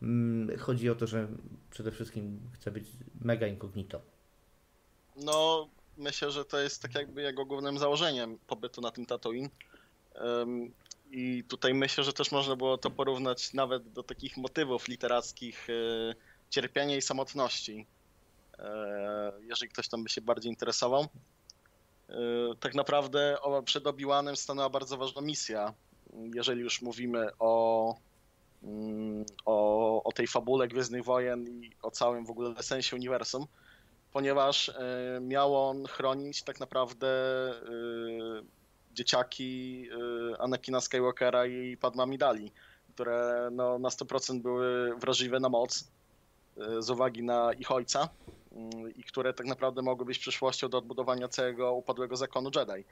Mm, 0.02 0.58
chodzi 0.58 0.90
o 0.90 0.94
to, 0.94 1.06
że 1.06 1.28
przede 1.70 1.90
wszystkim 1.90 2.40
chcę 2.52 2.70
być 2.70 2.84
mega 3.20 3.46
incognito. 3.46 4.00
No, 5.16 5.68
myślę, 5.96 6.30
że 6.30 6.44
to 6.44 6.60
jest 6.60 6.82
tak 6.82 6.94
jakby 6.94 7.22
jego 7.22 7.44
głównym 7.46 7.78
założeniem 7.78 8.38
pobytu 8.46 8.80
na 8.80 8.90
tym 8.90 9.06
Tatooine. 9.06 9.48
I 11.10 11.44
tutaj 11.44 11.74
myślę, 11.74 12.04
że 12.04 12.12
też 12.12 12.32
można 12.32 12.56
było 12.56 12.78
to 12.78 12.90
porównać 12.90 13.52
nawet 13.52 13.92
do 13.92 14.02
takich 14.02 14.36
motywów 14.36 14.88
literackich 14.88 15.70
e, 15.70 15.72
cierpienia 16.50 16.96
i 16.96 17.02
samotności, 17.02 17.86
e, 18.58 19.32
jeżeli 19.40 19.72
ktoś 19.72 19.88
tam 19.88 20.02
by 20.02 20.08
się 20.08 20.20
bardziej 20.20 20.50
interesował. 20.50 21.06
tak 22.60 22.74
naprawdę 22.74 23.36
przed 23.64 23.84
Obi-Wanem 23.84 24.36
stanęła 24.36 24.70
bardzo 24.70 24.96
ważna 24.96 25.20
misja. 25.22 25.74
Jeżeli 26.34 26.60
już 26.60 26.82
mówimy 26.82 27.28
o, 27.38 27.94
mm, 28.62 29.24
o, 29.44 30.02
o 30.02 30.12
tej 30.12 30.26
fabule 30.26 30.68
Gwiezdnych 30.68 31.04
Wojen 31.04 31.48
i 31.48 31.70
o 31.82 31.90
całym 31.90 32.26
w 32.26 32.30
ogóle 32.30 32.62
sensie 32.62 32.96
uniwersum, 32.96 33.46
ponieważ 34.12 34.72
miał 35.20 35.68
on 35.68 35.86
chronić 35.86 36.42
tak 36.42 36.60
naprawdę 36.60 37.08
dzieciaki 38.92 39.88
Anakina 40.38 40.80
Skywalkera 40.80 41.46
i 41.46 41.76
Padma 41.76 42.06
Midali, 42.06 42.52
które 42.94 43.48
no, 43.52 43.78
na 43.78 43.88
100% 43.88 44.42
były 44.42 44.96
wrażliwe 44.96 45.40
na 45.40 45.48
moc 45.48 45.92
z 46.78 46.90
uwagi 46.90 47.22
na 47.22 47.52
ich 47.52 47.70
ojca 47.70 48.08
Mm, 48.52 48.94
i 48.96 49.04
które 49.04 49.34
tak 49.34 49.46
naprawdę 49.46 49.82
mogły 49.82 50.06
być 50.06 50.18
przyszłością 50.18 50.68
do 50.68 50.78
odbudowania 50.78 51.28
całego 51.28 51.72
upadłego 51.72 52.16
zakonu 52.16 52.50
Jedi. 52.56 52.84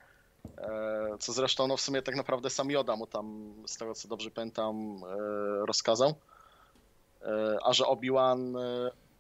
E, 0.59 1.17
co 1.21 1.33
zresztą 1.33 1.67
no 1.67 1.77
w 1.77 1.81
sumie 1.81 2.03
tak 2.03 2.17
naprawdę 2.17 2.51
sam 2.51 2.71
Yoda 2.71 2.97
mu 2.97 3.07
tam, 3.07 3.55
z 3.67 3.77
tego 3.77 3.95
co 3.95 4.09
dobrze 4.09 4.31
pamiętam, 4.31 5.01
e, 5.05 5.67
rozkazał. 5.67 6.15
E, 7.23 7.59
a 7.65 7.73
że 7.73 7.85
Obi-Wan 7.87 8.57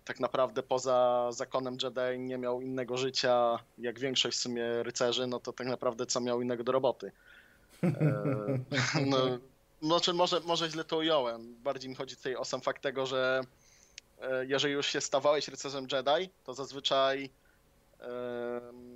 tak 0.09 0.20
naprawdę 0.20 0.62
poza 0.62 1.28
zakonem 1.32 1.76
Jedi 1.82 2.18
nie 2.18 2.39
miał 2.39 2.60
innego 2.60 2.97
życia, 2.97 3.59
jak 3.78 3.98
większość 3.98 4.39
w 4.39 4.40
sumie 4.40 4.82
rycerzy, 4.82 5.26
no 5.26 5.40
to 5.40 5.52
tak 5.52 5.66
naprawdę 5.66 6.06
co 6.06 6.20
miał 6.20 6.43
innego 6.43 6.64
do 6.64 6.72
roboty. 6.72 7.12
No, 9.06 9.18
znaczy 9.82 10.12
może, 10.12 10.40
może 10.40 10.70
źle 10.70 10.85
to 10.85 10.97
ująłem. 10.97 11.55
Bardziej 11.55 11.90
mi 11.90 11.97
chodzi 11.97 12.16
tutaj 12.16 12.36
o 12.36 12.44
sam 12.44 12.60
fakt 12.60 12.82
tego, 12.82 13.06
że 13.06 13.43
E, 14.20 14.47
jeżeli 14.47 14.74
już 14.74 14.86
się 14.86 15.01
stawałeś 15.01 15.48
rycerzem 15.48 15.86
Jedi, 15.93 16.30
to 16.44 16.55
zazwyczaj 16.55 17.30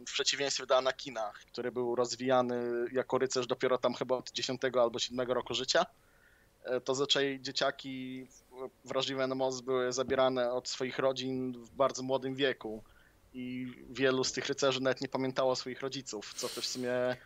w 0.08 0.12
przeciwieństwie 0.12 0.66
do 0.66 0.76
Anakina, 0.76 1.32
który 1.52 1.72
był 1.72 1.94
rozwijany 1.94 2.84
jako 2.92 3.18
rycerz 3.18 3.46
dopiero 3.46 3.78
tam 3.78 3.94
chyba 3.94 4.16
od 4.16 4.32
10 4.32 4.60
albo 4.80 4.98
7 4.98 5.30
roku 5.30 5.54
życia, 5.54 5.82
e, 5.82 5.86
to 6.84 6.94
zazwyczaj 6.94 7.38
dzieciaki 7.40 8.26
wrażliwe 8.84 9.26
na 9.26 9.34
moc 9.34 9.60
były 9.60 9.92
zabierane 9.92 10.52
od 10.52 10.68
swoich 10.68 10.98
rodzin 10.98 11.52
w 11.52 11.70
bardzo 11.70 12.02
młodym 12.02 12.34
wieku 12.34 12.82
i 13.34 13.66
wielu 13.90 14.24
z 14.24 14.32
tych 14.32 14.46
rycerzy 14.46 14.80
nawet 14.80 15.00
nie 15.00 15.08
pamiętało 15.08 15.56
swoich 15.56 15.80
rodziców, 15.80 16.34
co 16.34 16.48
też 16.48 16.64
w 16.64 16.68
sumie 16.68 17.16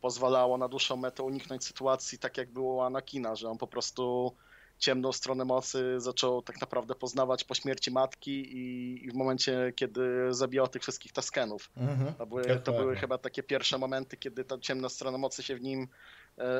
pozwalało 0.00 0.58
na 0.58 0.68
dłuższą 0.68 0.96
metę 0.96 1.22
uniknąć 1.22 1.64
sytuacji 1.64 2.18
tak 2.18 2.38
jak 2.38 2.50
było 2.52 2.86
Anakina, 2.86 3.34
że 3.34 3.48
on 3.48 3.58
po 3.58 3.66
prostu 3.66 4.34
ciemną 4.78 5.12
stronę 5.12 5.44
mocy 5.44 6.00
zaczął 6.00 6.42
tak 6.42 6.60
naprawdę 6.60 6.94
poznawać 6.94 7.44
po 7.44 7.54
śmierci 7.54 7.90
matki 7.90 8.56
i, 8.56 9.04
i 9.06 9.10
w 9.10 9.14
momencie, 9.14 9.72
kiedy 9.76 10.00
zabijał 10.30 10.68
tych 10.68 10.82
wszystkich 10.82 11.12
Taskenów. 11.12 11.70
Mhm, 11.76 12.14
to, 12.14 12.26
były, 12.26 12.60
to 12.64 12.72
były 12.72 12.96
chyba 12.96 13.18
takie 13.18 13.42
pierwsze 13.42 13.78
momenty, 13.78 14.16
kiedy 14.16 14.44
ta 14.44 14.58
ciemna 14.58 14.88
strona 14.88 15.18
mocy 15.18 15.42
się 15.42 15.56
w 15.56 15.60
nim 15.60 15.82
e, 15.82 15.86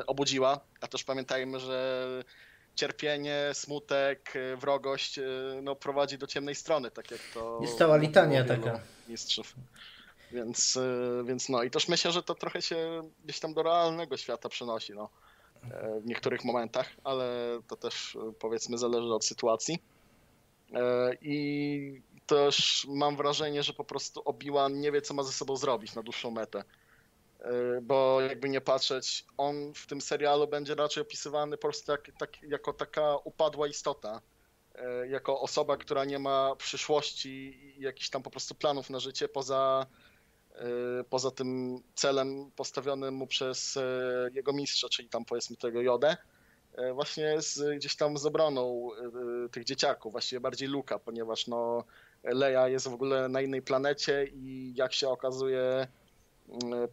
obudziła, 0.07 0.59
a 0.81 0.87
też 0.87 1.03
pamiętajmy, 1.03 1.59
że 1.59 2.23
cierpienie, 2.75 3.49
smutek, 3.53 4.33
e, 4.35 4.55
wrogość 4.55 5.19
e, 5.19 5.23
no, 5.61 5.75
prowadzi 5.75 6.17
do 6.17 6.27
ciemnej 6.27 6.55
strony, 6.55 6.91
tak 6.91 7.11
jak 7.11 7.19
to... 7.33 7.59
Jest 7.61 7.77
cała 7.77 7.97
litania 7.97 8.43
taka. 8.43 8.79
Mistrzów. 9.07 9.55
Więc, 10.31 10.77
e, 10.77 11.23
więc 11.23 11.49
no 11.49 11.63
i 11.63 11.71
też 11.71 11.87
myślę, 11.87 12.11
że 12.11 12.23
to 12.23 12.35
trochę 12.35 12.61
się 12.61 13.09
gdzieś 13.23 13.39
tam 13.39 13.53
do 13.53 13.63
realnego 13.63 14.17
świata 14.17 14.49
przenosi. 14.49 14.93
No 14.93 15.09
w 16.01 16.05
niektórych 16.05 16.43
momentach, 16.43 16.89
ale 17.03 17.59
to 17.67 17.75
też 17.75 18.17
powiedzmy 18.39 18.77
zależy 18.77 19.13
od 19.13 19.25
sytuacji. 19.25 19.79
E, 20.73 21.13
I 21.21 22.01
też 22.25 22.87
mam 22.89 23.15
wrażenie, 23.17 23.63
że 23.63 23.73
po 23.73 23.83
prostu 23.83 24.21
Obi-Wan 24.25 24.79
nie 24.79 24.91
wie, 24.91 25.01
co 25.01 25.13
ma 25.13 25.23
ze 25.23 25.31
sobą 25.31 25.55
zrobić 25.55 25.95
na 25.95 26.03
dłuższą 26.03 26.31
metę. 26.31 26.63
E, 27.39 27.81
bo 27.81 28.21
jakby 28.21 28.49
nie 28.49 28.61
patrzeć, 28.61 29.25
on 29.37 29.73
w 29.73 29.87
tym 29.87 30.01
serialu 30.01 30.47
będzie 30.47 30.75
raczej 30.75 31.03
opisywany 31.03 31.57
po 31.57 31.61
prostu 31.61 31.91
jak, 31.91 32.11
tak, 32.19 32.43
jako 32.43 32.73
taka 32.73 33.17
upadła 33.17 33.67
istota. 33.67 34.21
E, 34.75 35.07
jako 35.07 35.41
osoba, 35.41 35.77
która 35.77 36.05
nie 36.05 36.19
ma 36.19 36.55
przyszłości 36.55 37.29
i 37.29 37.81
jakichś 37.81 38.09
tam 38.09 38.23
po 38.23 38.29
prostu 38.29 38.55
planów 38.55 38.89
na 38.89 38.99
życie 38.99 39.27
poza 39.27 39.87
Y, 40.61 41.03
poza 41.03 41.31
tym 41.31 41.79
celem 41.95 42.51
postawionym 42.55 43.13
mu 43.13 43.27
przez 43.27 43.77
y, 43.77 43.81
jego 44.33 44.53
mistrza, 44.53 44.89
czyli 44.89 45.09
tam 45.09 45.25
powiedzmy 45.25 45.55
tego 45.55 45.81
Jodę, 45.81 46.17
y, 46.79 46.93
właśnie 46.93 47.41
z, 47.41 47.77
gdzieś 47.77 47.95
tam 47.95 48.17
z 48.17 48.25
obroną 48.25 48.89
tych 49.51 49.63
dzieciaków, 49.63 50.11
właściwie 50.11 50.39
bardziej 50.39 50.67
Luka, 50.67 50.99
ponieważ 50.99 51.47
no 51.47 51.83
Leia 52.23 52.67
jest 52.67 52.87
w 52.87 52.93
ogóle 52.93 53.29
na 53.29 53.41
innej 53.41 53.61
planecie 53.61 54.27
i 54.33 54.73
jak 54.75 54.93
się 54.93 55.09
okazuje 55.09 55.87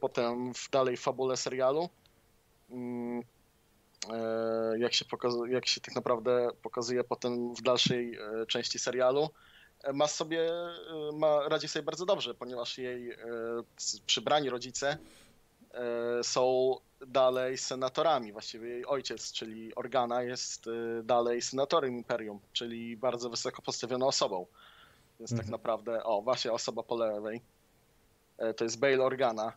potem 0.00 0.54
w 0.54 0.70
dalej 0.70 0.96
fabule 0.96 1.36
serialu, 1.36 1.88
mm, 2.70 3.22
jak 4.78 4.94
się, 4.94 5.04
pokazuje, 5.04 5.52
jak 5.52 5.66
się 5.66 5.80
tak 5.80 5.94
naprawdę 5.94 6.48
pokazuje 6.62 7.04
potem 7.04 7.54
w 7.54 7.62
dalszej 7.62 8.18
części 8.48 8.78
serialu, 8.78 9.30
ma 9.94 10.06
sobie, 10.06 10.50
ma, 11.12 11.48
radzi 11.48 11.68
sobie 11.68 11.82
bardzo 11.82 12.06
dobrze, 12.06 12.34
ponieważ 12.34 12.78
jej 12.78 13.16
przybrani 14.06 14.50
rodzice 14.50 14.98
są 16.22 16.74
dalej 17.06 17.58
senatorami. 17.58 18.32
Właściwie 18.32 18.68
jej 18.68 18.86
ojciec, 18.86 19.32
czyli 19.32 19.74
Organa, 19.74 20.22
jest 20.22 20.64
dalej 21.04 21.42
senatorem 21.42 21.96
Imperium, 21.96 22.40
czyli 22.52 22.96
bardzo 22.96 23.30
wysoko 23.30 23.62
postawioną 23.62 24.06
osobą. 24.06 24.46
Więc 25.20 25.30
tak 25.30 25.38
mhm. 25.38 25.46
tak 25.46 25.52
naprawdę, 25.52 26.04
o, 26.04 26.22
właśnie 26.22 26.52
osoba 26.52 26.82
po 26.82 26.96
lewej, 26.96 27.40
to 28.56 28.64
jest 28.64 28.78
Bail 28.78 29.00
Organa, 29.00 29.52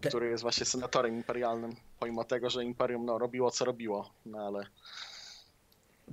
który 0.00 0.28
jest 0.28 0.42
właśnie 0.42 0.66
senatorem 0.66 1.14
imperialnym, 1.14 1.76
pomimo 2.00 2.24
tego, 2.24 2.50
że 2.50 2.64
Imperium 2.64 3.06
no, 3.06 3.18
robiło 3.18 3.50
co 3.50 3.64
robiło, 3.64 4.10
no 4.26 4.38
ale 4.38 4.66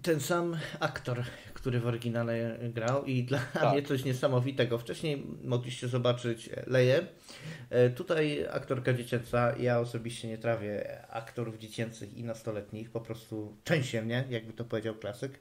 ten 0.01 0.19
sam 0.19 0.57
aktor, 0.79 1.23
który 1.53 1.79
w 1.79 1.87
oryginale 1.87 2.57
grał 2.73 3.05
i 3.05 3.23
dla 3.23 3.39
tak. 3.53 3.73
mnie 3.73 3.83
coś 3.83 4.05
niesamowitego. 4.05 4.77
Wcześniej 4.77 5.27
mogliście 5.43 5.87
zobaczyć 5.87 6.49
Leję. 6.67 7.07
E, 7.69 7.89
tutaj 7.89 8.45
aktorka 8.51 8.93
dziecięca, 8.93 9.55
ja 9.57 9.79
osobiście 9.79 10.27
nie 10.27 10.37
trawię 10.37 11.01
aktorów 11.09 11.57
dziecięcych 11.57 12.17
i 12.17 12.23
nastoletnich, 12.23 12.91
po 12.91 13.01
prostu 13.01 13.55
częściej 13.63 14.01
mnie, 14.01 14.23
jakby 14.29 14.53
to 14.53 14.65
powiedział 14.65 14.95
klasyk. 14.95 15.39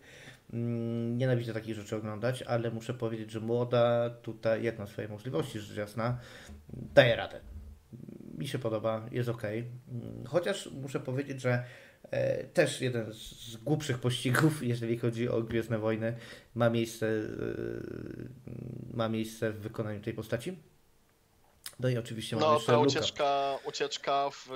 Mm, 0.53 1.19
nienawidzę 1.19 1.55
takich 1.55 1.75
rzeczy 1.75 1.97
oglądać, 1.97 2.43
ale 2.43 2.71
muszę 2.71 2.95
powiedzieć, 2.95 3.31
że 3.31 3.41
młoda 3.41 4.11
tutaj, 4.11 4.63
jak 4.63 4.79
na 4.79 4.87
swoje 4.87 5.09
możliwości, 5.09 5.61
rzecz 5.61 5.77
jasna, 5.77 6.19
daje 6.95 7.17
radę. 7.17 7.41
Mi 8.39 8.49
się 8.49 8.59
podoba, 8.59 9.07
jest 9.11 9.29
ok. 9.29 9.45
Mm, 9.45 10.25
chociaż 10.27 10.71
muszę 10.73 11.01
powiedzieć, 11.01 11.41
że 11.41 11.65
E, 12.11 12.45
też 12.45 12.81
jeden 12.81 13.13
z 13.13 13.57
głupszych 13.57 13.99
pościgów, 13.99 14.63
jeżeli 14.73 14.99
chodzi 14.99 15.29
o 15.29 15.43
Gwiezdne 15.43 15.79
Wojny, 15.79 16.17
ma 16.55 16.71
miejsce, 16.71 17.07
e, 17.07 17.21
ma 18.95 19.09
miejsce 19.09 19.53
w 19.53 19.61
wykonaniu 19.61 20.01
tej 20.01 20.15
postaci. 20.15 20.59
No 21.81 21.89
i 21.89 21.99
oczywiście 21.99 22.37
no, 22.37 22.55
jeszcze 22.55 22.73
ta 22.73 22.79
ucieczka, 22.79 23.59
ucieczka 23.65 24.31
w, 24.31 24.49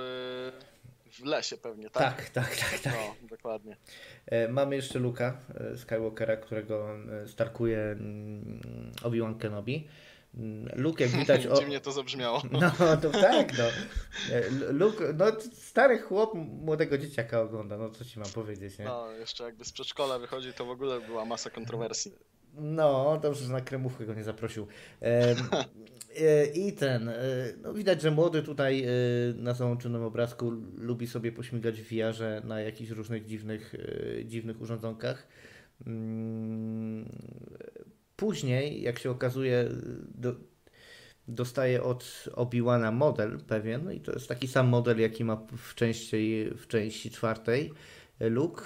w 1.15 1.25
lesie 1.25 1.57
pewnie, 1.57 1.91
tak? 1.91 2.17
Tak, 2.17 2.31
tak, 2.31 2.57
tak. 2.57 2.79
tak. 2.79 2.95
No, 2.95 3.29
dokładnie. 3.29 3.77
E, 4.27 4.49
mamy 4.49 4.77
jeszcze 4.77 4.99
Luka 4.99 5.39
Skywalkera, 5.77 6.37
którego 6.37 6.89
starkuje 7.27 7.79
mm, 7.79 8.61
Obi-Wan 9.03 9.39
Kenobi. 9.39 9.89
Luke, 10.77 11.05
jak 11.05 11.13
widać... 11.13 11.47
O... 11.55 11.59
Dziwnie 11.59 11.81
to 11.81 11.93
zabrzmiało. 11.93 12.43
No, 12.53 12.97
to 13.03 13.11
tak, 13.31 13.59
no. 13.59 13.65
Luke, 14.71 15.13
no 15.15 15.27
stary 15.53 15.99
chłop 15.99 16.35
młodego 16.35 16.99
dzieciaka 16.99 17.41
ogląda, 17.41 17.79
no 17.79 17.91
co 17.91 18.05
ci 18.05 18.19
mam 18.19 18.29
powiedzieć, 18.29 18.79
nie? 18.79 18.85
No, 18.85 19.11
jeszcze 19.11 19.45
jakby 19.45 19.65
z 19.65 19.73
przedszkola 19.73 20.19
wychodzi, 20.19 20.53
to 20.53 20.65
w 20.65 20.71
ogóle 20.71 21.01
była 21.01 21.25
masa 21.25 21.51
kontrowersji. 21.51 22.13
No, 22.55 23.19
dobrze, 23.23 23.45
że 23.45 23.53
na 23.53 23.61
kremówkę 23.61 24.07
go 24.07 24.15
nie 24.15 24.25
zaprosił. 24.25 24.67
E, 26.21 26.47
I 26.47 26.73
ten, 26.73 27.09
e, 27.09 27.15
no 27.63 27.75
widać, 27.75 28.03
że 28.03 28.11
młody 28.11 28.43
tutaj 28.43 28.85
e, 28.85 28.89
na 29.37 29.55
załączonym 29.55 30.03
obrazku 30.03 30.51
lubi 30.79 31.07
sobie 31.07 31.33
pośmigać 31.33 31.81
w 31.81 31.89
wiarze 31.89 32.43
na 32.45 32.61
jakichś 32.61 32.91
różnych 32.91 33.27
dziwnych, 33.27 33.75
dziwnych 34.25 34.61
urządzonkach. 34.61 35.29
Mm, 35.87 37.09
Później, 38.17 38.83
jak 38.83 38.99
się 38.99 39.11
okazuje, 39.11 39.69
do, 40.15 40.35
dostaje 41.29 41.83
od 41.83 42.25
Obi-Wana 42.33 42.93
model 42.93 43.39
pewien, 43.47 43.85
no 43.85 43.93
i 43.93 44.01
to 44.01 44.13
jest 44.13 44.29
taki 44.29 44.49
sam 44.49 44.69
model, 44.69 45.01
jaki 45.01 45.25
ma 45.25 45.47
w 45.57 45.75
części, 45.75 46.51
w 46.57 46.67
części 46.67 47.11
czwartej 47.11 47.73
Luke 48.21 48.65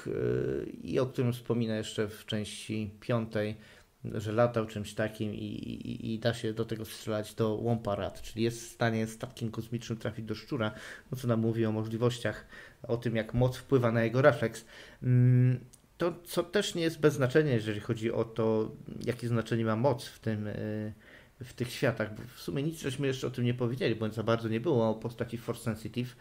i 0.83 0.99
o 0.99 1.07
którym 1.07 1.33
wspomina 1.33 1.77
jeszcze 1.77 2.09
w 2.09 2.27
części 2.27 2.91
piątej, 3.01 3.57
że 4.05 4.33
latał 4.33 4.67
czymś 4.67 4.95
takim 4.95 5.35
i, 5.35 5.45
i, 5.45 6.15
i 6.15 6.19
da 6.19 6.35
się 6.35 6.53
do 6.53 6.65
tego 6.65 6.85
strzelać 6.85 7.35
do 7.35 7.57
Womparad, 7.57 8.23
czyli 8.23 8.45
jest 8.45 8.63
w 8.63 8.73
stanie 8.73 9.07
statkiem 9.07 9.51
kosmicznym 9.51 9.99
trafić 9.99 10.25
do 10.25 10.35
szczura, 10.35 10.73
no 11.11 11.19
co 11.19 11.29
nam 11.29 11.41
mówi 11.41 11.67
o 11.67 11.73
możliwościach, 11.73 12.47
o 12.83 12.97
tym 12.97 13.17
jak 13.17 13.35
moc 13.35 13.57
wpływa 13.57 13.93
na 13.93 14.05
jego 14.05 14.23
refleks. 14.23 14.65
Mm, 15.03 15.61
to, 15.99 16.13
co 16.25 16.43
też 16.43 16.75
nie 16.75 16.83
jest 16.83 17.01
bez 17.01 17.15
znaczenia, 17.15 17.53
jeżeli 17.53 17.81
chodzi 17.81 18.13
o 18.13 18.25
to, 18.25 18.71
jakie 19.05 19.29
znaczenie 19.29 19.65
ma 19.65 19.77
moc 19.77 20.07
w 20.07 20.19
tym, 20.19 20.47
y, 20.47 20.93
w 21.41 21.53
tych 21.53 21.73
światach. 21.73 22.15
Bo 22.15 22.23
w 22.35 22.41
sumie 22.41 22.63
nic 22.63 22.81
żeśmy 22.81 23.07
jeszcze 23.07 23.27
o 23.27 23.31
tym 23.31 23.45
nie 23.45 23.55
powiedzieli, 23.55 23.95
bo 23.95 24.09
za 24.09 24.23
bardzo 24.23 24.49
nie 24.49 24.61
było 24.61 24.91
o 24.91 24.95
postaci 24.95 25.39
Force 25.39 25.63
Sensitive, 25.63 26.17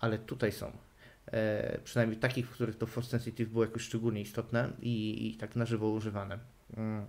ale 0.00 0.18
tutaj 0.18 0.52
są. 0.52 0.72
E, 1.32 1.78
przynajmniej 1.84 2.20
takich, 2.20 2.46
w 2.46 2.50
których 2.50 2.76
to 2.76 2.86
Force 2.86 3.10
Sensitive 3.10 3.50
było 3.50 3.64
jakoś 3.64 3.82
szczególnie 3.82 4.20
istotne 4.20 4.70
i, 4.82 5.26
i 5.28 5.36
tak 5.36 5.56
na 5.56 5.66
żywo 5.66 5.88
używane. 5.90 6.38
Mm. 6.76 7.06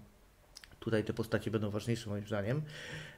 Tutaj 0.82 1.04
te 1.04 1.14
postacie 1.14 1.52
będą 1.52 1.70
ważniejsze 1.70 2.10
moim 2.10 2.26
zdaniem. 2.26 2.62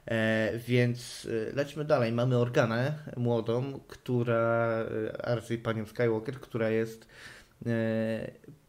E, 0.06 0.52
więc 0.58 1.28
e, 1.50 1.56
lećmy 1.56 1.84
dalej. 1.84 2.12
Mamy 2.12 2.38
Organę 2.38 2.98
młodą, 3.16 3.80
która, 3.88 4.84
e, 5.14 5.26
a 5.26 5.34
raczej 5.34 5.58
panią 5.58 5.86
Skywalker, 5.86 6.40
która 6.40 6.70
jest 6.70 7.08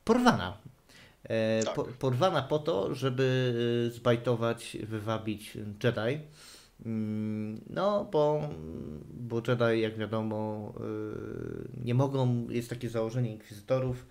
porwana. 0.03 0.57
Tak. 1.65 1.76
po, 1.76 1.84
porwana 1.84 2.41
po 2.41 2.59
to, 2.59 2.95
żeby 2.95 3.53
zbajtować, 3.93 4.77
wywabić 4.84 5.57
Jedi. 5.84 6.19
Mm, 6.85 7.61
no, 7.69 8.05
bo, 8.11 8.49
bo 9.13 9.41
Jedi, 9.47 9.81
jak 9.81 9.97
wiadomo, 9.97 10.73
nie 11.84 11.93
mogą, 11.93 12.47
jest 12.49 12.69
takie 12.69 12.89
założenie 12.89 13.31
inkwizytorów, 13.31 14.05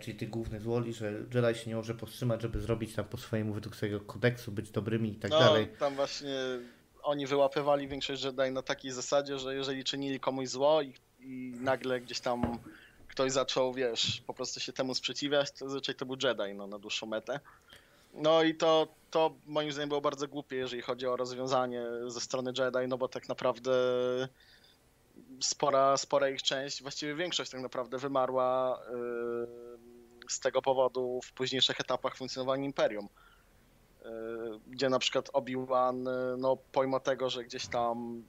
czyli 0.00 0.16
tych 0.16 0.30
głównych 0.30 0.62
złoli, 0.62 0.92
że 0.92 1.12
Jedi 1.34 1.58
się 1.58 1.70
nie 1.70 1.76
może 1.76 1.94
powstrzymać, 1.94 2.42
żeby 2.42 2.60
zrobić 2.60 2.94
tam 2.94 3.04
po 3.04 3.18
swojemu 3.18 3.54
według 3.54 3.76
swojego 3.76 4.00
kodeksu, 4.00 4.52
być 4.52 4.70
dobrymi 4.70 5.12
i 5.12 5.14
tak 5.14 5.30
no, 5.30 5.38
dalej. 5.38 5.68
tam 5.78 5.94
właśnie 5.94 6.34
oni 7.02 7.26
wyłapywali 7.26 7.88
większość 7.88 8.24
Jedi 8.24 8.50
na 8.52 8.62
takiej 8.62 8.90
zasadzie, 8.90 9.38
że 9.38 9.54
jeżeli 9.54 9.84
czynili 9.84 10.20
komuś 10.20 10.48
zło 10.48 10.82
i, 10.82 10.94
i 11.20 11.54
nagle 11.60 12.00
gdzieś 12.00 12.20
tam 12.20 12.58
ktoś 13.08 13.32
zaczął, 13.32 13.74
wiesz, 13.74 14.22
po 14.26 14.34
prostu 14.34 14.60
się 14.60 14.72
temu 14.72 14.94
sprzeciwiać, 14.94 15.50
to 15.50 15.64
zazwyczaj 15.64 15.94
to 15.94 16.06
był 16.06 16.16
Jedi 16.22 16.54
no, 16.54 16.66
na 16.66 16.78
dłuższą 16.78 17.06
metę. 17.06 17.40
No 18.14 18.42
i 18.42 18.54
to, 18.54 18.88
to 19.10 19.34
moim 19.46 19.72
zdaniem 19.72 19.88
było 19.88 20.00
bardzo 20.00 20.28
głupie, 20.28 20.56
jeżeli 20.56 20.82
chodzi 20.82 21.06
o 21.06 21.16
rozwiązanie 21.16 21.82
ze 22.06 22.20
strony 22.20 22.52
Jedi, 22.58 22.88
no 22.88 22.98
bo 22.98 23.08
tak 23.08 23.28
naprawdę 23.28 23.72
spora, 25.40 25.96
spora 25.96 26.28
ich 26.28 26.42
część, 26.42 26.82
właściwie 26.82 27.14
większość 27.14 27.50
tak 27.50 27.60
naprawdę 27.60 27.98
wymarła 27.98 28.80
y, 28.82 30.30
z 30.30 30.40
tego 30.40 30.62
powodu 30.62 31.20
w 31.24 31.32
późniejszych 31.32 31.80
etapach 31.80 32.16
funkcjonowania 32.16 32.64
Imperium. 32.64 33.04
Y, 33.06 34.08
gdzie 34.66 34.88
na 34.88 34.98
przykład 34.98 35.30
Obi-Wan, 35.32 36.08
y, 36.08 36.36
no 36.38 36.56
pomimo 36.72 37.00
tego, 37.00 37.30
że 37.30 37.44
gdzieś 37.44 37.66
tam 37.66 38.22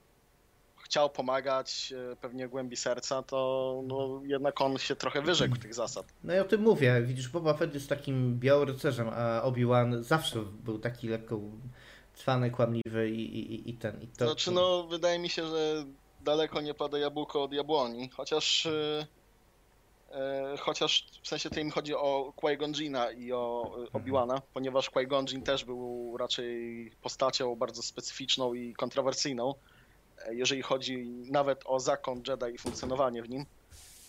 chciał 0.84 1.10
pomagać 1.10 1.94
pewnie 2.20 2.48
głębi 2.48 2.76
serca, 2.76 3.22
to 3.22 3.82
no, 3.86 4.20
jednak 4.24 4.60
on 4.60 4.78
się 4.78 4.96
trochę 4.96 5.22
wyrzekł 5.22 5.56
tych 5.56 5.74
zasad. 5.74 6.06
No 6.24 6.32
ja 6.32 6.42
o 6.42 6.44
tym 6.44 6.60
mówię. 6.60 7.02
Widzisz, 7.02 7.28
Boba 7.28 7.54
Fett 7.54 7.74
jest 7.74 7.88
takim 7.88 8.38
białorycerzem, 8.38 9.08
a 9.12 9.42
Obi-Wan 9.42 10.02
zawsze 10.02 10.38
był 10.64 10.78
taki 10.78 11.08
lekko 11.08 11.40
cwany, 12.14 12.50
kłamliwy 12.50 13.10
i, 13.10 13.38
i, 13.38 13.70
i 13.70 13.74
ten. 13.74 14.02
I 14.02 14.06
to, 14.06 14.26
znaczy, 14.26 14.50
no 14.50 14.86
wydaje 14.86 15.18
mi 15.18 15.28
się, 15.28 15.46
że 15.46 15.84
daleko 16.26 16.60
nie 16.60 16.74
pada 16.74 16.98
jabłko 16.98 17.42
od 17.42 17.52
jabłoni, 17.52 18.08
chociaż 18.08 18.66
e, 18.66 19.06
e, 20.10 20.56
chociaż 20.56 21.06
w 21.22 21.28
sensie 21.28 21.50
tym 21.50 21.70
chodzi 21.70 21.94
o 21.94 22.32
Qui-Gon 22.36 22.72
i 23.18 23.32
o 23.32 23.62
e, 23.64 23.80
mhm. 23.80 23.88
Obi-Wana, 23.92 24.42
ponieważ 24.54 24.90
Qui-Gon 24.90 25.42
też 25.42 25.64
był 25.64 26.16
raczej 26.16 26.90
postacią 27.02 27.56
bardzo 27.56 27.82
specyficzną 27.82 28.54
i 28.54 28.74
kontrowersyjną, 28.74 29.54
jeżeli 30.30 30.62
chodzi 30.62 31.06
nawet 31.30 31.62
o 31.64 31.80
zakon 31.80 32.22
Jedi 32.28 32.54
i 32.54 32.58
funkcjonowanie 32.58 33.22
w 33.22 33.28
nim. 33.28 33.46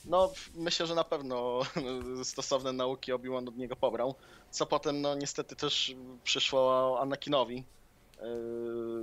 No, 0.05 0.31
myślę, 0.55 0.87
że 0.87 0.95
na 0.95 1.03
pewno 1.03 1.61
stosowne 2.23 2.73
nauki 2.73 3.13
Obi-Wan 3.13 3.47
od 3.47 3.57
niego 3.57 3.75
pobrał, 3.75 4.15
co 4.51 4.65
potem, 4.65 5.01
no 5.01 5.15
niestety 5.15 5.55
też 5.55 5.95
przyszło 6.23 6.99
Anakinowi, 7.01 7.63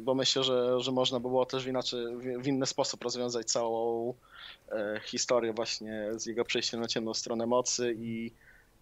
bo 0.03 0.15
myślę, 0.15 0.45
że, 0.45 0.81
że 0.81 0.93
można 0.93 1.21
by 1.21 1.29
było 1.29 1.47
też 1.47 1.65
w, 1.65 1.69
inaczej, 1.69 2.01
w 2.39 2.47
inny 2.47 2.67
sposób 2.67 3.03
rozwiązać 3.03 3.47
całą 3.47 4.15
e, 4.73 5.01
historię 5.05 5.53
właśnie 5.53 6.09
z 6.17 6.27
jego 6.27 6.45
przejściem 6.45 6.81
na 6.81 6.87
ciemną 6.87 7.15
stronę 7.15 7.47
mocy 7.47 7.95
i, 7.99 8.33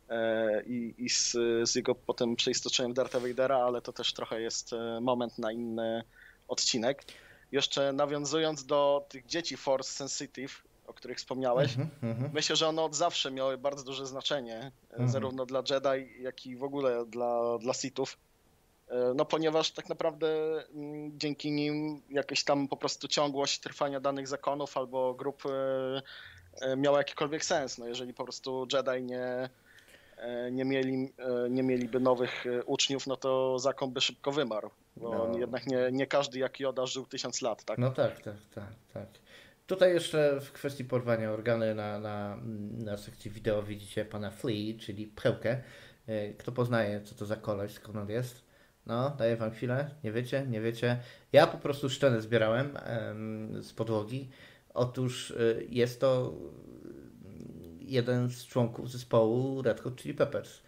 e, 0.09 0.63
i, 0.67 0.95
i 0.99 1.11
z, 1.11 1.33
z 1.65 1.75
jego 1.75 1.95
potem 1.95 2.37
przeistoczeniem 2.37 2.95
Dartha 2.95 3.21
Vadera, 3.21 3.57
ale 3.57 3.83
to 3.83 3.93
też 3.93 4.13
trochę 4.13 4.41
jest 4.41 4.73
e, 4.73 5.01
moment 5.01 5.39
na 5.39 5.53
inny 5.53 6.05
odcinek. 6.49 7.05
Jeszcze 7.53 7.93
nawiązując 7.93 8.67
do 8.67 9.07
tych 9.09 9.27
dzieci 9.27 9.57
Force 9.57 9.93
Sensitive, 9.93 10.63
o 10.87 10.95
których 10.95 11.19
wspomniałeś, 11.19 11.77
mm 11.77 11.89
-hmm. 12.03 12.31
myślę, 12.33 12.57
że 12.57 12.69
one 12.69 12.83
od 12.83 12.95
zawsze 12.95 13.31
miały 13.31 13.59
bardzo 13.59 13.85
duże 13.85 14.07
znaczenie, 14.07 14.73
mm 14.91 15.09
-hmm. 15.09 15.11
zarówno 15.11 15.47
dla 15.47 15.63
Jedi, 15.71 16.23
jak 16.23 16.47
i 16.47 16.57
w 16.57 16.65
ogóle 16.65 17.07
dla, 17.07 17.59
dla 17.59 17.75
Sithów 17.75 18.17
no 19.15 19.25
ponieważ 19.25 19.71
tak 19.71 19.89
naprawdę 19.89 20.29
mm, 20.75 21.19
dzięki 21.19 21.53
nim 21.53 22.03
jakaś 22.11 22.45
tam 22.45 22.69
po 22.69 22.77
prostu 22.77 23.09
ciągłość 23.09 23.61
trwania 23.61 24.01
danych 24.01 24.29
zakonów 24.29 24.77
albo 24.77 25.15
grup 25.15 25.43
e, 25.47 26.03
e, 26.61 26.77
miała 26.77 26.99
jakikolwiek 26.99 27.45
sens. 27.45 27.79
No 27.79 27.87
jeżeli 27.87 28.15
po 28.15 28.25
prostu 28.25 28.67
Jedi 28.73 29.03
nie, 29.03 29.49
nie, 30.53 30.65
mieli, 30.65 31.13
nie 31.51 31.63
mieliby 31.63 32.01
nowych 32.01 32.45
uczniów, 32.67 33.07
no 33.07 33.17
to 33.17 33.59
zakon 33.59 33.93
by 33.93 34.01
szybko 34.01 34.33
wymarł. 34.33 34.71
Bo 34.97 35.29
no. 35.29 35.39
jednak 35.39 35.67
nie, 35.67 35.89
nie 35.93 36.07
każdy 36.07 36.39
jak 36.39 36.61
Joda 36.61 36.87
żył 36.87 37.07
tysiąc 37.07 37.43
lat, 37.43 37.65
tak? 37.65 37.79
No 37.79 37.91
tak, 37.91 38.23
tak, 38.23 38.37
tak, 38.55 38.73
tak. 38.95 39.07
Tutaj 39.67 39.93
jeszcze 39.93 40.41
w 40.41 40.53
kwestii 40.53 40.85
porwania 40.85 41.31
organy 41.31 41.75
na, 41.75 41.99
na, 41.99 42.39
na 42.79 42.97
sekcji 42.97 43.31
wideo 43.31 43.63
widzicie 43.63 44.05
pana 44.05 44.31
Flea, 44.31 44.79
czyli 44.81 45.07
pchełkę. 45.07 45.63
Kto 46.39 46.53
poznaje, 46.53 47.01
co 47.01 47.15
to 47.15 47.27
za 47.27 47.37
koleś, 47.37 47.73
skąd 47.73 47.97
on 47.97 48.11
jest? 48.11 48.52
No, 48.87 49.11
daję 49.11 49.37
wam 49.37 49.51
chwilę. 49.51 49.91
Nie 50.05 50.13
wiecie, 50.13 50.47
nie 50.47 50.61
wiecie. 50.61 50.99
Ja 51.33 51.47
po 51.47 51.59
prostu 51.59 51.91
szczenę 51.91 52.21
zbierałem 52.21 52.77
em, 52.77 53.63
z 53.63 53.73
podłogi. 53.73 54.29
Otóż 54.75 55.31
y, 55.31 55.67
jest 55.71 56.01
to 56.01 56.35
jeden 57.81 58.31
z 58.31 58.47
członków 58.47 58.91
zespołu 58.91 59.63
Red 59.63 59.81
Hot 59.81 59.97
Chili 59.97 60.15
Peppers. 60.15 60.61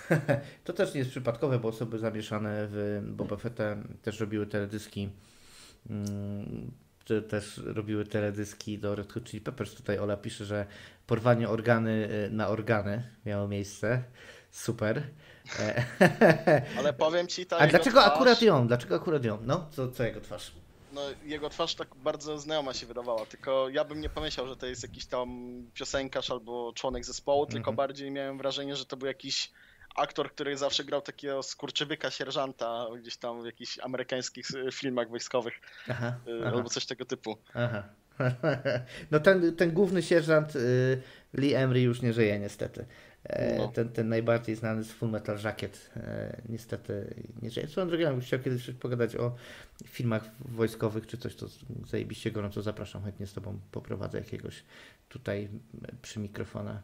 to 0.64 0.72
też 0.72 0.94
nie 0.94 0.98
jest 0.98 1.10
przypadkowe, 1.10 1.58
bo 1.58 1.68
osoby 1.68 1.98
zamieszane 1.98 2.66
w 2.70 3.00
Boba 3.06 3.36
Fetta 3.36 3.76
też 4.02 4.20
robiły 4.20 4.46
teledyski. 4.46 5.10
Mm, 5.90 6.70
też 7.28 7.60
robiły 7.64 8.04
teledyski 8.04 8.78
do 8.78 8.94
Red 8.94 9.12
Hot 9.12 9.24
Chili 9.24 9.40
Peppers. 9.40 9.74
Tutaj 9.74 9.98
Ola 9.98 10.16
pisze, 10.16 10.44
że 10.44 10.66
porwanie 11.06 11.48
organy 11.48 12.08
y, 12.26 12.30
na 12.30 12.48
organy 12.48 13.02
miało 13.26 13.48
miejsce. 13.48 14.02
Super. 14.50 15.02
E, 15.58 15.84
Ale 16.78 16.92
powiem 16.92 17.26
ci 17.26 17.46
tak. 17.46 17.62
A 17.62 17.66
dlaczego 17.66 18.00
twarz... 18.00 18.12
akurat 18.12 18.42
ją? 18.42 18.66
Dlaczego 18.66 18.94
akurat 18.94 19.24
ją? 19.24 19.38
No, 19.42 19.68
co, 19.70 19.88
co 19.88 20.04
jego 20.04 20.20
twarz? 20.20 20.52
No, 20.92 21.00
jego 21.24 21.50
twarz 21.50 21.74
tak 21.74 21.88
bardzo 21.94 22.38
znajoma 22.38 22.74
się 22.74 22.86
wydawała, 22.86 23.26
tylko 23.26 23.68
ja 23.68 23.84
bym 23.84 24.00
nie 24.00 24.08
pomyślał, 24.08 24.46
że 24.46 24.56
to 24.56 24.66
jest 24.66 24.82
jakiś 24.82 25.06
tam 25.06 25.28
piosenkarz 25.74 26.30
albo 26.30 26.72
członek 26.74 27.04
zespołu, 27.04 27.46
tylko 27.46 27.58
mhm. 27.70 27.76
bardziej 27.76 28.10
miałem 28.10 28.38
wrażenie, 28.38 28.76
że 28.76 28.86
to 28.86 28.96
był 28.96 29.06
jakiś 29.06 29.50
aktor, 29.96 30.32
który 30.32 30.56
zawsze 30.56 30.84
grał 30.84 31.00
takiego 31.00 31.42
skurczybyka 31.42 32.10
sierżanta 32.10 32.86
gdzieś 32.98 33.16
tam 33.16 33.42
w 33.42 33.46
jakichś 33.46 33.78
amerykańskich 33.78 34.46
filmach 34.72 35.08
wojskowych 35.08 35.54
aha, 35.88 36.14
y, 36.28 36.46
albo 36.46 36.60
aha. 36.60 36.68
coś 36.68 36.86
tego 36.86 37.04
typu. 37.04 37.38
Aha. 37.54 37.82
No 39.10 39.20
ten, 39.20 39.56
ten 39.56 39.72
główny 39.72 40.02
sierżant 40.02 40.56
y, 40.56 41.02
Lee 41.34 41.54
Emery 41.54 41.80
już 41.80 42.02
nie 42.02 42.12
żyje 42.12 42.38
niestety. 42.38 42.86
E, 43.24 43.58
no. 43.58 43.68
Ten, 43.68 43.88
ten 43.88 44.08
najbardziej 44.08 44.56
znany 44.56 44.84
z 44.84 44.92
Full 44.92 45.10
Metal 45.10 45.38
Jacket 45.44 45.90
e, 45.96 46.42
niestety 46.48 47.14
nie 47.42 47.50
żyje. 47.50 47.68
Swoją 47.68 47.88
drogą, 47.88 48.20
chciał 48.20 48.40
kiedyś 48.40 48.70
pogadać 48.70 49.16
o 49.16 49.34
filmach 49.84 50.30
wojskowych 50.40 51.06
czy 51.06 51.18
coś, 51.18 51.34
to 51.34 51.46
zajebiście 51.86 52.30
gorąco 52.30 52.62
zapraszam. 52.62 53.02
Chętnie 53.04 53.26
z 53.26 53.32
Tobą 53.32 53.60
poprowadzę 53.72 54.18
jakiegoś 54.18 54.64
tutaj 55.08 55.48
przy 56.02 56.20
mikrofona. 56.20 56.82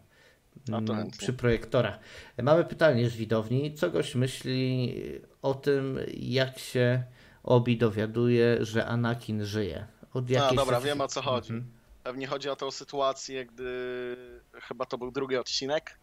Mm, 0.69 1.11
przy 1.11 1.33
projektora. 1.33 1.99
Mamy 2.43 2.65
pytanie 2.65 3.11
z 3.11 3.17
widowni. 3.17 3.75
Co 3.75 3.91
goś 3.91 4.15
myśli 4.15 4.95
o 5.43 5.55
tym, 5.55 5.99
jak 6.17 6.59
się 6.59 7.03
Obi 7.43 7.79
dowiaduje, 7.79 8.65
że 8.65 8.87
Anakin 8.87 9.45
żyje? 9.45 9.87
Od 10.13 10.25
A, 10.37 10.55
dobra, 10.55 10.81
wiem 10.81 11.01
o 11.01 11.09
co 11.09 11.23
chodzi. 11.23 11.53
Mhm. 11.53 11.73
Pewnie 12.03 12.27
chodzi 12.27 12.49
o 12.49 12.57
tą 12.57 12.71
sytuację, 12.71 13.47
gdy 13.47 14.17
chyba 14.63 14.87
to 14.87 14.99
był 14.99 15.11
drugi 15.11 15.37
odcinek, 15.37 15.99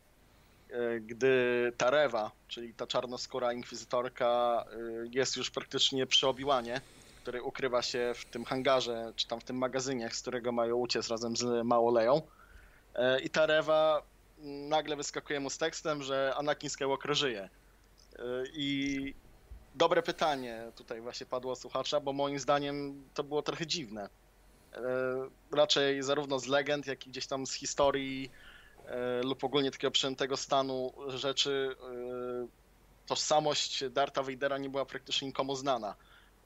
gdy 1.02 1.72
Tarewa, 1.78 2.32
czyli 2.48 2.74
ta 2.74 2.88
czarnoskóra 2.88 3.54
inkwizytorka, 3.54 4.66
e, 4.72 4.78
jest 5.12 5.38
już 5.38 5.52
praktycznie 5.52 6.06
przy 6.06 6.28
Obiłanie, 6.28 6.82
który 7.22 7.44
ukrywa 7.44 7.82
się 7.82 8.14
w 8.16 8.26
tym 8.26 8.46
hangarze, 8.46 9.14
czy 9.16 9.28
tam 9.28 9.40
w 9.40 9.44
tym 9.44 9.58
magazynie, 9.58 10.10
z 10.10 10.22
którego 10.22 10.52
mają 10.52 10.76
uciec 10.76 11.08
razem 11.08 11.38
z 11.38 11.66
Małoleją. 11.66 12.22
E, 12.96 13.20
I 13.20 13.30
Tarewa 13.30 14.02
nagle 14.44 14.96
wyskakuje 14.96 15.40
mu 15.40 15.50
z 15.50 15.58
tekstem, 15.58 16.04
że 16.04 16.34
Anakin 16.38 16.70
Skywalker 16.70 17.16
żyje. 17.16 17.50
I 18.54 19.14
dobre 19.76 20.04
pytanie 20.04 20.72
tutaj 20.76 21.02
właśnie 21.02 21.26
padło 21.26 21.56
słuchacza, 21.56 22.00
bo 22.00 22.14
moim 22.14 22.40
zdaniem 22.40 23.04
to 23.14 23.24
było 23.24 23.42
trochę 23.42 23.68
dziwne. 23.68 24.10
Raczej 25.52 26.04
zarówno 26.04 26.40
z 26.40 26.48
legend, 26.48 26.88
jak 26.88 27.08
i 27.08 27.10
gdzieś 27.10 27.28
tam 27.28 27.46
z 27.46 27.54
historii 27.54 28.32
E, 28.32 28.53
lub 29.24 29.44
ogólnie 29.44 29.72
takiego 29.72 29.92
przyjętego 29.92 30.38
stanu 30.38 30.94
rzeczy, 31.08 31.76
e, 31.82 32.48
tożsamość 33.06 33.84
Darta 33.90 34.24
Vadera 34.24 34.58
nie 34.58 34.70
była 34.70 34.86
praktycznie 34.86 35.28
nikomu 35.28 35.56
znana. 35.56 35.96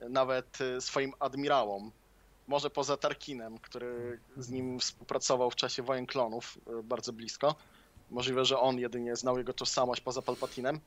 nawet 0.10 0.58
swoim 0.80 1.14
admirałom. 1.20 1.92
Może 2.48 2.70
poza 2.70 2.98
Tarkinem, 2.98 3.58
który 3.60 4.20
z 4.38 4.50
nim 4.50 4.80
współpracował 4.80 5.52
w 5.52 5.56
czasie 5.56 5.84
wojen 5.84 6.06
klonów 6.06 6.58
bardzo 6.84 7.14
blisko. 7.14 7.56
Możliwe, 8.10 8.46
że 8.46 8.60
on 8.60 8.80
jedynie 8.80 9.16
znał 9.16 9.38
jego 9.38 9.54
tożsamość 9.54 10.02
poza 10.02 10.22
Palpatinem. 10.22 10.80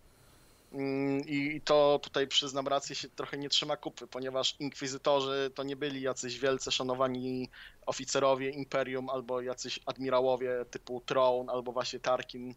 Mm, 0.73 1.21
I 1.27 1.61
to 1.61 2.01
tutaj 2.03 2.27
przyznam 2.27 2.69
rację 2.69 2.97
się 2.97 3.09
trochę 3.09 3.39
nie 3.39 3.49
trzyma 3.49 3.77
kupy, 3.77 4.07
ponieważ 4.07 4.57
inkwizytorzy 4.61 5.51
to 5.55 5.63
nie 5.63 5.77
byli 5.77 6.03
jacyś 6.03 6.39
wielce 6.39 6.73
szanowani 6.73 7.51
oficerowie 7.87 8.51
imperium 8.51 9.11
albo 9.11 9.41
jacyś 9.41 9.81
admirałowie 9.87 10.65
typu 10.71 11.01
Throne 11.01 11.53
albo 11.53 11.73
właśnie 11.73 12.01
Tarkin, 12.01 12.55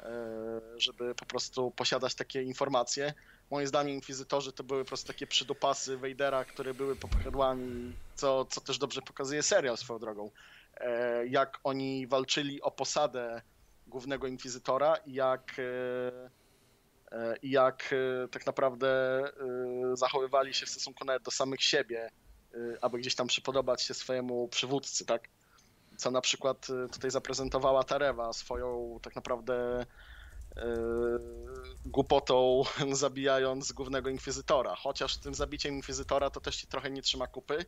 e, 0.00 0.60
żeby 0.76 1.14
po 1.14 1.26
prostu 1.26 1.70
posiadać 1.70 2.14
takie 2.14 2.42
informacje. 2.42 3.14
Moim 3.50 3.66
zdaniem 3.66 3.94
inkwizytorzy 3.94 4.52
to 4.52 4.64
były 4.64 4.84
po 4.84 4.88
prostu 4.88 5.06
takie 5.06 5.26
przydopasy 5.26 5.96
Vadera, 5.96 6.44
które 6.44 6.74
były 6.74 6.96
pochydłami, 6.96 7.96
co, 8.14 8.44
co 8.44 8.60
też 8.60 8.78
dobrze 8.78 9.02
pokazuje 9.02 9.42
serial 9.42 9.76
swoją 9.76 9.98
drogą. 9.98 10.30
E, 10.76 11.26
jak 11.26 11.60
oni 11.64 12.06
walczyli 12.06 12.62
o 12.62 12.70
posadę 12.70 13.42
głównego 13.86 14.26
inkwizytora 14.26 14.96
i 14.96 15.12
jak 15.12 15.56
E, 15.58 16.41
i 17.42 17.50
jak 17.50 17.90
e, 17.92 18.28
tak 18.28 18.46
naprawdę 18.46 18.88
e, 19.18 19.96
zachowywali 19.96 20.54
się 20.54 20.66
w 20.66 20.68
stosunku 20.68 21.04
nawet 21.04 21.22
do 21.22 21.30
samych 21.30 21.62
siebie, 21.62 22.10
aby 22.80 22.98
gdzieś 22.98 23.14
tam 23.14 23.26
przypodobać 23.26 23.82
się 23.82 23.94
swojemu 23.94 24.48
przywódcy, 24.48 25.06
tak? 25.06 25.28
Co 25.96 26.10
na 26.10 26.20
przykład 26.20 26.66
tutaj 26.92 27.10
zaprezentowała 27.10 27.84
Tarewa 27.84 28.32
swoją 28.32 28.98
tak 29.02 29.16
naprawdę 29.16 29.86
głupotą 31.86 32.62
zabijając 32.92 33.72
głównego 33.72 34.10
inkwizytora. 34.10 34.74
Chociaż 34.76 35.16
tym 35.16 35.34
zabiciem 35.34 35.74
inkwizytora 35.74 36.30
to 36.30 36.40
też 36.40 36.56
ci 36.56 36.66
trochę 36.66 36.90
nie 36.90 37.02
trzyma 37.02 37.26
kupy, 37.26 37.64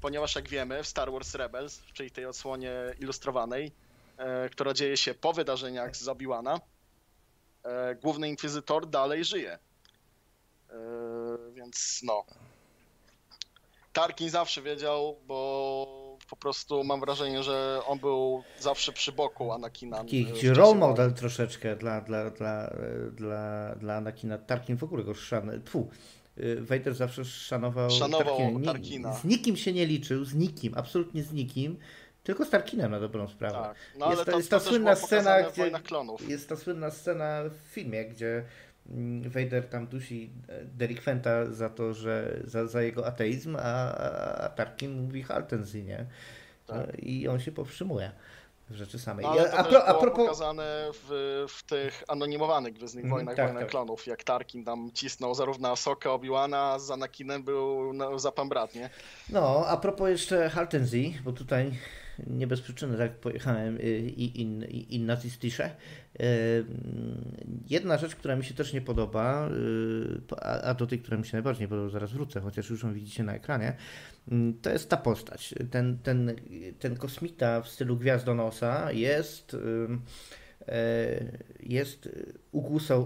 ponieważ 0.00 0.34
jak 0.34 0.48
wiemy 0.48 0.82
w 0.82 0.86
Star 0.86 1.12
Wars 1.12 1.34
Rebels, 1.34 1.82
czyli 1.92 2.10
tej 2.10 2.26
odsłonie 2.26 2.72
ilustrowanej, 3.00 3.72
która 4.50 4.74
dzieje 4.74 4.96
się 4.96 5.14
po 5.14 5.32
wydarzeniach 5.32 5.96
z 5.96 6.08
Obi-Wana, 6.08 6.60
E, 6.60 6.75
główny 8.02 8.28
inkwizytor 8.28 8.86
dalej 8.86 9.24
żyje. 9.24 9.58
E, 10.70 10.78
więc 11.52 12.00
no. 12.04 12.24
Tarkin 13.92 14.30
zawsze 14.30 14.62
wiedział, 14.62 15.16
bo 15.26 16.16
po 16.30 16.36
prostu 16.36 16.84
mam 16.84 17.00
wrażenie, 17.00 17.42
że 17.42 17.80
on 17.86 17.98
był 17.98 18.42
zawsze 18.60 18.92
przy 18.92 19.12
boku 19.12 19.52
Anakina. 19.52 19.96
Taki 19.96 20.48
role 20.48 20.74
model 20.74 21.14
troszeczkę 21.14 21.76
dla, 21.76 22.00
dla, 22.00 22.30
dla, 22.30 22.70
dla, 23.12 23.74
dla 23.74 23.94
Anakina. 23.94 24.38
Tarkin 24.38 24.76
w 24.76 24.84
ogóle 24.84 25.04
go 25.04 25.14
szanuje. 25.14 25.60
Tfu. 25.60 25.88
Vader 26.60 26.94
zawsze 26.94 27.24
szanował, 27.24 27.90
szanował 27.90 28.38
Tarkina. 28.38 28.72
Tarkina. 28.72 29.14
Z 29.14 29.24
nikim 29.24 29.56
się 29.56 29.72
nie 29.72 29.86
liczył, 29.86 30.24
z 30.24 30.34
nikim, 30.34 30.74
absolutnie 30.76 31.22
z 31.22 31.32
nikim. 31.32 31.78
Tylko 32.26 32.44
z 32.44 32.50
Tarkinem 32.50 32.90
na 32.90 33.00
dobrą 33.00 33.28
sprawę. 33.28 33.54
Tak. 33.54 33.76
No, 33.98 34.10
jest, 34.10 34.24
to, 34.24 34.36
jest 34.36 34.50
ta 34.50 34.60
słynna 34.60 34.94
scena, 34.94 35.42
gdzie, 35.42 35.70
jest 36.28 36.48
ta 36.48 36.56
słynna 36.56 36.90
scena 36.90 37.42
w 37.44 37.72
filmie, 37.72 38.04
gdzie 38.04 38.44
mm, 38.90 39.30
Vader 39.30 39.68
tam 39.68 39.86
dusi 39.86 40.30
e, 40.48 40.64
delikwenta 40.64 41.46
za 41.46 41.68
to, 41.68 41.94
że 41.94 42.40
za, 42.44 42.66
za 42.66 42.82
jego 42.82 43.06
ateizm, 43.06 43.56
a, 43.60 43.94
a 44.44 44.48
Tarkin 44.48 45.02
mówi 45.02 45.22
Haltenzi, 45.22 45.84
nie? 45.84 46.06
Tak. 46.66 46.76
E, 46.76 46.98
I 46.98 47.28
on 47.28 47.40
się 47.40 47.52
powstrzymuje 47.52 48.12
w 48.70 48.74
rzeczy 48.74 48.98
samej. 48.98 49.26
No, 49.26 49.30
ale 49.32 49.50
to 49.50 49.58
a, 49.58 49.64
pro, 49.64 49.84
a 49.84 49.94
propos... 49.94 50.24
pokazane 50.24 50.90
w, 50.92 51.44
w 51.48 51.62
tych 51.62 52.02
anonimowanych 52.08 52.72
Gwiezdnych 52.72 53.04
mm, 53.04 53.16
Wojnach, 53.16 53.36
tak, 53.36 53.46
Wojnach 53.46 53.62
tak. 53.62 53.70
Klonów, 53.70 54.06
jak 54.06 54.24
Tarkin 54.24 54.64
tam 54.64 54.90
cisnął 54.94 55.34
zarówno 55.34 55.70
Asokę, 55.70 56.10
Obi-Wana, 56.10 56.78
z 56.78 56.90
Anakinem 56.90 57.42
był 57.42 57.92
no, 57.92 58.18
za 58.18 58.32
pan 58.32 58.48
brat, 58.48 58.74
nie? 58.74 58.90
No, 59.30 59.64
a 59.66 59.76
propos 59.76 60.08
jeszcze 60.08 60.50
Haltenzi, 60.50 61.18
bo 61.24 61.32
tutaj 61.32 61.72
nie 62.26 62.46
bez 62.46 62.60
przyczyny 62.60 62.98
tak 62.98 63.16
pojechałem 63.16 63.76
y, 63.76 63.98
i 63.98 64.40
in, 64.40 64.64
i 64.64 64.94
in 64.94 65.06
nazistisze. 65.06 65.70
Y, 66.20 66.64
jedna 67.70 67.98
rzecz, 67.98 68.16
która 68.16 68.36
mi 68.36 68.44
się 68.44 68.54
też 68.54 68.72
nie 68.72 68.80
podoba, 68.80 69.48
y, 69.48 70.40
a 70.42 70.74
do 70.74 70.86
tej, 70.86 70.98
która 70.98 71.16
mi 71.16 71.26
się 71.26 71.32
najbardziej 71.32 71.64
nie 71.64 71.68
podoba, 71.68 71.88
zaraz 71.88 72.12
wrócę, 72.12 72.40
chociaż 72.40 72.70
już 72.70 72.82
ją 72.82 72.94
widzicie 72.94 73.24
na 73.24 73.34
ekranie, 73.34 73.76
to 74.62 74.70
jest 74.70 74.90
ta 74.90 74.96
postać. 74.96 75.54
Ten, 75.70 75.98
ten, 75.98 76.32
ten 76.78 76.96
kosmita 76.96 77.60
w 77.60 77.68
stylu 77.68 77.96
Gwiazdonosa 77.96 78.92
jest 78.92 79.56
jest 81.60 82.08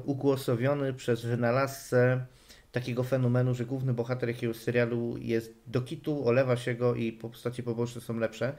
ugłosowiony 0.05 0.95
przez 0.95 1.25
wynalazcę 1.25 2.27
takiego 2.73 3.05
fenomenu, 3.05 3.55
że 3.55 3.65
główny 3.65 3.95
bohater 3.95 4.29
jakiegoś 4.29 4.57
serialu 4.57 5.17
jest 5.19 5.55
do 5.67 5.83
kitu, 5.83 6.29
olewa 6.29 6.57
się 6.57 6.75
go 6.75 6.95
i 6.95 7.13
po 7.13 7.31
postaci 7.31 7.63
poboczne 7.63 8.01
są 8.01 8.19
lepsze. 8.19 8.53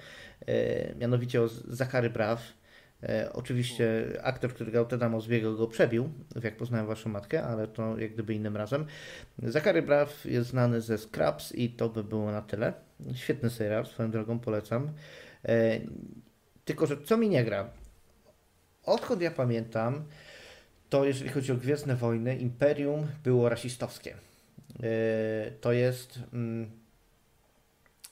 E, 0.47 0.95
mianowicie 0.95 1.41
o 1.41 1.47
Zachary 1.47 2.09
Braw. 2.09 2.61
E, 3.03 3.33
oczywiście 3.33 4.03
aktor, 4.23 4.53
który 4.53 4.71
grał 4.71 4.85
Teda 4.85 5.09
Mosbiego 5.09 5.55
go 5.55 5.67
przebił, 5.67 6.09
jak 6.43 6.57
poznałem 6.57 6.87
waszą 6.87 7.09
matkę, 7.09 7.43
ale 7.43 7.67
to 7.67 7.97
jak 7.97 8.13
gdyby 8.13 8.33
innym 8.33 8.57
razem. 8.57 8.85
Zachary 9.43 9.81
Braw 9.81 10.25
jest 10.25 10.49
znany 10.49 10.81
ze 10.81 10.97
Scraps 10.97 11.51
i 11.55 11.69
to 11.69 11.89
by 11.89 12.03
było 12.03 12.31
na 12.31 12.41
tyle. 12.41 12.73
Świetny 13.13 13.49
serial, 13.49 13.85
swoją 13.85 14.11
drogą 14.11 14.39
polecam. 14.39 14.93
E, 15.45 15.79
tylko, 16.65 16.87
że 16.87 17.01
co 17.01 17.17
mi 17.17 17.29
nie 17.29 17.43
gra? 17.43 17.69
Odkąd 18.85 19.21
ja 19.21 19.31
pamiętam, 19.31 20.03
to 20.91 21.05
jeżeli 21.05 21.29
chodzi 21.29 21.51
o 21.51 21.55
Gwiezdne 21.55 21.95
Wojny, 21.95 22.35
Imperium 22.35 23.07
było 23.23 23.49
rasistowskie. 23.49 24.15
E, 24.83 25.51
to 25.61 25.71
jest 25.71 26.19
mm, 26.33 26.71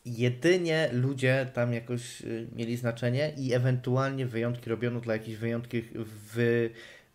jedynie 0.06 0.90
ludzie 0.94 1.50
tam 1.54 1.74
jakoś 1.74 2.22
y, 2.22 2.48
mieli 2.56 2.78
znaczenie 2.78 3.34
i 3.38 3.54
ewentualnie 3.54 4.26
wyjątki 4.26 4.70
robiono 4.70 5.00
dla 5.00 5.14
jakichś 5.14 5.38
wyjątków 5.38 5.82
w 5.96 6.70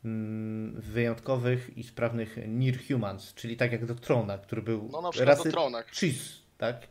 mm, 0.04 0.80
wyjątkowych 0.80 1.78
i 1.78 1.82
sprawnych 1.82 2.36
near 2.46 2.74
humans, 2.88 3.34
czyli 3.34 3.56
tak 3.56 3.72
jak 3.72 3.86
do 3.86 3.94
Trona, 3.94 4.38
który 4.38 4.62
był 4.62 4.88
no, 4.92 5.00
na 5.00 5.10
przykład 5.10 5.28
rasy 5.28 5.48
do 5.48 5.50
Tronach. 5.50 5.90
Cheese, 5.90 6.38
tak? 6.58 6.86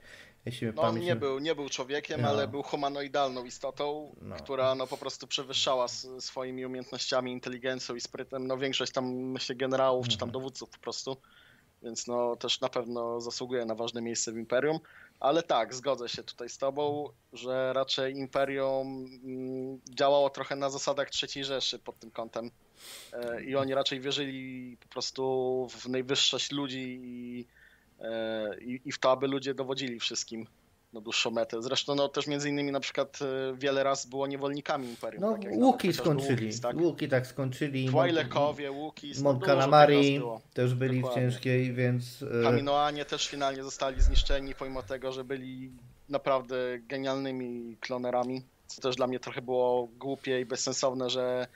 Jeśli 0.45 0.67
no, 0.75 0.81
on 0.81 0.99
nie 0.99 1.15
był, 1.15 1.39
nie 1.39 1.55
był 1.55 1.69
człowiekiem, 1.69 2.21
no. 2.21 2.29
ale 2.29 2.47
był 2.47 2.63
humanoidalną 2.63 3.45
istotą, 3.45 4.15
no. 4.21 4.35
która 4.35 4.75
no, 4.75 4.87
po 4.87 4.97
prostu 4.97 5.27
przewyższała 5.27 5.87
swoimi 6.19 6.65
umiejętnościami, 6.65 7.31
inteligencją 7.31 7.95
i 7.95 8.01
sprytem 8.01 8.47
no, 8.47 8.57
większość 8.57 8.91
tam 8.91 9.05
myślę 9.13 9.55
generałów 9.55 10.07
czy 10.07 10.17
tam 10.17 10.29
mhm. 10.29 10.33
dowódców 10.33 10.69
po 10.69 10.77
prostu. 10.77 11.17
Więc 11.83 12.07
no, 12.07 12.35
też 12.35 12.61
na 12.61 12.69
pewno 12.69 13.21
zasługuje 13.21 13.65
na 13.65 13.75
ważne 13.75 14.01
miejsce 14.01 14.31
w 14.31 14.37
Imperium. 14.37 14.79
Ale 15.19 15.43
tak, 15.43 15.73
zgodzę 15.73 16.09
się 16.09 16.23
tutaj 16.23 16.49
z 16.49 16.57
Tobą, 16.57 17.09
że 17.33 17.73
raczej 17.73 18.17
Imperium 18.17 19.05
mm, 19.23 19.79
działało 19.89 20.29
trochę 20.29 20.55
na 20.55 20.69
zasadach 20.69 21.07
III 21.23 21.43
Rzeszy 21.43 21.79
pod 21.79 21.99
tym 21.99 22.11
kątem. 22.11 22.51
E, 23.13 23.43
I 23.43 23.55
oni 23.55 23.73
raczej 23.73 23.99
wierzyli 23.99 24.77
po 24.81 24.87
prostu 24.87 25.67
w 25.69 25.89
najwyższość 25.89 26.51
ludzi 26.51 26.99
i 27.03 27.47
i, 28.61 28.81
i 28.85 28.91
w 28.91 28.99
to, 28.99 29.11
aby 29.11 29.27
ludzie 29.27 29.53
dowodzili 29.53 29.99
wszystkim 29.99 30.47
na 30.93 31.01
dłuższą 31.01 31.31
metę. 31.31 31.61
Zresztą 31.61 31.95
no, 31.95 32.09
też 32.09 32.27
między 32.27 32.49
innymi 32.49 32.71
na 32.71 32.79
przykład 32.79 33.19
e, 33.21 33.55
wiele 33.57 33.83
raz 33.83 34.05
było 34.05 34.27
niewolnikami 34.27 34.89
Imperium. 34.89 35.21
No 35.21 35.37
tak 35.37 35.51
Łuki 35.55 35.93
skończyli. 35.93 36.45
Łukis, 36.45 36.61
tak? 36.61 36.77
Łuki 36.77 37.09
tak 37.09 37.27
skończyli. 37.27 37.87
Twajlekowie, 37.87 38.71
Łuki. 38.71 39.13
Mon 39.21 39.39
Calamari 39.39 40.21
też 40.53 40.73
byli 40.73 41.01
Dokładnie. 41.01 41.21
w 41.21 41.31
ciężkiej, 41.31 41.73
więc... 41.73 42.25
E, 42.39 42.43
Kaminoanie 42.43 43.05
też 43.05 43.27
finalnie 43.27 43.63
zostali 43.63 44.01
zniszczeni, 44.01 44.55
pomimo 44.55 44.83
tego, 44.83 45.11
że 45.11 45.23
byli 45.23 45.71
naprawdę 46.09 46.55
genialnymi 46.79 47.77
klonerami. 47.79 48.43
Co 48.67 48.81
też 48.81 48.95
dla 48.95 49.07
mnie 49.07 49.19
trochę 49.19 49.41
było 49.41 49.87
głupie 49.99 50.39
i 50.39 50.45
bezsensowne, 50.45 51.09
że 51.09 51.47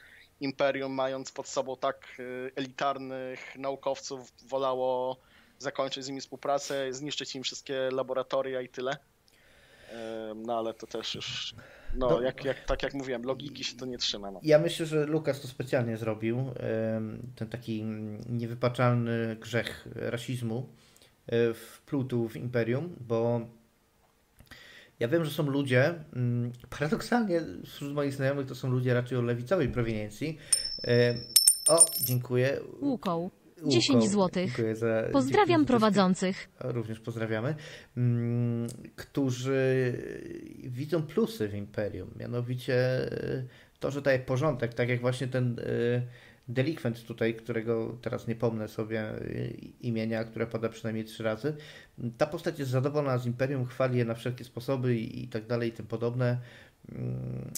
Imperium 0.41 0.91
mając 0.91 1.31
pod 1.31 1.47
sobą 1.47 1.77
tak 1.77 2.21
elitarnych 2.55 3.55
naukowców 3.55 4.31
wolało 4.47 5.17
zakończyć 5.59 6.03
z 6.03 6.07
nimi 6.07 6.21
współpracę, 6.21 6.93
zniszczyć 6.93 7.35
im 7.35 7.43
wszystkie 7.43 7.89
laboratoria 7.91 8.61
i 8.61 8.69
tyle. 8.69 8.97
No 10.35 10.57
ale 10.57 10.73
to 10.73 10.87
też 10.87 11.15
już, 11.15 11.55
no, 11.95 12.09
no 12.09 12.21
jak, 12.21 12.45
jak, 12.45 12.65
tak 12.65 12.83
jak 12.83 12.93
mówiłem, 12.93 13.23
logiki 13.23 13.63
się 13.63 13.77
to 13.77 13.85
nie 13.85 13.97
trzyma. 13.97 14.31
No. 14.31 14.39
Ja 14.43 14.59
myślę, 14.59 14.85
że 14.85 15.05
Lukas 15.05 15.41
to 15.41 15.47
specjalnie 15.47 15.97
zrobił, 15.97 16.51
ten 17.35 17.49
taki 17.49 17.83
niewypaczalny 18.29 19.35
grzech 19.35 19.87
rasizmu 19.95 20.69
e, 21.27 21.53
w 21.53 21.81
Plutu 21.85 22.29
w 22.29 22.35
Imperium, 22.35 22.95
bo 22.99 23.41
ja 24.99 25.07
wiem, 25.07 25.25
że 25.25 25.31
są 25.31 25.43
ludzie, 25.43 25.95
mm, 26.15 26.51
paradoksalnie 26.69 27.41
wśród 27.65 27.93
moich 27.93 28.13
znajomych 28.13 28.47
to 28.47 28.55
są 28.55 28.69
ludzie 28.69 28.93
raczej 28.93 29.17
o 29.17 29.21
lewicowej 29.21 29.69
prowiniencji. 29.69 30.37
O, 31.67 31.85
dziękuję. 32.05 32.59
Łuką. 32.81 33.29
10 33.65 34.09
zł. 34.09 34.47
Pozdrawiam 35.11 35.65
prowadzących. 35.65 36.49
Również 36.59 36.99
pozdrawiamy. 36.99 37.55
Mm, 37.97 38.67
którzy 38.95 39.93
widzą 40.63 41.03
plusy 41.03 41.47
w 41.47 41.53
imperium. 41.53 42.09
Mianowicie 42.19 42.75
e, 42.75 43.43
to, 43.79 43.91
że 43.91 44.01
daje 44.01 44.19
porządek, 44.19 44.73
tak 44.73 44.89
jak 44.89 45.01
właśnie 45.01 45.27
ten 45.27 45.59
e, 45.59 46.01
delikwent 46.47 47.05
tutaj, 47.05 47.35
którego 47.35 47.97
teraz 48.01 48.27
nie 48.27 48.35
pomnę 48.35 48.67
sobie 48.67 49.13
imienia, 49.81 50.23
które 50.23 50.47
pada 50.47 50.69
przynajmniej 50.69 51.05
trzy 51.05 51.23
razy. 51.23 51.55
Ta 52.17 52.27
postać 52.27 52.59
jest 52.59 52.71
zadowolona 52.71 53.17
z 53.17 53.25
Imperium, 53.25 53.65
chwali 53.65 53.97
je 53.97 54.05
na 54.05 54.13
wszelkie 54.13 54.43
sposoby 54.43 54.95
i, 54.95 55.23
i 55.23 55.27
tak 55.27 55.47
dalej 55.47 55.69
i 55.69 55.71
tym 55.71 55.87
podobne. 55.87 56.37
Mm, 56.91 57.51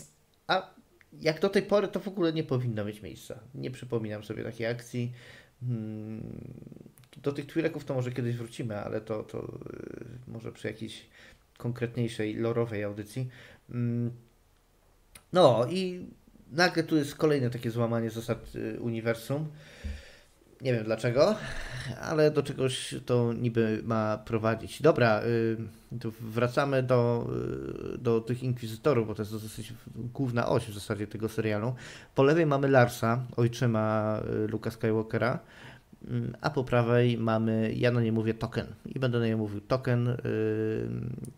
a 0.48 0.74
jak 1.14 1.40
do 1.40 1.50
tej 1.50 1.62
pory 1.62 1.88
to 1.88 2.00
w 2.00 2.08
ogóle 2.08 2.34
nie 2.34 2.44
powinno 2.44 2.86
mieć 2.86 3.02
miejsca. 3.02 3.40
Nie 3.56 3.72
przypominam 3.72 4.24
sobie 4.24 4.44
takiej 4.44 4.68
akcji. 4.68 5.14
Hmm, 5.62 6.22
do 7.18 7.32
tych 7.32 7.46
Twi'leków 7.46 7.84
to 7.84 7.94
może 7.94 8.12
kiedyś 8.12 8.36
wrócimy, 8.36 8.78
ale 8.78 9.02
to, 9.02 9.24
to 9.24 9.40
y, 9.40 10.32
może 10.32 10.52
przy 10.52 10.68
jakiejś 10.68 11.06
konkretniejszej, 11.58 12.36
lorowej 12.36 12.84
audycji. 12.84 13.30
Hmm, 13.72 14.12
no 15.34 15.68
i 15.70 16.08
nagle 16.52 16.84
tu 16.84 16.98
jest 16.98 17.16
kolejne 17.16 17.50
takie 17.50 17.72
złamanie 17.72 18.10
zasad 18.10 18.56
y, 18.56 18.80
uniwersum. 18.80 19.48
Nie 20.62 20.74
wiem 20.74 20.84
dlaczego, 20.84 21.36
ale 22.02 22.32
do 22.32 22.44
czegoś 22.44 22.96
to 23.06 23.34
niby 23.34 23.82
ma 23.84 24.18
prowadzić. 24.18 24.82
Dobra, 24.82 25.22
y, 25.24 25.58
wracamy 26.22 26.84
do, 26.84 27.30
y, 27.96 27.98
do 27.98 28.22
tych 28.22 28.44
inkwizytorów, 28.44 29.08
bo 29.08 29.16
to 29.16 29.22
jest 29.22 29.32
dosyć 29.32 29.74
główna 29.96 30.48
oś 30.48 30.64
w 30.66 30.74
zasadzie 30.74 31.08
tego 31.08 31.30
serialu. 31.30 31.74
Po 32.16 32.24
lewej 32.24 32.46
mamy 32.46 32.68
Larsa, 32.68 33.20
ojczyma 33.38 34.20
Luka 34.48 34.72
Skywalkera, 34.72 35.40
a 36.42 36.50
po 36.50 36.64
prawej 36.64 37.18
mamy, 37.18 37.74
ja 37.76 37.92
na 37.92 38.02
nie 38.02 38.12
mówię 38.12 38.34
token 38.34 38.68
i 38.86 39.00
będę 39.00 39.20
na 39.20 39.26
nie 39.26 39.36
mówił 39.36 39.62
token, 39.62 40.18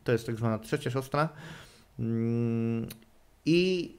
to 0.03 0.11
jest 0.11 0.25
tak 0.25 0.35
zwana 0.35 0.59
trzecia 0.59 0.91
siostra 0.91 1.29
i 3.45 3.91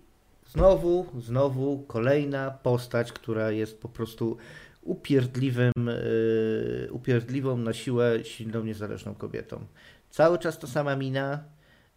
Znowu, 0.52 1.06
znowu 1.20 1.78
kolejna 1.78 2.50
postać, 2.50 3.12
która 3.12 3.50
jest 3.50 3.80
po 3.80 3.88
prostu 3.88 4.36
upierdliwym, 4.82 5.72
yy, 5.86 6.88
upierdliwą 6.92 7.56
na 7.56 7.72
siłę, 7.72 8.24
silną, 8.24 8.64
niezależną 8.64 9.14
kobietą. 9.14 9.66
Cały 10.10 10.38
czas 10.38 10.58
ta 10.58 10.66
sama 10.66 10.96
mina. 10.96 11.44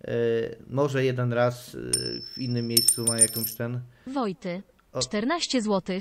Yy, 0.08 0.14
może 0.70 1.06
jeden 1.06 1.34
raz 1.34 1.74
yy, 1.74 1.82
w 2.34 2.38
innym 2.38 2.68
miejscu 2.68 3.06
ma 3.06 3.18
jakąś 3.18 3.54
ten. 3.54 3.80
Wojty. 4.08 4.62
14 5.00 5.62
zł. 5.62 6.00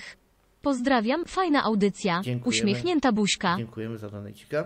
Pozdrawiam, 0.63 1.25
fajna 1.25 1.63
audycja. 1.63 2.21
Dziękujemy. 2.25 2.49
Uśmiechnięta 2.49 3.13
buźka. 3.13 3.55
Dziękujemy 3.59 3.99
za 3.99 4.11
donajcika 4.11 4.65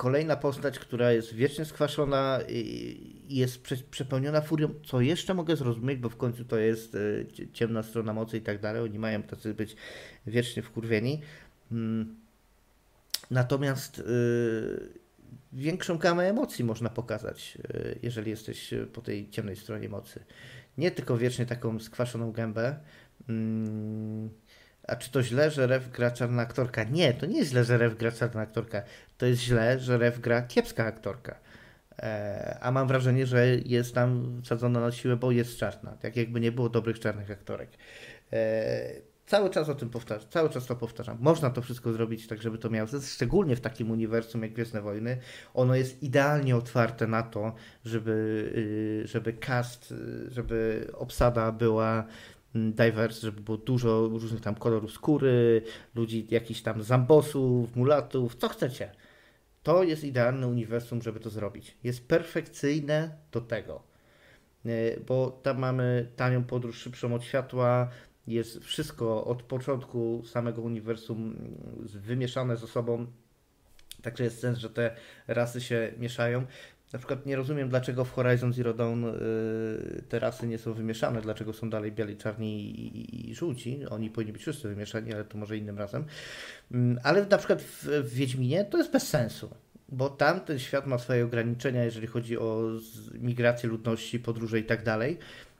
kolejna 0.00 0.36
postać, 0.36 0.78
która 0.78 1.12
jest 1.12 1.34
wiecznie 1.34 1.64
skwaszona 1.64 2.38
i 2.48 3.19
jest 3.30 3.62
prze, 3.62 3.76
przepełniona 3.76 4.40
furią, 4.40 4.74
co 4.86 5.00
jeszcze 5.00 5.34
mogę 5.34 5.56
zrozumieć, 5.56 5.98
bo 5.98 6.08
w 6.08 6.16
końcu 6.16 6.44
to 6.44 6.58
jest 6.58 6.94
e, 6.94 6.98
ciemna 7.52 7.82
strona 7.82 8.12
mocy 8.12 8.36
i 8.36 8.40
tak 8.40 8.60
dalej. 8.60 8.82
Oni 8.82 8.98
mają 8.98 9.22
tacy 9.22 9.54
być 9.54 9.76
wiecznie 10.26 10.62
wkurwieni. 10.62 11.20
Mm. 11.72 12.16
Natomiast 13.30 13.98
e, 13.98 14.02
większą 15.52 15.98
gamę 15.98 16.28
emocji 16.28 16.64
można 16.64 16.90
pokazać, 16.90 17.58
e, 17.74 17.94
jeżeli 18.02 18.30
jesteś 18.30 18.74
po 18.92 19.00
tej 19.00 19.30
ciemnej 19.30 19.56
stronie 19.56 19.88
mocy. 19.88 20.24
Nie 20.78 20.90
tylko 20.90 21.18
wiecznie 21.18 21.46
taką 21.46 21.80
skwaszoną 21.80 22.32
gębę. 22.32 22.76
Mm. 23.28 24.30
A 24.88 24.96
czy 24.96 25.10
to 25.10 25.22
źle, 25.22 25.50
że 25.50 25.66
Rew 25.66 25.90
gra 25.90 26.10
czarna 26.10 26.42
aktorka? 26.42 26.84
Nie, 26.84 27.14
to 27.14 27.26
nie 27.26 27.38
jest 27.38 27.50
źle, 27.50 27.64
że 27.64 27.78
Rew 27.78 27.96
gra 27.96 28.12
czarna 28.12 28.40
aktorka. 28.40 28.82
To 29.18 29.26
jest 29.26 29.42
źle, 29.42 29.78
że 29.78 29.98
Rew 29.98 30.20
gra 30.20 30.42
kiepska 30.42 30.84
aktorka. 30.84 31.36
E, 32.00 32.58
a 32.60 32.70
mam 32.70 32.88
wrażenie, 32.88 33.26
że 33.26 33.46
jest 33.46 33.94
tam 33.94 34.40
wsadzona 34.42 34.80
na 34.80 34.92
siłę, 34.92 35.16
bo 35.16 35.30
jest 35.30 35.56
czarna. 35.56 35.92
Tak 35.92 36.16
jakby 36.16 36.40
nie 36.40 36.52
było 36.52 36.68
dobrych 36.68 37.00
czarnych 37.00 37.30
aktorek. 37.30 37.70
E, 38.32 38.92
cały 39.26 39.50
czas 39.50 39.68
o 39.68 39.74
tym 39.74 39.90
powtarzam, 39.90 40.28
cały 40.30 40.50
czas 40.50 40.66
to 40.66 40.76
powtarzam. 40.76 41.18
Można 41.20 41.50
to 41.50 41.62
wszystko 41.62 41.92
zrobić 41.92 42.26
tak, 42.26 42.42
żeby 42.42 42.58
to 42.58 42.70
miało 42.70 42.88
sens, 42.88 43.12
szczególnie 43.12 43.56
w 43.56 43.60
takim 43.60 43.90
uniwersum 43.90 44.42
jak 44.42 44.52
Gwiezdne 44.52 44.82
Wojny. 44.82 45.18
Ono 45.54 45.74
jest 45.74 46.02
idealnie 46.02 46.56
otwarte 46.56 47.06
na 47.06 47.22
to, 47.22 47.54
żeby, 47.84 48.12
y, 49.04 49.06
żeby 49.06 49.32
cast, 49.32 49.92
y, 49.92 50.30
żeby 50.30 50.86
obsada 50.94 51.52
była 51.52 52.06
Mm, 52.54 52.72
diverse, 52.72 53.20
żeby 53.20 53.40
było 53.40 53.56
dużo 53.56 54.08
różnych 54.08 54.40
tam 54.40 54.54
kolorów 54.54 54.92
skóry, 54.92 55.62
ludzi, 55.94 56.26
jakichś 56.30 56.62
tam 56.62 56.82
zambosów, 56.82 57.76
mulatów, 57.76 58.36
co 58.36 58.48
chcecie. 58.48 58.92
To 59.62 59.82
jest 59.82 60.04
idealne 60.04 60.46
uniwersum, 60.46 61.02
żeby 61.02 61.20
to 61.20 61.30
zrobić. 61.30 61.76
Jest 61.84 62.08
perfekcyjne 62.08 63.16
do 63.32 63.40
tego. 63.40 63.82
E, 64.66 65.00
bo 65.00 65.30
tam 65.30 65.58
mamy 65.58 66.12
tanią 66.16 66.44
podróż 66.44 66.78
szybszą 66.78 67.14
od 67.14 67.24
światła, 67.24 67.90
jest 68.26 68.58
wszystko 68.58 69.24
od 69.24 69.42
początku 69.42 70.22
samego 70.26 70.62
uniwersum 70.62 71.18
mm, 71.18 71.88
wymieszane 71.88 72.56
ze 72.56 72.66
sobą. 72.66 73.06
Także 74.02 74.24
jest 74.24 74.40
sens, 74.40 74.58
że 74.58 74.70
te 74.70 74.96
rasy 75.26 75.60
się 75.60 75.92
mieszają. 75.98 76.46
Na 76.92 76.98
przykład 76.98 77.26
nie 77.26 77.36
rozumiem, 77.36 77.68
dlaczego 77.68 78.04
w 78.04 78.12
Horizon 78.12 78.52
Zero 78.52 78.74
Dawn 78.74 79.04
y, 79.04 80.02
te 80.08 80.18
rasy 80.18 80.46
nie 80.46 80.58
są 80.58 80.72
wymieszane, 80.72 81.20
dlaczego 81.20 81.52
są 81.52 81.70
dalej 81.70 81.92
biali, 81.92 82.16
czarni 82.16 82.70
i, 82.80 83.30
i 83.30 83.34
żółci. 83.34 83.86
Oni 83.90 84.10
powinni 84.10 84.32
być 84.32 84.42
wszyscy 84.42 84.68
wymieszani, 84.68 85.14
ale 85.14 85.24
to 85.24 85.38
może 85.38 85.56
innym 85.56 85.78
razem. 85.78 86.04
Mm, 86.72 86.98
ale 87.02 87.26
na 87.26 87.38
przykład 87.38 87.62
w, 87.62 87.84
w 87.84 88.14
Wiedźminie 88.14 88.64
to 88.64 88.78
jest 88.78 88.92
bez 88.92 89.08
sensu 89.08 89.50
bo 89.92 90.08
tam 90.08 90.40
ten 90.40 90.58
świat 90.58 90.86
ma 90.86 90.98
swoje 90.98 91.24
ograniczenia, 91.24 91.84
jeżeli 91.84 92.06
chodzi 92.06 92.38
o 92.38 92.62
migrację 93.14 93.68
ludności, 93.68 94.20
podróże 94.20 94.58
i 94.58 94.64
tak 94.64 94.84
dalej. 94.84 95.18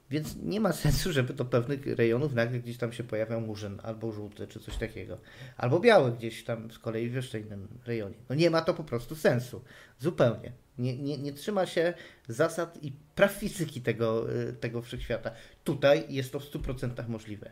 Więc 0.09 0.35
nie 0.43 0.59
ma 0.59 0.73
sensu, 0.83 1.11
żeby 1.11 1.33
do 1.33 1.45
pewnych 1.45 1.85
rejonów 1.85 2.33
nagle 2.33 2.59
gdzieś 2.59 2.77
tam 2.77 2.93
się 2.93 3.03
pojawiał 3.03 3.41
murzyn, 3.41 3.79
albo 3.83 4.11
żółty, 4.11 4.47
czy 4.47 4.59
coś 4.59 4.77
takiego. 4.77 5.17
Albo 5.57 5.79
biały 5.79 6.11
gdzieś 6.11 6.43
tam 6.43 6.71
z 6.71 6.79
kolei 6.79 7.09
w 7.09 7.13
jeszcze 7.13 7.39
innym 7.39 7.67
rejonie. 7.85 8.15
No 8.29 8.35
nie 8.35 8.49
ma 8.49 8.61
to 8.61 8.73
po 8.73 8.83
prostu 8.83 9.15
sensu. 9.15 9.61
Zupełnie. 9.99 10.51
Nie, 10.81 10.97
nie, 10.97 11.17
nie 11.17 11.33
trzyma 11.33 11.65
się 11.65 11.93
zasad 12.27 12.83
i 12.83 12.93
praw 13.15 13.31
fizyki 13.31 13.81
tego, 13.81 14.35
y, 14.49 14.53
tego 14.53 14.81
wszechświata. 14.81 15.31
Tutaj 15.63 16.05
jest 16.09 16.31
to 16.31 16.39
w 16.39 16.43
100% 16.51 17.09
możliwe. 17.09 17.51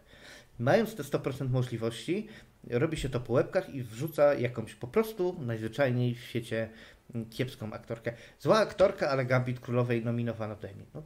Mając 0.59 0.95
te 0.95 1.03
100% 1.03 1.49
możliwości, 1.49 2.27
robi 2.69 2.97
się 2.97 3.09
to 3.09 3.19
po 3.19 3.33
łebkach 3.33 3.69
i 3.69 3.83
wrzuca 3.83 4.33
jakąś 4.33 4.75
po 4.75 4.87
prostu 4.87 5.35
najzwyczajniej 5.39 6.15
w 6.15 6.19
świecie 6.19 6.69
mm, 7.15 7.29
kiepską 7.29 7.73
aktorkę. 7.73 8.13
Zła 8.39 8.57
aktorka, 8.57 9.09
ale 9.09 9.25
Gambit 9.25 9.59
Królowej 9.59 10.05
nominowana 10.05 10.55
do 10.55 10.67
Emmy. 10.67 10.85
No, 10.93 11.03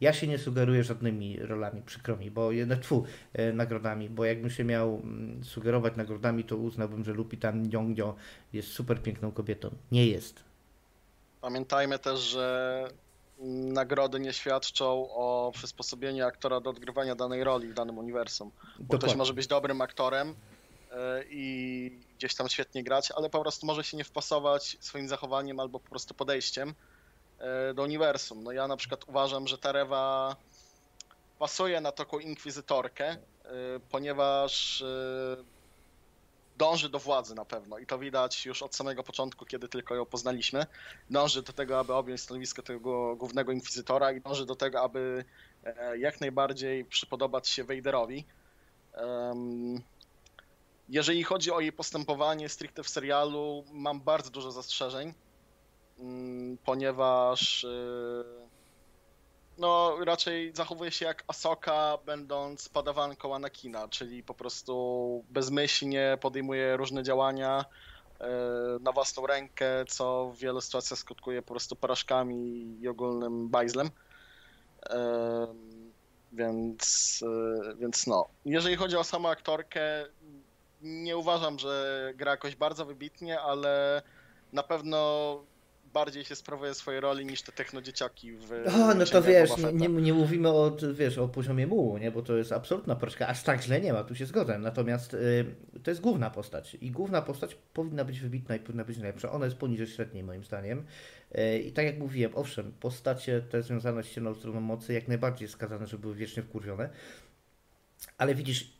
ja 0.00 0.12
się 0.12 0.26
nie 0.26 0.38
sugeruję 0.38 0.84
żadnymi 0.84 1.38
rolami, 1.38 1.82
przykro 1.82 2.16
mi, 2.16 2.30
bo 2.30 2.52
jednak 2.52 2.78
tfu, 2.78 3.04
e, 3.32 3.52
nagrodami, 3.52 4.10
bo 4.10 4.24
jakbym 4.24 4.50
się 4.50 4.64
miał 4.64 5.00
mm, 5.04 5.44
sugerować 5.44 5.96
nagrodami, 5.96 6.44
to 6.44 6.56
uznałbym, 6.56 7.04
że 7.04 7.12
Lupita 7.12 7.52
Nyong'o 7.52 8.14
jest 8.52 8.68
super 8.68 9.02
piękną 9.02 9.32
kobietą. 9.32 9.70
Nie 9.92 10.06
jest. 10.06 10.49
Pamiętajmy 11.40 11.98
też, 11.98 12.20
że 12.20 12.88
nagrody 13.72 14.20
nie 14.20 14.32
świadczą 14.32 15.10
o 15.10 15.52
przysposobieniu 15.54 16.26
aktora 16.26 16.60
do 16.60 16.70
odgrywania 16.70 17.14
danej 17.14 17.44
roli 17.44 17.68
w 17.68 17.74
danym 17.74 17.98
uniwersum. 17.98 18.50
Bo 18.78 18.98
ktoś 18.98 19.14
może 19.14 19.34
być 19.34 19.46
dobrym 19.46 19.80
aktorem 19.80 20.34
e, 20.92 21.24
i 21.30 22.00
gdzieś 22.16 22.34
tam 22.34 22.48
świetnie 22.48 22.84
grać, 22.84 23.10
ale 23.10 23.30
po 23.30 23.40
prostu 23.40 23.66
może 23.66 23.84
się 23.84 23.96
nie 23.96 24.04
wpasować 24.04 24.76
swoim 24.80 25.08
zachowaniem 25.08 25.60
albo 25.60 25.80
po 25.80 25.90
prostu 25.90 26.14
podejściem 26.14 26.74
e, 27.38 27.74
do 27.74 27.82
uniwersum. 27.82 28.42
No 28.44 28.52
ja 28.52 28.68
na 28.68 28.76
przykład 28.76 29.04
uważam, 29.08 29.48
że 29.48 29.58
Tarewa 29.58 30.36
pasuje 31.38 31.80
na 31.80 31.92
taką 31.92 32.18
inkwizytorkę, 32.18 33.06
e, 33.08 33.18
ponieważ 33.90 34.84
dąży 36.60 36.88
do 36.88 36.98
władzy 36.98 37.34
na 37.34 37.44
pewno 37.44 37.78
i 37.78 37.86
to 37.86 37.98
widać 37.98 38.46
już 38.46 38.62
od 38.62 38.74
samego 38.74 39.02
początku, 39.02 39.46
kiedy 39.46 39.68
tylko 39.68 39.94
ją 39.94 40.06
poznaliśmy. 40.06 40.66
Dąży 41.10 41.42
do 41.42 41.52
tego, 41.52 41.78
aby 41.78 41.94
objąć 41.94 42.20
stanowisko 42.20 42.62
tego 42.62 43.16
głównego 43.16 43.52
inkwizytora 43.52 44.12
i 44.12 44.20
dąży 44.20 44.46
do 44.46 44.56
tego, 44.56 44.80
aby 44.82 45.24
e, 45.64 45.98
jak 45.98 46.20
najbardziej 46.20 46.84
przypodobać 46.84 47.48
się 47.48 47.64
Vaderowi. 47.64 48.24
Jeżeli 50.88 51.24
chodzi 51.24 51.50
o 51.50 51.60
jej 51.60 51.72
postępowanie 51.72 52.48
stricte 52.48 52.82
w 52.82 52.88
serialu, 52.88 53.64
mam 53.72 54.00
bardzo 54.00 54.30
dużo 54.30 54.52
zastrzeżeń, 54.52 55.14
mm, 55.98 56.58
ponieważ 56.64 57.64
e, 57.64 57.68
no 59.60 59.96
raczej 60.04 60.52
zachowuje 60.54 60.90
się 60.90 61.06
jak 61.06 61.24
Asoka, 61.26 61.98
będąc 62.06 62.68
padawanką 62.68 63.34
Anakina, 63.34 63.88
czyli 63.88 64.22
po 64.22 64.34
prostu 64.34 65.24
bezmyślnie 65.30 66.18
podejmuje 66.20 66.76
różne 66.76 67.02
działania 67.02 67.64
e, 68.20 68.28
na 68.80 68.92
własną 68.92 69.26
rękę, 69.26 69.84
co 69.88 70.32
w 70.34 70.38
wielu 70.38 70.60
sytuacjach 70.60 70.98
skutkuje 70.98 71.42
po 71.42 71.48
prostu 71.48 71.76
porażkami 71.76 72.76
i 72.80 72.88
ogólnym 72.88 73.48
bajzlem. 73.48 73.90
E, 74.90 75.46
więc, 76.32 77.20
e, 77.22 77.74
więc 77.74 78.06
no. 78.06 78.28
Jeżeli 78.44 78.76
chodzi 78.76 78.96
o 78.96 79.04
samą 79.04 79.28
aktorkę, 79.28 80.06
nie 80.82 81.16
uważam, 81.16 81.58
że 81.58 82.12
gra 82.16 82.30
jakoś 82.30 82.56
bardzo 82.56 82.86
wybitnie, 82.86 83.40
ale 83.40 84.02
na 84.52 84.62
pewno 84.62 85.40
bardziej 85.92 86.24
się 86.24 86.36
sprawuje 86.36 86.74
swojej 86.74 87.00
roli 87.00 87.26
niż 87.26 87.42
te 87.42 87.52
technodzieciaki 87.52 88.32
w 88.32 88.52
O, 88.52 88.94
no 88.94 89.04
to 89.04 89.22
wiesz, 89.22 89.50
nie, 89.72 89.88
nie 89.88 90.12
mówimy 90.12 90.48
o, 90.48 90.76
wiesz, 90.92 91.18
o 91.18 91.28
poziomie 91.28 91.66
mułu, 91.66 91.98
nie? 91.98 92.10
bo 92.10 92.22
to 92.22 92.36
jest 92.36 92.52
absolutna 92.52 92.96
porażka. 92.96 93.28
Aż 93.28 93.42
tak 93.42 93.62
źle 93.62 93.80
nie 93.80 93.92
ma, 93.92 94.04
tu 94.04 94.14
się 94.14 94.26
zgodzę. 94.26 94.58
Natomiast 94.58 95.14
y, 95.14 95.44
to 95.82 95.90
jest 95.90 96.00
główna 96.00 96.30
postać 96.30 96.76
i 96.80 96.90
główna 96.90 97.22
postać 97.22 97.54
powinna 97.54 98.04
być 98.04 98.20
wybitna 98.20 98.56
i 98.56 98.60
powinna 98.60 98.84
być 98.84 98.96
najlepsza. 98.96 99.32
Ona 99.32 99.44
jest 99.44 99.56
poniżej 99.56 99.86
średniej 99.86 100.24
moim 100.24 100.44
zdaniem. 100.44 100.86
Y, 101.38 101.58
I 101.58 101.72
tak 101.72 101.86
jak 101.86 101.98
mówiłem, 101.98 102.32
owszem, 102.34 102.72
postacie 102.80 103.40
te 103.40 103.62
związane 103.62 104.02
z 104.02 104.10
ciemną 104.10 104.34
stroną 104.34 104.60
mocy 104.60 104.92
jak 104.92 105.08
najbardziej 105.08 105.48
skazane, 105.48 105.86
żeby 105.86 106.00
były 106.00 106.14
wiecznie 106.14 106.42
wkurwione. 106.42 106.90
Ale 108.18 108.34
widzisz, 108.34 108.79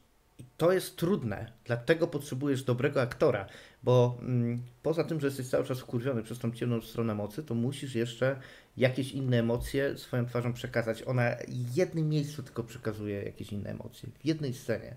to 0.57 0.73
jest 0.73 0.97
trudne, 0.97 1.53
dlatego 1.65 2.07
potrzebujesz 2.07 2.63
dobrego 2.63 3.03
aktora, 3.03 3.47
bo 3.83 4.19
mm, 4.21 4.63
poza 4.83 5.05
tym, 5.05 5.21
że 5.21 5.27
jesteś 5.27 5.49
cały 5.49 5.65
czas 5.65 5.81
wkurwiony 5.81 6.23
przez 6.23 6.39
tą 6.39 6.51
ciemną 6.53 6.81
stronę 6.81 7.15
mocy, 7.15 7.43
to 7.43 7.55
musisz 7.55 7.95
jeszcze 7.95 8.41
jakieś 8.77 9.13
inne 9.13 9.39
emocje 9.39 9.99
swoją 9.99 10.27
twarzą 10.27 10.53
przekazać. 10.53 11.03
Ona 11.03 11.31
w 11.49 11.77
jednym 11.77 12.09
miejscu 12.09 12.43
tylko 12.43 12.65
przekazuje 12.65 13.23
jakieś 13.23 13.53
inne 13.53 13.71
emocje, 13.71 14.09
w 14.21 14.27
jednej 14.27 14.55
scenie. 14.55 14.95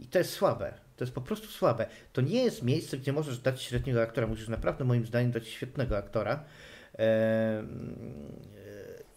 I 0.00 0.06
to 0.06 0.18
jest 0.18 0.30
słabe. 0.30 0.74
To 0.96 1.04
jest 1.04 1.14
po 1.14 1.20
prostu 1.20 1.46
słabe. 1.46 1.86
To 2.12 2.20
nie 2.20 2.44
jest 2.44 2.62
miejsce, 2.62 2.98
gdzie 2.98 3.12
możesz 3.12 3.38
dać 3.38 3.62
średniego 3.62 4.02
aktora. 4.02 4.26
Musisz 4.26 4.48
naprawdę, 4.48 4.84
moim 4.84 5.06
zdaniem, 5.06 5.30
dać 5.30 5.48
świetnego 5.48 5.96
aktora. 5.96 6.44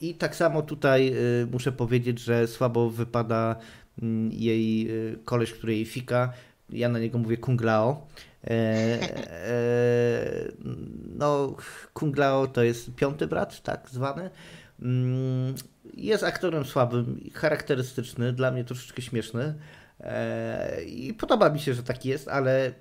I 0.01 0.15
tak 0.15 0.35
samo 0.35 0.61
tutaj 0.61 1.13
y, 1.43 1.47
muszę 1.51 1.71
powiedzieć, 1.71 2.19
że 2.19 2.47
słabo 2.47 2.89
wypada 2.89 3.55
jej 4.31 4.91
y, 4.91 5.19
koleś, 5.25 5.53
który 5.53 5.75
jej 5.75 5.85
fika. 5.85 6.33
Ja 6.69 6.89
na 6.89 6.99
niego 6.99 7.17
mówię 7.17 7.37
Kung 7.37 7.61
Lao. 7.61 8.07
E, 8.43 8.51
e, 8.51 10.51
no, 11.15 11.55
Kung 11.93 12.17
Lao 12.17 12.47
to 12.47 12.63
jest 12.63 12.95
piąty 12.95 13.27
brat, 13.27 13.61
tak 13.61 13.89
zwany. 13.89 14.29
Mm, 14.81 15.55
jest 15.93 16.23
aktorem 16.23 16.65
słabym, 16.65 17.29
charakterystyczny, 17.33 18.33
dla 18.33 18.51
mnie 18.51 18.63
troszeczkę 18.63 19.01
śmieszny. 19.01 19.55
E, 19.99 20.83
I 20.83 21.13
podoba 21.13 21.49
mi 21.49 21.59
się, 21.59 21.73
że 21.73 21.83
taki 21.83 22.09
jest, 22.09 22.27
ale 22.27 22.71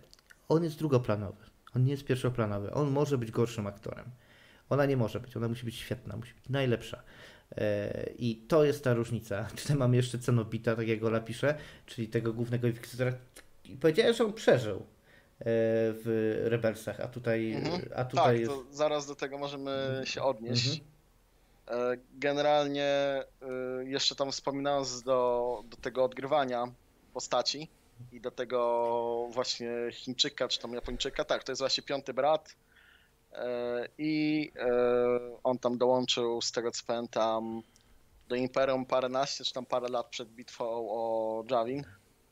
on 0.48 0.64
jest 0.64 0.78
drugoplanowy. 0.78 1.44
On 1.76 1.84
nie 1.84 1.90
jest 1.90 2.04
pierwszoplanowy. 2.04 2.72
On 2.72 2.90
może 2.90 3.18
być 3.18 3.30
gorszym 3.30 3.66
aktorem. 3.66 4.04
Ona 4.70 4.86
nie 4.86 4.96
może 4.96 5.20
być. 5.20 5.36
Ona 5.36 5.48
musi 5.48 5.64
być 5.64 5.76
świetna, 5.76 6.16
musi 6.16 6.34
być 6.34 6.48
najlepsza. 6.48 7.02
I 8.18 8.36
to 8.48 8.64
jest 8.64 8.84
ta 8.84 8.94
różnica. 8.94 9.44
Tutaj 9.62 9.76
mamy 9.76 9.96
jeszcze 9.96 10.18
Cenobita, 10.18 10.76
tak 10.76 10.88
jak 10.88 11.04
Ola 11.04 11.20
pisze, 11.20 11.54
czyli 11.86 12.08
tego 12.08 12.32
głównego 12.32 12.66
inkwizytora. 12.66 13.12
I 13.64 13.76
powiedziałem, 13.76 14.14
że 14.14 14.24
on 14.24 14.32
przeżył 14.32 14.86
w 15.40 16.42
Rebelsach, 16.44 17.00
a 17.00 17.08
tutaj, 17.08 17.52
mhm. 17.52 17.82
a 17.96 18.04
tutaj 18.04 18.24
tak, 18.24 18.40
jest... 18.40 18.52
to 18.52 18.64
zaraz 18.70 19.06
do 19.06 19.14
tego 19.14 19.38
możemy 19.38 20.02
się 20.04 20.22
odnieść. 20.22 20.66
Mhm. 20.66 20.94
E, 21.68 21.96
generalnie 22.14 22.84
e, 22.84 23.24
jeszcze 23.84 24.14
tam 24.14 24.32
wspominając 24.32 25.02
do, 25.02 25.62
do 25.68 25.76
tego 25.76 26.04
odgrywania 26.04 26.64
postaci 27.12 27.68
i 28.12 28.20
do 28.20 28.30
tego 28.30 29.28
właśnie 29.30 29.70
Chińczyka 29.92 30.48
czy 30.48 30.58
tam 30.58 30.72
Japończyka, 30.72 31.24
tak, 31.24 31.44
to 31.44 31.52
jest 31.52 31.62
właśnie 31.62 31.84
piąty 31.84 32.14
brat 32.14 32.48
e, 32.48 32.54
i 33.98 34.50
on 35.44 35.58
tam 35.58 35.78
dołączył 35.78 36.42
z 36.42 36.52
tego 36.52 36.70
co 36.70 36.82
pamiętam 36.86 37.62
do 38.28 38.34
Imperium 38.34 38.86
paręnaście 38.86 39.44
czy 39.44 39.52
tam 39.52 39.66
parę 39.66 39.88
lat 39.88 40.06
przed 40.08 40.28
bitwą 40.28 40.64
o 40.90 41.44
Javin 41.50 41.84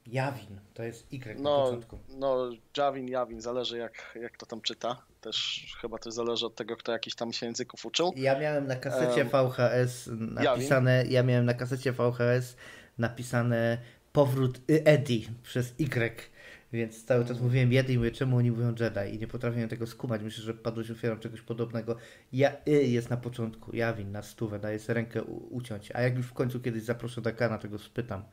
Jawin, 0.07 0.61
to 0.75 0.83
jest 0.83 1.13
Y 1.13 1.37
no, 1.39 1.59
na 1.59 1.65
początku. 1.65 1.99
No, 2.09 2.51
Javin, 2.77 3.09
Jawin, 3.09 3.41
zależy 3.41 3.79
jak, 3.79 4.19
jak 4.23 4.37
to 4.37 4.47
tam 4.47 4.61
czyta. 4.61 5.03
Też 5.21 5.67
chyba 5.81 5.99
to 5.99 6.11
zależy 6.11 6.47
od 6.47 6.55
tego, 6.55 6.77
kto 6.77 6.93
jakiś 6.93 7.15
tam 7.15 7.33
się 7.33 7.47
języków 7.47 7.87
uczył. 7.87 8.13
Ja 8.17 8.39
miałem 8.39 8.67
na 8.67 8.77
kasecie 8.77 9.25
VHS 9.25 10.11
napisane, 10.13 10.97
Jawin. 10.97 11.13
ja 11.13 11.23
miałem 11.23 11.45
na 11.45 11.55
kasecie 11.55 11.93
VHS 11.93 12.57
napisane 12.99 13.79
powrót 14.13 14.61
Eddie 14.69 15.27
przez 15.43 15.75
Y. 15.81 16.31
Więc 16.73 17.05
cały 17.05 17.25
czas 17.25 17.41
mówiłem 17.41 17.73
Jedi 17.73 17.93
i 17.93 17.99
mówię, 17.99 18.11
czemu 18.11 18.37
oni 18.37 18.51
mówią 18.51 18.75
Jedi 18.81 19.15
i 19.15 19.19
nie 19.19 19.27
potrafiłem 19.27 19.69
tego 19.69 19.87
skumać. 19.87 20.23
Myślę, 20.23 20.45
że 20.45 20.55
padłeś 20.55 20.91
ofiarą 20.91 21.19
czegoś 21.19 21.41
podobnego. 21.41 21.97
Ja, 22.33 22.53
y 22.69 22.71
jest 22.71 23.11
na 23.11 23.17
początku, 23.17 23.77
Jawin 23.77 24.13
na 24.13 24.23
stówę, 24.23 24.59
daje 24.59 24.79
sobie 24.79 24.95
rękę 24.95 25.23
uciąć. 25.51 25.91
A 25.95 26.01
jak 26.01 26.17
już 26.17 26.27
w 26.27 26.33
końcu 26.33 26.61
kiedyś 26.61 26.83
zaproszę 26.83 27.21
Dakana, 27.21 27.59
tego 27.59 27.79
spytam. 27.79 28.25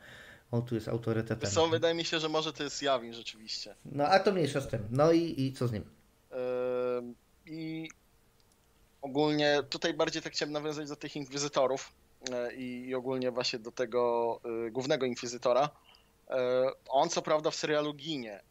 On 0.52 0.66
tu 0.66 0.76
jest 0.76 0.88
autorytetem. 0.88 1.50
Są, 1.50 1.70
wydaje 1.70 1.96
mi 1.96 2.06
się, 2.06 2.20
że 2.20 2.30
może 2.30 2.54
to 2.54 2.64
jest 2.64 2.82
Jawin 2.82 3.14
rzeczywiście. 3.14 3.76
No 3.86 4.08
a 4.08 4.20
to 4.20 4.32
mniejsza 4.32 4.62
z 4.62 4.68
tym. 4.68 4.88
No 4.92 5.12
i, 5.12 5.42
i 5.42 5.54
co 5.54 5.68
z 5.68 5.72
nim? 5.72 5.84
Yy, 6.32 6.38
I 7.46 7.90
ogólnie 9.02 9.64
tutaj 9.70 9.94
bardziej 9.94 10.22
tak 10.22 10.34
chciałem 10.34 10.54
nawiązać 10.54 10.90
do 10.90 10.96
tych 10.96 11.16
inkwizytorów 11.16 11.92
yy, 12.30 12.54
i 12.54 12.96
ogólnie 12.96 13.32
właśnie 13.32 13.60
do 13.60 13.72
tego 13.72 14.42
yy, 14.46 14.72
głównego 14.72 15.06
inkwizytora. 15.06 15.70
Yy, 16.30 16.36
on 16.90 17.10
co 17.10 17.22
prawda 17.22 17.52
w 17.52 17.56
serialu 17.56 17.94
ginie, 17.94 18.42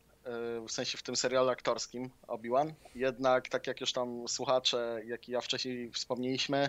w 0.68 0.72
sensie 0.72 0.98
w 0.98 1.02
tym 1.02 1.16
serialu 1.16 1.48
aktorskim 1.48 2.10
Obi-Wan. 2.26 2.74
Jednak, 2.94 3.48
tak 3.48 3.66
jak 3.66 3.80
już 3.80 3.92
tam 3.92 4.28
słuchacze, 4.28 5.00
jak 5.04 5.28
i 5.28 5.32
ja 5.32 5.40
wcześniej 5.40 5.92
wspomnieliśmy, 5.92 6.68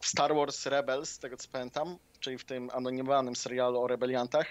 w 0.00 0.06
Star 0.06 0.34
Wars 0.34 0.66
Rebels, 0.66 1.10
z 1.10 1.18
tego 1.18 1.36
co 1.36 1.48
pamiętam, 1.52 1.98
czyli 2.20 2.38
w 2.38 2.44
tym 2.44 2.70
anonimowanym 2.72 3.36
serialu 3.36 3.80
o 3.80 3.86
rebeliantach, 3.86 4.46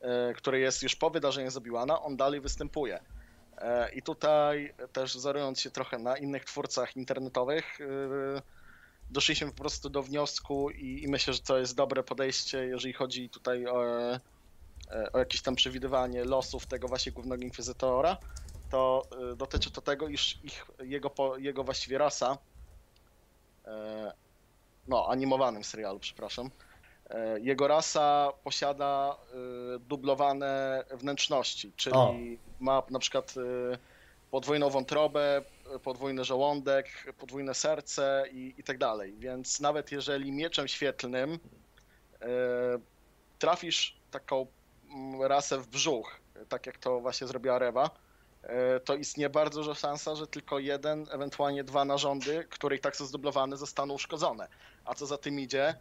e, 0.00 0.32
który 0.34 0.60
jest 0.60 0.82
już 0.82 0.96
po 0.96 1.10
wydarzeniu 1.10 1.50
z 1.50 1.56
Obi-Wana, 1.56 2.02
on 2.02 2.16
dalej 2.16 2.40
występuje. 2.40 3.00
E, 3.58 3.92
I 3.94 4.02
tutaj 4.02 4.74
też 4.92 5.14
zorując 5.14 5.60
się 5.60 5.70
trochę 5.70 5.98
na 5.98 6.16
innych 6.16 6.44
twórcach 6.44 6.96
internetowych, 6.96 7.80
e, 7.80 7.84
doszliśmy 9.10 9.50
po 9.50 9.56
prostu 9.56 9.90
do 9.90 10.02
wniosku 10.02 10.70
i, 10.70 11.02
i 11.02 11.08
myślę, 11.08 11.32
że 11.32 11.40
to 11.40 11.58
jest 11.58 11.76
dobre 11.76 12.02
podejście, 12.02 12.66
jeżeli 12.66 12.92
chodzi 12.92 13.30
tutaj 13.30 13.66
o, 13.66 13.84
o 15.12 15.18
jakieś 15.18 15.42
tam 15.42 15.54
przewidywanie 15.54 16.24
losów 16.24 16.66
tego 16.66 16.88
właśnie 16.88 17.12
głównego 17.12 17.42
inkwizytora, 17.42 18.16
to 18.70 19.08
dotyczy 19.36 19.70
to 19.70 19.80
tego, 19.80 20.08
iż 20.08 20.44
ich, 20.44 20.66
jego, 20.82 21.36
jego 21.38 21.64
właściwie 21.64 21.98
rasa, 21.98 22.38
no 24.88 25.06
animowanym 25.08 25.64
serialu, 25.64 25.98
przepraszam, 25.98 26.50
E, 27.10 27.40
jego 27.40 27.68
rasa 27.68 28.32
posiada 28.44 29.16
e, 29.16 29.78
dublowane 29.78 30.84
wnętrzności, 30.90 31.72
czyli 31.76 31.96
o. 31.96 32.14
ma 32.60 32.82
na 32.90 32.98
przykład 32.98 33.34
e, 33.72 33.78
podwójną 34.30 34.70
wątrobę, 34.70 35.42
podwójny 35.82 36.24
żołądek, 36.24 37.14
podwójne 37.18 37.54
serce 37.54 38.24
i, 38.32 38.54
i 38.58 38.62
tak 38.62 38.78
dalej. 38.78 39.14
Więc 39.18 39.60
nawet 39.60 39.92
jeżeli 39.92 40.32
mieczem 40.32 40.68
świetlnym 40.68 41.38
trafisz 43.38 43.96
taką 44.10 44.46
rasę 45.20 45.58
w 45.58 45.66
brzuch, 45.66 46.20
tak 46.48 46.66
jak 46.66 46.78
to 46.78 47.00
właśnie 47.00 47.26
zrobiła 47.26 47.58
Rewa, 47.58 47.90
to 48.84 48.94
istnieje 48.94 49.30
bardzo 49.30 49.60
duża 49.60 49.74
szansa, 49.74 50.14
że 50.14 50.26
tylko 50.26 50.58
jeden, 50.58 51.06
ewentualnie 51.10 51.64
dwa 51.64 51.84
narządy, 51.84 52.46
które 52.50 52.76
i 52.76 52.78
tak 52.78 52.96
są 52.96 53.06
zdublowane, 53.06 53.56
zostaną 53.56 53.94
uszkodzone. 53.94 54.48
A 54.84 54.94
co 54.94 55.06
za 55.06 55.18
tym 55.18 55.40
idzie, 55.40 55.74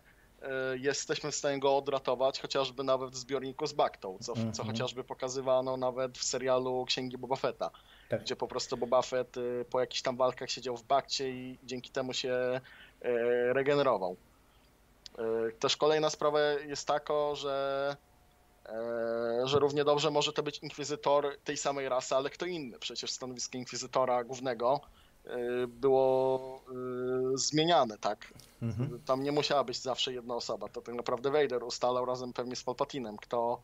E, 0.43 0.77
jesteśmy 0.77 1.31
w 1.31 1.35
stanie 1.35 1.59
go 1.59 1.77
odratować, 1.77 2.41
chociażby 2.41 2.83
nawet 2.83 3.11
w 3.11 3.15
zbiorniku 3.15 3.67
z 3.67 3.73
Baktą, 3.73 4.17
co, 4.21 4.33
mm 4.33 4.47
-hmm. 4.47 4.55
co 4.55 4.61
mhm. 4.61 4.67
chociażby 4.67 5.03
pokazywano 5.03 5.77
nawet 5.77 6.17
w 6.17 6.23
serialu 6.23 6.85
Księgi 6.85 7.17
Boba 7.17 7.35
Fetta, 7.35 7.71
tak. 8.09 8.21
gdzie 8.21 8.35
po 8.35 8.47
prostu 8.47 8.77
Boba 8.77 9.01
Fett 9.01 9.37
y, 9.37 9.65
po 9.69 9.79
jakichś 9.79 10.01
tam 10.01 10.17
walkach 10.17 10.51
siedział 10.51 10.77
w 10.77 10.83
Bakcie 10.83 11.29
i 11.29 11.59
dzięki 11.63 11.91
temu 11.91 12.13
się 12.13 12.31
e, 12.31 12.61
regenerował. 13.53 14.15
E, 15.17 15.51
też 15.51 15.77
kolejna 15.77 16.09
sprawa 16.09 16.39
jest 16.41 16.87
taka, 16.87 17.35
że 17.35 17.97
że 19.43 19.59
równie 19.59 19.83
dobrze 19.83 20.11
może 20.11 20.33
to 20.33 20.43
być 20.43 20.59
inkwizytor 20.59 21.37
tej 21.43 21.57
samej 21.57 21.89
rasy, 21.89 22.15
ale 22.15 22.29
kto 22.29 22.45
inny. 22.45 22.79
Przecież 22.79 23.11
stanowisko 23.11 23.57
inkwizytora 23.57 24.23
głównego 24.23 24.81
Y, 25.27 25.67
było 25.67 26.59
y, 27.33 27.37
zmieniane, 27.37 27.97
tak? 27.97 28.33
Mhm. 28.61 29.01
Tam 29.05 29.23
nie 29.23 29.31
musiała 29.31 29.63
być 29.63 29.77
zawsze 29.81 30.13
jedna 30.13 30.35
osoba. 30.35 30.67
To 30.67 30.81
tak 30.81 30.95
naprawdę 30.95 31.31
Vader 31.31 31.63
ustalał 31.63 32.05
razem 32.05 32.33
pewnie 32.33 32.55
z 32.55 32.63
Palpatinem, 32.63 33.17
kto, 33.17 33.61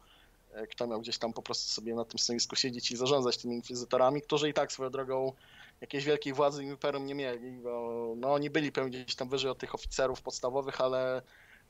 kto 0.71 0.87
miał 0.87 1.01
gdzieś 1.01 1.17
tam 1.17 1.33
po 1.33 1.41
prostu 1.41 1.73
sobie 1.73 1.95
na 1.95 2.05
tym 2.05 2.19
stanowisku 2.19 2.55
siedzieć 2.55 2.91
i 2.91 2.97
zarządzać 2.97 3.37
tymi 3.37 3.55
inkwizytorami, 3.55 4.21
którzy 4.21 4.49
i 4.49 4.53
tak 4.53 4.71
swoją 4.71 4.89
drogą 4.89 5.33
jakiejś 5.81 6.05
wielkiej 6.05 6.33
władzy 6.33 6.63
imperium 6.63 7.05
nie 7.05 7.15
mieli, 7.15 7.51
bo 7.51 8.13
no, 8.17 8.33
oni 8.33 8.49
byli 8.49 8.71
pewnie 8.71 9.03
gdzieś 9.03 9.15
tam 9.15 9.29
wyżej 9.29 9.51
od 9.51 9.57
tych 9.57 9.75
oficerów 9.75 10.21
podstawowych, 10.21 10.81
ale 10.81 11.21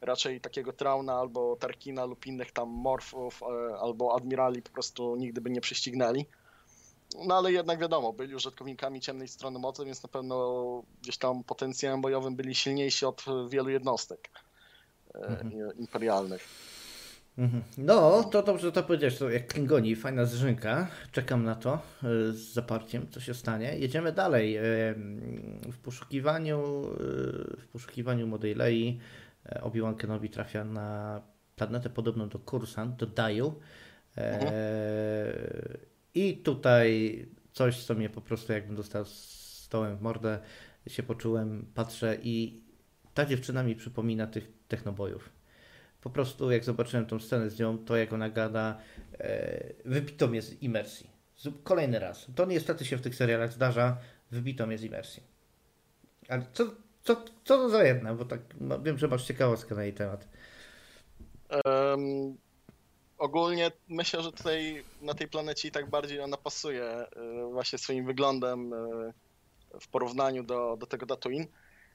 raczej 0.02 0.42
takiego 0.42 0.74
Trauna 0.74 1.14
albo 1.14 1.56
Tarkina 1.56 2.06
lub 2.06 2.26
innych 2.26 2.52
tam 2.52 2.70
morfów 2.70 3.44
albo 3.82 4.16
admirali 4.16 4.62
po 4.62 4.70
prostu 4.70 5.16
nigdy 5.16 5.42
by 5.42 5.50
nie 5.50 5.62
prześcignęli. 5.62 6.26
No 7.28 7.38
ale 7.38 7.52
jednak 7.52 7.80
wiadomo, 7.80 8.14
byli 8.14 8.36
użytkownikami 8.36 9.02
ciemnej 9.02 9.28
strony 9.28 9.60
mocy, 9.60 9.86
więc 9.86 10.04
na 10.04 10.10
pewno 10.10 10.84
gdzieś 11.02 11.18
tam 11.18 11.44
potencjałem 11.44 12.02
bojowym 12.02 12.36
byli 12.36 12.56
silniejsi 12.56 13.06
od 13.06 13.26
wielu 13.50 13.70
jednostek 13.70 14.30
e, 15.16 15.20
mhm. 15.20 15.78
imperialnych. 15.78 16.48
Mhm. 17.38 17.64
No, 17.78 18.24
to 18.24 18.44
dobrze 18.44 18.72
to 18.72 18.84
powiedziałeś, 18.84 19.18
to 19.18 19.30
jak 19.30 19.48
Klingoni, 19.48 19.96
fajna 19.96 20.26
zrzynka. 20.26 20.88
Czekam 21.12 21.44
na 21.44 21.56
to 21.56 21.74
e, 21.74 21.80
z 22.32 22.54
zaparciem, 22.54 23.08
co 23.12 23.20
się 23.20 23.34
stanie. 23.34 23.78
Jedziemy 23.78 24.12
dalej. 24.12 24.56
E, 24.58 24.62
w 25.72 25.78
poszukiwaniu, 25.84 26.62
w 27.58 27.68
poszukiwaniu 27.72 28.28
młodej 28.28 28.56
Lei 28.56 29.00
Obi-Wan 29.62 29.96
Kenobi 29.96 30.30
trafia 30.30 30.64
na 30.64 31.22
planetę 31.56 31.90
podobną 31.90 32.30
do 32.30 32.40
Kursant, 32.40 32.96
do 32.96 33.06
Daju. 33.06 33.60
Mhm. 34.16 34.54
I 36.14 36.38
tutaj 36.38 37.26
coś, 37.52 37.84
co 37.84 37.96
mnie 37.96 38.10
po 38.10 38.22
prostu 38.22 38.54
jakbym 38.54 38.76
dostał 38.76 39.06
stołem 39.06 39.98
w 39.98 40.02
mordę, 40.02 40.40
się 40.88 41.04
poczułem, 41.04 41.72
patrzę 41.76 42.18
i 42.24 42.64
ta 43.14 43.26
dziewczyna 43.26 43.64
mi 43.64 43.76
przypomina 43.76 44.28
tych 44.28 44.52
technobojów. 44.68 45.30
Po 46.02 46.10
prostu 46.10 46.52
jak 46.52 46.64
zobaczyłem 46.64 47.06
tą 47.06 47.20
scenę 47.20 47.50
z 47.50 47.60
nią, 47.60 47.78
to 47.78 47.98
jak 47.98 48.14
ona 48.14 48.30
gada, 48.30 48.78
e, 49.20 49.74
wybito 49.86 50.28
mnie 50.28 50.42
z 50.42 50.62
imersji. 50.62 51.10
Kolejny 51.64 52.00
raz. 52.00 52.28
To 52.36 52.46
niestety 52.46 52.86
się 52.86 52.98
w 52.98 53.02
tych 53.02 53.16
serialach 53.16 53.54
zdarza, 53.54 53.98
wybito 54.32 54.68
mnie 54.68 54.78
z 54.78 54.84
imersji. 54.84 55.24
Ale 56.28 56.46
co, 56.54 56.72
co, 57.04 57.16
co 57.44 57.58
to 57.58 57.70
za 57.70 57.84
jedna? 57.84 58.14
Bo 58.14 58.26
tak 58.26 58.40
no, 58.60 58.80
wiem, 58.80 58.98
że 58.98 59.08
masz 59.08 59.26
ciekawostkę 59.26 59.76
na 59.76 59.84
jej 59.84 59.94
temat. 59.94 60.28
Um, 61.66 62.38
ogólnie 63.20 63.72
myślę, 63.88 64.24
że 64.24 64.32
tutaj 64.32 64.84
na 65.02 65.14
tej 65.14 65.28
planecie 65.28 65.68
i 65.68 65.72
tak 65.72 65.90
bardziej 65.90 66.22
ona 66.22 66.38
pasuje 66.38 66.84
e, 66.84 67.08
właśnie 67.52 67.80
swoim 67.80 68.06
wyglądem 68.06 68.74
e, 68.74 68.78
w 69.80 69.88
porównaniu 69.88 70.44
do, 70.44 70.78
do 70.80 70.86
tego 70.86 71.06
Tatooine. 71.06 71.48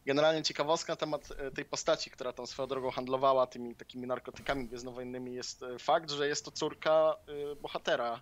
Generalnie 0.07 0.43
ciekawostka 0.43 0.93
na 0.93 0.97
temat 0.97 1.29
e, 1.39 1.51
tej 1.51 1.65
postaci, 1.65 2.11
która 2.11 2.33
tam 2.33 2.47
swoją 2.47 2.69
drogą 2.69 2.91
handlowała 2.91 3.47
tymi 3.47 3.75
takimi 3.75 4.07
narkotykami 4.07 4.67
gwiezdnowojennymi 4.67 5.35
jest 5.35 5.65
fakt, 5.79 6.11
że 6.11 6.29
jest 6.29 6.45
to 6.45 6.51
córka 6.51 7.17
bohatera 7.63 8.21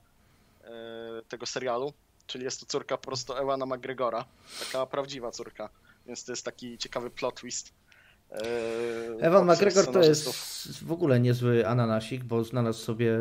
tego 1.28 1.46
serialu, 1.46 1.92
czyli 2.26 2.44
jest 2.44 2.60
to 2.60 2.66
córka 2.66 2.96
po 2.96 3.04
prostu 3.04 3.32
Ewana 3.32 3.66
McGregora, 3.66 4.24
taka 4.60 4.86
prawdziwa 4.86 5.30
córka, 5.30 5.68
więc 6.06 6.24
to 6.24 6.32
jest 6.32 6.44
taki 6.44 6.78
ciekawy 6.78 7.10
plot 7.10 7.40
twist. 7.40 7.72
Ewan 9.20 9.50
McGregor 9.50 9.86
to 9.86 10.02
jest 10.02 10.84
w 10.84 10.92
ogóle 10.92 11.20
niezły 11.20 11.68
ananasik, 11.68 12.24
bo 12.24 12.44
znalazł 12.44 12.78
sobie, 12.78 13.18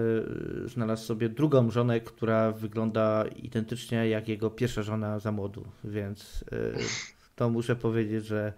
znalazł 0.66 1.06
sobie 1.06 1.30
drugą 1.30 1.72
żonę, 1.72 2.00
która 2.00 2.52
wygląda 2.52 3.26
identycznie 3.36 4.10
jak 4.10 4.28
jego 4.28 4.50
pierwsza 4.50 4.82
żona 4.82 5.20
za 5.20 5.32
młodu, 5.32 5.68
więc 5.84 6.46
e, 6.52 6.56
to 7.36 7.50
muszę 7.50 7.76
powiedzieć, 7.76 8.26
że 8.26 8.54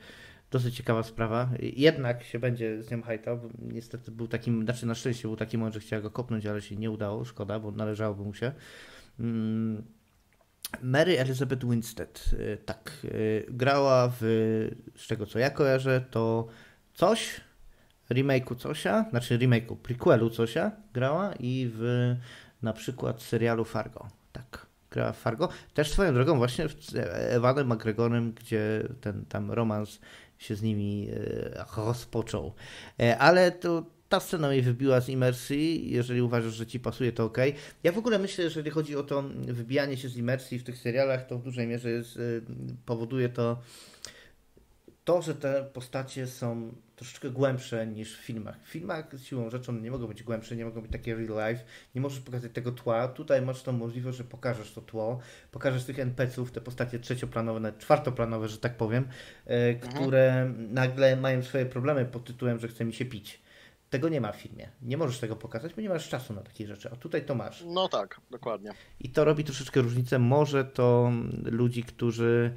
dosyć 0.51 0.75
ciekawa 0.75 1.03
sprawa. 1.03 1.49
Jednak 1.59 2.23
się 2.23 2.39
będzie 2.39 2.83
z 2.83 2.91
nią 2.91 3.01
hajtał. 3.01 3.39
Niestety 3.59 4.11
był 4.11 4.27
takim, 4.27 4.63
znaczy 4.63 4.85
na 4.85 4.95
szczęście 4.95 5.27
był 5.27 5.37
taki 5.37 5.57
moment, 5.57 5.73
że 5.73 5.79
chciała 5.79 6.01
go 6.01 6.11
kopnąć, 6.11 6.45
ale 6.45 6.61
się 6.61 6.75
nie 6.75 6.91
udało. 6.91 7.25
Szkoda, 7.25 7.59
bo 7.59 7.71
należałoby 7.71 8.23
mu 8.23 8.33
się. 8.33 8.51
Mm, 9.19 9.83
Mary 10.81 11.19
Elizabeth 11.19 11.65
Winstead, 11.65 12.29
y, 12.33 12.57
tak, 12.65 12.91
y, 13.03 13.45
grała 13.49 14.11
w, 14.19 14.21
z 14.95 15.07
tego 15.07 15.25
co 15.25 15.39
ja 15.39 15.49
kojarzę, 15.49 16.01
to 16.11 16.47
coś, 16.93 17.41
remake'u 18.09 18.55
Cosia, 18.55 19.05
znaczy 19.09 19.37
remake'u, 19.37 19.75
prequelu 19.75 20.29
Cosia 20.29 20.71
grała 20.93 21.33
i 21.39 21.71
w 21.73 22.15
na 22.61 22.73
przykład 22.73 23.21
serialu 23.21 23.65
Fargo, 23.65 24.07
tak, 24.31 24.67
grała 24.91 25.11
w 25.11 25.17
Fargo. 25.17 25.49
Też 25.73 25.91
swoją 25.91 26.13
drogą 26.13 26.37
właśnie 26.37 26.69
z 26.69 26.95
Evanem 27.33 27.73
McGregorem, 27.73 28.31
gdzie 28.31 28.87
ten 29.01 29.25
tam 29.25 29.51
romans 29.51 29.99
się 30.37 30.55
z 30.55 30.61
nimi 30.61 31.09
y, 31.09 31.53
rozpoczął. 31.77 32.53
E, 32.99 33.17
ale 33.17 33.51
to 33.51 33.85
ta 34.13 34.19
scena 34.19 34.49
mnie 34.49 34.61
wybiła 34.61 35.01
z 35.01 35.09
imersji. 35.09 35.91
Jeżeli 35.91 36.21
uważasz, 36.21 36.53
że 36.53 36.67
ci 36.67 36.79
pasuje, 36.79 37.11
to 37.11 37.23
ok. 37.23 37.37
Ja 37.83 37.91
w 37.91 37.97
ogóle 37.97 38.19
myślę, 38.19 38.37
że 38.37 38.43
jeżeli 38.43 38.69
chodzi 38.69 38.95
o 38.95 39.03
to 39.03 39.23
wybijanie 39.47 39.97
się 39.97 40.09
z 40.09 40.17
imersji 40.17 40.59
w 40.59 40.63
tych 40.63 40.77
serialach, 40.77 41.27
to 41.27 41.37
w 41.37 41.43
dużej 41.43 41.67
mierze 41.67 41.89
jest, 41.89 42.17
y, 42.17 42.41
powoduje 42.85 43.29
to 43.29 43.61
to, 45.05 45.21
że 45.21 45.35
te 45.35 45.63
postacie 45.73 46.27
są 46.27 46.73
troszeczkę 46.95 47.29
głębsze 47.29 47.87
niż 47.87 48.17
w 48.17 48.21
filmach. 48.21 48.63
W 48.63 48.67
filmach 48.67 49.05
siłą 49.23 49.49
rzeczą 49.49 49.73
nie 49.73 49.91
mogą 49.91 50.07
być 50.07 50.23
głębsze, 50.23 50.55
nie 50.55 50.65
mogą 50.65 50.81
być 50.81 50.91
takie 50.91 51.15
real 51.15 51.49
life, 51.49 51.63
nie 51.95 52.01
możesz 52.01 52.19
pokazać 52.19 52.51
tego 52.53 52.71
tła. 52.71 53.07
Tutaj 53.07 53.41
masz 53.41 53.63
tą 53.63 53.71
możliwość, 53.71 54.17
że 54.17 54.23
pokażesz 54.23 54.71
to 54.73 54.81
tło, 54.81 55.19
pokażesz 55.51 55.85
tych 55.85 55.99
NPC-ów, 55.99 56.51
te 56.51 56.61
postacie 56.61 56.99
trzecioplanowe, 56.99 57.59
nawet 57.59 57.79
czwartoplanowe, 57.79 58.47
że 58.47 58.57
tak 58.57 58.77
powiem, 58.77 59.03
y, 59.03 59.53
mhm. 59.53 59.93
które 59.93 60.53
nagle 60.69 61.15
mają 61.15 61.43
swoje 61.43 61.65
problemy 61.65 62.05
pod 62.05 62.25
tytułem, 62.25 62.59
że 62.59 62.67
chce 62.67 62.85
mi 62.85 62.93
się 62.93 63.05
pić. 63.05 63.42
Tego 63.93 64.09
nie 64.09 64.21
ma 64.21 64.31
w 64.31 64.35
filmie. 64.35 64.69
Nie 64.81 64.97
możesz 64.97 65.19
tego 65.19 65.35
pokazać, 65.35 65.73
bo 65.73 65.81
nie 65.81 65.89
masz 65.89 66.09
czasu 66.09 66.33
na 66.33 66.41
takie 66.41 66.67
rzeczy. 66.67 66.89
A 66.91 66.95
tutaj 66.95 67.25
to 67.25 67.35
masz. 67.35 67.63
No 67.67 67.89
tak, 67.89 68.21
dokładnie. 68.31 68.71
I 68.99 69.09
to 69.09 69.25
robi 69.25 69.43
troszeczkę 69.43 69.81
różnicę. 69.81 70.19
Może 70.19 70.65
to 70.65 71.11
ludzi, 71.45 71.83
którzy 71.83 72.53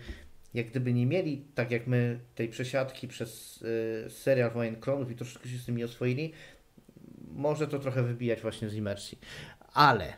jak 0.54 0.66
gdyby 0.66 0.92
nie 0.92 1.06
mieli, 1.06 1.44
tak 1.54 1.70
jak 1.70 1.86
my, 1.86 2.20
tej 2.34 2.48
przesiadki 2.48 3.08
przez 3.08 3.62
y, 3.62 4.10
serial 4.10 4.50
Wojen 4.50 4.80
Klonów 4.80 5.10
i 5.10 5.16
troszeczkę 5.16 5.48
się 5.48 5.58
z 5.58 5.64
tym 5.66 5.76
nie 5.76 5.84
oswoili, 5.84 6.32
może 7.32 7.68
to 7.68 7.78
trochę 7.78 8.02
wybijać 8.02 8.40
właśnie 8.40 8.68
z 8.68 8.74
imersji. 8.74 9.18
Ale 9.72 10.12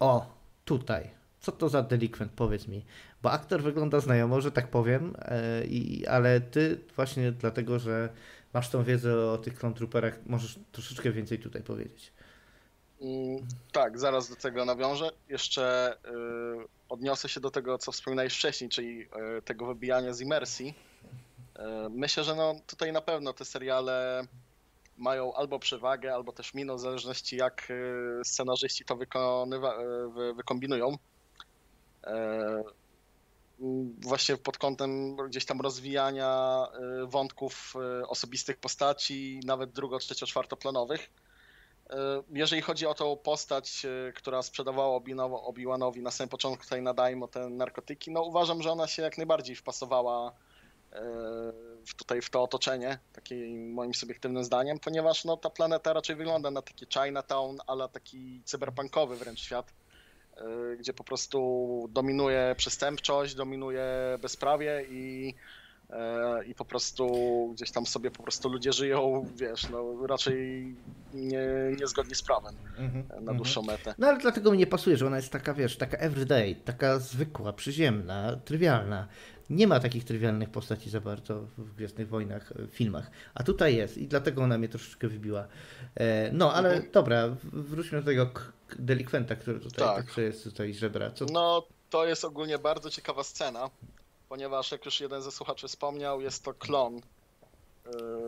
o, 0.00 0.34
tutaj, 0.64 1.10
co 1.40 1.52
to 1.52 1.68
za 1.68 1.82
delikwent, 1.82 2.32
powiedz 2.32 2.68
mi. 2.68 2.84
Bo 3.22 3.30
aktor 3.30 3.62
wygląda 3.62 4.00
znajomo, 4.00 4.40
że 4.40 4.52
tak 4.52 4.68
powiem, 4.68 5.14
y, 5.62 5.66
i, 5.66 6.06
ale 6.06 6.40
ty 6.40 6.80
właśnie 6.96 7.32
dlatego, 7.32 7.78
że 7.78 8.08
masz 8.52 8.70
tą 8.70 8.84
wiedzę 8.84 9.30
o 9.30 9.38
tych 9.38 9.58
Clone 9.58 9.74
Trooperach, 9.74 10.14
możesz 10.26 10.58
troszeczkę 10.72 11.12
więcej 11.12 11.38
tutaj 11.38 11.62
powiedzieć. 11.62 12.12
Mm, 13.00 13.46
tak, 13.72 13.98
zaraz 13.98 14.28
do 14.28 14.36
tego 14.36 14.64
nawiążę. 14.64 15.10
Jeszcze 15.28 15.96
y, 16.04 16.66
odniosę 16.88 17.28
się 17.28 17.40
do 17.40 17.50
tego, 17.50 17.78
co 17.78 17.92
wspominałeś 17.92 18.34
wcześniej, 18.34 18.70
czyli 18.70 19.02
y, 19.02 19.42
tego 19.44 19.66
wybijania 19.66 20.14
z 20.14 20.20
imersji. 20.20 20.74
Y, 21.58 21.62
myślę, 21.90 22.24
że 22.24 22.34
no, 22.34 22.54
tutaj 22.66 22.92
na 22.92 23.00
pewno 23.00 23.32
te 23.32 23.44
seriale 23.44 24.26
mają 24.98 25.34
albo 25.34 25.58
przewagę, 25.58 26.14
albo 26.14 26.32
też 26.32 26.54
minus, 26.54 26.80
w 26.80 26.84
zależności 26.84 27.36
jak 27.36 27.72
scenarzyści 28.24 28.84
to 28.84 28.96
wykonywa, 28.96 29.74
y, 30.30 30.34
wykombinują 30.34 30.98
właśnie 34.00 34.36
pod 34.36 34.58
kątem 34.58 35.16
gdzieś 35.16 35.44
tam 35.44 35.60
rozwijania 35.60 36.66
y, 37.02 37.06
wątków 37.06 37.74
y, 38.00 38.06
osobistych 38.06 38.56
postaci, 38.56 39.40
nawet 39.44 39.72
drugo, 39.72 39.98
trzecio, 39.98 40.26
czwartoplanowych. 40.26 41.10
Y, 41.90 41.94
jeżeli 42.30 42.62
chodzi 42.62 42.86
o 42.86 42.94
tą 42.94 43.16
postać, 43.16 43.86
która 44.14 44.42
sprzedawała 44.42 44.98
Obi-Wanowi 45.46 46.02
na 46.02 46.10
samym 46.10 46.28
początku 46.28 46.64
tutaj 46.64 46.82
nadajmo 46.82 47.28
te 47.28 47.48
narkotyki, 47.48 48.10
no 48.10 48.22
uważam, 48.22 48.62
że 48.62 48.72
ona 48.72 48.86
się 48.86 49.02
jak 49.02 49.18
najbardziej 49.18 49.56
wpasowała 49.56 50.32
tutaj 51.96 52.22
w 52.22 52.30
to 52.30 52.42
otoczenie, 52.42 52.98
takim 53.12 53.72
moim 53.72 53.94
subiektywnym 53.94 54.44
zdaniem, 54.44 54.78
ponieważ 54.78 55.24
no, 55.24 55.36
ta 55.36 55.50
planeta 55.50 55.92
raczej 55.92 56.16
wygląda 56.16 56.50
na 56.50 56.62
taki 56.62 56.86
Chinatown, 56.86 57.58
ale 57.66 57.88
taki 57.88 58.42
cyberpunkowy 58.44 59.16
wręcz 59.16 59.40
świat 59.40 59.72
gdzie 60.78 60.92
po 60.92 61.04
prostu 61.04 61.88
dominuje 61.92 62.54
przestępczość, 62.56 63.34
dominuje 63.34 63.84
bezprawie 64.22 64.84
i, 64.90 65.34
y, 65.90 66.44
i 66.46 66.54
po 66.54 66.64
prostu 66.64 67.06
gdzieś 67.54 67.70
tam 67.70 67.86
sobie 67.86 68.10
po 68.10 68.22
prostu 68.22 68.48
ludzie 68.48 68.72
żyją, 68.72 69.26
wiesz, 69.36 69.68
no 69.68 70.06
raczej 70.06 70.66
nie, 71.14 71.46
niezgodnie 71.80 72.14
z 72.14 72.22
prawem 72.22 72.54
mm-hmm, 72.78 73.22
na 73.22 73.34
dłuższą 73.34 73.62
mm-hmm. 73.62 73.66
metę. 73.66 73.94
No 73.98 74.06
ale 74.06 74.18
dlatego 74.18 74.52
mi 74.52 74.58
nie 74.58 74.66
pasuje, 74.66 74.96
że 74.96 75.06
ona 75.06 75.16
jest 75.16 75.32
taka, 75.32 75.54
wiesz, 75.54 75.76
taka 75.76 75.96
everyday, 75.96 76.54
taka 76.54 76.98
zwykła, 76.98 77.52
przyziemna, 77.52 78.36
trywialna. 78.44 79.08
Nie 79.50 79.66
ma 79.66 79.80
takich 79.80 80.04
trywialnych 80.04 80.50
postaci 80.50 80.90
za 80.90 81.00
bardzo 81.00 81.40
w 81.58 81.74
Gwiezdnych 81.74 82.08
Wojnach, 82.08 82.52
w 82.56 82.70
filmach, 82.70 83.10
a 83.34 83.42
tutaj 83.42 83.76
jest 83.76 83.98
i 83.98 84.08
dlatego 84.08 84.42
ona 84.42 84.58
mnie 84.58 84.68
troszeczkę 84.68 85.08
wybiła. 85.08 85.46
E, 85.94 86.32
no, 86.32 86.52
ale 86.52 86.68
mhm. 86.72 86.92
dobra, 86.92 87.36
wróćmy 87.42 87.98
do 87.98 88.06
tego 88.06 88.30
delikwenta, 88.78 89.36
który 89.36 89.60
tutaj 89.60 89.96
tak. 89.96 90.16
jest 90.16 90.44
tutaj 90.44 90.74
żebra. 90.74 91.10
Co... 91.10 91.24
No, 91.24 91.66
to 91.90 92.06
jest 92.06 92.24
ogólnie 92.24 92.58
bardzo 92.58 92.90
ciekawa 92.90 93.24
scena, 93.24 93.70
ponieważ 94.28 94.72
jak 94.72 94.84
już 94.84 95.00
jeden 95.00 95.22
ze 95.22 95.32
słuchaczy 95.32 95.68
wspomniał, 95.68 96.20
jest 96.20 96.44
to 96.44 96.54
klon. 96.54 96.96
Y, 96.96 97.00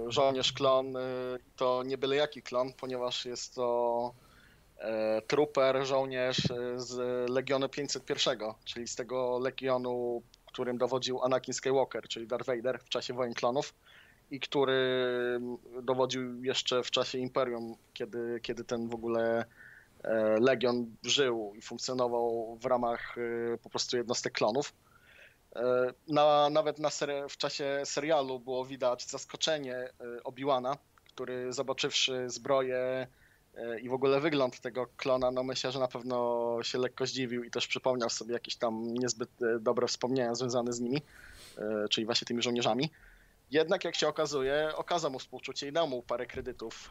żołnierz 0.08 0.52
klon, 0.52 0.94
to 1.56 1.82
nie 1.82 1.98
byle 1.98 2.16
jaki 2.16 2.42
klon, 2.42 2.72
ponieważ 2.72 3.24
jest 3.24 3.54
to 3.54 4.14
e, 4.78 5.22
trooper, 5.22 5.86
żołnierz 5.86 6.42
z 6.76 6.96
Legionu 7.30 7.68
501, 7.68 8.38
czyli 8.64 8.88
z 8.88 8.96
tego 8.96 9.38
legionu, 9.38 10.22
którym 10.54 10.78
dowodził 10.78 11.22
Anakin 11.22 11.54
Skywalker, 11.54 12.08
czyli 12.08 12.26
Darth 12.26 12.46
Vader 12.46 12.80
w 12.80 12.88
czasie 12.88 13.14
wojen 13.14 13.34
klonów 13.34 13.74
i 14.30 14.40
który 14.40 14.80
dowodził 15.82 16.44
jeszcze 16.44 16.82
w 16.82 16.90
czasie 16.90 17.18
Imperium, 17.18 17.76
kiedy, 17.94 18.40
kiedy 18.42 18.64
ten 18.64 18.88
w 18.88 18.94
ogóle 18.94 19.44
E, 20.04 20.40
Legion 20.40 20.96
żył 21.02 21.52
i 21.56 21.62
funkcjonował 21.62 22.56
w 22.60 22.66
ramach 22.66 23.18
e, 23.18 23.58
po 23.58 23.70
prostu 23.70 23.96
jednostek 23.96 24.32
klonów. 24.32 24.74
E, 25.56 25.62
na, 26.08 26.50
nawet 26.50 26.78
na 26.78 26.90
w 27.28 27.36
czasie 27.36 27.82
serialu 27.84 28.40
było 28.40 28.64
widać 28.64 29.06
zaskoczenie 29.06 29.88
Obiłana, 30.24 30.76
który 31.04 31.52
zobaczywszy 31.52 32.30
zbroję 32.30 33.06
i 33.82 33.88
w 33.88 33.92
ogóle 33.92 34.20
wygląd 34.20 34.60
tego 34.60 34.86
klona, 34.96 35.30
no 35.30 35.42
myślę, 35.42 35.72
że 35.72 35.78
na 35.78 35.88
pewno 35.88 36.58
się 36.62 36.78
lekko 36.78 37.06
zdziwił 37.06 37.44
i 37.44 37.50
też 37.50 37.66
przypomniał 37.66 38.10
sobie 38.10 38.32
jakieś 38.32 38.56
tam 38.56 38.94
niezbyt 38.94 39.42
e, 39.42 39.58
dobre 39.60 39.86
wspomnienia 39.86 40.34
związane 40.34 40.72
z 40.72 40.80
nimi, 40.80 41.02
czyli 41.90 42.06
właśnie 42.06 42.26
tymi 42.26 42.42
żołnierzami. 42.42 42.90
Jednak 43.50 43.84
jak 43.84 43.94
się 43.94 44.08
okazuje, 44.08 44.72
okazał 44.76 45.10
mu 45.10 45.18
współczucie 45.18 45.68
i 45.68 45.72
dał 45.72 45.88
mu 45.88 46.02
parę 46.02 46.26
kredytów, 46.26 46.90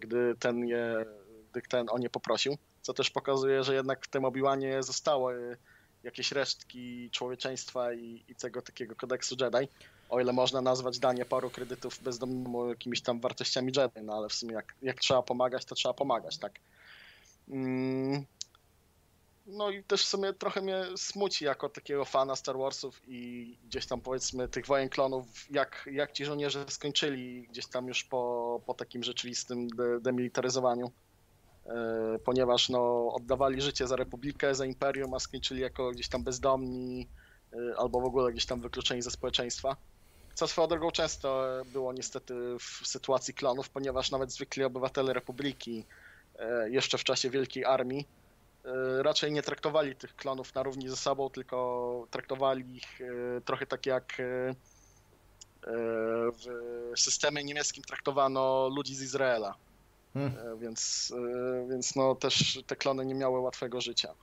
gdy 0.00 0.34
ten, 0.38 0.68
je, 0.68 1.04
gdy 1.52 1.62
ten 1.62 1.86
o 1.90 1.98
nie 1.98 2.10
poprosił, 2.10 2.58
co 2.82 2.94
też 2.94 3.10
pokazuje, 3.10 3.64
że 3.64 3.74
jednak 3.74 4.04
w 4.04 4.08
tym 4.08 4.24
Obi-Wanie 4.24 4.82
zostały 4.82 5.56
jakieś 6.02 6.32
resztki 6.32 7.10
człowieczeństwa 7.10 7.92
i, 7.92 8.24
i 8.28 8.34
tego 8.34 8.62
takiego 8.62 8.96
kodeksu 8.96 9.36
Jedi. 9.40 9.68
O 10.08 10.20
ile 10.20 10.32
można 10.32 10.60
nazwać 10.60 10.98
danie 10.98 11.24
paru 11.24 11.50
kredytów 11.50 12.02
bezdomnemu 12.02 12.68
jakimiś 12.68 13.02
tam 13.02 13.20
wartościami 13.20 13.72
Jedi, 13.76 14.06
no 14.06 14.14
ale 14.14 14.28
w 14.28 14.34
sumie 14.34 14.54
jak, 14.54 14.74
jak 14.82 15.00
trzeba 15.00 15.22
pomagać, 15.22 15.64
to 15.64 15.74
trzeba 15.74 15.94
pomagać, 15.94 16.38
tak. 16.38 16.52
Mm. 17.48 18.24
No 19.46 19.70
i 19.70 19.82
też 19.82 20.02
w 20.02 20.08
sumie 20.08 20.32
trochę 20.32 20.60
mnie 20.60 20.84
smuci 20.96 21.44
jako 21.44 21.68
takiego 21.68 22.04
fana 22.04 22.36
Star 22.36 22.58
Warsów 22.58 23.02
i 23.06 23.58
gdzieś 23.64 23.86
tam 23.86 24.00
powiedzmy 24.00 24.48
tych 24.48 24.66
wojen 24.66 24.88
klonów, 24.88 25.26
jak, 25.50 25.88
jak 25.92 26.12
ci 26.12 26.24
żołnierze 26.24 26.64
skończyli 26.68 27.42
gdzieś 27.42 27.66
tam 27.66 27.88
już 27.88 28.04
po, 28.04 28.60
po 28.66 28.74
takim 28.74 29.02
rzeczywistym 29.02 29.68
de 29.68 30.00
demilitaryzowaniu. 30.00 30.90
E, 31.66 32.18
ponieważ 32.24 32.68
no, 32.68 33.12
oddawali 33.12 33.60
życie 33.60 33.86
za 33.86 33.96
Republikę, 33.96 34.54
za 34.54 34.66
Imperium, 34.66 35.14
a 35.14 35.18
skończyli 35.18 35.60
jako 35.60 35.90
gdzieś 35.90 36.08
tam 36.08 36.24
bezdomni 36.24 37.08
e, 37.52 37.78
albo 37.78 38.00
w 38.00 38.04
ogóle 38.04 38.32
gdzieś 38.32 38.46
tam 38.46 38.60
wykluczeni 38.60 39.02
ze 39.02 39.10
społeczeństwa. 39.10 39.76
Co 40.34 40.48
swoją 40.48 40.68
drogą 40.68 40.90
często 40.90 41.46
było 41.66 41.92
niestety 41.92 42.34
w 42.58 42.86
sytuacji 42.86 43.34
klonów, 43.34 43.70
ponieważ 43.70 44.10
nawet 44.10 44.32
zwykli 44.32 44.64
obywatele 44.64 45.12
Republiki 45.12 45.84
e, 46.38 46.70
jeszcze 46.70 46.98
w 46.98 47.04
czasie 47.04 47.30
Wielkiej 47.30 47.64
Armii 47.64 48.08
raczej 48.98 49.32
nie 49.32 49.42
traktowali 49.42 49.96
tych 49.96 50.16
klonów 50.16 50.54
na 50.54 50.62
równi 50.62 50.88
ze 50.88 50.96
sobą, 50.96 51.30
tylko 51.30 52.06
traktowali 52.10 52.76
ich 52.76 53.00
trochę 53.44 53.66
tak 53.66 53.86
jak 53.86 54.14
w 56.32 57.00
systemie 57.00 57.44
niemieckim 57.44 57.84
traktowano 57.84 58.68
ludzi 58.68 58.94
z 58.94 59.02
Izraela. 59.02 59.54
Hmm. 60.14 60.32
E, 60.38 60.58
więc, 60.58 61.12
e, 61.16 61.68
więc 61.68 61.96
no 61.96 62.14
też 62.14 62.62
te 62.66 62.76
klony 62.76 63.06
nie 63.06 63.14
miały 63.14 63.40
łatwego 63.40 63.80
życia. 63.80 64.14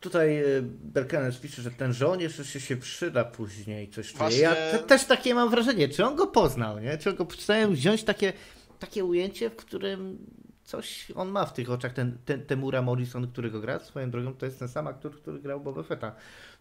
Tutaj 0.00 0.38
e, 0.38 0.44
Berkenes 0.62 1.38
pisze, 1.38 1.62
że 1.62 1.70
ten 1.70 1.92
żołnierz 1.92 2.38
jeszcze 2.38 2.60
się 2.60 2.76
przyda 2.76 3.24
później, 3.24 3.90
coś 3.90 4.12
Właśnie... 4.12 4.40
Ja 4.40 4.54
te, 4.54 4.78
też 4.78 5.04
takie 5.04 5.34
mam 5.34 5.50
wrażenie, 5.50 5.88
czy 5.88 6.04
on 6.04 6.16
go 6.16 6.26
poznał, 6.26 6.78
nie? 6.78 6.98
Czy 6.98 7.10
on 7.10 7.16
go 7.16 7.26
chciałem 7.26 7.74
wziąć 7.74 8.04
takie, 8.04 8.32
takie 8.78 9.04
ujęcie, 9.04 9.50
w 9.50 9.56
którym 9.56 10.18
coś 10.64 11.12
on 11.14 11.28
ma 11.28 11.46
w 11.46 11.52
tych 11.52 11.70
oczach, 11.70 11.92
ten, 11.92 12.18
ten 12.24 12.46
Temura 12.46 12.82
Morrison, 12.82 13.28
którego 13.28 13.60
gra, 13.60 13.78
swoją 13.78 14.10
drogą, 14.10 14.34
to 14.34 14.46
jest 14.46 14.58
ten 14.58 14.68
sam 14.68 14.86
aktor, 14.86 15.12
który 15.12 15.40
grał 15.40 15.60
Boba 15.60 15.82
Fetta. 15.82 16.14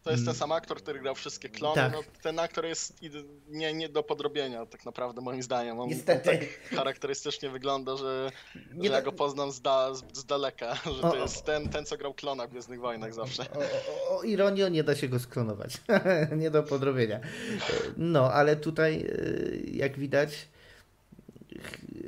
To 0.05 0.11
jest 0.11 0.23
ten 0.23 0.29
mm. 0.29 0.39
sam 0.39 0.51
aktor, 0.51 0.77
który 0.77 0.99
grał 0.99 1.15
wszystkie 1.15 1.49
klony. 1.49 1.75
Tak. 1.75 1.93
No, 1.93 1.99
ten 2.21 2.39
aktor 2.39 2.65
jest 2.65 3.01
nie, 3.49 3.73
nie 3.73 3.89
do 3.89 4.03
podrobienia, 4.03 4.65
tak 4.65 4.85
naprawdę, 4.85 5.21
moim 5.21 5.43
zdaniem. 5.43 5.79
On, 5.79 5.89
Niestety. 5.89 6.31
On 6.31 6.37
tak 6.39 6.77
charakterystycznie 6.77 7.49
wygląda, 7.49 7.97
że, 7.97 8.31
że 8.55 8.89
ja 8.89 9.01
go 9.01 9.11
poznam 9.11 9.51
z, 9.51 9.61
da, 9.61 9.93
z, 9.93 10.03
z 10.13 10.25
daleka, 10.25 10.75
że 10.95 11.01
o, 11.01 11.11
to 11.11 11.15
jest 11.15 11.45
ten, 11.45 11.69
ten, 11.69 11.85
co 11.85 11.97
grał 11.97 12.13
klona 12.13 12.47
w 12.47 12.49
Gwiezdnych 12.49 12.79
Wojnach 12.79 13.13
zawsze. 13.13 13.45
O, 13.53 13.59
o, 14.13 14.19
o 14.19 14.23
ironię, 14.23 14.69
nie 14.69 14.83
da 14.83 14.95
się 14.95 15.07
go 15.07 15.19
sklonować. 15.19 15.73
nie 16.41 16.51
do 16.51 16.63
podrobienia. 16.63 17.19
No, 17.97 18.31
ale 18.31 18.55
tutaj, 18.55 19.01
y, 19.01 19.69
jak 19.71 19.99
widać, 19.99 20.47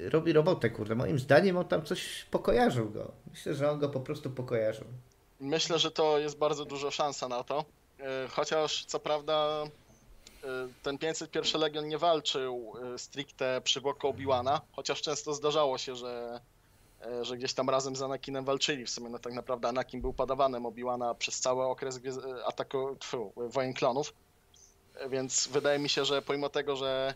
robi 0.10 0.34
robotę, 0.34 0.70
kurde. 0.70 0.96
Moim 0.96 1.20
zdaniem 1.20 1.58
on 1.58 1.66
tam 1.66 1.86
coś 1.86 2.26
pokojarzył 2.32 2.90
go. 2.90 3.12
Myślę, 3.32 3.56
że 3.56 3.72
on 3.72 3.80
go 3.80 3.90
po 3.90 4.00
prostu 4.00 4.30
pokojarzył. 4.30 4.88
Myślę, 5.40 5.80
że 5.80 5.92
to 5.92 6.20
jest 6.20 6.38
bardzo 6.38 6.66
duża 6.66 6.92
szansa 6.92 7.28
na 7.28 7.44
to. 7.44 7.66
E, 8.00 8.28
chociaż 8.28 8.86
co 8.86 9.00
prawda 9.00 9.64
e, 10.44 10.48
ten 10.84 10.98
501 10.98 11.62
Legion 11.62 11.88
nie 11.88 11.98
walczył 11.98 12.74
e, 12.94 12.98
stricte 13.00 13.62
przy 13.62 13.82
boku 13.82 14.08
Obi-Wana, 14.08 14.62
chociaż 14.76 15.02
często 15.02 15.34
zdarzało 15.34 15.78
się, 15.78 15.96
że, 15.96 16.42
że 17.22 17.38
gdzieś 17.38 17.54
tam 17.54 17.70
razem 17.70 17.96
z 17.96 18.02
Anakinem 18.02 18.46
walczyli. 18.46 18.86
W 18.86 18.90
sumie 18.90 19.10
no 19.10 19.20
tak 19.20 19.34
naprawdę 19.34 19.68
Anakin 19.68 20.02
był 20.02 20.14
padawanem 20.14 20.66
Obi-Wana 20.66 21.16
przez 21.16 21.40
cały 21.40 21.66
okres 21.66 22.00
ataku, 22.46 22.96
tfu, 23.00 23.34
wojen 23.36 23.74
klonów. 23.74 24.14
Więc 25.10 25.48
wydaje 25.48 25.80
mi 25.80 25.90
się, 25.90 26.06
że 26.06 26.22
pomimo 26.22 26.50
tego, 26.50 26.76
że 26.76 27.14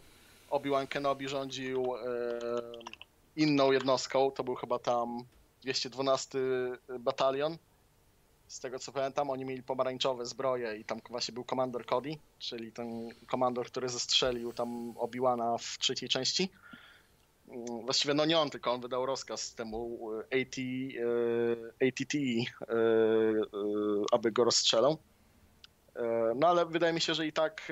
Obi-Wan 0.49 0.88
Kenobi 0.88 1.28
rządził 1.28 1.94
inną 3.36 3.72
jednostką, 3.72 4.32
to 4.32 4.44
był 4.44 4.56
chyba 4.56 4.80
tam 4.80 5.24
212 5.62 6.40
batalion, 6.99 7.58
z 8.52 8.60
tego 8.60 8.80
co 8.80 8.91
pamiętam, 8.91 9.30
oni 9.30 9.45
mieli 9.45 9.64
pomarańczowe 9.64 10.26
zbroje 10.26 10.78
i 10.78 10.86
tam 10.86 10.99
właśnie 11.10 11.34
był 11.34 11.44
komandor 11.44 11.86
Cody, 11.86 12.18
czyli 12.40 12.72
ten 12.72 13.10
komandor, 13.28 13.68
który 13.68 13.90
zestrzelił 13.90 14.53
tam 14.53 14.94
Obi-Wana 14.98 15.57
w 15.57 15.78
trzeciej 15.78 16.10
części. 16.10 16.49
Mm, 17.48 17.86
właściwie 17.86 18.14
no 18.14 18.26
nie 18.26 18.40
on, 18.40 18.49
tylko 18.49 18.72
on 18.72 18.82
wydał 18.82 19.06
rozkaz 19.06 19.56
temu 19.56 19.99
AT, 20.14 20.56
ATT, 21.88 22.15
e, 22.15 22.19
e, 22.19 22.76
aby 24.11 24.32
go 24.32 24.44
rozstrzelał. 24.44 24.98
E, 25.95 26.34
no 26.35 26.47
ale 26.47 26.65
wydaje 26.65 26.93
mi 26.93 27.01
się, 27.01 27.13
że 27.13 27.27
i 27.27 27.34
tak 27.34 27.72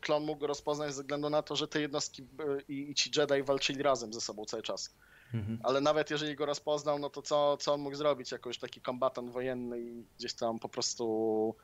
klon 0.00 0.24
mógł 0.24 0.40
go 0.40 0.46
rozpoznać 0.46 0.94
ze 0.94 1.02
względu 1.02 1.30
na 1.30 1.42
to, 1.42 1.56
że 1.56 1.68
te 1.68 1.80
jednostki 1.80 2.26
i 2.68 2.94
ci 2.94 3.10
Jedi 3.16 3.42
walczyli 3.42 3.82
razem 3.82 4.12
ze 4.12 4.20
sobą 4.20 4.44
cały 4.44 4.62
czas. 4.62 4.94
Mhm. 5.34 5.58
Ale 5.62 5.80
nawet 5.80 6.10
jeżeli 6.10 6.34
go 6.36 6.46
rozpoznał, 6.46 6.98
no 6.98 7.10
to 7.10 7.22
co, 7.22 7.56
co 7.56 7.74
on 7.74 7.80
mógł 7.80 7.96
zrobić 7.96 8.32
jako 8.32 8.50
już 8.50 8.58
taki 8.58 8.80
kombatant 8.80 9.30
wojenny 9.30 9.80
i 9.80 10.04
gdzieś 10.18 10.34
tam 10.34 10.58
po 10.58 10.68
prostu 10.68 11.54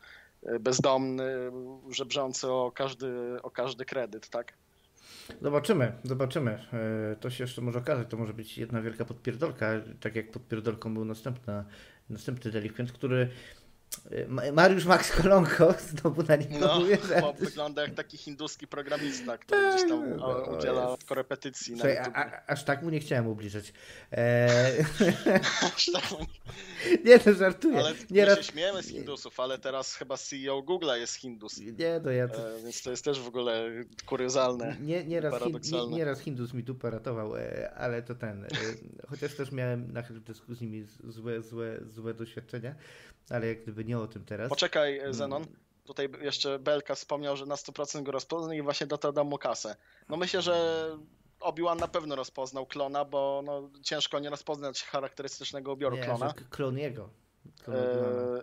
e, 0.43 0.59
bezdomny, 0.59 1.25
żebrzący 1.91 2.49
o 2.49 2.73
każdy, 2.75 3.39
o 3.43 3.51
każdy 3.51 3.85
kredyt, 3.85 4.29
tak? 4.29 4.53
Zobaczymy, 5.43 5.93
zobaczymy. 6.05 6.67
E, 6.73 7.17
to 7.21 7.31
się 7.31 7.45
jeszcze 7.45 7.61
może 7.63 7.79
okazać, 7.79 8.09
to 8.11 8.17
może 8.17 8.35
być 8.35 8.59
jedna 8.59 8.83
wielka 8.83 9.05
podpierdolka, 9.05 9.71
tak 10.01 10.17
jak 10.17 10.31
podpierdolką 10.31 10.95
był 10.95 11.05
następna, 11.05 11.65
następny 12.11 12.51
delikwent, 12.51 12.93
który 12.93 13.31
Mariusz 14.53 14.85
Max 14.85 15.13
Kolonko 15.13 15.75
znowu 15.91 16.23
na 16.23 16.37
niego 16.37 16.59
no, 16.67 16.81
mówię, 16.81 16.99
że... 17.09 17.23
wygląda 17.39 17.83
jak 17.83 17.95
taki 17.95 18.17
hinduski 18.17 18.67
programista, 18.67 19.39
który 19.39 19.71
gdzieś 19.71 19.89
tam 19.89 20.17
no, 20.17 20.57
udziela 20.59 20.97
korepetycji. 21.07 21.75
Słuchaj, 21.75 21.99
a, 21.99 22.13
a, 22.15 22.47
aż 22.47 22.65
tak 22.65 22.83
mu 22.83 22.91
nie 22.91 23.01
chciałem 23.01 23.27
ubliżać. 23.27 23.73
E... 24.13 24.49
aż 25.77 25.91
tak 25.93 26.11
mu... 26.11 26.19
Nie, 27.05 27.19
to 27.25 27.35
żartuję. 27.35 27.79
Ale 27.79 27.93
nie 28.11 28.27
my 28.27 28.37
się 28.37 28.43
śmiejemy 28.43 28.83
z 28.83 28.89
hindusów, 28.89 29.41
ale 29.41 29.59
teraz 29.59 29.95
chyba 29.95 30.17
CEO 30.17 30.63
Google'a 30.63 30.95
jest 30.95 31.15
hindus. 31.15 31.59
Nie, 31.59 32.01
to 32.01 32.11
ja 32.11 32.29
to... 32.29 32.57
E, 32.57 32.63
więc 32.63 32.83
to 32.83 32.91
jest 32.91 33.05
też 33.05 33.21
w 33.21 33.29
ogóle 33.29 33.71
kuriozalne, 34.07 34.77
nie, 34.81 35.05
nie 35.05 35.21
raz 35.21 35.33
paradoksalne. 35.33 35.91
Nie, 35.91 35.97
nie 35.97 36.05
raz 36.05 36.21
hindus 36.21 36.55
mi 36.55 36.63
dupę 36.63 36.91
ratował, 36.91 37.37
e, 37.37 37.75
ale 37.75 38.03
to 38.03 38.15
ten... 38.15 38.45
E, 38.45 38.49
chociaż 39.09 39.35
też 39.35 39.53
miałem 39.53 39.93
na 39.93 40.03
dyskusji 40.03 40.57
z 40.57 40.61
nimi 40.61 40.87
złe, 41.05 41.43
złe, 41.43 41.79
złe 41.89 42.15
doświadczenia 42.15 42.75
ale 43.31 43.47
jak 43.47 43.63
gdyby 43.63 43.85
nie 43.85 43.99
o 43.99 44.07
tym 44.07 44.25
teraz. 44.25 44.49
Poczekaj, 44.49 44.99
mm. 44.99 45.15
Zenon. 45.15 45.47
Tutaj 45.85 46.09
jeszcze 46.21 46.59
Belka 46.59 46.95
wspomniał, 46.95 47.37
że 47.37 47.47
na 47.47 47.55
100% 47.55 48.03
go 48.03 48.13
rozpoznał 48.13 48.53
i 48.53 48.63
właśnie 48.63 48.87
do 48.87 48.99
tego 48.99 49.13
dam 49.13 49.27
mu 49.27 49.39
kasę. 49.39 49.77
No 50.09 50.17
myślę, 50.17 50.43
że 50.43 50.87
Obi-Wan 51.41 51.79
na 51.79 51.89
pewno 51.89 52.17
rozpoznał 52.17 52.67
klona, 52.67 53.05
bo 53.05 53.43
no, 53.45 53.71
ciężko 53.83 54.19
nie 54.19 54.31
rozpoznać 54.31 54.83
charakterystycznego 54.83 55.73
ubioru 55.73 55.97
nie, 55.97 56.03
klona. 56.03 56.35
klon 56.51 56.79
jego. 56.79 57.11
Klon 57.65 57.77
e... 57.77 58.43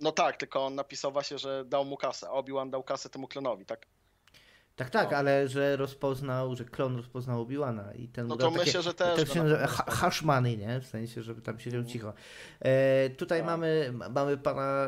No 0.00 0.12
tak, 0.12 0.36
tylko 0.36 0.66
on 0.66 0.74
napisał 0.74 1.12
właśnie, 1.12 1.38
że 1.38 1.64
dał 1.64 1.84
mu 1.84 1.96
kasę. 1.96 2.30
Obi-Wan 2.30 2.70
dał 2.70 2.82
kasę 2.82 3.10
temu 3.10 3.28
klonowi, 3.28 3.66
tak? 3.66 3.86
Tak, 4.78 4.90
tak, 4.90 5.12
ale 5.12 5.48
że 5.48 5.76
rozpoznał, 5.76 6.56
że 6.56 6.64
klon 6.64 6.96
rozpoznał 6.96 7.42
Obi-Wana 7.42 7.94
i 7.96 8.08
ten 8.08 8.26
No 8.26 8.36
to 8.36 8.50
myślę, 8.50 8.66
takie, 8.66 8.82
że 8.82 8.94
też. 8.94 9.32
Się 9.32 9.42
nazywa 9.42 9.66
hash 9.66 10.22
money, 10.22 10.58
nie? 10.58 10.80
W 10.80 10.86
sensie, 10.86 11.22
żeby 11.22 11.40
tam 11.40 11.58
siedział 11.58 11.80
mm. 11.80 11.92
cicho. 11.92 12.12
E, 12.60 13.10
tutaj 13.10 13.38
tak. 13.38 13.46
mamy, 13.46 13.92
mamy 14.10 14.36
pana 14.36 14.86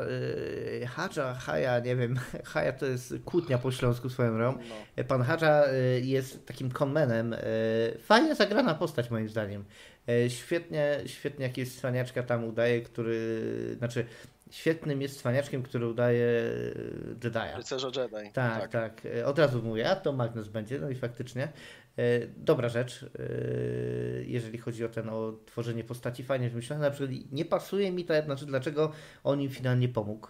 e, 0.81 0.85
Hadża, 0.85 1.33
Haja, 1.33 1.79
nie 1.79 1.95
wiem, 1.95 2.19
Haja 2.53 2.73
to 2.73 2.85
jest 2.85 3.13
kłótnia 3.25 3.57
po 3.57 3.71
śląsku 3.71 4.09
swoją 4.09 4.37
drogą. 4.37 4.59
No. 4.69 4.75
E, 4.95 5.03
pan 5.03 5.21
Hadża 5.21 5.63
e, 5.65 5.99
jest 5.99 6.45
takim 6.47 6.71
conmanem. 6.81 7.33
E, 7.33 7.39
fajnie 7.99 8.35
zagrana 8.35 8.75
postać 8.75 9.09
moim 9.09 9.29
zdaniem. 9.29 9.65
E, 10.09 10.29
świetnie, 10.29 10.99
świetnie 11.05 11.45
jak 11.45 11.57
jest 11.57 11.77
cwaniaczka 11.77 12.23
tam 12.23 12.43
udaje, 12.43 12.81
który, 12.81 13.75
znaczy 13.77 14.05
świetnym 14.51 15.01
jest 15.01 15.19
cwaniaczkiem, 15.19 15.63
który 15.63 15.87
udaje 15.87 16.25
e, 16.25 17.29
Jedi'a. 17.29 17.57
Rycerza 17.57 17.87
Jedi. 17.87 18.31
Tak, 18.33 18.61
tak, 18.61 18.71
tak. 18.71 19.05
E, 19.05 19.25
od 19.25 19.39
razu 19.39 19.63
mówię, 19.63 19.89
a 19.89 19.95
to 19.95 20.13
Magnus 20.13 20.47
będzie, 20.47 20.79
no 20.79 20.89
i 20.89 20.95
faktycznie. 20.95 21.43
E, 21.97 22.27
dobra 22.27 22.69
rzecz, 22.69 23.05
jeżeli 24.25 24.57
chodzi 24.57 24.85
o 24.85 24.89
ten, 24.89 25.09
o 25.09 25.33
tworzenie 25.45 25.83
postaci 25.83 26.23
fajnie 26.23 26.49
wymyślone. 26.49 26.81
Na 26.81 26.91
przykład 26.91 27.11
nie 27.31 27.45
pasuje 27.45 27.91
mi 27.91 28.05
to, 28.05 28.13
znaczy 28.25 28.45
dlaczego 28.45 28.91
on 29.23 29.41
im 29.41 29.49
finalnie 29.49 29.89
pomógł. 29.89 30.27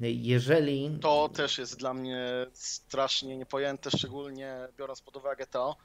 Jeżeli... 0.00 0.98
To 1.02 1.28
też 1.28 1.58
jest 1.58 1.78
dla 1.78 1.94
mnie 1.94 2.46
strasznie 2.52 3.36
niepojęte, 3.36 3.90
szczególnie 3.90 4.68
biorąc 4.78 5.02
pod 5.02 5.16
uwagę 5.16 5.46
to, 5.46 5.76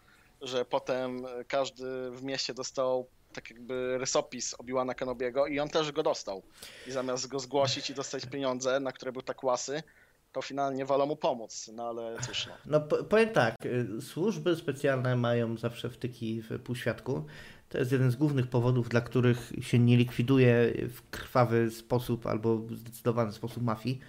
że 0.41 0.65
potem 0.65 1.25
każdy 1.47 2.11
w 2.11 2.23
mieście 2.23 2.53
dostał 2.53 3.07
tak 3.33 3.49
jakby 3.49 3.97
rysopis 3.97 4.53
Obi-Wana 4.53 4.95
Kenobiego 4.95 5.47
i 5.47 5.59
on 5.59 5.69
też 5.69 5.91
go 5.91 6.03
dostał. 6.03 6.43
I 6.87 6.91
zamiast 6.91 7.27
go 7.27 7.39
zgłosić 7.39 7.89
i 7.89 7.93
dostać 7.93 8.25
pieniądze, 8.25 8.79
na 8.79 8.91
które 8.91 9.11
był 9.11 9.21
tak 9.21 9.43
łasy, 9.43 9.83
to 10.31 10.41
finalnie 10.41 10.85
wolą 10.85 11.05
mu 11.05 11.15
pomóc, 11.15 11.71
no 11.73 11.89
ale 11.89 12.17
cóż 12.21 12.47
no. 12.47 12.53
No 12.65 13.03
powiem 13.03 13.29
tak, 13.29 13.55
y, 13.65 14.01
służby 14.01 14.55
specjalne 14.55 15.15
mają 15.15 15.57
zawsze 15.57 15.89
wtyki 15.89 16.41
w 16.41 16.59
półświadku. 16.59 17.25
To 17.69 17.77
jest 17.77 17.91
jeden 17.91 18.11
z 18.11 18.15
głównych 18.15 18.47
powodów, 18.47 18.89
dla 18.89 19.01
których 19.01 19.51
się 19.61 19.79
nie 19.79 19.97
likwiduje 19.97 20.73
w 20.89 21.09
krwawy 21.11 21.71
sposób 21.71 22.25
albo 22.27 22.57
w 22.57 22.75
zdecydowany 22.75 23.33
sposób 23.33 23.63
mafii. 23.63 23.99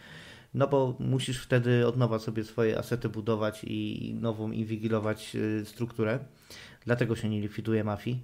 No 0.55 0.67
bo 0.67 0.97
musisz 0.99 1.43
wtedy 1.43 1.87
od 1.87 1.97
nowa 1.97 2.19
sobie 2.19 2.45
swoje 2.45 2.79
asety 2.79 3.09
budować 3.09 3.65
i 3.65 4.15
nową 4.21 4.51
inwigilować 4.51 5.37
y, 5.37 5.65
strukturę. 5.67 6.19
Dlatego 6.85 7.17
się 7.17 7.29
nie 7.29 7.41
likwiduje 7.41 7.85
mafii 7.85 8.23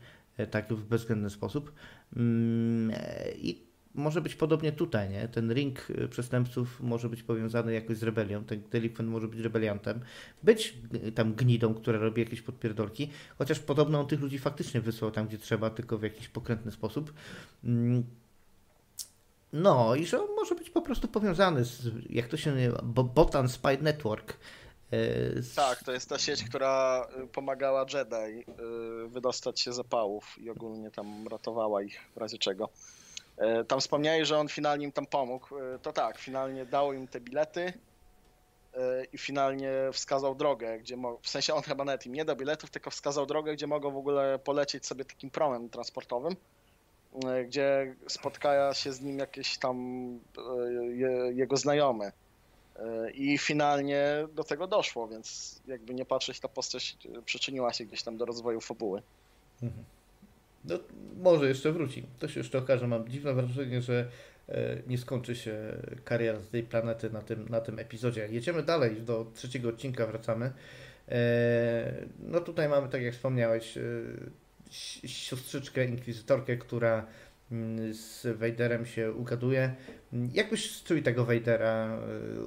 tak 0.50 0.72
w 0.72 0.84
bezwzględny 0.84 1.30
sposób. 1.30 1.72
Mm, 2.16 2.92
I 3.36 3.66
może 3.96 4.20
być 4.20 4.34
podobnie 4.34 4.72
tutaj, 4.72 5.10
nie? 5.10 5.28
Ten 5.28 5.52
ring 5.52 5.90
y, 5.90 6.08
przestępców 6.08 6.80
może 6.80 7.08
być 7.08 7.22
powiązany 7.22 7.72
jakoś 7.72 7.96
z 7.96 8.02
rebelią, 8.02 8.44
ten 8.44 8.62
delikwent 8.70 9.10
może 9.10 9.28
być 9.28 9.40
rebeliantem, 9.40 10.00
być 10.42 10.74
tam 11.14 11.34
gnidą, 11.34 11.74
która 11.74 11.98
robi 11.98 12.22
jakieś 12.22 12.42
podpierdolki, 12.42 13.10
chociaż 13.38 13.58
podobno 13.58 14.00
on 14.00 14.06
tych 14.06 14.20
ludzi 14.20 14.38
faktycznie 14.38 14.80
wysłał 14.80 15.10
tam, 15.10 15.26
gdzie 15.26 15.38
trzeba, 15.38 15.70
tylko 15.70 15.98
w 15.98 16.02
jakiś 16.02 16.28
pokrętny 16.28 16.72
sposób. 16.72 17.12
Mm. 17.64 18.04
No 19.52 19.94
i 19.94 20.06
że 20.06 20.22
on 20.22 20.28
może 20.36 20.54
być 20.54 20.70
po 20.70 20.82
prostu 20.82 21.08
powiązany 21.08 21.64
z, 21.64 21.90
jak 22.10 22.28
to 22.28 22.36
się 22.36 22.50
nazywa, 22.50 22.82
Botan 23.14 23.48
Spy 23.48 23.78
Network. 23.82 24.36
Y, 24.92 25.42
z... 25.42 25.54
Tak, 25.54 25.84
to 25.84 25.92
jest 25.92 26.08
ta 26.08 26.18
sieć, 26.18 26.44
która 26.44 27.06
y, 27.24 27.26
pomagała 27.26 27.86
Jedi 27.94 28.44
wydostać 29.06 29.60
się 29.60 29.72
z 29.72 29.76
zapałów 29.76 30.38
i 30.38 30.50
ogólnie 30.50 30.90
tam 30.90 31.28
ratowała 31.28 31.82
ich 31.82 32.00
w 32.14 32.16
razie 32.16 32.38
czego. 32.38 32.68
E, 33.36 33.64
tam 33.64 33.80
wspomniałeś, 33.80 34.28
że 34.28 34.38
on 34.38 34.48
finalnie 34.48 34.84
im 34.84 34.92
tam 34.92 35.06
pomógł. 35.06 35.58
E, 35.58 35.78
to 35.78 35.92
tak, 35.92 36.18
finalnie 36.18 36.66
dał 36.66 36.92
im 36.92 37.08
te 37.08 37.20
bilety 37.20 37.72
e, 38.74 39.04
i 39.12 39.18
finalnie 39.18 39.72
wskazał 39.92 40.34
drogę, 40.34 40.78
gdzie 40.78 40.96
mo- 40.96 41.18
w 41.22 41.28
sensie 41.28 41.54
on 41.54 41.62
chyba 41.62 41.84
nawet 41.84 42.06
im 42.06 42.12
nie 42.12 42.24
dał 42.24 42.36
biletów, 42.36 42.70
tylko 42.70 42.90
wskazał 42.90 43.26
drogę, 43.26 43.52
gdzie 43.52 43.66
mogą 43.66 43.90
w 43.90 43.96
ogóle 43.96 44.38
polecieć 44.38 44.86
sobie 44.86 45.04
takim 45.04 45.30
promem 45.30 45.68
transportowym, 45.68 46.36
gdzie 47.46 47.96
spotkają 48.08 48.72
się 48.72 48.92
z 48.92 49.00
nim 49.00 49.18
jakieś 49.18 49.58
tam 49.58 49.76
jego 51.34 51.56
znajomy. 51.56 52.12
I 53.14 53.38
finalnie 53.38 54.04
do 54.34 54.44
tego 54.44 54.66
doszło, 54.66 55.08
więc 55.08 55.60
jakby 55.66 55.94
nie 55.94 56.04
patrzeć, 56.04 56.40
ta 56.40 56.48
postać 56.48 56.96
przyczyniła 57.24 57.72
się 57.72 57.84
gdzieś 57.84 58.02
tam 58.02 58.16
do 58.16 58.24
rozwoju 58.24 58.60
fabuły. 58.60 59.02
Mhm. 59.62 59.84
No, 60.64 60.78
może 61.22 61.48
jeszcze 61.48 61.72
wróci. 61.72 62.02
To 62.18 62.28
się 62.28 62.40
jeszcze 62.40 62.58
okaże. 62.58 62.86
Mam 62.86 63.08
dziwne 63.08 63.34
wrażenie, 63.34 63.82
że 63.82 64.08
e, 64.48 64.76
nie 64.86 64.98
skończy 64.98 65.36
się 65.36 65.56
kariera 66.04 66.40
z 66.40 66.48
tej 66.48 66.62
planety 66.62 67.10
na 67.10 67.22
tym, 67.22 67.48
na 67.48 67.60
tym 67.60 67.78
epizodzie. 67.78 68.28
Jedziemy 68.30 68.62
dalej, 68.62 69.02
do 69.02 69.26
trzeciego 69.34 69.68
odcinka 69.68 70.06
wracamy. 70.06 70.52
E, 71.08 71.92
no 72.18 72.40
tutaj 72.40 72.68
mamy, 72.68 72.88
tak 72.88 73.02
jak 73.02 73.14
wspomniałeś, 73.14 73.78
e, 73.78 73.82
siostrzyczkę, 75.08 75.84
inkwizytorkę, 75.84 76.56
która 76.56 77.06
mm, 77.52 77.94
z 77.94 78.38
Vaderem 78.38 78.86
się 78.86 79.12
ugaduje. 79.12 79.74
Jak 80.32 80.50
byś 80.50 80.76
strój 80.76 81.02
tego 81.02 81.24
Vadera 81.24 81.98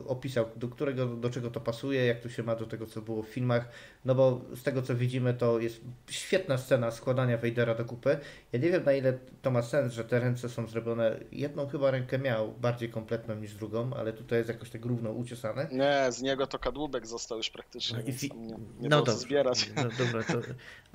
opisał? 0.08 0.46
Do 0.56 0.68
którego, 0.68 1.06
do 1.06 1.30
czego 1.30 1.52
to 1.52 1.60
pasuje? 1.60 2.06
Jak 2.06 2.20
to 2.20 2.30
się 2.30 2.44
ma 2.44 2.56
do 2.56 2.66
tego, 2.66 2.86
co 2.86 3.02
było 3.02 3.24
w 3.24 3.28
filmach? 3.28 3.70
No 4.06 4.16
bo 4.16 4.42
z 4.56 4.64
tego 4.64 4.82
co 4.82 4.96
widzimy, 4.96 5.34
to 5.34 5.60
jest 5.60 5.82
świetna 6.10 6.58
scena 6.58 6.92
składania 6.92 7.38
Vadera 7.38 7.76
do 7.76 7.86
kupy. 7.86 8.18
Ja 8.52 8.60
nie 8.60 8.70
wiem 8.70 8.84
na 8.84 8.94
ile 8.94 9.14
to 9.42 9.52
ma 9.52 9.62
sens, 9.62 9.94
że 9.94 10.04
te 10.04 10.20
ręce 10.20 10.50
są 10.50 10.68
zrobione. 10.68 11.20
Jedną 11.32 11.68
chyba 11.68 11.92
rękę 11.92 12.20
miał 12.20 12.52
bardziej 12.52 12.90
kompletną 12.90 13.36
niż 13.36 13.56
drugą, 13.56 13.94
ale 13.94 14.14
tutaj 14.14 14.38
jest 14.38 14.50
jakoś 14.50 14.70
tak 14.70 14.86
równo 14.86 15.12
uciosane. 15.12 15.68
Nie, 15.72 16.12
z 16.12 16.22
niego 16.22 16.48
to 16.48 16.60
kadłubek 16.60 17.08
został 17.08 17.38
już 17.38 17.50
praktycznie. 17.50 18.14
Fi... 18.14 18.32
Nie, 18.36 18.56
nie 18.80 18.90
no 18.90 19.02
to 19.02 19.12
zbierać. 19.12 19.70
No, 19.76 19.84
dobra, 20.06 20.24
to. 20.24 20.40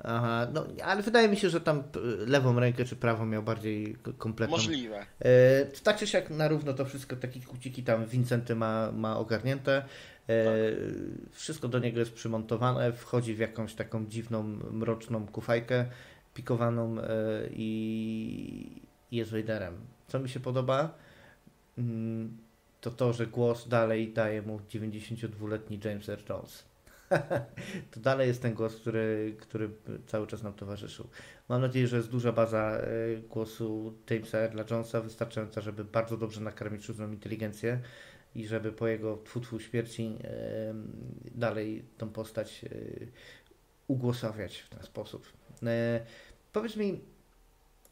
Aha, 0.03 0.47
no 0.53 0.65
ale 0.83 1.03
wydaje 1.03 1.29
mi 1.29 1.37
się, 1.37 1.49
że 1.49 1.61
tam 1.61 1.83
lewą 2.27 2.59
rękę 2.59 2.85
czy 2.85 2.95
prawą 2.95 3.25
miał 3.25 3.43
bardziej 3.43 3.95
kompletną. 4.17 4.57
Możliwe. 4.57 5.05
E, 5.19 5.65
tak 5.65 5.97
czy 5.97 6.07
siak 6.07 6.29
na 6.29 6.47
równo 6.65 6.83
to 6.83 6.85
wszystko, 6.85 7.15
takie 7.15 7.39
kuciki 7.39 7.83
tam 7.83 8.05
Vincenty 8.05 8.55
ma, 8.55 8.91
ma 8.91 9.17
ogarnięte. 9.17 9.85
Tak. 10.27 10.35
Wszystko 11.31 11.67
do 11.67 11.79
niego 11.79 11.99
jest 11.99 12.13
przymontowane, 12.13 12.93
wchodzi 12.93 13.35
w 13.35 13.39
jakąś 13.39 13.73
taką 13.73 14.05
dziwną, 14.05 14.43
mroczną 14.71 15.27
kufajkę 15.27 15.85
pikowaną 16.33 16.99
e, 16.99 17.05
i 17.51 18.81
jest 19.11 19.31
Vaderem. 19.31 19.73
Co 20.07 20.19
mi 20.19 20.29
się 20.29 20.39
podoba, 20.39 20.97
mm, 21.77 22.37
to 22.81 22.91
to, 22.91 23.13
że 23.13 23.27
głos 23.27 23.67
dalej 23.67 24.13
daje 24.13 24.41
mu 24.41 24.59
92-letni 24.59 25.79
James 25.83 26.09
Earl 26.09 26.23
Jones. 26.29 26.63
to 27.91 27.99
dalej 27.99 28.27
jest 28.27 28.41
ten 28.41 28.53
głos, 28.53 28.75
który, 28.75 29.35
który 29.39 29.69
cały 30.07 30.27
czas 30.27 30.43
nam 30.43 30.53
towarzyszył. 30.53 31.07
Mam 31.49 31.61
nadzieję, 31.61 31.87
że 31.87 31.97
jest 31.97 32.09
duża 32.09 32.31
baza 32.31 32.77
e, 32.77 33.17
głosu 33.17 33.93
Jamesa 34.09 34.37
Earla 34.37 34.63
Jonesa, 34.71 35.01
wystarczająca, 35.01 35.61
żeby 35.61 35.83
bardzo 35.83 36.17
dobrze 36.17 36.41
nakarmić 36.41 36.83
sztuczną 36.83 37.11
inteligencję 37.11 37.79
i 38.35 38.47
żeby 38.47 38.71
po 38.71 38.87
jego 38.87 39.17
twutwu 39.17 39.59
śmierci 39.59 40.17
dalej 41.35 41.85
tą 41.97 42.09
postać 42.09 42.65
e, 42.65 42.69
ugłosowiać 43.87 44.57
w 44.57 44.69
ten 44.69 44.83
sposób. 44.83 45.33
E, 45.63 46.05
powiedz 46.53 46.75
mi, 46.75 47.01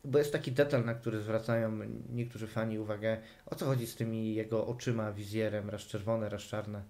bo 0.06 0.19
jest 0.19 0.31
taki 0.31 0.52
detal, 0.52 0.85
na 0.85 0.94
który 0.94 1.19
zwracają 1.19 1.80
niektórzy 2.10 2.48
fani 2.48 2.80
uwagę, 2.80 3.18
o 3.45 3.56
co 3.56 3.65
chodzi 3.65 3.88
z 3.88 3.95
tymi 3.95 4.35
jego 4.35 4.68
oczyma, 4.68 5.11
wizjerem, 5.11 5.69
raz 5.69 5.81
czerwone, 5.81 6.30
raz 6.30 6.41
czarne. 6.41 6.84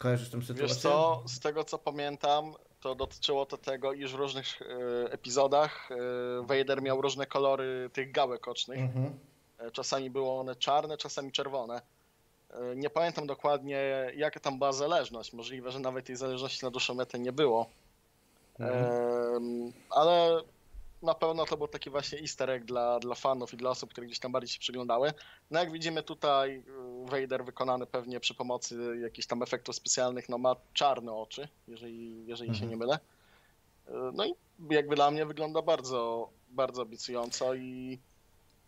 Kojarzysz 0.00 0.30
tę 0.30 0.42
sytuację? 0.42 0.66
Wiesz 0.66 0.76
co, 0.76 1.22
z 1.26 1.40
tego 1.40 1.64
co 1.64 1.78
pamiętam, 1.78 2.54
to 2.80 2.94
dotyczyło 2.94 3.46
to 3.46 3.56
tego, 3.56 3.92
iż 3.92 4.12
w 4.12 4.14
różnych 4.14 4.62
e, 4.62 4.66
epizodach 5.12 5.88
Vader 6.42 6.82
miał 6.82 7.02
różne 7.02 7.26
kolory 7.26 7.90
tych 7.92 8.12
gałek 8.12 8.48
ocznych. 8.48 8.78
Mhm 8.78 9.30
E, 9.60 9.70
czasami 9.70 10.10
były 10.10 10.30
one 10.30 10.56
czarne, 10.56 10.96
czasami 10.96 11.32
czerwone. 11.32 11.82
E, 12.50 12.76
nie 12.76 12.90
pamiętam 12.90 13.26
dokładnie, 13.26 14.12
jaka 14.16 14.40
tam 14.40 14.58
była 14.58 14.72
zależność. 14.72 15.32
Możliwe, 15.32 15.70
że 15.70 15.78
nawet 15.78 16.06
tej 16.06 16.16
zależności 16.16 16.64
na 16.64 16.70
dłuższą 16.70 16.94
metę 16.94 17.18
nie 17.18 17.32
było. 17.32 17.66
Mhm. 18.58 19.72
Ale 19.90 20.42
na 21.02 21.14
pewno 21.14 21.46
to 21.46 21.56
był 21.56 21.68
taki 21.68 21.90
właśnie 21.90 22.18
easter 22.18 22.50
egg 22.50 22.64
dla, 22.64 22.98
dla 22.98 23.14
fanów 23.14 23.54
i 23.54 23.56
dla 23.56 23.70
osób, 23.70 23.90
które 23.90 24.06
gdzieś 24.06 24.18
tam 24.18 24.32
bardziej 24.32 24.54
się 24.54 24.60
przyglądały. 24.60 25.12
No 25.50 25.60
jak 25.60 25.72
widzimy 25.72 26.02
tutaj, 26.02 26.56
e, 26.56 26.62
Vader 27.10 27.44
wykonany 27.44 27.86
pewnie 27.86 28.20
przy 28.20 28.34
pomocy 28.34 28.98
jakichś 29.02 29.26
tam 29.26 29.42
efektów 29.42 29.76
specjalnych, 29.76 30.28
no 30.28 30.38
ma 30.38 30.56
czarne 30.74 31.12
oczy, 31.12 31.48
jeżeli, 31.68 32.26
jeżeli 32.26 32.50
mhm. 32.50 32.54
się 32.54 32.70
nie 32.70 32.76
mylę. 32.76 32.98
No 34.12 34.26
i 34.26 34.34
jakby 34.70 34.96
dla 34.96 35.10
mnie 35.10 35.26
wygląda 35.26 35.62
bardzo, 35.62 36.30
bardzo 36.50 36.82
obiecująco 36.82 37.54
i 37.54 37.98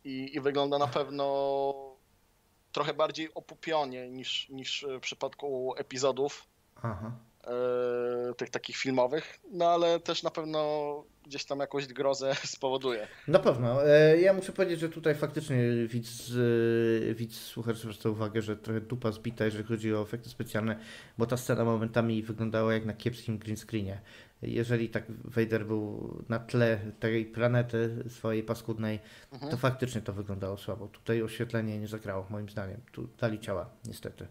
i, 0.05 0.37
i 0.37 0.41
wygląda 0.41 0.79
na 0.79 0.87
pewno 0.87 1.75
trochę 2.73 2.95
bardziej 2.95 3.35
opupionie 3.35 4.11
niż, 4.11 4.49
niż 4.49 4.87
w 4.99 5.01
przypadku 5.01 5.75
epizodów 5.77 6.47
Aha. 6.77 7.13
E, 7.45 8.35
tych 8.35 8.51
takich 8.51 8.77
filmowych, 8.77 9.41
no 9.51 9.71
ale 9.71 10.01
też 10.01 10.23
na 10.23 10.31
pewno 10.31 11.05
gdzieś 11.27 11.45
tam 11.45 11.59
jakąś 11.59 11.87
grozę 11.87 12.35
spowoduje. 12.45 13.09
Na 13.29 13.39
pewno. 13.39 13.87
E, 13.87 14.21
ja 14.21 14.33
muszę 14.33 14.53
powiedzieć, 14.53 14.81
że 14.81 14.89
tutaj 14.89 15.15
faktycznie 15.15 15.57
widz, 15.87 16.33
e, 17.11 17.15
widz 17.15 17.37
słuchacz 17.41 17.77
zwraca 17.77 18.09
uwagę, 18.09 18.43
że 18.43 18.57
trochę 18.57 18.81
dupa 18.81 19.13
zbita, 19.13 19.45
jeżeli 19.45 19.65
chodzi 19.65 19.95
o 19.95 20.03
efekty 20.03 20.29
specjalne, 20.29 20.79
bo 21.19 21.27
ta 21.27 21.37
scena 21.37 21.65
momentami 21.65 22.23
wyglądała 22.23 22.75
jak 22.75 22.85
na 22.85 22.95
kiepskim 22.95 23.39
green 23.39 23.57
screenie 23.57 24.01
jeżeli 24.43 24.89
tak 24.89 25.05
Vader 25.25 25.67
był 25.67 26.15
na 26.29 26.39
tle 26.39 26.79
tej 27.01 27.27
planety 27.27 28.05
swojej 28.09 28.43
paskudnej, 28.43 29.01
mhm. 29.33 29.51
to 29.51 29.57
faktycznie 29.57 30.01
to 30.01 30.13
wyglądało 30.13 30.57
słabo. 30.57 30.89
Tutaj 30.89 31.23
oświetlenie 31.23 31.79
nie 31.79 31.89
zagrało, 31.89 32.27
moim 32.31 32.49
zdaniem. 32.49 32.81
Tu 32.93 33.09
dali 33.19 33.41
ciała, 33.41 33.71
niestety. 33.85 34.27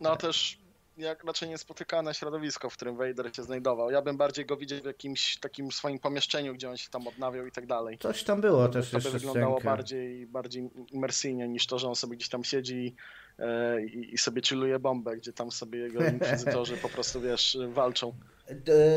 No 0.00 0.16
też 0.16 0.58
jak 0.96 1.24
raczej 1.24 1.48
niespotykane 1.48 2.14
środowisko, 2.14 2.70
w 2.70 2.76
którym 2.76 2.96
Vader 2.96 3.36
się 3.36 3.42
znajdował. 3.42 3.90
Ja 3.90 4.02
bym 4.02 4.16
bardziej 4.16 4.46
go 4.46 4.56
widział 4.56 4.80
w 4.80 4.84
jakimś 4.84 5.38
takim 5.38 5.72
swoim 5.72 5.98
pomieszczeniu, 5.98 6.54
gdzie 6.54 6.70
on 6.70 6.76
się 6.76 6.90
tam 6.90 7.06
odnawiał 7.06 7.46
i 7.46 7.52
tak 7.52 7.66
dalej. 7.66 7.98
Coś 7.98 8.22
tam 8.22 8.40
było 8.40 8.66
to, 8.66 8.72
też 8.72 8.90
To 8.90 9.00
by 9.00 9.10
wyglądało 9.10 9.60
bardziej, 9.60 10.26
bardziej 10.26 10.70
imersyjnie 10.90 11.48
niż 11.48 11.66
to, 11.66 11.78
że 11.78 11.88
on 11.88 11.96
sobie 11.96 12.16
gdzieś 12.16 12.28
tam 12.28 12.44
siedzi 12.44 12.94
e, 13.38 13.82
i, 13.82 14.14
i 14.14 14.18
sobie 14.18 14.42
chilluje 14.42 14.78
bombę, 14.78 15.16
gdzie 15.16 15.32
tam 15.32 15.50
sobie 15.50 15.78
jego 15.78 16.04
inkwizytorzy 16.12 16.76
po 16.76 16.88
prostu, 16.88 17.20
wiesz, 17.20 17.58
walczą. 17.68 18.12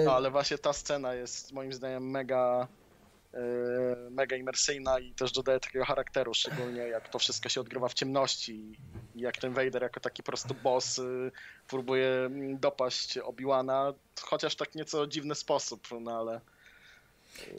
No, 0.05 0.13
ale 0.13 0.31
właśnie 0.31 0.57
ta 0.57 0.73
scena 0.73 1.13
jest 1.13 1.51
moim 1.51 1.73
zdaniem 1.73 2.09
mega 2.09 2.67
e, 2.71 2.78
mega 4.10 4.35
imersyjna 4.35 4.99
i 4.99 5.11
też 5.14 5.31
dodaje 5.31 5.60
takiego 5.60 5.85
charakteru, 5.85 6.34
szczególnie 6.34 6.81
jak 6.81 7.10
to 7.10 7.19
wszystko 7.19 7.49
się 7.49 7.61
odgrywa 7.61 7.88
w 7.88 7.93
ciemności 7.93 8.53
i 9.15 9.22
jak 9.22 9.38
ten 9.38 9.53
Vader 9.53 9.81
jako 9.81 9.99
taki 9.99 10.23
po 10.23 10.31
prostu 10.31 10.56
boss 10.64 10.99
y, 10.99 11.31
próbuje 11.68 12.30
dopaść 12.60 13.18
Obi-Wana, 13.18 13.93
chociaż 14.22 14.56
tak 14.56 14.76
nieco 14.76 15.07
dziwny 15.07 15.35
sposób, 15.35 15.88
no 16.01 16.19
ale 16.19 16.41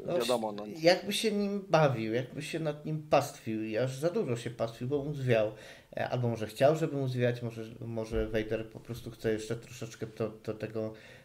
no, 0.06 0.18
wiadomo. 0.18 0.52
No. 0.52 0.64
Jakby 0.80 1.12
się 1.12 1.32
nim 1.32 1.64
bawił, 1.68 2.14
jakby 2.14 2.42
się 2.42 2.60
nad 2.60 2.86
nim 2.86 3.06
pastwił 3.10 3.64
i 3.64 3.78
aż 3.78 3.96
za 3.96 4.10
dużo 4.10 4.36
się 4.36 4.50
pastwił, 4.50 4.88
bo 4.88 5.04
mu 5.04 5.14
zwiał. 5.14 5.52
E, 5.96 6.08
albo 6.08 6.28
może 6.28 6.46
chciał, 6.46 6.76
żeby 6.76 6.96
mu 6.96 7.08
zwiać, 7.08 7.42
może, 7.42 7.62
może 7.80 8.28
Vader 8.28 8.70
po 8.70 8.80
prostu 8.80 9.10
chce 9.10 9.32
jeszcze 9.32 9.56
troszeczkę 9.56 10.06
to, 10.06 10.28
to 10.28 10.54
tego 10.54 10.92
E, 10.92 11.19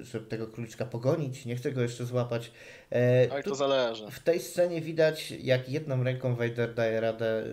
żeby 0.00 0.26
tego 0.26 0.46
króliczka 0.46 0.84
pogonić, 0.84 1.46
nie 1.46 1.56
chce 1.56 1.72
go 1.72 1.82
jeszcze 1.82 2.04
złapać. 2.04 2.52
E, 2.92 3.28
Ale 3.30 3.42
to 3.42 3.54
zależy. 3.54 4.10
W 4.10 4.20
tej 4.20 4.40
scenie 4.40 4.80
widać, 4.80 5.30
jak 5.30 5.68
jedną 5.68 6.04
ręką 6.04 6.34
Vader 6.34 6.74
daje 6.74 7.00
radę, 7.00 7.26
e, 7.26 7.46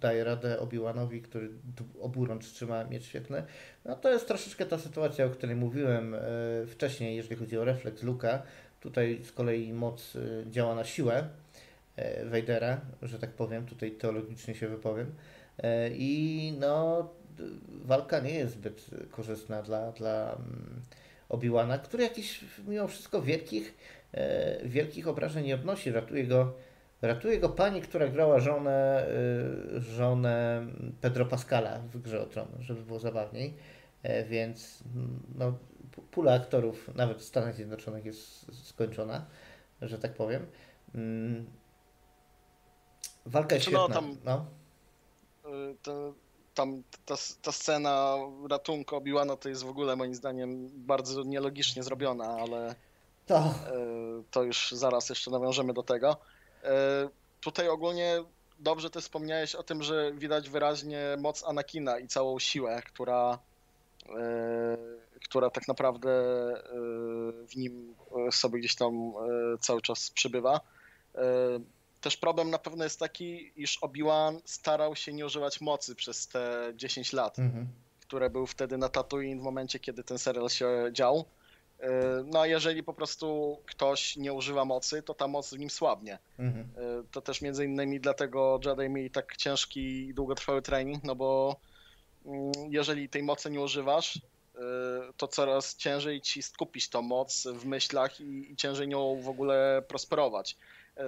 daje 0.00 0.24
radę 0.24 0.58
Obi-Wanowi, 0.60 1.22
który 1.22 1.50
oburącz 2.00 2.46
trzyma 2.46 2.84
miecz 2.84 3.04
świetny. 3.04 3.42
No 3.84 3.96
to 3.96 4.12
jest 4.12 4.28
troszeczkę 4.28 4.66
ta 4.66 4.78
sytuacja, 4.78 5.24
o 5.24 5.30
której 5.30 5.56
mówiłem 5.56 6.16
wcześniej, 6.66 7.16
jeżeli 7.16 7.36
chodzi 7.36 7.58
o 7.58 7.64
refleks 7.64 8.02
Luka. 8.02 8.42
Tutaj 8.80 9.20
z 9.24 9.32
kolei 9.32 9.72
moc 9.72 10.12
działa 10.50 10.74
na 10.74 10.84
siłę 10.84 11.28
Vadera, 12.24 12.80
że 13.02 13.18
tak 13.18 13.30
powiem, 13.30 13.66
tutaj 13.66 13.90
teologicznie 13.90 14.54
się 14.54 14.68
wypowiem. 14.68 15.14
I 15.90 16.54
no 16.60 17.08
walka 17.84 18.20
nie 18.20 18.34
jest 18.34 18.52
zbyt 18.52 18.90
korzystna 19.10 19.62
dla, 19.62 19.92
dla 19.92 20.32
mm, 20.32 20.82
Obi-Wana, 21.28 21.78
który 21.78 22.02
jakiś 22.02 22.44
mimo 22.66 22.88
wszystko 22.88 23.22
wielkich, 23.22 23.74
e, 24.12 24.68
wielkich 24.68 25.08
obrażeń 25.08 25.46
nie 25.46 25.54
odnosi. 25.54 25.92
Ratuje 25.92 26.26
go, 26.26 26.54
ratuje 27.02 27.38
go 27.38 27.48
pani, 27.48 27.82
która 27.82 28.08
grała 28.08 28.40
żonę, 28.40 29.06
e, 29.76 29.80
żonę 29.80 30.66
Pedro 31.00 31.26
Pascala 31.26 31.78
w 31.78 32.02
Grze 32.02 32.20
o 32.22 32.26
Tron, 32.26 32.48
żeby 32.60 32.82
było 32.82 32.98
zabawniej. 32.98 33.54
E, 34.02 34.24
więc 34.24 34.82
mm, 34.94 35.20
no, 35.34 35.58
pula 36.10 36.34
aktorów 36.34 36.94
nawet 36.94 37.18
w 37.18 37.24
Stanach 37.24 37.54
Zjednoczonych 37.54 38.04
jest 38.04 38.46
skończona, 38.68 39.26
że 39.82 39.98
tak 39.98 40.14
powiem. 40.14 40.46
Mm. 40.94 41.46
Walka 43.26 43.54
jest 43.54 43.72
no, 43.72 43.78
świetna. 43.78 44.00
No, 44.00 44.00
tam, 44.00 44.16
no. 44.24 44.46
To 45.82 46.14
tam 46.54 46.82
ta, 47.06 47.14
ta 47.42 47.52
scena 47.52 48.16
ratunku 48.50 48.96
Obi-Wana 48.96 49.36
to 49.36 49.48
jest 49.48 49.64
w 49.64 49.68
ogóle 49.68 49.96
moim 49.96 50.14
zdaniem 50.14 50.70
bardzo 50.74 51.22
nielogicznie 51.22 51.82
zrobiona, 51.82 52.24
ale 52.24 52.74
to, 53.26 53.36
e, 53.36 53.52
to 54.30 54.42
już 54.42 54.72
zaraz 54.72 55.08
jeszcze 55.08 55.30
nawiążemy 55.30 55.72
do 55.72 55.82
tego. 55.82 56.16
E, 56.64 57.08
tutaj 57.40 57.68
ogólnie 57.68 58.24
dobrze 58.58 58.90
też 58.90 59.04
wspomniałeś 59.04 59.54
o 59.54 59.62
tym, 59.62 59.82
że 59.82 60.12
widać 60.12 60.50
wyraźnie 60.50 61.16
moc 61.18 61.44
Anakina 61.44 61.98
i 61.98 62.08
całą 62.08 62.38
siłę, 62.38 62.82
która, 62.86 63.38
e, 64.08 64.76
która 65.24 65.50
tak 65.50 65.68
naprawdę 65.68 66.10
w 67.48 67.56
nim 67.56 67.94
sobie 68.30 68.58
gdzieś 68.58 68.74
tam 68.74 69.12
cały 69.60 69.82
czas 69.82 70.10
przybywa. 70.10 70.60
Też 72.02 72.16
problem 72.16 72.50
na 72.50 72.58
pewno 72.58 72.84
jest 72.84 73.00
taki, 73.00 73.52
iż 73.56 73.78
Obi-Wan 73.78 74.40
starał 74.44 74.96
się 74.96 75.12
nie 75.12 75.26
używać 75.26 75.60
mocy 75.60 75.94
przez 75.94 76.28
te 76.28 76.72
10 76.76 77.12
lat, 77.12 77.38
mhm. 77.38 77.68
które 78.00 78.30
był 78.30 78.46
wtedy 78.46 78.78
na 78.78 78.88
Tatooine 78.88 79.40
w 79.40 79.42
momencie, 79.42 79.78
kiedy 79.78 80.04
ten 80.04 80.18
serial 80.18 80.48
się 80.48 80.68
dział. 80.92 81.24
E, 81.80 81.88
no 82.26 82.40
a 82.40 82.46
jeżeli 82.46 82.82
po 82.82 82.94
prostu 82.94 83.58
ktoś 83.66 84.16
nie 84.16 84.32
używa 84.32 84.64
mocy, 84.64 85.02
to 85.02 85.14
ta 85.14 85.28
moc 85.28 85.54
w 85.54 85.58
nim 85.58 85.70
słabnie. 85.70 86.18
Mhm. 86.38 86.68
E, 86.76 87.04
to 87.10 87.20
też 87.20 87.42
między 87.42 87.64
innymi 87.64 88.00
dlatego 88.00 88.60
Jedi 88.64 88.88
mieli 88.90 89.10
tak 89.10 89.36
ciężki 89.36 89.80
i 89.80 90.14
długotrwały 90.14 90.62
trening, 90.62 91.04
no 91.04 91.14
bo 91.14 91.56
mm, 92.26 92.52
jeżeli 92.68 93.08
tej 93.08 93.22
mocy 93.22 93.50
nie 93.50 93.60
używasz, 93.60 94.16
e, 94.16 94.20
to 95.16 95.28
coraz 95.28 95.76
ciężej 95.76 96.20
ci 96.20 96.42
skupić 96.42 96.88
tą 96.88 97.02
moc 97.02 97.46
w 97.46 97.64
myślach 97.64 98.20
i, 98.20 98.52
i 98.52 98.56
ciężej 98.56 98.88
nią 98.88 99.20
w 99.20 99.28
ogóle 99.28 99.82
prosperować. 99.88 100.56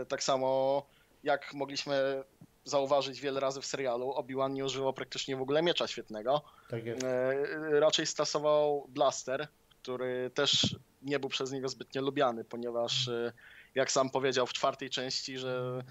E, 0.01 0.07
tak 0.07 0.23
samo 0.23 0.83
jak 1.23 1.55
mogliśmy 1.55 2.25
zauważyć 2.65 3.21
wiele 3.21 3.41
razy 3.41 3.61
w 3.61 3.67
serialu, 3.67 4.11
Obi-Wan 4.11 4.55
nie 4.55 4.65
używał 4.65 4.93
praktycznie 4.93 5.37
w 5.37 5.43
ogóle 5.43 5.63
miecza 5.63 5.87
świetnego. 5.87 6.43
Tak 6.69 6.85
jest. 6.85 7.05
E, 7.05 7.81
raczej 7.81 8.07
stosował 8.07 8.87
blaster, 8.89 9.49
który 9.83 10.31
też 10.35 10.77
nie 11.03 11.19
był 11.19 11.29
przez 11.29 11.53
niego 11.53 11.69
zbytnio 11.69 12.03
lubiany, 12.03 12.45
ponieważ 12.45 13.09
e, 13.09 13.33
jak 13.75 13.93
sam 13.93 14.11
powiedział 14.11 14.47
w 14.47 14.53
czwartej 14.53 14.91
części, 14.91 15.39
że 15.39 15.83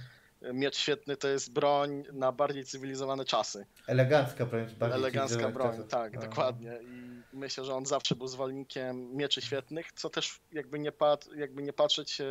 miecz 0.54 0.78
świetny 0.78 1.18
to 1.18 1.28
jest 1.28 1.54
broń 1.54 2.04
na 2.14 2.32
bardziej 2.32 2.66
cywilizowane 2.66 3.26
czasy. 3.26 3.66
Elegancka 3.88 4.46
broń. 4.46 4.66
Bardziej 4.80 5.00
Elegancka 5.00 5.50
broń, 5.50 5.84
tak, 5.90 6.14
Aha. 6.18 6.28
dokładnie. 6.28 6.80
I 6.82 7.38
myślę, 7.38 7.66
że 7.66 7.76
on 7.76 7.86
zawsze 7.86 8.16
był 8.16 8.28
zwolennikiem 8.28 9.16
mieczy 9.16 9.42
świetnych, 9.42 9.92
co 9.92 10.10
też 10.10 10.40
jakby 10.52 10.80
nie, 10.80 10.92
pat, 10.92 11.30
jakby 11.36 11.64
nie 11.64 11.74
patrzeć 11.74 12.22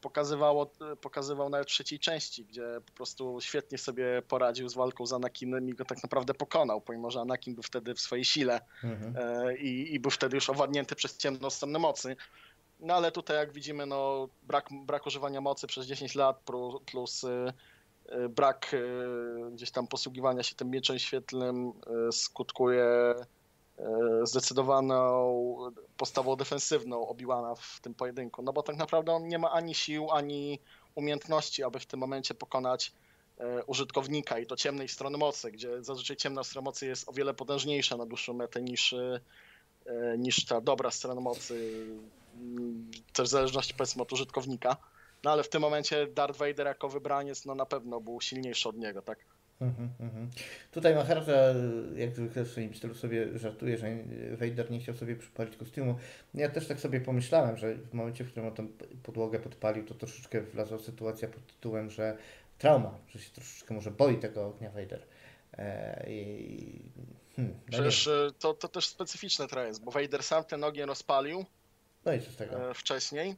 pokazywało, 0.00 0.72
pokazywał 1.00 1.48
nawet 1.48 1.68
w 1.68 1.70
trzeciej 1.70 1.98
części, 1.98 2.44
gdzie 2.44 2.80
po 2.86 2.92
prostu 2.92 3.38
świetnie 3.40 3.78
sobie 3.78 4.22
poradził 4.28 4.68
z 4.68 4.74
walką 4.74 5.06
z 5.06 5.12
Anakinem 5.12 5.68
i 5.68 5.74
go 5.74 5.84
tak 5.84 6.02
naprawdę 6.02 6.34
pokonał, 6.34 6.80
pomimo 6.80 7.10
że 7.10 7.20
Anakin 7.20 7.54
był 7.54 7.62
wtedy 7.62 7.94
w 7.94 8.00
swojej 8.00 8.24
sile 8.24 8.60
mhm. 8.84 9.16
E, 9.16 9.56
i, 9.56 9.94
i, 9.94 10.00
był 10.00 10.10
wtedy 10.10 10.36
już 10.36 10.50
owładnięty 10.50 10.96
przez 10.96 11.16
ciemną 11.16 11.50
stronę 11.50 11.78
mocy. 11.78 12.16
No 12.80 12.94
ale 12.94 13.12
tutaj 13.12 13.36
jak 13.36 13.52
widzimy, 13.52 13.86
no, 13.86 14.28
brak, 14.42 14.68
brak 14.86 15.06
używania 15.06 15.40
mocy 15.40 15.66
przez 15.66 15.86
10 15.86 16.14
lat 16.14 16.42
plus 16.86 17.24
y, 17.24 17.52
y, 18.12 18.28
brak 18.28 18.74
y, 18.74 19.50
gdzieś 19.52 19.70
tam 19.70 19.86
posługiwania 19.86 20.42
się 20.42 20.54
tym 20.54 20.70
mieczem 20.70 20.98
świetlnym 20.98 21.72
skutkuje 22.12 22.84
E, 22.84 23.39
zdecydowaną 24.22 25.72
postawą 25.96 26.36
defensywną 26.36 27.08
Obiłana 27.08 27.54
w 27.54 27.80
tym 27.82 27.94
pojedynku, 27.94 28.42
no 28.42 28.52
bo 28.52 28.62
tak 28.62 28.76
naprawdę 28.76 29.12
on 29.12 29.28
nie 29.28 29.38
ma 29.38 29.50
ani 29.50 29.74
sił, 29.74 30.10
ani 30.10 30.58
umiejętności, 30.94 31.64
aby 31.64 31.80
w 31.80 31.86
tym 31.86 32.00
momencie 32.00 32.34
pokonać 32.34 32.92
e, 33.38 33.64
użytkownika 33.64 34.38
i 34.38 34.46
to 34.46 34.56
ciemnej 34.56 34.88
strony 34.88 35.18
mocy, 35.18 35.50
gdzie 35.50 35.84
zazwyczaj 35.84 36.16
ciemna 36.16 36.44
strona 36.44 36.64
mocy 36.64 36.86
jest 36.86 37.08
o 37.08 37.12
wiele 37.12 37.34
potężniejsza 37.34 37.96
na 37.96 38.06
dłuższą 38.06 38.34
metę 38.34 38.62
niż, 38.62 38.92
e, 38.92 39.20
niż 40.18 40.44
ta 40.44 40.60
dobra 40.60 40.90
strona 40.90 41.20
mocy, 41.20 41.86
mm, 42.34 42.90
też 43.12 43.28
w 43.28 43.30
zależności 43.30 43.74
powiedzmy 43.74 44.02
od 44.02 44.12
użytkownika. 44.12 44.76
No 45.24 45.30
ale 45.30 45.42
w 45.42 45.48
tym 45.48 45.62
momencie 45.62 46.06
Darth 46.06 46.38
Vader 46.38 46.66
jako 46.66 46.88
wybraniec 46.88 47.44
no 47.44 47.54
na 47.54 47.66
pewno 47.66 48.00
był 48.00 48.20
silniejszy 48.20 48.68
od 48.68 48.76
niego, 48.76 49.02
tak? 49.02 49.18
Mhm, 49.60 49.90
mhm. 50.00 50.30
Tutaj 50.72 50.94
Maharata, 50.94 51.32
jak 51.96 52.14
zwykle 52.14 52.44
w 52.44 52.50
swoim 52.50 52.74
stylu 52.74 52.94
sobie 52.94 53.38
żartuje, 53.38 53.78
że 53.78 53.96
Vader 54.32 54.70
nie 54.70 54.80
chciał 54.80 54.94
sobie 54.94 55.16
przypalić 55.16 55.56
kostiumu. 55.56 55.94
Ja 56.34 56.48
też 56.48 56.66
tak 56.66 56.80
sobie 56.80 57.00
pomyślałem, 57.00 57.56
że 57.56 57.74
w 57.74 57.94
momencie, 57.94 58.24
w 58.24 58.30
którym 58.30 58.48
on 58.48 58.54
tę 58.54 58.66
podłogę 59.02 59.38
podpalił, 59.38 59.84
to 59.84 59.94
troszeczkę 59.94 60.40
wlazła 60.40 60.78
sytuacja 60.78 61.28
pod 61.28 61.46
tytułem, 61.46 61.90
że 61.90 62.16
trauma, 62.58 62.98
że 63.08 63.18
się 63.18 63.30
troszeczkę 63.30 63.74
może 63.74 63.90
boi 63.90 64.18
tego 64.18 64.46
ognia 64.46 64.70
Vader. 64.70 65.02
E, 65.58 66.06
hmm, 67.36 67.54
no 67.66 67.72
Przecież 67.72 68.06
e, 68.06 68.30
to, 68.38 68.54
to 68.54 68.68
też 68.68 68.86
specyficzne 68.86 69.48
trochę 69.48 69.66
jest, 69.66 69.84
bo 69.84 69.90
Vader 69.90 70.22
sam 70.22 70.44
ten 70.44 70.64
ogień 70.64 70.86
rozpalił 70.86 71.44
no 72.04 72.12
i 72.12 72.20
co 72.20 72.30
z 72.30 72.36
tego? 72.36 72.70
E, 72.70 72.74
wcześniej 72.74 73.36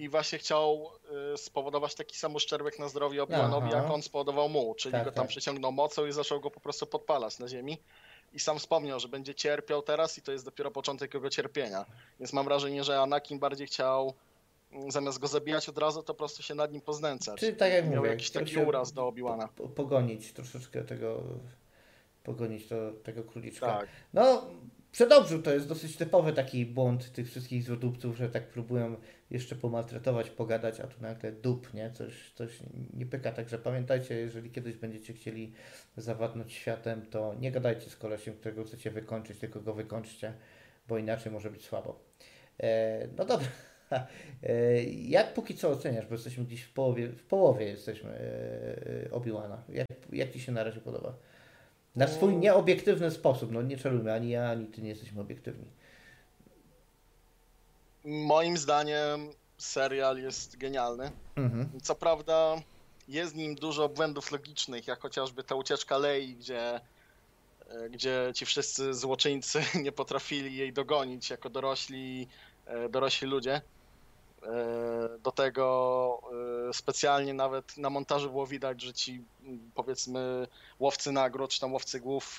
I 0.00 0.08
właśnie 0.08 0.38
chciał 0.38 0.90
y, 1.34 1.38
spowodować 1.38 1.94
taki 1.94 2.16
sam 2.16 2.34
uszczerbek 2.34 2.78
na 2.78 2.88
zdrowie 2.88 3.22
Obi-Wanowi, 3.22 3.70
jak 3.72 3.90
on 3.90 4.02
spowodował 4.02 4.48
mu, 4.48 4.74
czyli 4.74 4.92
tak, 4.92 5.04
go 5.04 5.12
tam 5.12 5.24
tak. 5.24 5.28
przyciągnął 5.28 5.72
mocą 5.72 6.06
i 6.06 6.12
zaczął 6.12 6.40
go 6.40 6.50
po 6.50 6.60
prostu 6.60 6.86
podpalać 6.86 7.38
na 7.38 7.48
ziemi. 7.48 7.78
I 8.32 8.40
sam 8.40 8.58
wspomniał, 8.58 9.00
że 9.00 9.08
będzie 9.08 9.34
cierpiał 9.34 9.82
teraz 9.82 10.18
i 10.18 10.22
to 10.22 10.32
jest 10.32 10.44
dopiero 10.44 10.70
początek 10.70 11.14
jego 11.14 11.30
cierpienia. 11.30 11.84
Więc 12.20 12.32
mam 12.32 12.44
wrażenie, 12.44 12.84
że 12.84 13.00
Anakin 13.00 13.38
bardziej 13.38 13.66
chciał 13.66 14.14
mm, 14.72 14.90
zamiast 14.90 15.18
go 15.18 15.26
zabijać 15.26 15.68
od 15.68 15.78
razu, 15.78 16.02
to 16.02 16.14
po 16.14 16.18
prostu 16.18 16.42
się 16.42 16.54
nad 16.54 16.72
nim 16.72 16.80
poznęcać. 16.80 17.40
Czyli 17.40 17.56
tak 17.56 17.72
jak 17.72 17.88
Miał 17.88 17.96
mówię, 17.96 18.10
jakiś 18.10 18.30
taki 18.30 18.58
uraz 18.58 18.92
do 18.92 19.08
Obi-Wana. 19.08 19.48
Pogonić 19.74 20.32
troszeczkę 20.32 20.84
tego 20.84 21.22
pogonić 22.24 22.68
to, 22.68 22.76
tego 23.02 23.24
króliczka. 23.24 23.66
Tak. 23.66 23.88
No, 24.14 24.46
Przedobrzu 24.94 25.42
to 25.42 25.54
jest 25.54 25.68
dosyć 25.68 25.96
typowy 25.96 26.32
taki 26.32 26.66
błąd 26.66 27.12
tych 27.12 27.30
wszystkich 27.30 27.62
złodupców, 27.62 28.16
że 28.16 28.28
tak 28.28 28.48
próbują 28.48 28.96
jeszcze 29.30 29.56
pomaltretować, 29.56 30.30
pogadać, 30.30 30.80
a 30.80 30.86
tu 30.86 31.02
nagle 31.02 31.32
dup, 31.32 31.74
nie? 31.74 31.90
Coś, 31.90 32.32
coś 32.34 32.58
nie 32.92 33.06
pyka. 33.06 33.32
Także 33.32 33.58
pamiętajcie, 33.58 34.14
jeżeli 34.14 34.50
kiedyś 34.50 34.76
będziecie 34.76 35.12
chcieli 35.12 35.52
zawadnąć 35.96 36.52
światem, 36.52 37.06
to 37.06 37.34
nie 37.40 37.52
gadajcie 37.52 37.90
z 37.90 37.96
kolesiem, 37.96 38.34
którego 38.34 38.64
chcecie 38.64 38.90
wykończyć, 38.90 39.38
tylko 39.38 39.60
go 39.60 39.74
wykończcie, 39.74 40.32
bo 40.88 40.98
inaczej 40.98 41.32
może 41.32 41.50
być 41.50 41.64
słabo. 41.64 42.00
E, 42.62 43.08
no 43.16 43.24
dobra. 43.24 43.48
E, 44.42 44.84
jak 44.84 45.34
póki 45.34 45.54
co 45.54 45.70
oceniasz, 45.70 46.06
bo 46.06 46.14
jesteśmy 46.14 46.44
gdzieś 46.44 46.62
w 46.62 46.72
połowie, 46.72 47.08
w 47.08 47.22
połowie 47.22 47.66
jesteśmy 47.66 48.10
e, 48.10 49.10
Obi-Wana. 49.10 49.56
Jak, 49.68 49.86
jak 50.12 50.32
Ci 50.32 50.40
się 50.40 50.52
na 50.52 50.64
razie 50.64 50.80
podoba? 50.80 51.18
Na 51.96 52.08
swój 52.08 52.36
nieobiektywny 52.36 53.10
sposób. 53.10 53.52
No 53.52 53.62
nie 53.62 53.76
czarujmy, 53.76 54.12
ani 54.12 54.30
ja, 54.30 54.50
ani 54.50 54.66
ty 54.66 54.82
nie 54.82 54.88
jesteśmy 54.88 55.20
obiektywni. 55.20 55.64
Moim 58.04 58.56
zdaniem 58.56 59.30
serial 59.58 60.18
jest 60.18 60.56
genialny. 60.56 61.10
Mhm. 61.36 61.80
Co 61.82 61.94
prawda 61.94 62.56
jest 63.08 63.32
w 63.32 63.36
nim 63.36 63.54
dużo 63.54 63.88
błędów 63.88 64.32
logicznych, 64.32 64.86
jak 64.86 65.00
chociażby 65.00 65.44
ta 65.44 65.54
ucieczka 65.54 65.98
Lei, 65.98 66.36
gdzie, 66.36 66.80
e, 67.68 67.90
gdzie 67.90 68.30
ci 68.34 68.46
wszyscy 68.46 68.94
złoczyńcy 68.94 69.62
nie 69.84 69.92
potrafili 69.92 70.56
jej 70.56 70.72
dogonić 70.72 71.30
jako 71.30 71.50
dorośli 71.50 72.28
dorośli 72.90 73.28
ludzie. 73.28 73.60
Do 75.22 75.32
tego 75.32 76.20
specjalnie 76.72 77.34
nawet 77.34 77.76
na 77.76 77.90
montażu 77.90 78.30
było 78.30 78.46
widać, 78.46 78.82
że 78.82 78.92
ci 78.92 79.24
powiedzmy 79.74 80.46
łowcy 80.78 81.12
nagród, 81.12 81.50
czy 81.50 81.60
tam 81.60 81.72
łowcy 81.72 82.00
głów 82.00 82.38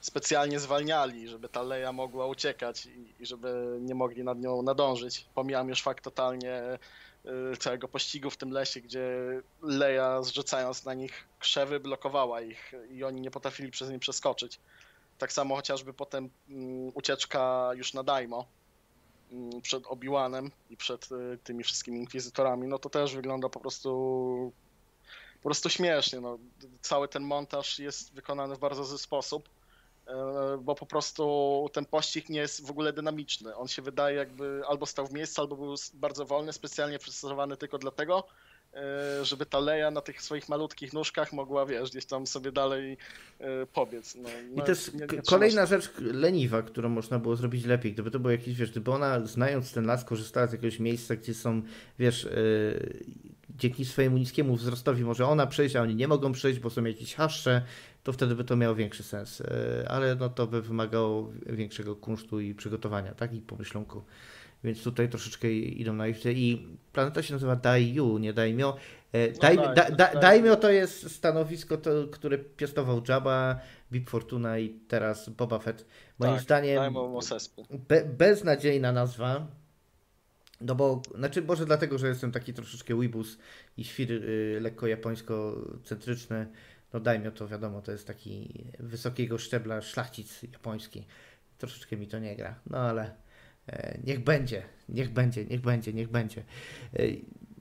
specjalnie 0.00 0.60
zwalniali, 0.60 1.28
żeby 1.28 1.48
ta 1.48 1.62
Leia 1.62 1.92
mogła 1.92 2.26
uciekać 2.26 2.86
i, 2.86 3.26
żeby 3.26 3.78
nie 3.80 3.94
mogli 3.94 4.24
nad 4.24 4.38
nią 4.38 4.62
nadążyć. 4.62 5.26
Pomijam 5.34 5.68
już 5.68 5.82
fakt 5.82 6.04
totalnie 6.04 6.78
całego 7.58 7.88
pościgu 7.88 8.30
w 8.30 8.36
tym 8.36 8.50
lesie, 8.50 8.80
gdzie 8.80 9.08
Leia 9.62 10.22
zrzucając 10.22 10.84
na 10.84 10.94
nich 10.94 11.24
krzewy 11.38 11.80
blokowała 11.80 12.40
ich 12.40 12.72
i 12.90 13.04
oni 13.04 13.20
nie 13.20 13.30
potrafili 13.30 13.70
przez 13.70 13.90
nie 13.90 13.98
przeskoczyć. 13.98 14.60
Tak 15.18 15.32
samo 15.32 15.56
chociażby 15.56 15.92
potem 15.92 16.30
mm, 16.48 16.92
ucieczka 16.94 17.70
już 17.74 17.94
na 17.94 18.02
Daimo 18.02 18.36
mm, 18.36 18.57
przed 19.62 19.86
Obi-Wanem 19.86 20.50
i 20.70 20.76
przed 20.76 21.12
y, 21.12 21.38
tymi 21.44 21.64
wszystkimi 21.64 21.98
inkwizytorami, 21.98 22.68
no 22.68 22.78
to 22.78 22.90
też 22.90 23.14
wygląda 23.14 23.48
po 23.48 23.60
prostu 23.60 24.52
po 25.42 25.48
prostu 25.48 25.68
śmiesznie. 25.68 26.20
No. 26.20 26.38
Cały 26.80 27.08
ten 27.08 27.22
montaż 27.22 27.78
jest 27.78 28.14
wykonany 28.14 28.56
w 28.56 28.58
bardzo 28.58 28.84
zły 28.84 28.98
sposób 28.98 29.48
E, 30.08 30.58
bo 30.60 30.74
po 30.74 30.86
prostu 30.86 31.66
ten 31.72 31.84
pościg 31.84 32.28
nie 32.28 32.40
jest 32.40 32.66
w 32.66 32.70
ogóle 32.70 32.92
dynamiczny. 32.92 33.56
On 33.56 33.68
się 33.68 33.82
wydaje 33.82 34.16
jakby 34.16 34.62
albo 34.68 34.86
stał 34.86 35.06
w 35.06 35.12
miejscu, 35.12 35.40
albo 35.40 35.56
był 35.56 35.74
bardzo 35.94 36.26
wolny, 36.26 36.52
specjalnie 36.52 36.98
przystosowany 36.98 37.56
tylko 37.56 37.78
dlatego, 37.78 38.24
e, 38.24 38.47
żeby 39.22 39.46
ta 39.46 39.60
Leja 39.60 39.90
na 39.90 40.00
tych 40.00 40.22
swoich 40.22 40.48
malutkich 40.48 40.92
nóżkach 40.92 41.32
mogła, 41.32 41.66
wiesz, 41.66 41.90
gdzieś 41.90 42.06
tam 42.06 42.26
sobie 42.26 42.52
dalej 42.52 42.96
e, 43.38 43.66
pobiec. 43.66 44.14
No, 44.14 44.28
no 44.56 44.64
I 44.64 44.68
jest 44.68 44.94
nie, 44.94 45.06
nie 45.12 45.22
kolejna 45.22 45.66
rzecz 45.66 45.90
leniwa, 45.98 46.62
którą 46.62 46.88
można 46.88 47.18
było 47.18 47.36
zrobić 47.36 47.64
lepiej. 47.64 47.92
Gdyby 47.92 48.10
to 48.10 48.18
było 48.18 48.32
jakieś, 48.32 48.54
wiesz, 48.54 48.70
gdyby 48.70 48.90
ona 48.90 49.26
znając 49.26 49.72
ten 49.72 49.86
las 49.86 50.04
korzystała 50.04 50.46
z 50.46 50.52
jakiegoś 50.52 50.78
miejsca, 50.78 51.16
gdzie 51.16 51.34
są, 51.34 51.62
wiesz, 51.98 52.28
dzięki 53.58 53.84
swojemu 53.84 54.18
niskiemu 54.18 54.56
wzrostowi 54.56 55.04
może 55.04 55.26
ona 55.26 55.46
przejść, 55.46 55.76
a 55.76 55.82
oni 55.82 55.94
nie 55.94 56.08
mogą 56.08 56.32
przejść, 56.32 56.60
bo 56.60 56.70
są 56.70 56.84
jakieś 56.84 57.14
haszcze, 57.14 57.62
to 58.02 58.12
wtedy 58.12 58.34
by 58.34 58.44
to 58.44 58.56
miało 58.56 58.74
większy 58.74 59.02
sens. 59.02 59.40
E, 59.40 59.88
ale 59.88 60.14
no 60.14 60.28
to 60.28 60.46
by 60.46 60.62
wymagało 60.62 61.32
większego 61.46 61.96
kunsztu 61.96 62.40
i 62.40 62.54
przygotowania, 62.54 63.14
tak? 63.14 63.34
I 63.34 63.40
pomyślunku. 63.40 64.02
Więc 64.64 64.82
tutaj 64.82 65.08
troszeczkę 65.08 65.52
idą 65.52 65.92
na 65.92 66.08
ich 66.08 66.26
I 66.26 66.66
planeta 66.98 67.22
się 67.22 67.32
nazywa 67.34 67.56
Daiyu, 67.56 68.18
nie 68.18 68.32
Daimyo. 68.32 68.76
E, 69.12 69.32
no 69.32 69.38
Dai, 69.38 69.56
tak, 69.56 69.74
da, 69.74 69.90
da, 69.90 70.20
Daimyo 70.20 70.56
to 70.56 70.70
jest 70.70 71.10
stanowisko, 71.16 71.76
to, 71.76 71.90
które 72.12 72.38
piastował 72.38 73.02
Jabba, 73.08 73.60
Bib 73.92 74.10
Fortuna 74.10 74.58
i 74.58 74.70
teraz 74.70 75.28
Boba 75.28 75.58
Fett. 75.58 75.86
Moim 76.18 76.34
tak, 76.34 76.42
zdaniem 76.42 76.94
be, 77.88 78.04
beznadziejna 78.04 78.92
nazwa. 78.92 79.46
No 80.60 80.74
bo, 80.74 81.02
znaczy 81.14 81.42
może 81.42 81.66
dlatego, 81.66 81.98
że 81.98 82.08
jestem 82.08 82.32
taki 82.32 82.54
troszeczkę 82.54 83.00
wibus 83.00 83.38
i 83.76 83.84
świr 83.84 84.12
y, 84.12 84.58
lekko 84.60 84.86
japońsko-centryczny 84.86 86.46
no 86.92 87.00
dajmy 87.00 87.32
to 87.32 87.48
wiadomo, 87.48 87.82
to 87.82 87.92
jest 87.92 88.06
taki 88.06 88.64
wysokiego 88.78 89.38
szczebla 89.38 89.80
szlachcic 89.80 90.42
japoński. 90.42 91.06
Troszeczkę 91.58 91.96
mi 91.96 92.06
to 92.06 92.18
nie 92.18 92.36
gra, 92.36 92.54
no 92.66 92.78
ale 92.78 93.14
niech 94.06 94.24
będzie, 94.24 94.62
niech 94.88 95.12
będzie, 95.12 95.44
niech 95.44 95.60
będzie, 95.60 95.92
niech 95.92 96.08
będzie. 96.08 96.42
E, 96.94 97.02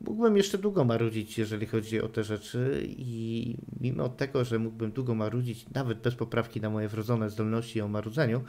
mógłbym 0.02 0.38
jeszcze 0.38 0.58
długo 0.58 0.86
marudzić, 0.86 1.38
jeżeli 1.38 1.66
chodzi 1.66 2.02
o 2.02 2.08
te 2.08 2.24
rzeczy 2.24 2.84
i 2.88 3.56
mimo 3.80 4.10
tego, 4.10 4.46
że 4.46 4.60
mógłbym 4.60 4.92
długo 4.92 5.16
marudzić, 5.16 5.70
nawet 5.70 5.98
bez 5.98 6.16
poprawki 6.16 6.62
na 6.62 6.70
moje 6.70 6.88
wrodzone 6.88 7.30
zdolności 7.30 7.82
o 7.82 7.88
marudzeniu, 7.88 8.44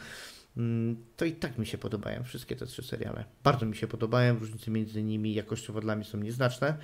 mm, 0.56 0.97
to 1.16 1.24
i 1.24 1.32
tak 1.32 1.59
mi 1.59 1.66
się 1.66 1.78
podobają 1.78 2.24
wszystkie 2.24 2.56
te 2.56 2.66
trzy 2.66 2.82
seriale. 2.82 3.24
Bardzo 3.44 3.66
mi 3.66 3.76
się 3.76 3.86
podobają, 3.86 4.39
różnice 4.39 4.70
między 4.70 5.02
nimi 5.02 5.35
jakościowo 5.35 5.80
dla 5.80 5.97
mnie 5.97 6.05
są 6.05 6.18
nieznaczne. 6.18 6.76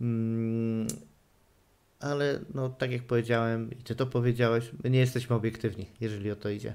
Mm, 0.00 0.86
ale 2.00 2.40
no 2.54 2.68
tak 2.68 2.92
jak 2.92 3.02
powiedziałem 3.02 3.70
i 3.70 3.76
ty 3.76 3.94
to 3.94 4.06
powiedziałeś, 4.06 4.70
my 4.84 4.90
nie 4.90 4.98
jesteśmy 4.98 5.36
obiektywni, 5.36 5.86
jeżeli 6.00 6.30
o 6.30 6.36
to 6.36 6.48
idzie. 6.48 6.74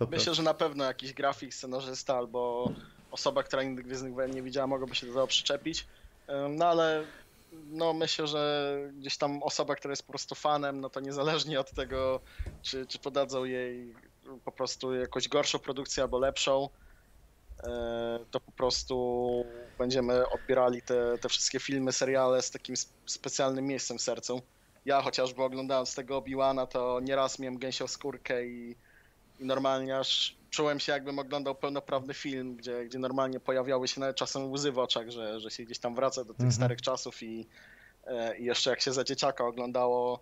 Myślę, 0.00 0.24
prostu. 0.24 0.34
że 0.34 0.42
na 0.42 0.54
pewno 0.54 0.84
jakiś 0.84 1.12
grafik, 1.12 1.54
scenarzysta 1.54 2.16
albo 2.16 2.72
osoba, 3.10 3.42
która 3.42 3.62
nigdy 3.62 3.82
Gwiezdnych 3.82 4.14
Wojen 4.14 4.30
nie 4.30 4.42
widziała, 4.42 4.66
mogłaby 4.66 4.94
się 4.94 5.06
do 5.06 5.12
tego 5.12 5.26
przyczepić. 5.26 5.86
No 6.50 6.66
ale 6.66 7.04
no 7.52 7.92
myślę, 7.92 8.26
że 8.26 8.76
gdzieś 8.92 9.18
tam 9.18 9.42
osoba, 9.42 9.74
która 9.74 9.92
jest 9.92 10.06
po 10.06 10.12
prostu 10.12 10.34
fanem, 10.34 10.80
no 10.80 10.90
to 10.90 11.00
niezależnie 11.00 11.60
od 11.60 11.72
tego, 11.72 12.20
czy, 12.62 12.86
czy 12.86 12.98
podadzą 12.98 13.44
jej 13.44 13.94
po 14.44 14.52
prostu 14.52 14.94
jakąś 14.94 15.28
gorszą 15.28 15.58
produkcję 15.58 16.02
albo 16.02 16.18
lepszą, 16.18 16.68
E, 17.62 18.24
to 18.30 18.40
po 18.40 18.52
prostu 18.52 19.44
będziemy 19.78 20.28
odbierali 20.28 20.82
te, 20.82 21.18
te 21.18 21.28
wszystkie 21.28 21.60
filmy, 21.60 21.92
seriale 21.92 22.42
z 22.42 22.50
takim 22.50 22.74
specjalnym 23.06 23.66
miejscem 23.66 23.98
w 23.98 24.02
sercu. 24.02 24.42
Ja 24.84 25.02
chociażby 25.02 25.42
oglądając 25.42 25.94
tego 25.94 26.16
Obi-Wana, 26.16 26.66
to 26.66 27.00
nieraz 27.00 27.38
miałem 27.38 27.58
gęsią 27.58 27.86
skórkę 27.86 28.46
i, 28.46 28.76
i 29.40 29.44
normalnie 29.44 29.98
aż 29.98 30.36
czułem 30.50 30.80
się 30.80 30.92
jakbym 30.92 31.18
oglądał 31.18 31.54
pełnoprawny 31.54 32.14
film, 32.14 32.56
gdzie, 32.56 32.84
gdzie 32.84 32.98
normalnie 32.98 33.40
pojawiały 33.40 33.88
się 33.88 34.00
nawet 34.00 34.16
czasem 34.16 34.52
łzy 34.52 34.72
w 34.72 34.78
oczach, 34.78 35.10
że, 35.10 35.40
że 35.40 35.50
się 35.50 35.64
gdzieś 35.64 35.78
tam 35.78 35.94
wraca 35.94 36.20
do 36.24 36.32
tych 36.32 36.40
mhm. 36.40 36.52
starych 36.52 36.82
czasów 36.82 37.22
i, 37.22 37.46
e, 38.06 38.38
i 38.38 38.44
jeszcze 38.44 38.70
jak 38.70 38.80
się 38.80 38.92
za 38.92 39.04
dzieciaka 39.04 39.44
oglądało 39.44 40.20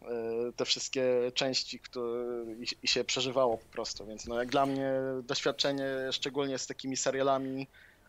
E, 0.00 0.52
te 0.56 0.64
wszystkie 0.64 1.32
części 1.34 1.78
które, 1.78 2.44
i, 2.82 2.88
się 2.88 3.04
przeżywało 3.04 3.58
po 3.58 3.66
prostu, 3.72 4.06
więc 4.06 4.26
no 4.26 4.38
jak 4.38 4.48
dla 4.48 4.66
mnie 4.66 4.92
doświadczenie 5.22 5.86
szczególnie 6.12 6.58
z 6.58 6.66
takimi 6.66 6.96
serialami 6.96 7.66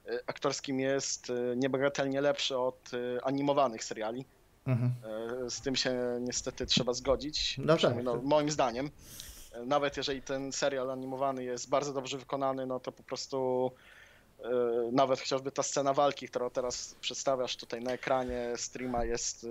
e, 0.07 0.20
aktorskimi 0.28 0.84
jest 0.84 1.32
niebagatelnie 1.56 2.22
lepsze 2.22 2.60
od 2.60 2.91
animowanych 3.24 3.84
seriali. 3.84 4.26
Mhm. 4.68 4.94
Z 5.49 5.61
tym 5.61 5.76
się 5.76 6.18
niestety 6.22 6.65
trzeba 6.65 6.94
zgodzić, 6.94 7.56
no 7.57 7.78
tak. 7.78 8.03
no, 8.03 8.22
moim 8.24 8.52
zdaniem. 8.52 8.90
Nawet 9.66 9.98
jeżeli 9.98 10.22
ten 10.22 10.52
serial 10.52 10.92
animowany 10.92 11.44
jest 11.44 11.70
bardzo 11.70 11.94
dobrze 11.94 12.18
wykonany, 12.18 12.66
no 12.66 12.80
to 12.80 12.92
po 12.92 13.04
prostu 13.04 13.72
E, 14.44 14.90
nawet 14.92 15.20
chociażby 15.20 15.52
ta 15.52 15.64
scena 15.64 15.94
walki, 15.94 16.28
którą 16.28 16.50
teraz 16.50 16.96
przedstawiasz 17.02 17.56
tutaj 17.56 17.82
na 17.82 17.92
ekranie 17.92 18.54
streama 18.56 19.06
jest 19.06 19.44
e, 19.44 19.48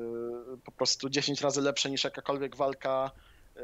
po 0.64 0.72
prostu 0.72 1.08
10 1.08 1.40
razy 1.40 1.60
lepsza 1.60 1.88
niż 1.88 2.04
jakakolwiek 2.04 2.56
walka 2.56 3.10
e, 3.56 3.60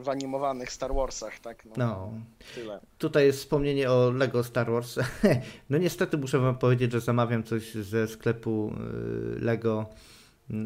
w 0.00 0.08
animowanych 0.08 0.72
Star 0.72 0.94
Warsach, 0.94 1.38
tak? 1.38 1.64
No, 1.64 1.72
no. 1.76 2.12
Tyle. 2.54 2.80
Tutaj 2.98 3.26
jest 3.26 3.38
wspomnienie 3.38 3.90
o 3.90 4.10
Lego 4.10 4.44
Star 4.44 4.70
Wars. 4.70 4.98
No 5.70 5.78
niestety 5.78 6.18
muszę 6.18 6.38
wam 6.38 6.58
powiedzieć, 6.58 6.92
że 6.92 7.00
zamawiam 7.00 7.44
coś 7.44 7.74
ze 7.74 8.08
sklepu 8.08 8.72
Lego 9.40 9.86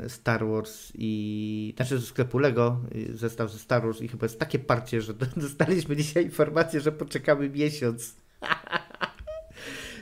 Star 0.09 0.47
Wars 0.47 0.93
i 0.95 1.73
znaczy 1.77 1.99
ze 1.99 2.07
sklepu 2.07 2.39
Lego, 2.39 2.81
zestaw 3.15 3.51
ze 3.51 3.59
Star 3.59 3.83
Wars 3.83 4.01
i 4.01 4.09
chyba 4.09 4.25
jest 4.25 4.39
takie 4.39 4.59
parcie, 4.59 5.01
że 5.01 5.15
dostaliśmy 5.37 5.97
dzisiaj 5.97 6.25
informację, 6.25 6.81
że 6.81 6.93
poczekamy 6.93 7.51
miesiąc. 7.51 8.17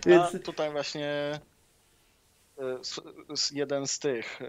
Więc... 0.07 0.35
A 0.35 0.39
tutaj 0.39 0.73
właśnie 0.73 1.41
e, 2.59 2.79
jeden 3.53 3.87
z 3.87 3.99
tych 3.99 4.43
e, 4.43 4.49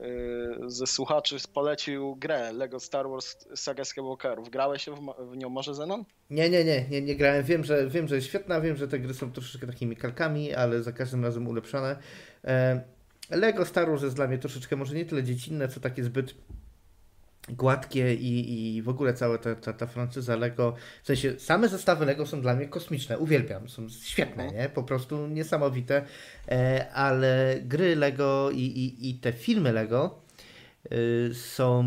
ze 0.68 0.88
słuchaczy 0.88 1.38
polecił 1.54 2.16
grę 2.16 2.54
Lego 2.54 2.80
Star 2.80 3.10
Wars 3.10 3.38
Saga 3.56 3.86
Skywalkerów. 3.86 4.50
Grałeś 4.50 4.84
się 4.84 4.96
w, 5.32 5.38
nią 5.38 5.50
może 5.50 5.76
Zenon? 5.76 6.06
Nie, 6.30 6.50
nie, 6.50 6.64
nie, 6.64 6.86
nie, 6.90 7.02
nie 7.02 7.16
grałem. 7.16 7.44
Wiem 7.44 7.64
że, 7.64 7.88
wiem, 7.88 8.08
że 8.08 8.16
jest 8.16 8.28
świetna, 8.28 8.62
wiem, 8.62 8.76
że 8.76 8.88
te 8.88 9.00
gry 9.00 9.14
są 9.14 9.32
troszeczkę 9.32 9.68
takimi 9.68 9.96
kalkami, 9.96 10.54
ale 10.54 10.84
za 10.84 10.92
każdym 10.92 11.24
razem 11.24 11.48
ulepszone. 11.48 11.98
Lego 13.30 13.66
Star 13.66 13.90
Wars 13.90 14.04
jest 14.04 14.16
dla 14.16 14.28
mnie 14.28 14.38
troszeczkę 14.38 14.76
może 14.76 14.96
nie 14.96 15.06
tyle 15.06 15.24
dziecinne, 15.24 15.68
co 15.68 15.80
takie 15.80 16.04
zbyt 16.04 16.36
gładkie 17.50 18.16
i, 18.16 18.76
i 18.76 18.82
w 18.82 18.90
ogóle 18.90 19.14
cała 19.14 19.38
ta, 19.38 19.56
ta, 19.56 19.74
ta 19.74 19.88
franczyza 19.88 20.36
Lego, 20.36 20.76
w 21.04 21.08
sensie 21.08 21.40
same 21.40 21.70
zestawy 21.70 22.06
Lego 22.06 22.26
są 22.26 22.42
dla 22.42 22.56
mnie 22.56 22.68
kosmiczne, 22.68 23.20
uwielbiam, 23.20 23.70
są 23.70 23.90
świetne, 23.90 24.44
mhm. 24.44 24.62
nie? 24.62 24.70
po 24.70 24.84
prostu 24.84 25.28
niesamowite, 25.28 26.06
e, 26.48 26.92
ale 26.94 27.60
gry 27.66 27.96
Lego 27.96 28.52
i, 28.52 28.60
i, 28.60 29.10
i 29.10 29.14
te 29.14 29.34
filmy 29.34 29.74
Lego 29.74 30.22
y, 30.92 31.34
są 31.34 31.84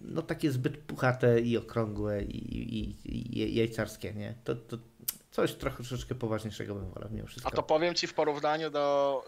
no 0.00 0.22
takie 0.22 0.50
zbyt 0.50 0.76
puchate 0.76 1.40
i 1.40 1.56
okrągłe 1.56 2.22
i, 2.22 2.54
i, 2.78 2.96
i 3.38 3.54
jajcarskie, 3.54 4.14
nie? 4.14 4.34
To, 4.44 4.54
to 4.54 4.78
coś 5.36 5.54
trochę 5.54 5.76
troszeczkę 5.76 6.14
poważniejszego 6.14 6.74
bym 6.74 6.90
wolał 6.90 7.10
mimo 7.10 7.26
wszystko. 7.26 7.52
A 7.52 7.56
to 7.56 7.62
powiem 7.62 7.94
Ci 7.94 8.06
w 8.06 8.14
porównaniu 8.14 8.70
do, 8.70 9.24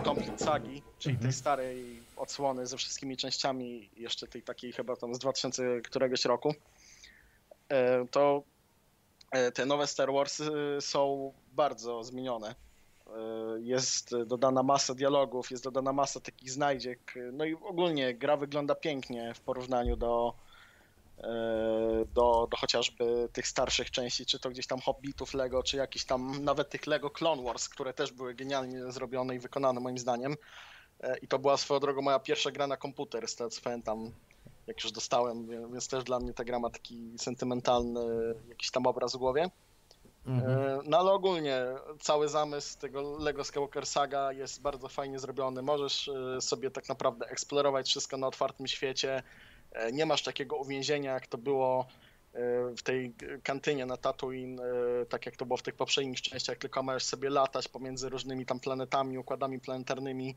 y, 0.00 0.04
Complete 0.04 0.44
Sagi, 0.44 0.82
czyli 0.98 1.14
mhm. 1.14 1.22
tej 1.22 1.32
starej 1.32 2.02
odsłony 2.16 2.66
ze 2.66 2.76
wszystkimi 2.76 3.16
częściami, 3.16 3.90
jeszcze 3.96 4.26
tej 4.26 4.42
takiej 4.42 4.72
chyba 4.72 4.96
tam 4.96 5.14
z 5.14 5.18
2000 5.18 5.80
któregoś 5.80 6.24
roku, 6.24 6.54
e, 7.68 8.06
to 8.06 8.42
e, 9.30 9.52
te 9.52 9.66
nowe 9.66 9.86
Star 9.86 10.12
Wars 10.12 10.42
są 10.80 11.32
bardzo 11.52 12.04
zmienione. 12.04 12.54
E, 13.06 13.12
jest 13.58 14.16
dodana 14.26 14.62
masa 14.62 14.94
dialogów, 14.94 15.50
jest 15.50 15.64
dodana 15.64 15.92
masa 15.92 16.20
takich 16.20 16.50
znajdziek, 16.50 17.14
no 17.32 17.44
i 17.44 17.54
ogólnie 17.54 18.14
gra 18.14 18.36
wygląda 18.36 18.74
pięknie 18.74 19.34
w 19.34 19.40
porównaniu 19.40 19.96
do 19.96 20.34
do, 22.06 22.48
do 22.50 22.56
chociażby 22.56 23.28
tych 23.32 23.46
starszych 23.46 23.90
części, 23.90 24.26
czy 24.26 24.38
to 24.38 24.50
gdzieś 24.50 24.66
tam 24.66 24.80
Hobbitów 24.80 25.34
Lego, 25.34 25.62
czy 25.62 25.76
jakiś 25.76 26.04
tam 26.04 26.44
nawet 26.44 26.70
tych 26.70 26.86
Lego 26.86 27.10
Clone 27.10 27.42
Wars, 27.42 27.68
które 27.68 27.94
też 27.94 28.12
były 28.12 28.34
genialnie 28.34 28.92
zrobione 28.92 29.34
i 29.34 29.38
wykonane 29.38 29.80
moim 29.80 29.98
zdaniem. 29.98 30.36
I 31.22 31.28
to 31.28 31.38
była 31.38 31.56
swoją 31.56 31.80
drogą 31.80 32.02
moja 32.02 32.18
pierwsza 32.18 32.50
gra 32.50 32.66
na 32.66 32.76
komputer, 32.76 33.28
z 33.28 33.36
tego 33.36 33.50
co 33.50 33.60
pamiętam, 33.60 34.10
jak 34.66 34.84
już 34.84 34.92
dostałem, 34.92 35.48
więc 35.72 35.88
też 35.88 36.04
dla 36.04 36.20
mnie 36.20 36.34
ta 36.34 36.44
gra 36.44 36.58
ma 36.58 36.70
taki 36.70 37.18
sentymentalny 37.18 38.00
jakiś 38.48 38.70
tam 38.70 38.86
obraz 38.86 39.14
w 39.14 39.18
głowie. 39.18 39.50
Mhm. 40.26 40.58
E, 40.58 40.78
no 40.84 40.98
ale 40.98 41.12
ogólnie 41.12 41.64
cały 42.00 42.28
zamysł 42.28 42.78
tego 42.78 43.18
Lego 43.18 43.44
Skywalker 43.44 43.86
Saga 43.86 44.32
jest 44.32 44.62
bardzo 44.62 44.88
fajnie 44.88 45.18
zrobiony. 45.18 45.62
Możesz 45.62 46.08
e, 46.08 46.40
sobie 46.40 46.70
tak 46.70 46.88
naprawdę 46.88 47.26
eksplorować 47.26 47.88
wszystko 47.88 48.16
na 48.16 48.26
otwartym 48.26 48.66
świecie. 48.66 49.22
E, 49.72 49.92
nie 49.92 50.06
masz 50.06 50.22
takiego 50.22 50.56
uwięzienia, 50.56 51.12
jak 51.12 51.26
to 51.26 51.38
było 51.38 51.86
w 52.76 52.82
tej 52.82 53.14
kantynie 53.42 53.86
na 53.86 53.96
Tatooine, 53.96 54.60
tak 55.08 55.26
jak 55.26 55.36
to 55.36 55.46
było 55.46 55.56
w 55.56 55.62
tych 55.62 55.74
poprzednich 55.74 56.20
częściach, 56.20 56.58
tylko 56.58 56.82
możesz 56.82 57.04
sobie 57.04 57.30
latać 57.30 57.68
pomiędzy 57.68 58.08
różnymi 58.08 58.46
tam 58.46 58.60
planetami, 58.60 59.18
układami 59.18 59.60
planetarnymi 59.60 60.36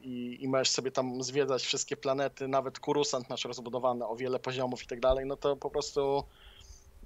i, 0.00 0.38
i 0.40 0.48
możesz 0.48 0.68
sobie 0.68 0.90
tam 0.90 1.22
zwiedzać 1.22 1.62
wszystkie 1.62 1.96
planety, 1.96 2.48
nawet 2.48 2.78
Kurusant 2.78 3.30
masz 3.30 3.44
rozbudowany 3.44 4.06
o 4.06 4.16
wiele 4.16 4.38
poziomów 4.38 4.82
i 4.82 4.86
tak 4.86 5.00
dalej, 5.00 5.26
no 5.26 5.36
to 5.36 5.56
po 5.56 5.70
prostu 5.70 6.24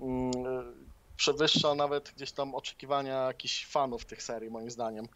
mm, 0.01 0.33
przewyższa 1.17 1.75
nawet 1.75 2.13
gdzieś 2.17 2.33
tam 2.33 2.55
oczekiwania 2.55 3.27
jakichś 3.27 3.67
fanów 3.67 4.05
tych 4.05 4.23
serii, 4.23 4.51
moim 4.51 4.71
zdaniem. 4.71 5.09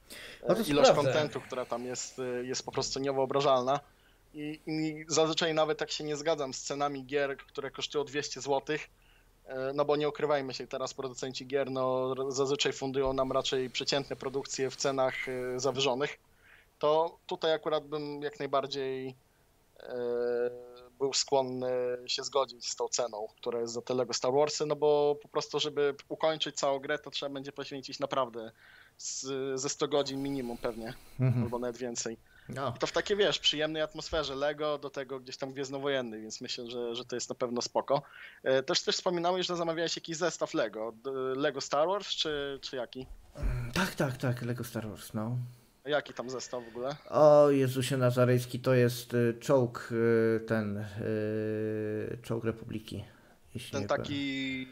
No 0.49 0.55
Ilość 0.69 0.91
kontentu, 0.91 1.41
która 1.41 1.65
tam 1.65 1.85
jest, 1.85 2.21
jest 2.43 2.65
po 2.65 2.73
prostu 2.73 3.01
niewyobrażalna. 3.01 3.81
I, 4.35 4.61
I 4.67 5.05
zazwyczaj 5.09 5.55
nawet 5.55 5.81
jak 5.81 5.91
się 5.91 6.05
nie 6.05 6.17
zgadzam 6.17 6.55
z 6.55 6.63
cenami 6.63 7.05
gier, 7.05 7.37
które 7.37 7.71
kosztują 7.71 8.05
200 8.05 8.41
zł, 8.41 8.77
y, 8.77 8.81
no 9.75 9.85
bo 9.85 9.97
nie 9.97 10.09
ukrywajmy 10.09 10.55
się, 10.55 10.67
teraz 10.67 10.95
producenci 10.95 11.47
gier 11.47 11.71
no, 11.71 12.15
zazwyczaj 12.33 12.73
fundują 12.73 13.13
nam 13.13 13.33
raczej 13.33 13.71
przeciętne 13.71 14.17
produkcje 14.17 14.71
w 14.71 14.77
cenach 14.77 15.29
y, 15.29 15.61
zawyżonych, 15.61 16.19
to 16.79 17.19
tutaj 17.27 17.53
akurat 17.53 17.87
bym 17.87 18.23
jak 18.23 18.39
najbardziej 18.39 19.15
był 20.99 21.13
skłonny 21.13 21.71
się 22.07 22.25
zgodzić 22.25 22.67
z 22.67 22.77
tą 22.77 22.89
ceną, 22.89 23.27
która 23.37 23.61
jest 23.61 23.73
za 23.73 23.83
tyle 23.83 24.07
Star 24.13 24.33
Warsy, 24.33 24.67
no 24.67 24.77
bo 24.77 25.17
po 25.23 25.29
prostu, 25.29 25.61
żeby 25.61 25.95
ukończyć 26.09 26.57
całą 26.57 26.79
grę, 26.79 26.99
to 26.99 27.11
trzeba 27.11 27.35
będzie 27.35 27.53
poświęcić 27.53 27.99
naprawdę 27.99 28.53
z, 28.99 29.27
ze 29.61 29.69
100 29.69 29.89
godzin 29.89 30.23
minimum 30.23 30.59
pewnie, 30.59 30.95
mhm. 31.21 31.45
albo 31.45 31.59
nawet 31.59 31.77
więcej. 31.77 32.17
No. 32.49 32.73
I 32.77 32.79
to 32.79 32.87
w 32.87 32.93
takiej, 32.93 33.17
wiesz, 33.17 33.39
przyjemnej 33.39 33.83
atmosferze 33.83 34.35
Lego, 34.35 34.79
do 34.79 34.91
tego 34.91 35.21
gdzieś 35.21 35.37
tam 35.37 35.53
Gwiezdnowojenny, 35.53 36.21
więc 36.21 36.41
myślę, 36.41 36.71
że, 36.71 36.95
że 36.95 37.05
to 37.05 37.17
jest 37.17 37.29
na 37.29 37.35
pewno 37.35 37.63
spoko. 37.63 38.03
E, 38.43 38.63
też 38.63 38.83
też 38.83 38.97
wspominałeś, 38.97 39.47
że 39.47 39.57
zamawiałeś 39.57 39.97
jakiś 39.97 40.17
zestaw 40.17 40.55
Lego. 40.55 40.93
Lego 41.37 41.61
Star 41.61 41.89
Wars, 41.89 42.09
czy, 42.09 42.59
czy 42.63 42.77
jaki? 42.77 43.07
Tak, 43.75 43.95
tak, 43.95 44.17
tak, 44.17 44.43
Lego 44.43 44.65
Star 44.65 44.89
Wars, 44.89 45.15
no. 45.15 45.37
Jaki 45.85 46.15
tam 46.15 46.31
zestaw 46.31 46.65
w 46.65 46.69
ogóle? 46.69 46.97
O 47.11 47.51
Jezusie 47.51 47.97
Nazarejski, 47.97 48.61
to 48.61 48.75
jest 48.75 49.15
y, 49.15 49.37
czołg 49.41 49.89
y, 49.93 50.41
ten, 50.47 50.77
y, 50.77 52.19
czołg 52.23 52.45
Republiki. 52.45 53.05
ten 53.73 53.87
taki, 53.87 54.69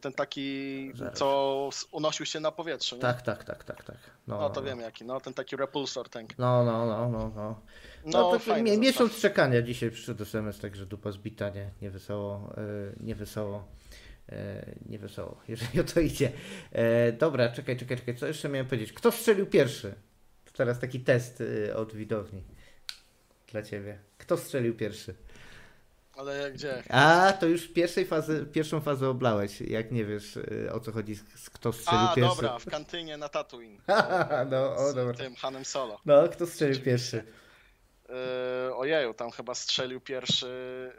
ten 0.00 0.12
taki, 0.12 0.92
Zaraz. 0.94 1.18
co 1.18 1.70
unosił 1.90 2.26
się 2.26 2.40
na 2.40 2.50
powietrze, 2.50 2.96
nie? 2.96 3.02
Tak, 3.02 3.22
tak, 3.22 3.44
tak, 3.44 3.64
tak, 3.64 3.84
tak. 3.84 3.96
No, 4.26 4.40
no 4.40 4.50
to 4.50 4.60
no. 4.60 4.66
wiem 4.66 4.80
jaki, 4.80 5.04
no 5.04 5.20
ten 5.20 5.34
taki 5.34 5.56
repulsor 5.56 6.08
tank. 6.08 6.38
No, 6.38 6.64
no, 6.64 6.86
no, 6.86 7.08
no, 7.08 7.32
no. 7.36 7.60
No, 8.04 8.30
no 8.32 8.38
to 8.38 8.62
miesiąc 8.62 9.20
czekania 9.20 9.62
dzisiaj 9.62 9.90
przyszedł 9.90 10.22
SMS, 10.22 10.60
także 10.60 10.86
dupa 10.86 11.12
zbita, 11.12 11.50
nie, 11.50 11.70
nie 11.82 11.90
wesoło, 11.90 12.54
nie 13.00 13.14
wesoło 13.14 13.64
nie 14.86 14.98
wesoło, 14.98 15.40
jeżeli 15.48 15.80
o 15.80 15.84
to 15.84 16.00
idzie. 16.00 16.32
E, 16.72 17.12
dobra, 17.12 17.48
czekaj, 17.48 17.76
czekaj, 17.76 17.96
czekaj, 17.96 18.16
co 18.16 18.26
jeszcze 18.26 18.48
miałem 18.48 18.66
powiedzieć? 18.66 18.92
Kto 18.92 19.12
strzelił 19.12 19.46
pierwszy? 19.46 19.94
teraz 20.52 20.78
taki 20.78 21.00
test 21.00 21.40
y, 21.40 21.76
od 21.76 21.94
widowni 21.94 22.42
dla 23.52 23.62
ciebie. 23.62 23.98
Kto 24.18 24.36
strzelił 24.36 24.74
pierwszy? 24.74 25.14
Ale 26.16 26.52
gdzie? 26.52 26.82
A, 26.88 27.32
to 27.40 27.46
już 27.46 27.68
pierwszej 27.68 28.06
fazy, 28.06 28.46
pierwszą 28.52 28.80
fazę 28.80 29.08
oblałeś, 29.08 29.60
jak 29.60 29.92
nie 29.92 30.04
wiesz 30.04 30.36
y, 30.36 30.70
o 30.72 30.80
co 30.80 30.92
chodzi, 30.92 31.16
kto 31.52 31.72
strzelił 31.72 32.06
A, 32.06 32.14
pierwszy. 32.14 32.32
A, 32.32 32.42
dobra, 32.42 32.58
w 32.58 32.64
kantynie 32.64 33.16
na 33.16 33.28
Tatooine. 33.28 33.78
no, 34.50 34.76
o, 34.76 34.92
dobra. 34.92 35.14
Z 35.14 35.16
tym 35.16 35.34
Hanem 35.36 35.64
Solo. 35.64 36.00
No, 36.06 36.28
kto 36.28 36.46
strzelił 36.46 36.80
pierwszy? 36.80 37.24
Yy, 38.08 38.76
ojeju, 38.76 39.14
tam 39.14 39.30
chyba 39.30 39.54
strzelił 39.54 40.00
pierwszy 40.00 40.46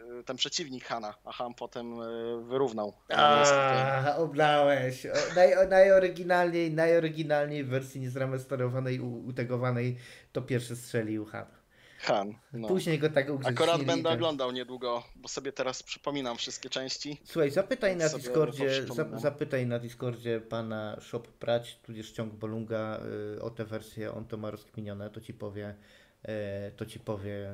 yy, 0.10 0.24
ten 0.24 0.38
przeciwnik 0.38 0.86
Hana, 0.86 1.14
a 1.26 1.32
Han 1.32 1.54
potem 1.54 1.98
yy, 1.98 2.44
wyrównał. 2.44 2.94
A, 3.10 4.16
oblałeś. 4.18 5.06
O, 5.06 5.36
naj, 5.36 5.68
najoryginalniej, 5.70 6.72
najoryginalniej 6.72 7.64
w 7.64 7.70
wersji 7.70 8.02
niezremasterowanej, 8.02 9.00
utegowanej 9.00 9.98
to 10.32 10.42
pierwszy 10.42 10.76
strzelił 10.76 11.26
Han. 11.26 11.63
Han. 12.04 12.34
No. 12.54 12.68
Później 12.68 13.00
go 13.00 13.10
tak 13.10 13.30
ugrzeczili. 13.30 13.64
Akurat 13.64 13.84
będę 13.84 14.04
ten... 14.04 14.14
oglądał 14.14 14.52
niedługo, 14.52 15.04
bo 15.16 15.28
sobie 15.28 15.52
teraz 15.52 15.84
przypominam 15.84 16.38
wszystkie 16.38 16.70
części. 16.70 17.22
Słuchaj, 17.24 17.52
zapytaj 17.52 17.98
na 17.98 18.10
Discordzie, 18.10 18.86
zapytaj 19.22 19.68
na 19.68 19.80
Discordzie 19.80 20.42
pana 20.42 20.98
Shop 21.02 21.22
Prać, 21.22 21.80
tudzież 21.84 22.12
ciąg 22.12 22.34
Bolunga 22.34 23.00
yy, 23.36 23.42
o 23.42 23.50
tę 23.50 23.66
wersję, 23.66 24.14
on 24.14 24.26
to 24.26 24.38
ma 24.38 24.52
rozkminione, 24.52 25.10
to 25.10 25.22
ci 25.22 25.34
powie 25.34 25.76
E, 26.24 26.72
to 26.72 26.86
ci 26.86 27.00
powie, 27.00 27.50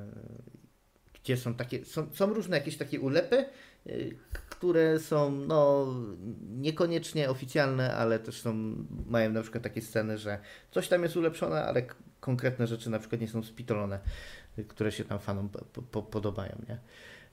gdzie 1.14 1.38
są 1.38 1.54
takie, 1.54 1.86
są, 1.86 2.08
są 2.14 2.34
różne 2.34 2.58
jakieś 2.58 2.78
takie 2.78 3.00
ulepy, 3.00 3.46
które 4.50 5.00
są 5.00 5.32
no, 5.32 5.88
niekoniecznie 6.42 7.30
oficjalne, 7.30 7.96
ale 7.96 8.20
też 8.20 8.42
są, 8.42 8.76
mają 9.06 9.30
na 9.32 9.42
przykład 9.42 9.64
takie 9.64 9.82
sceny, 9.82 10.18
że 10.18 10.40
coś 10.72 10.88
tam 10.88 11.04
jest 11.04 11.18
ulepszone, 11.18 11.64
ale 11.64 11.86
konkretne 12.20 12.68
rzeczy 12.68 12.90
na 12.90 13.00
przykład 13.00 13.22
nie 13.22 13.28
są 13.28 13.44
spitolone, 13.44 14.00
które 14.68 14.92
się 14.92 15.04
tam 15.04 15.20
fanom 15.20 15.50
po, 15.50 15.82
po, 15.82 16.02
podobają, 16.02 16.62
nie? 16.70 16.78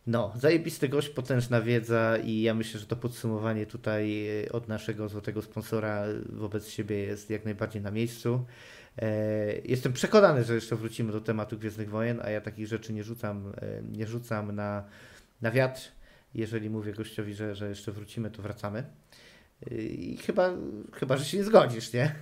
No, 0.06 0.32
zajebisty 0.36 0.88
gość, 0.88 1.08
potężna 1.08 1.60
wiedza 1.60 2.16
i 2.16 2.40
ja 2.40 2.54
myślę, 2.54 2.80
że 2.80 2.86
to 2.86 2.96
podsumowanie 2.96 3.66
tutaj 3.66 4.26
e, 4.44 4.52
od 4.52 4.68
naszego 4.68 5.08
złotego 5.08 5.42
sponsora 5.42 6.04
wobec 6.28 6.68
siebie 6.68 6.98
jest 6.98 7.30
jak 7.30 7.44
najbardziej 7.44 7.82
na 7.82 7.90
miejscu. 7.90 8.44
E, 8.98 9.08
jestem 9.64 9.92
przekonany, 9.92 10.44
że 10.44 10.54
jeszcze 10.54 10.76
wrócimy 10.76 11.12
do 11.12 11.20
tematu 11.20 11.58
Gwiezdnych 11.58 11.90
Wojen, 11.90 12.20
a 12.24 12.30
ja 12.30 12.40
takich 12.40 12.66
rzeczy 12.66 12.92
nie 12.92 13.04
rzucam, 13.04 13.52
e, 13.56 13.82
nie 13.82 14.06
rzucam 14.06 14.52
na, 14.52 14.84
na 15.42 15.50
wiatr. 15.50 15.80
Jeżeli 16.34 16.70
mówię 16.70 16.92
gościowi, 16.92 17.34
że, 17.34 17.54
że 17.54 17.68
jeszcze 17.68 17.92
wrócimy, 17.92 18.30
to 18.30 18.42
wracamy. 18.42 18.84
I 19.70 20.16
chyba, 20.16 20.50
chyba, 20.92 21.16
że 21.16 21.24
się 21.24 21.36
nie 21.36 21.44
zgodzisz, 21.44 21.92
nie? 21.92 22.14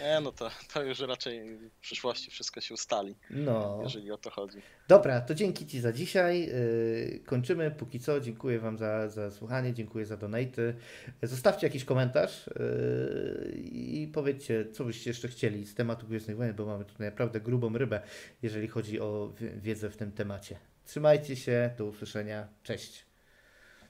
Nie, 0.00 0.20
no 0.20 0.32
to, 0.32 0.50
to 0.74 0.82
już 0.82 1.00
raczej 1.00 1.56
w 1.56 1.80
przyszłości 1.80 2.30
wszystko 2.30 2.60
się 2.60 2.74
ustali, 2.74 3.16
no. 3.30 3.80
jeżeli 3.82 4.12
o 4.12 4.18
to 4.18 4.30
chodzi. 4.30 4.58
Dobra, 4.88 5.20
to 5.20 5.34
dzięki 5.34 5.66
Ci 5.66 5.80
za 5.80 5.92
dzisiaj. 5.92 6.46
Yy, 6.46 7.20
kończymy. 7.26 7.70
Póki 7.70 8.00
co 8.00 8.20
dziękuję 8.20 8.58
Wam 8.58 8.78
za, 8.78 9.08
za 9.08 9.30
słuchanie, 9.30 9.74
dziękuję 9.74 10.06
za 10.06 10.16
donaty. 10.16 10.74
Zostawcie 11.22 11.66
jakiś 11.66 11.84
komentarz 11.84 12.46
yy, 12.46 13.58
i 13.58 14.10
powiedzcie, 14.12 14.66
co 14.72 14.84
byście 14.84 15.10
jeszcze 15.10 15.28
chcieli 15.28 15.66
z 15.66 15.74
tematu 15.74 16.06
Gwiezdnych 16.06 16.36
Wojen, 16.36 16.54
bo 16.54 16.66
mamy 16.66 16.84
tutaj 16.84 17.06
naprawdę 17.06 17.40
grubą 17.40 17.78
rybę, 17.78 18.00
jeżeli 18.42 18.68
chodzi 18.68 19.00
o 19.00 19.32
wiedzę 19.56 19.90
w 19.90 19.96
tym 19.96 20.12
temacie. 20.12 20.58
Trzymajcie 20.84 21.36
się, 21.36 21.70
do 21.78 21.84
usłyszenia. 21.84 22.48
Cześć. 22.62 23.06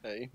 Hej. 0.03 0.31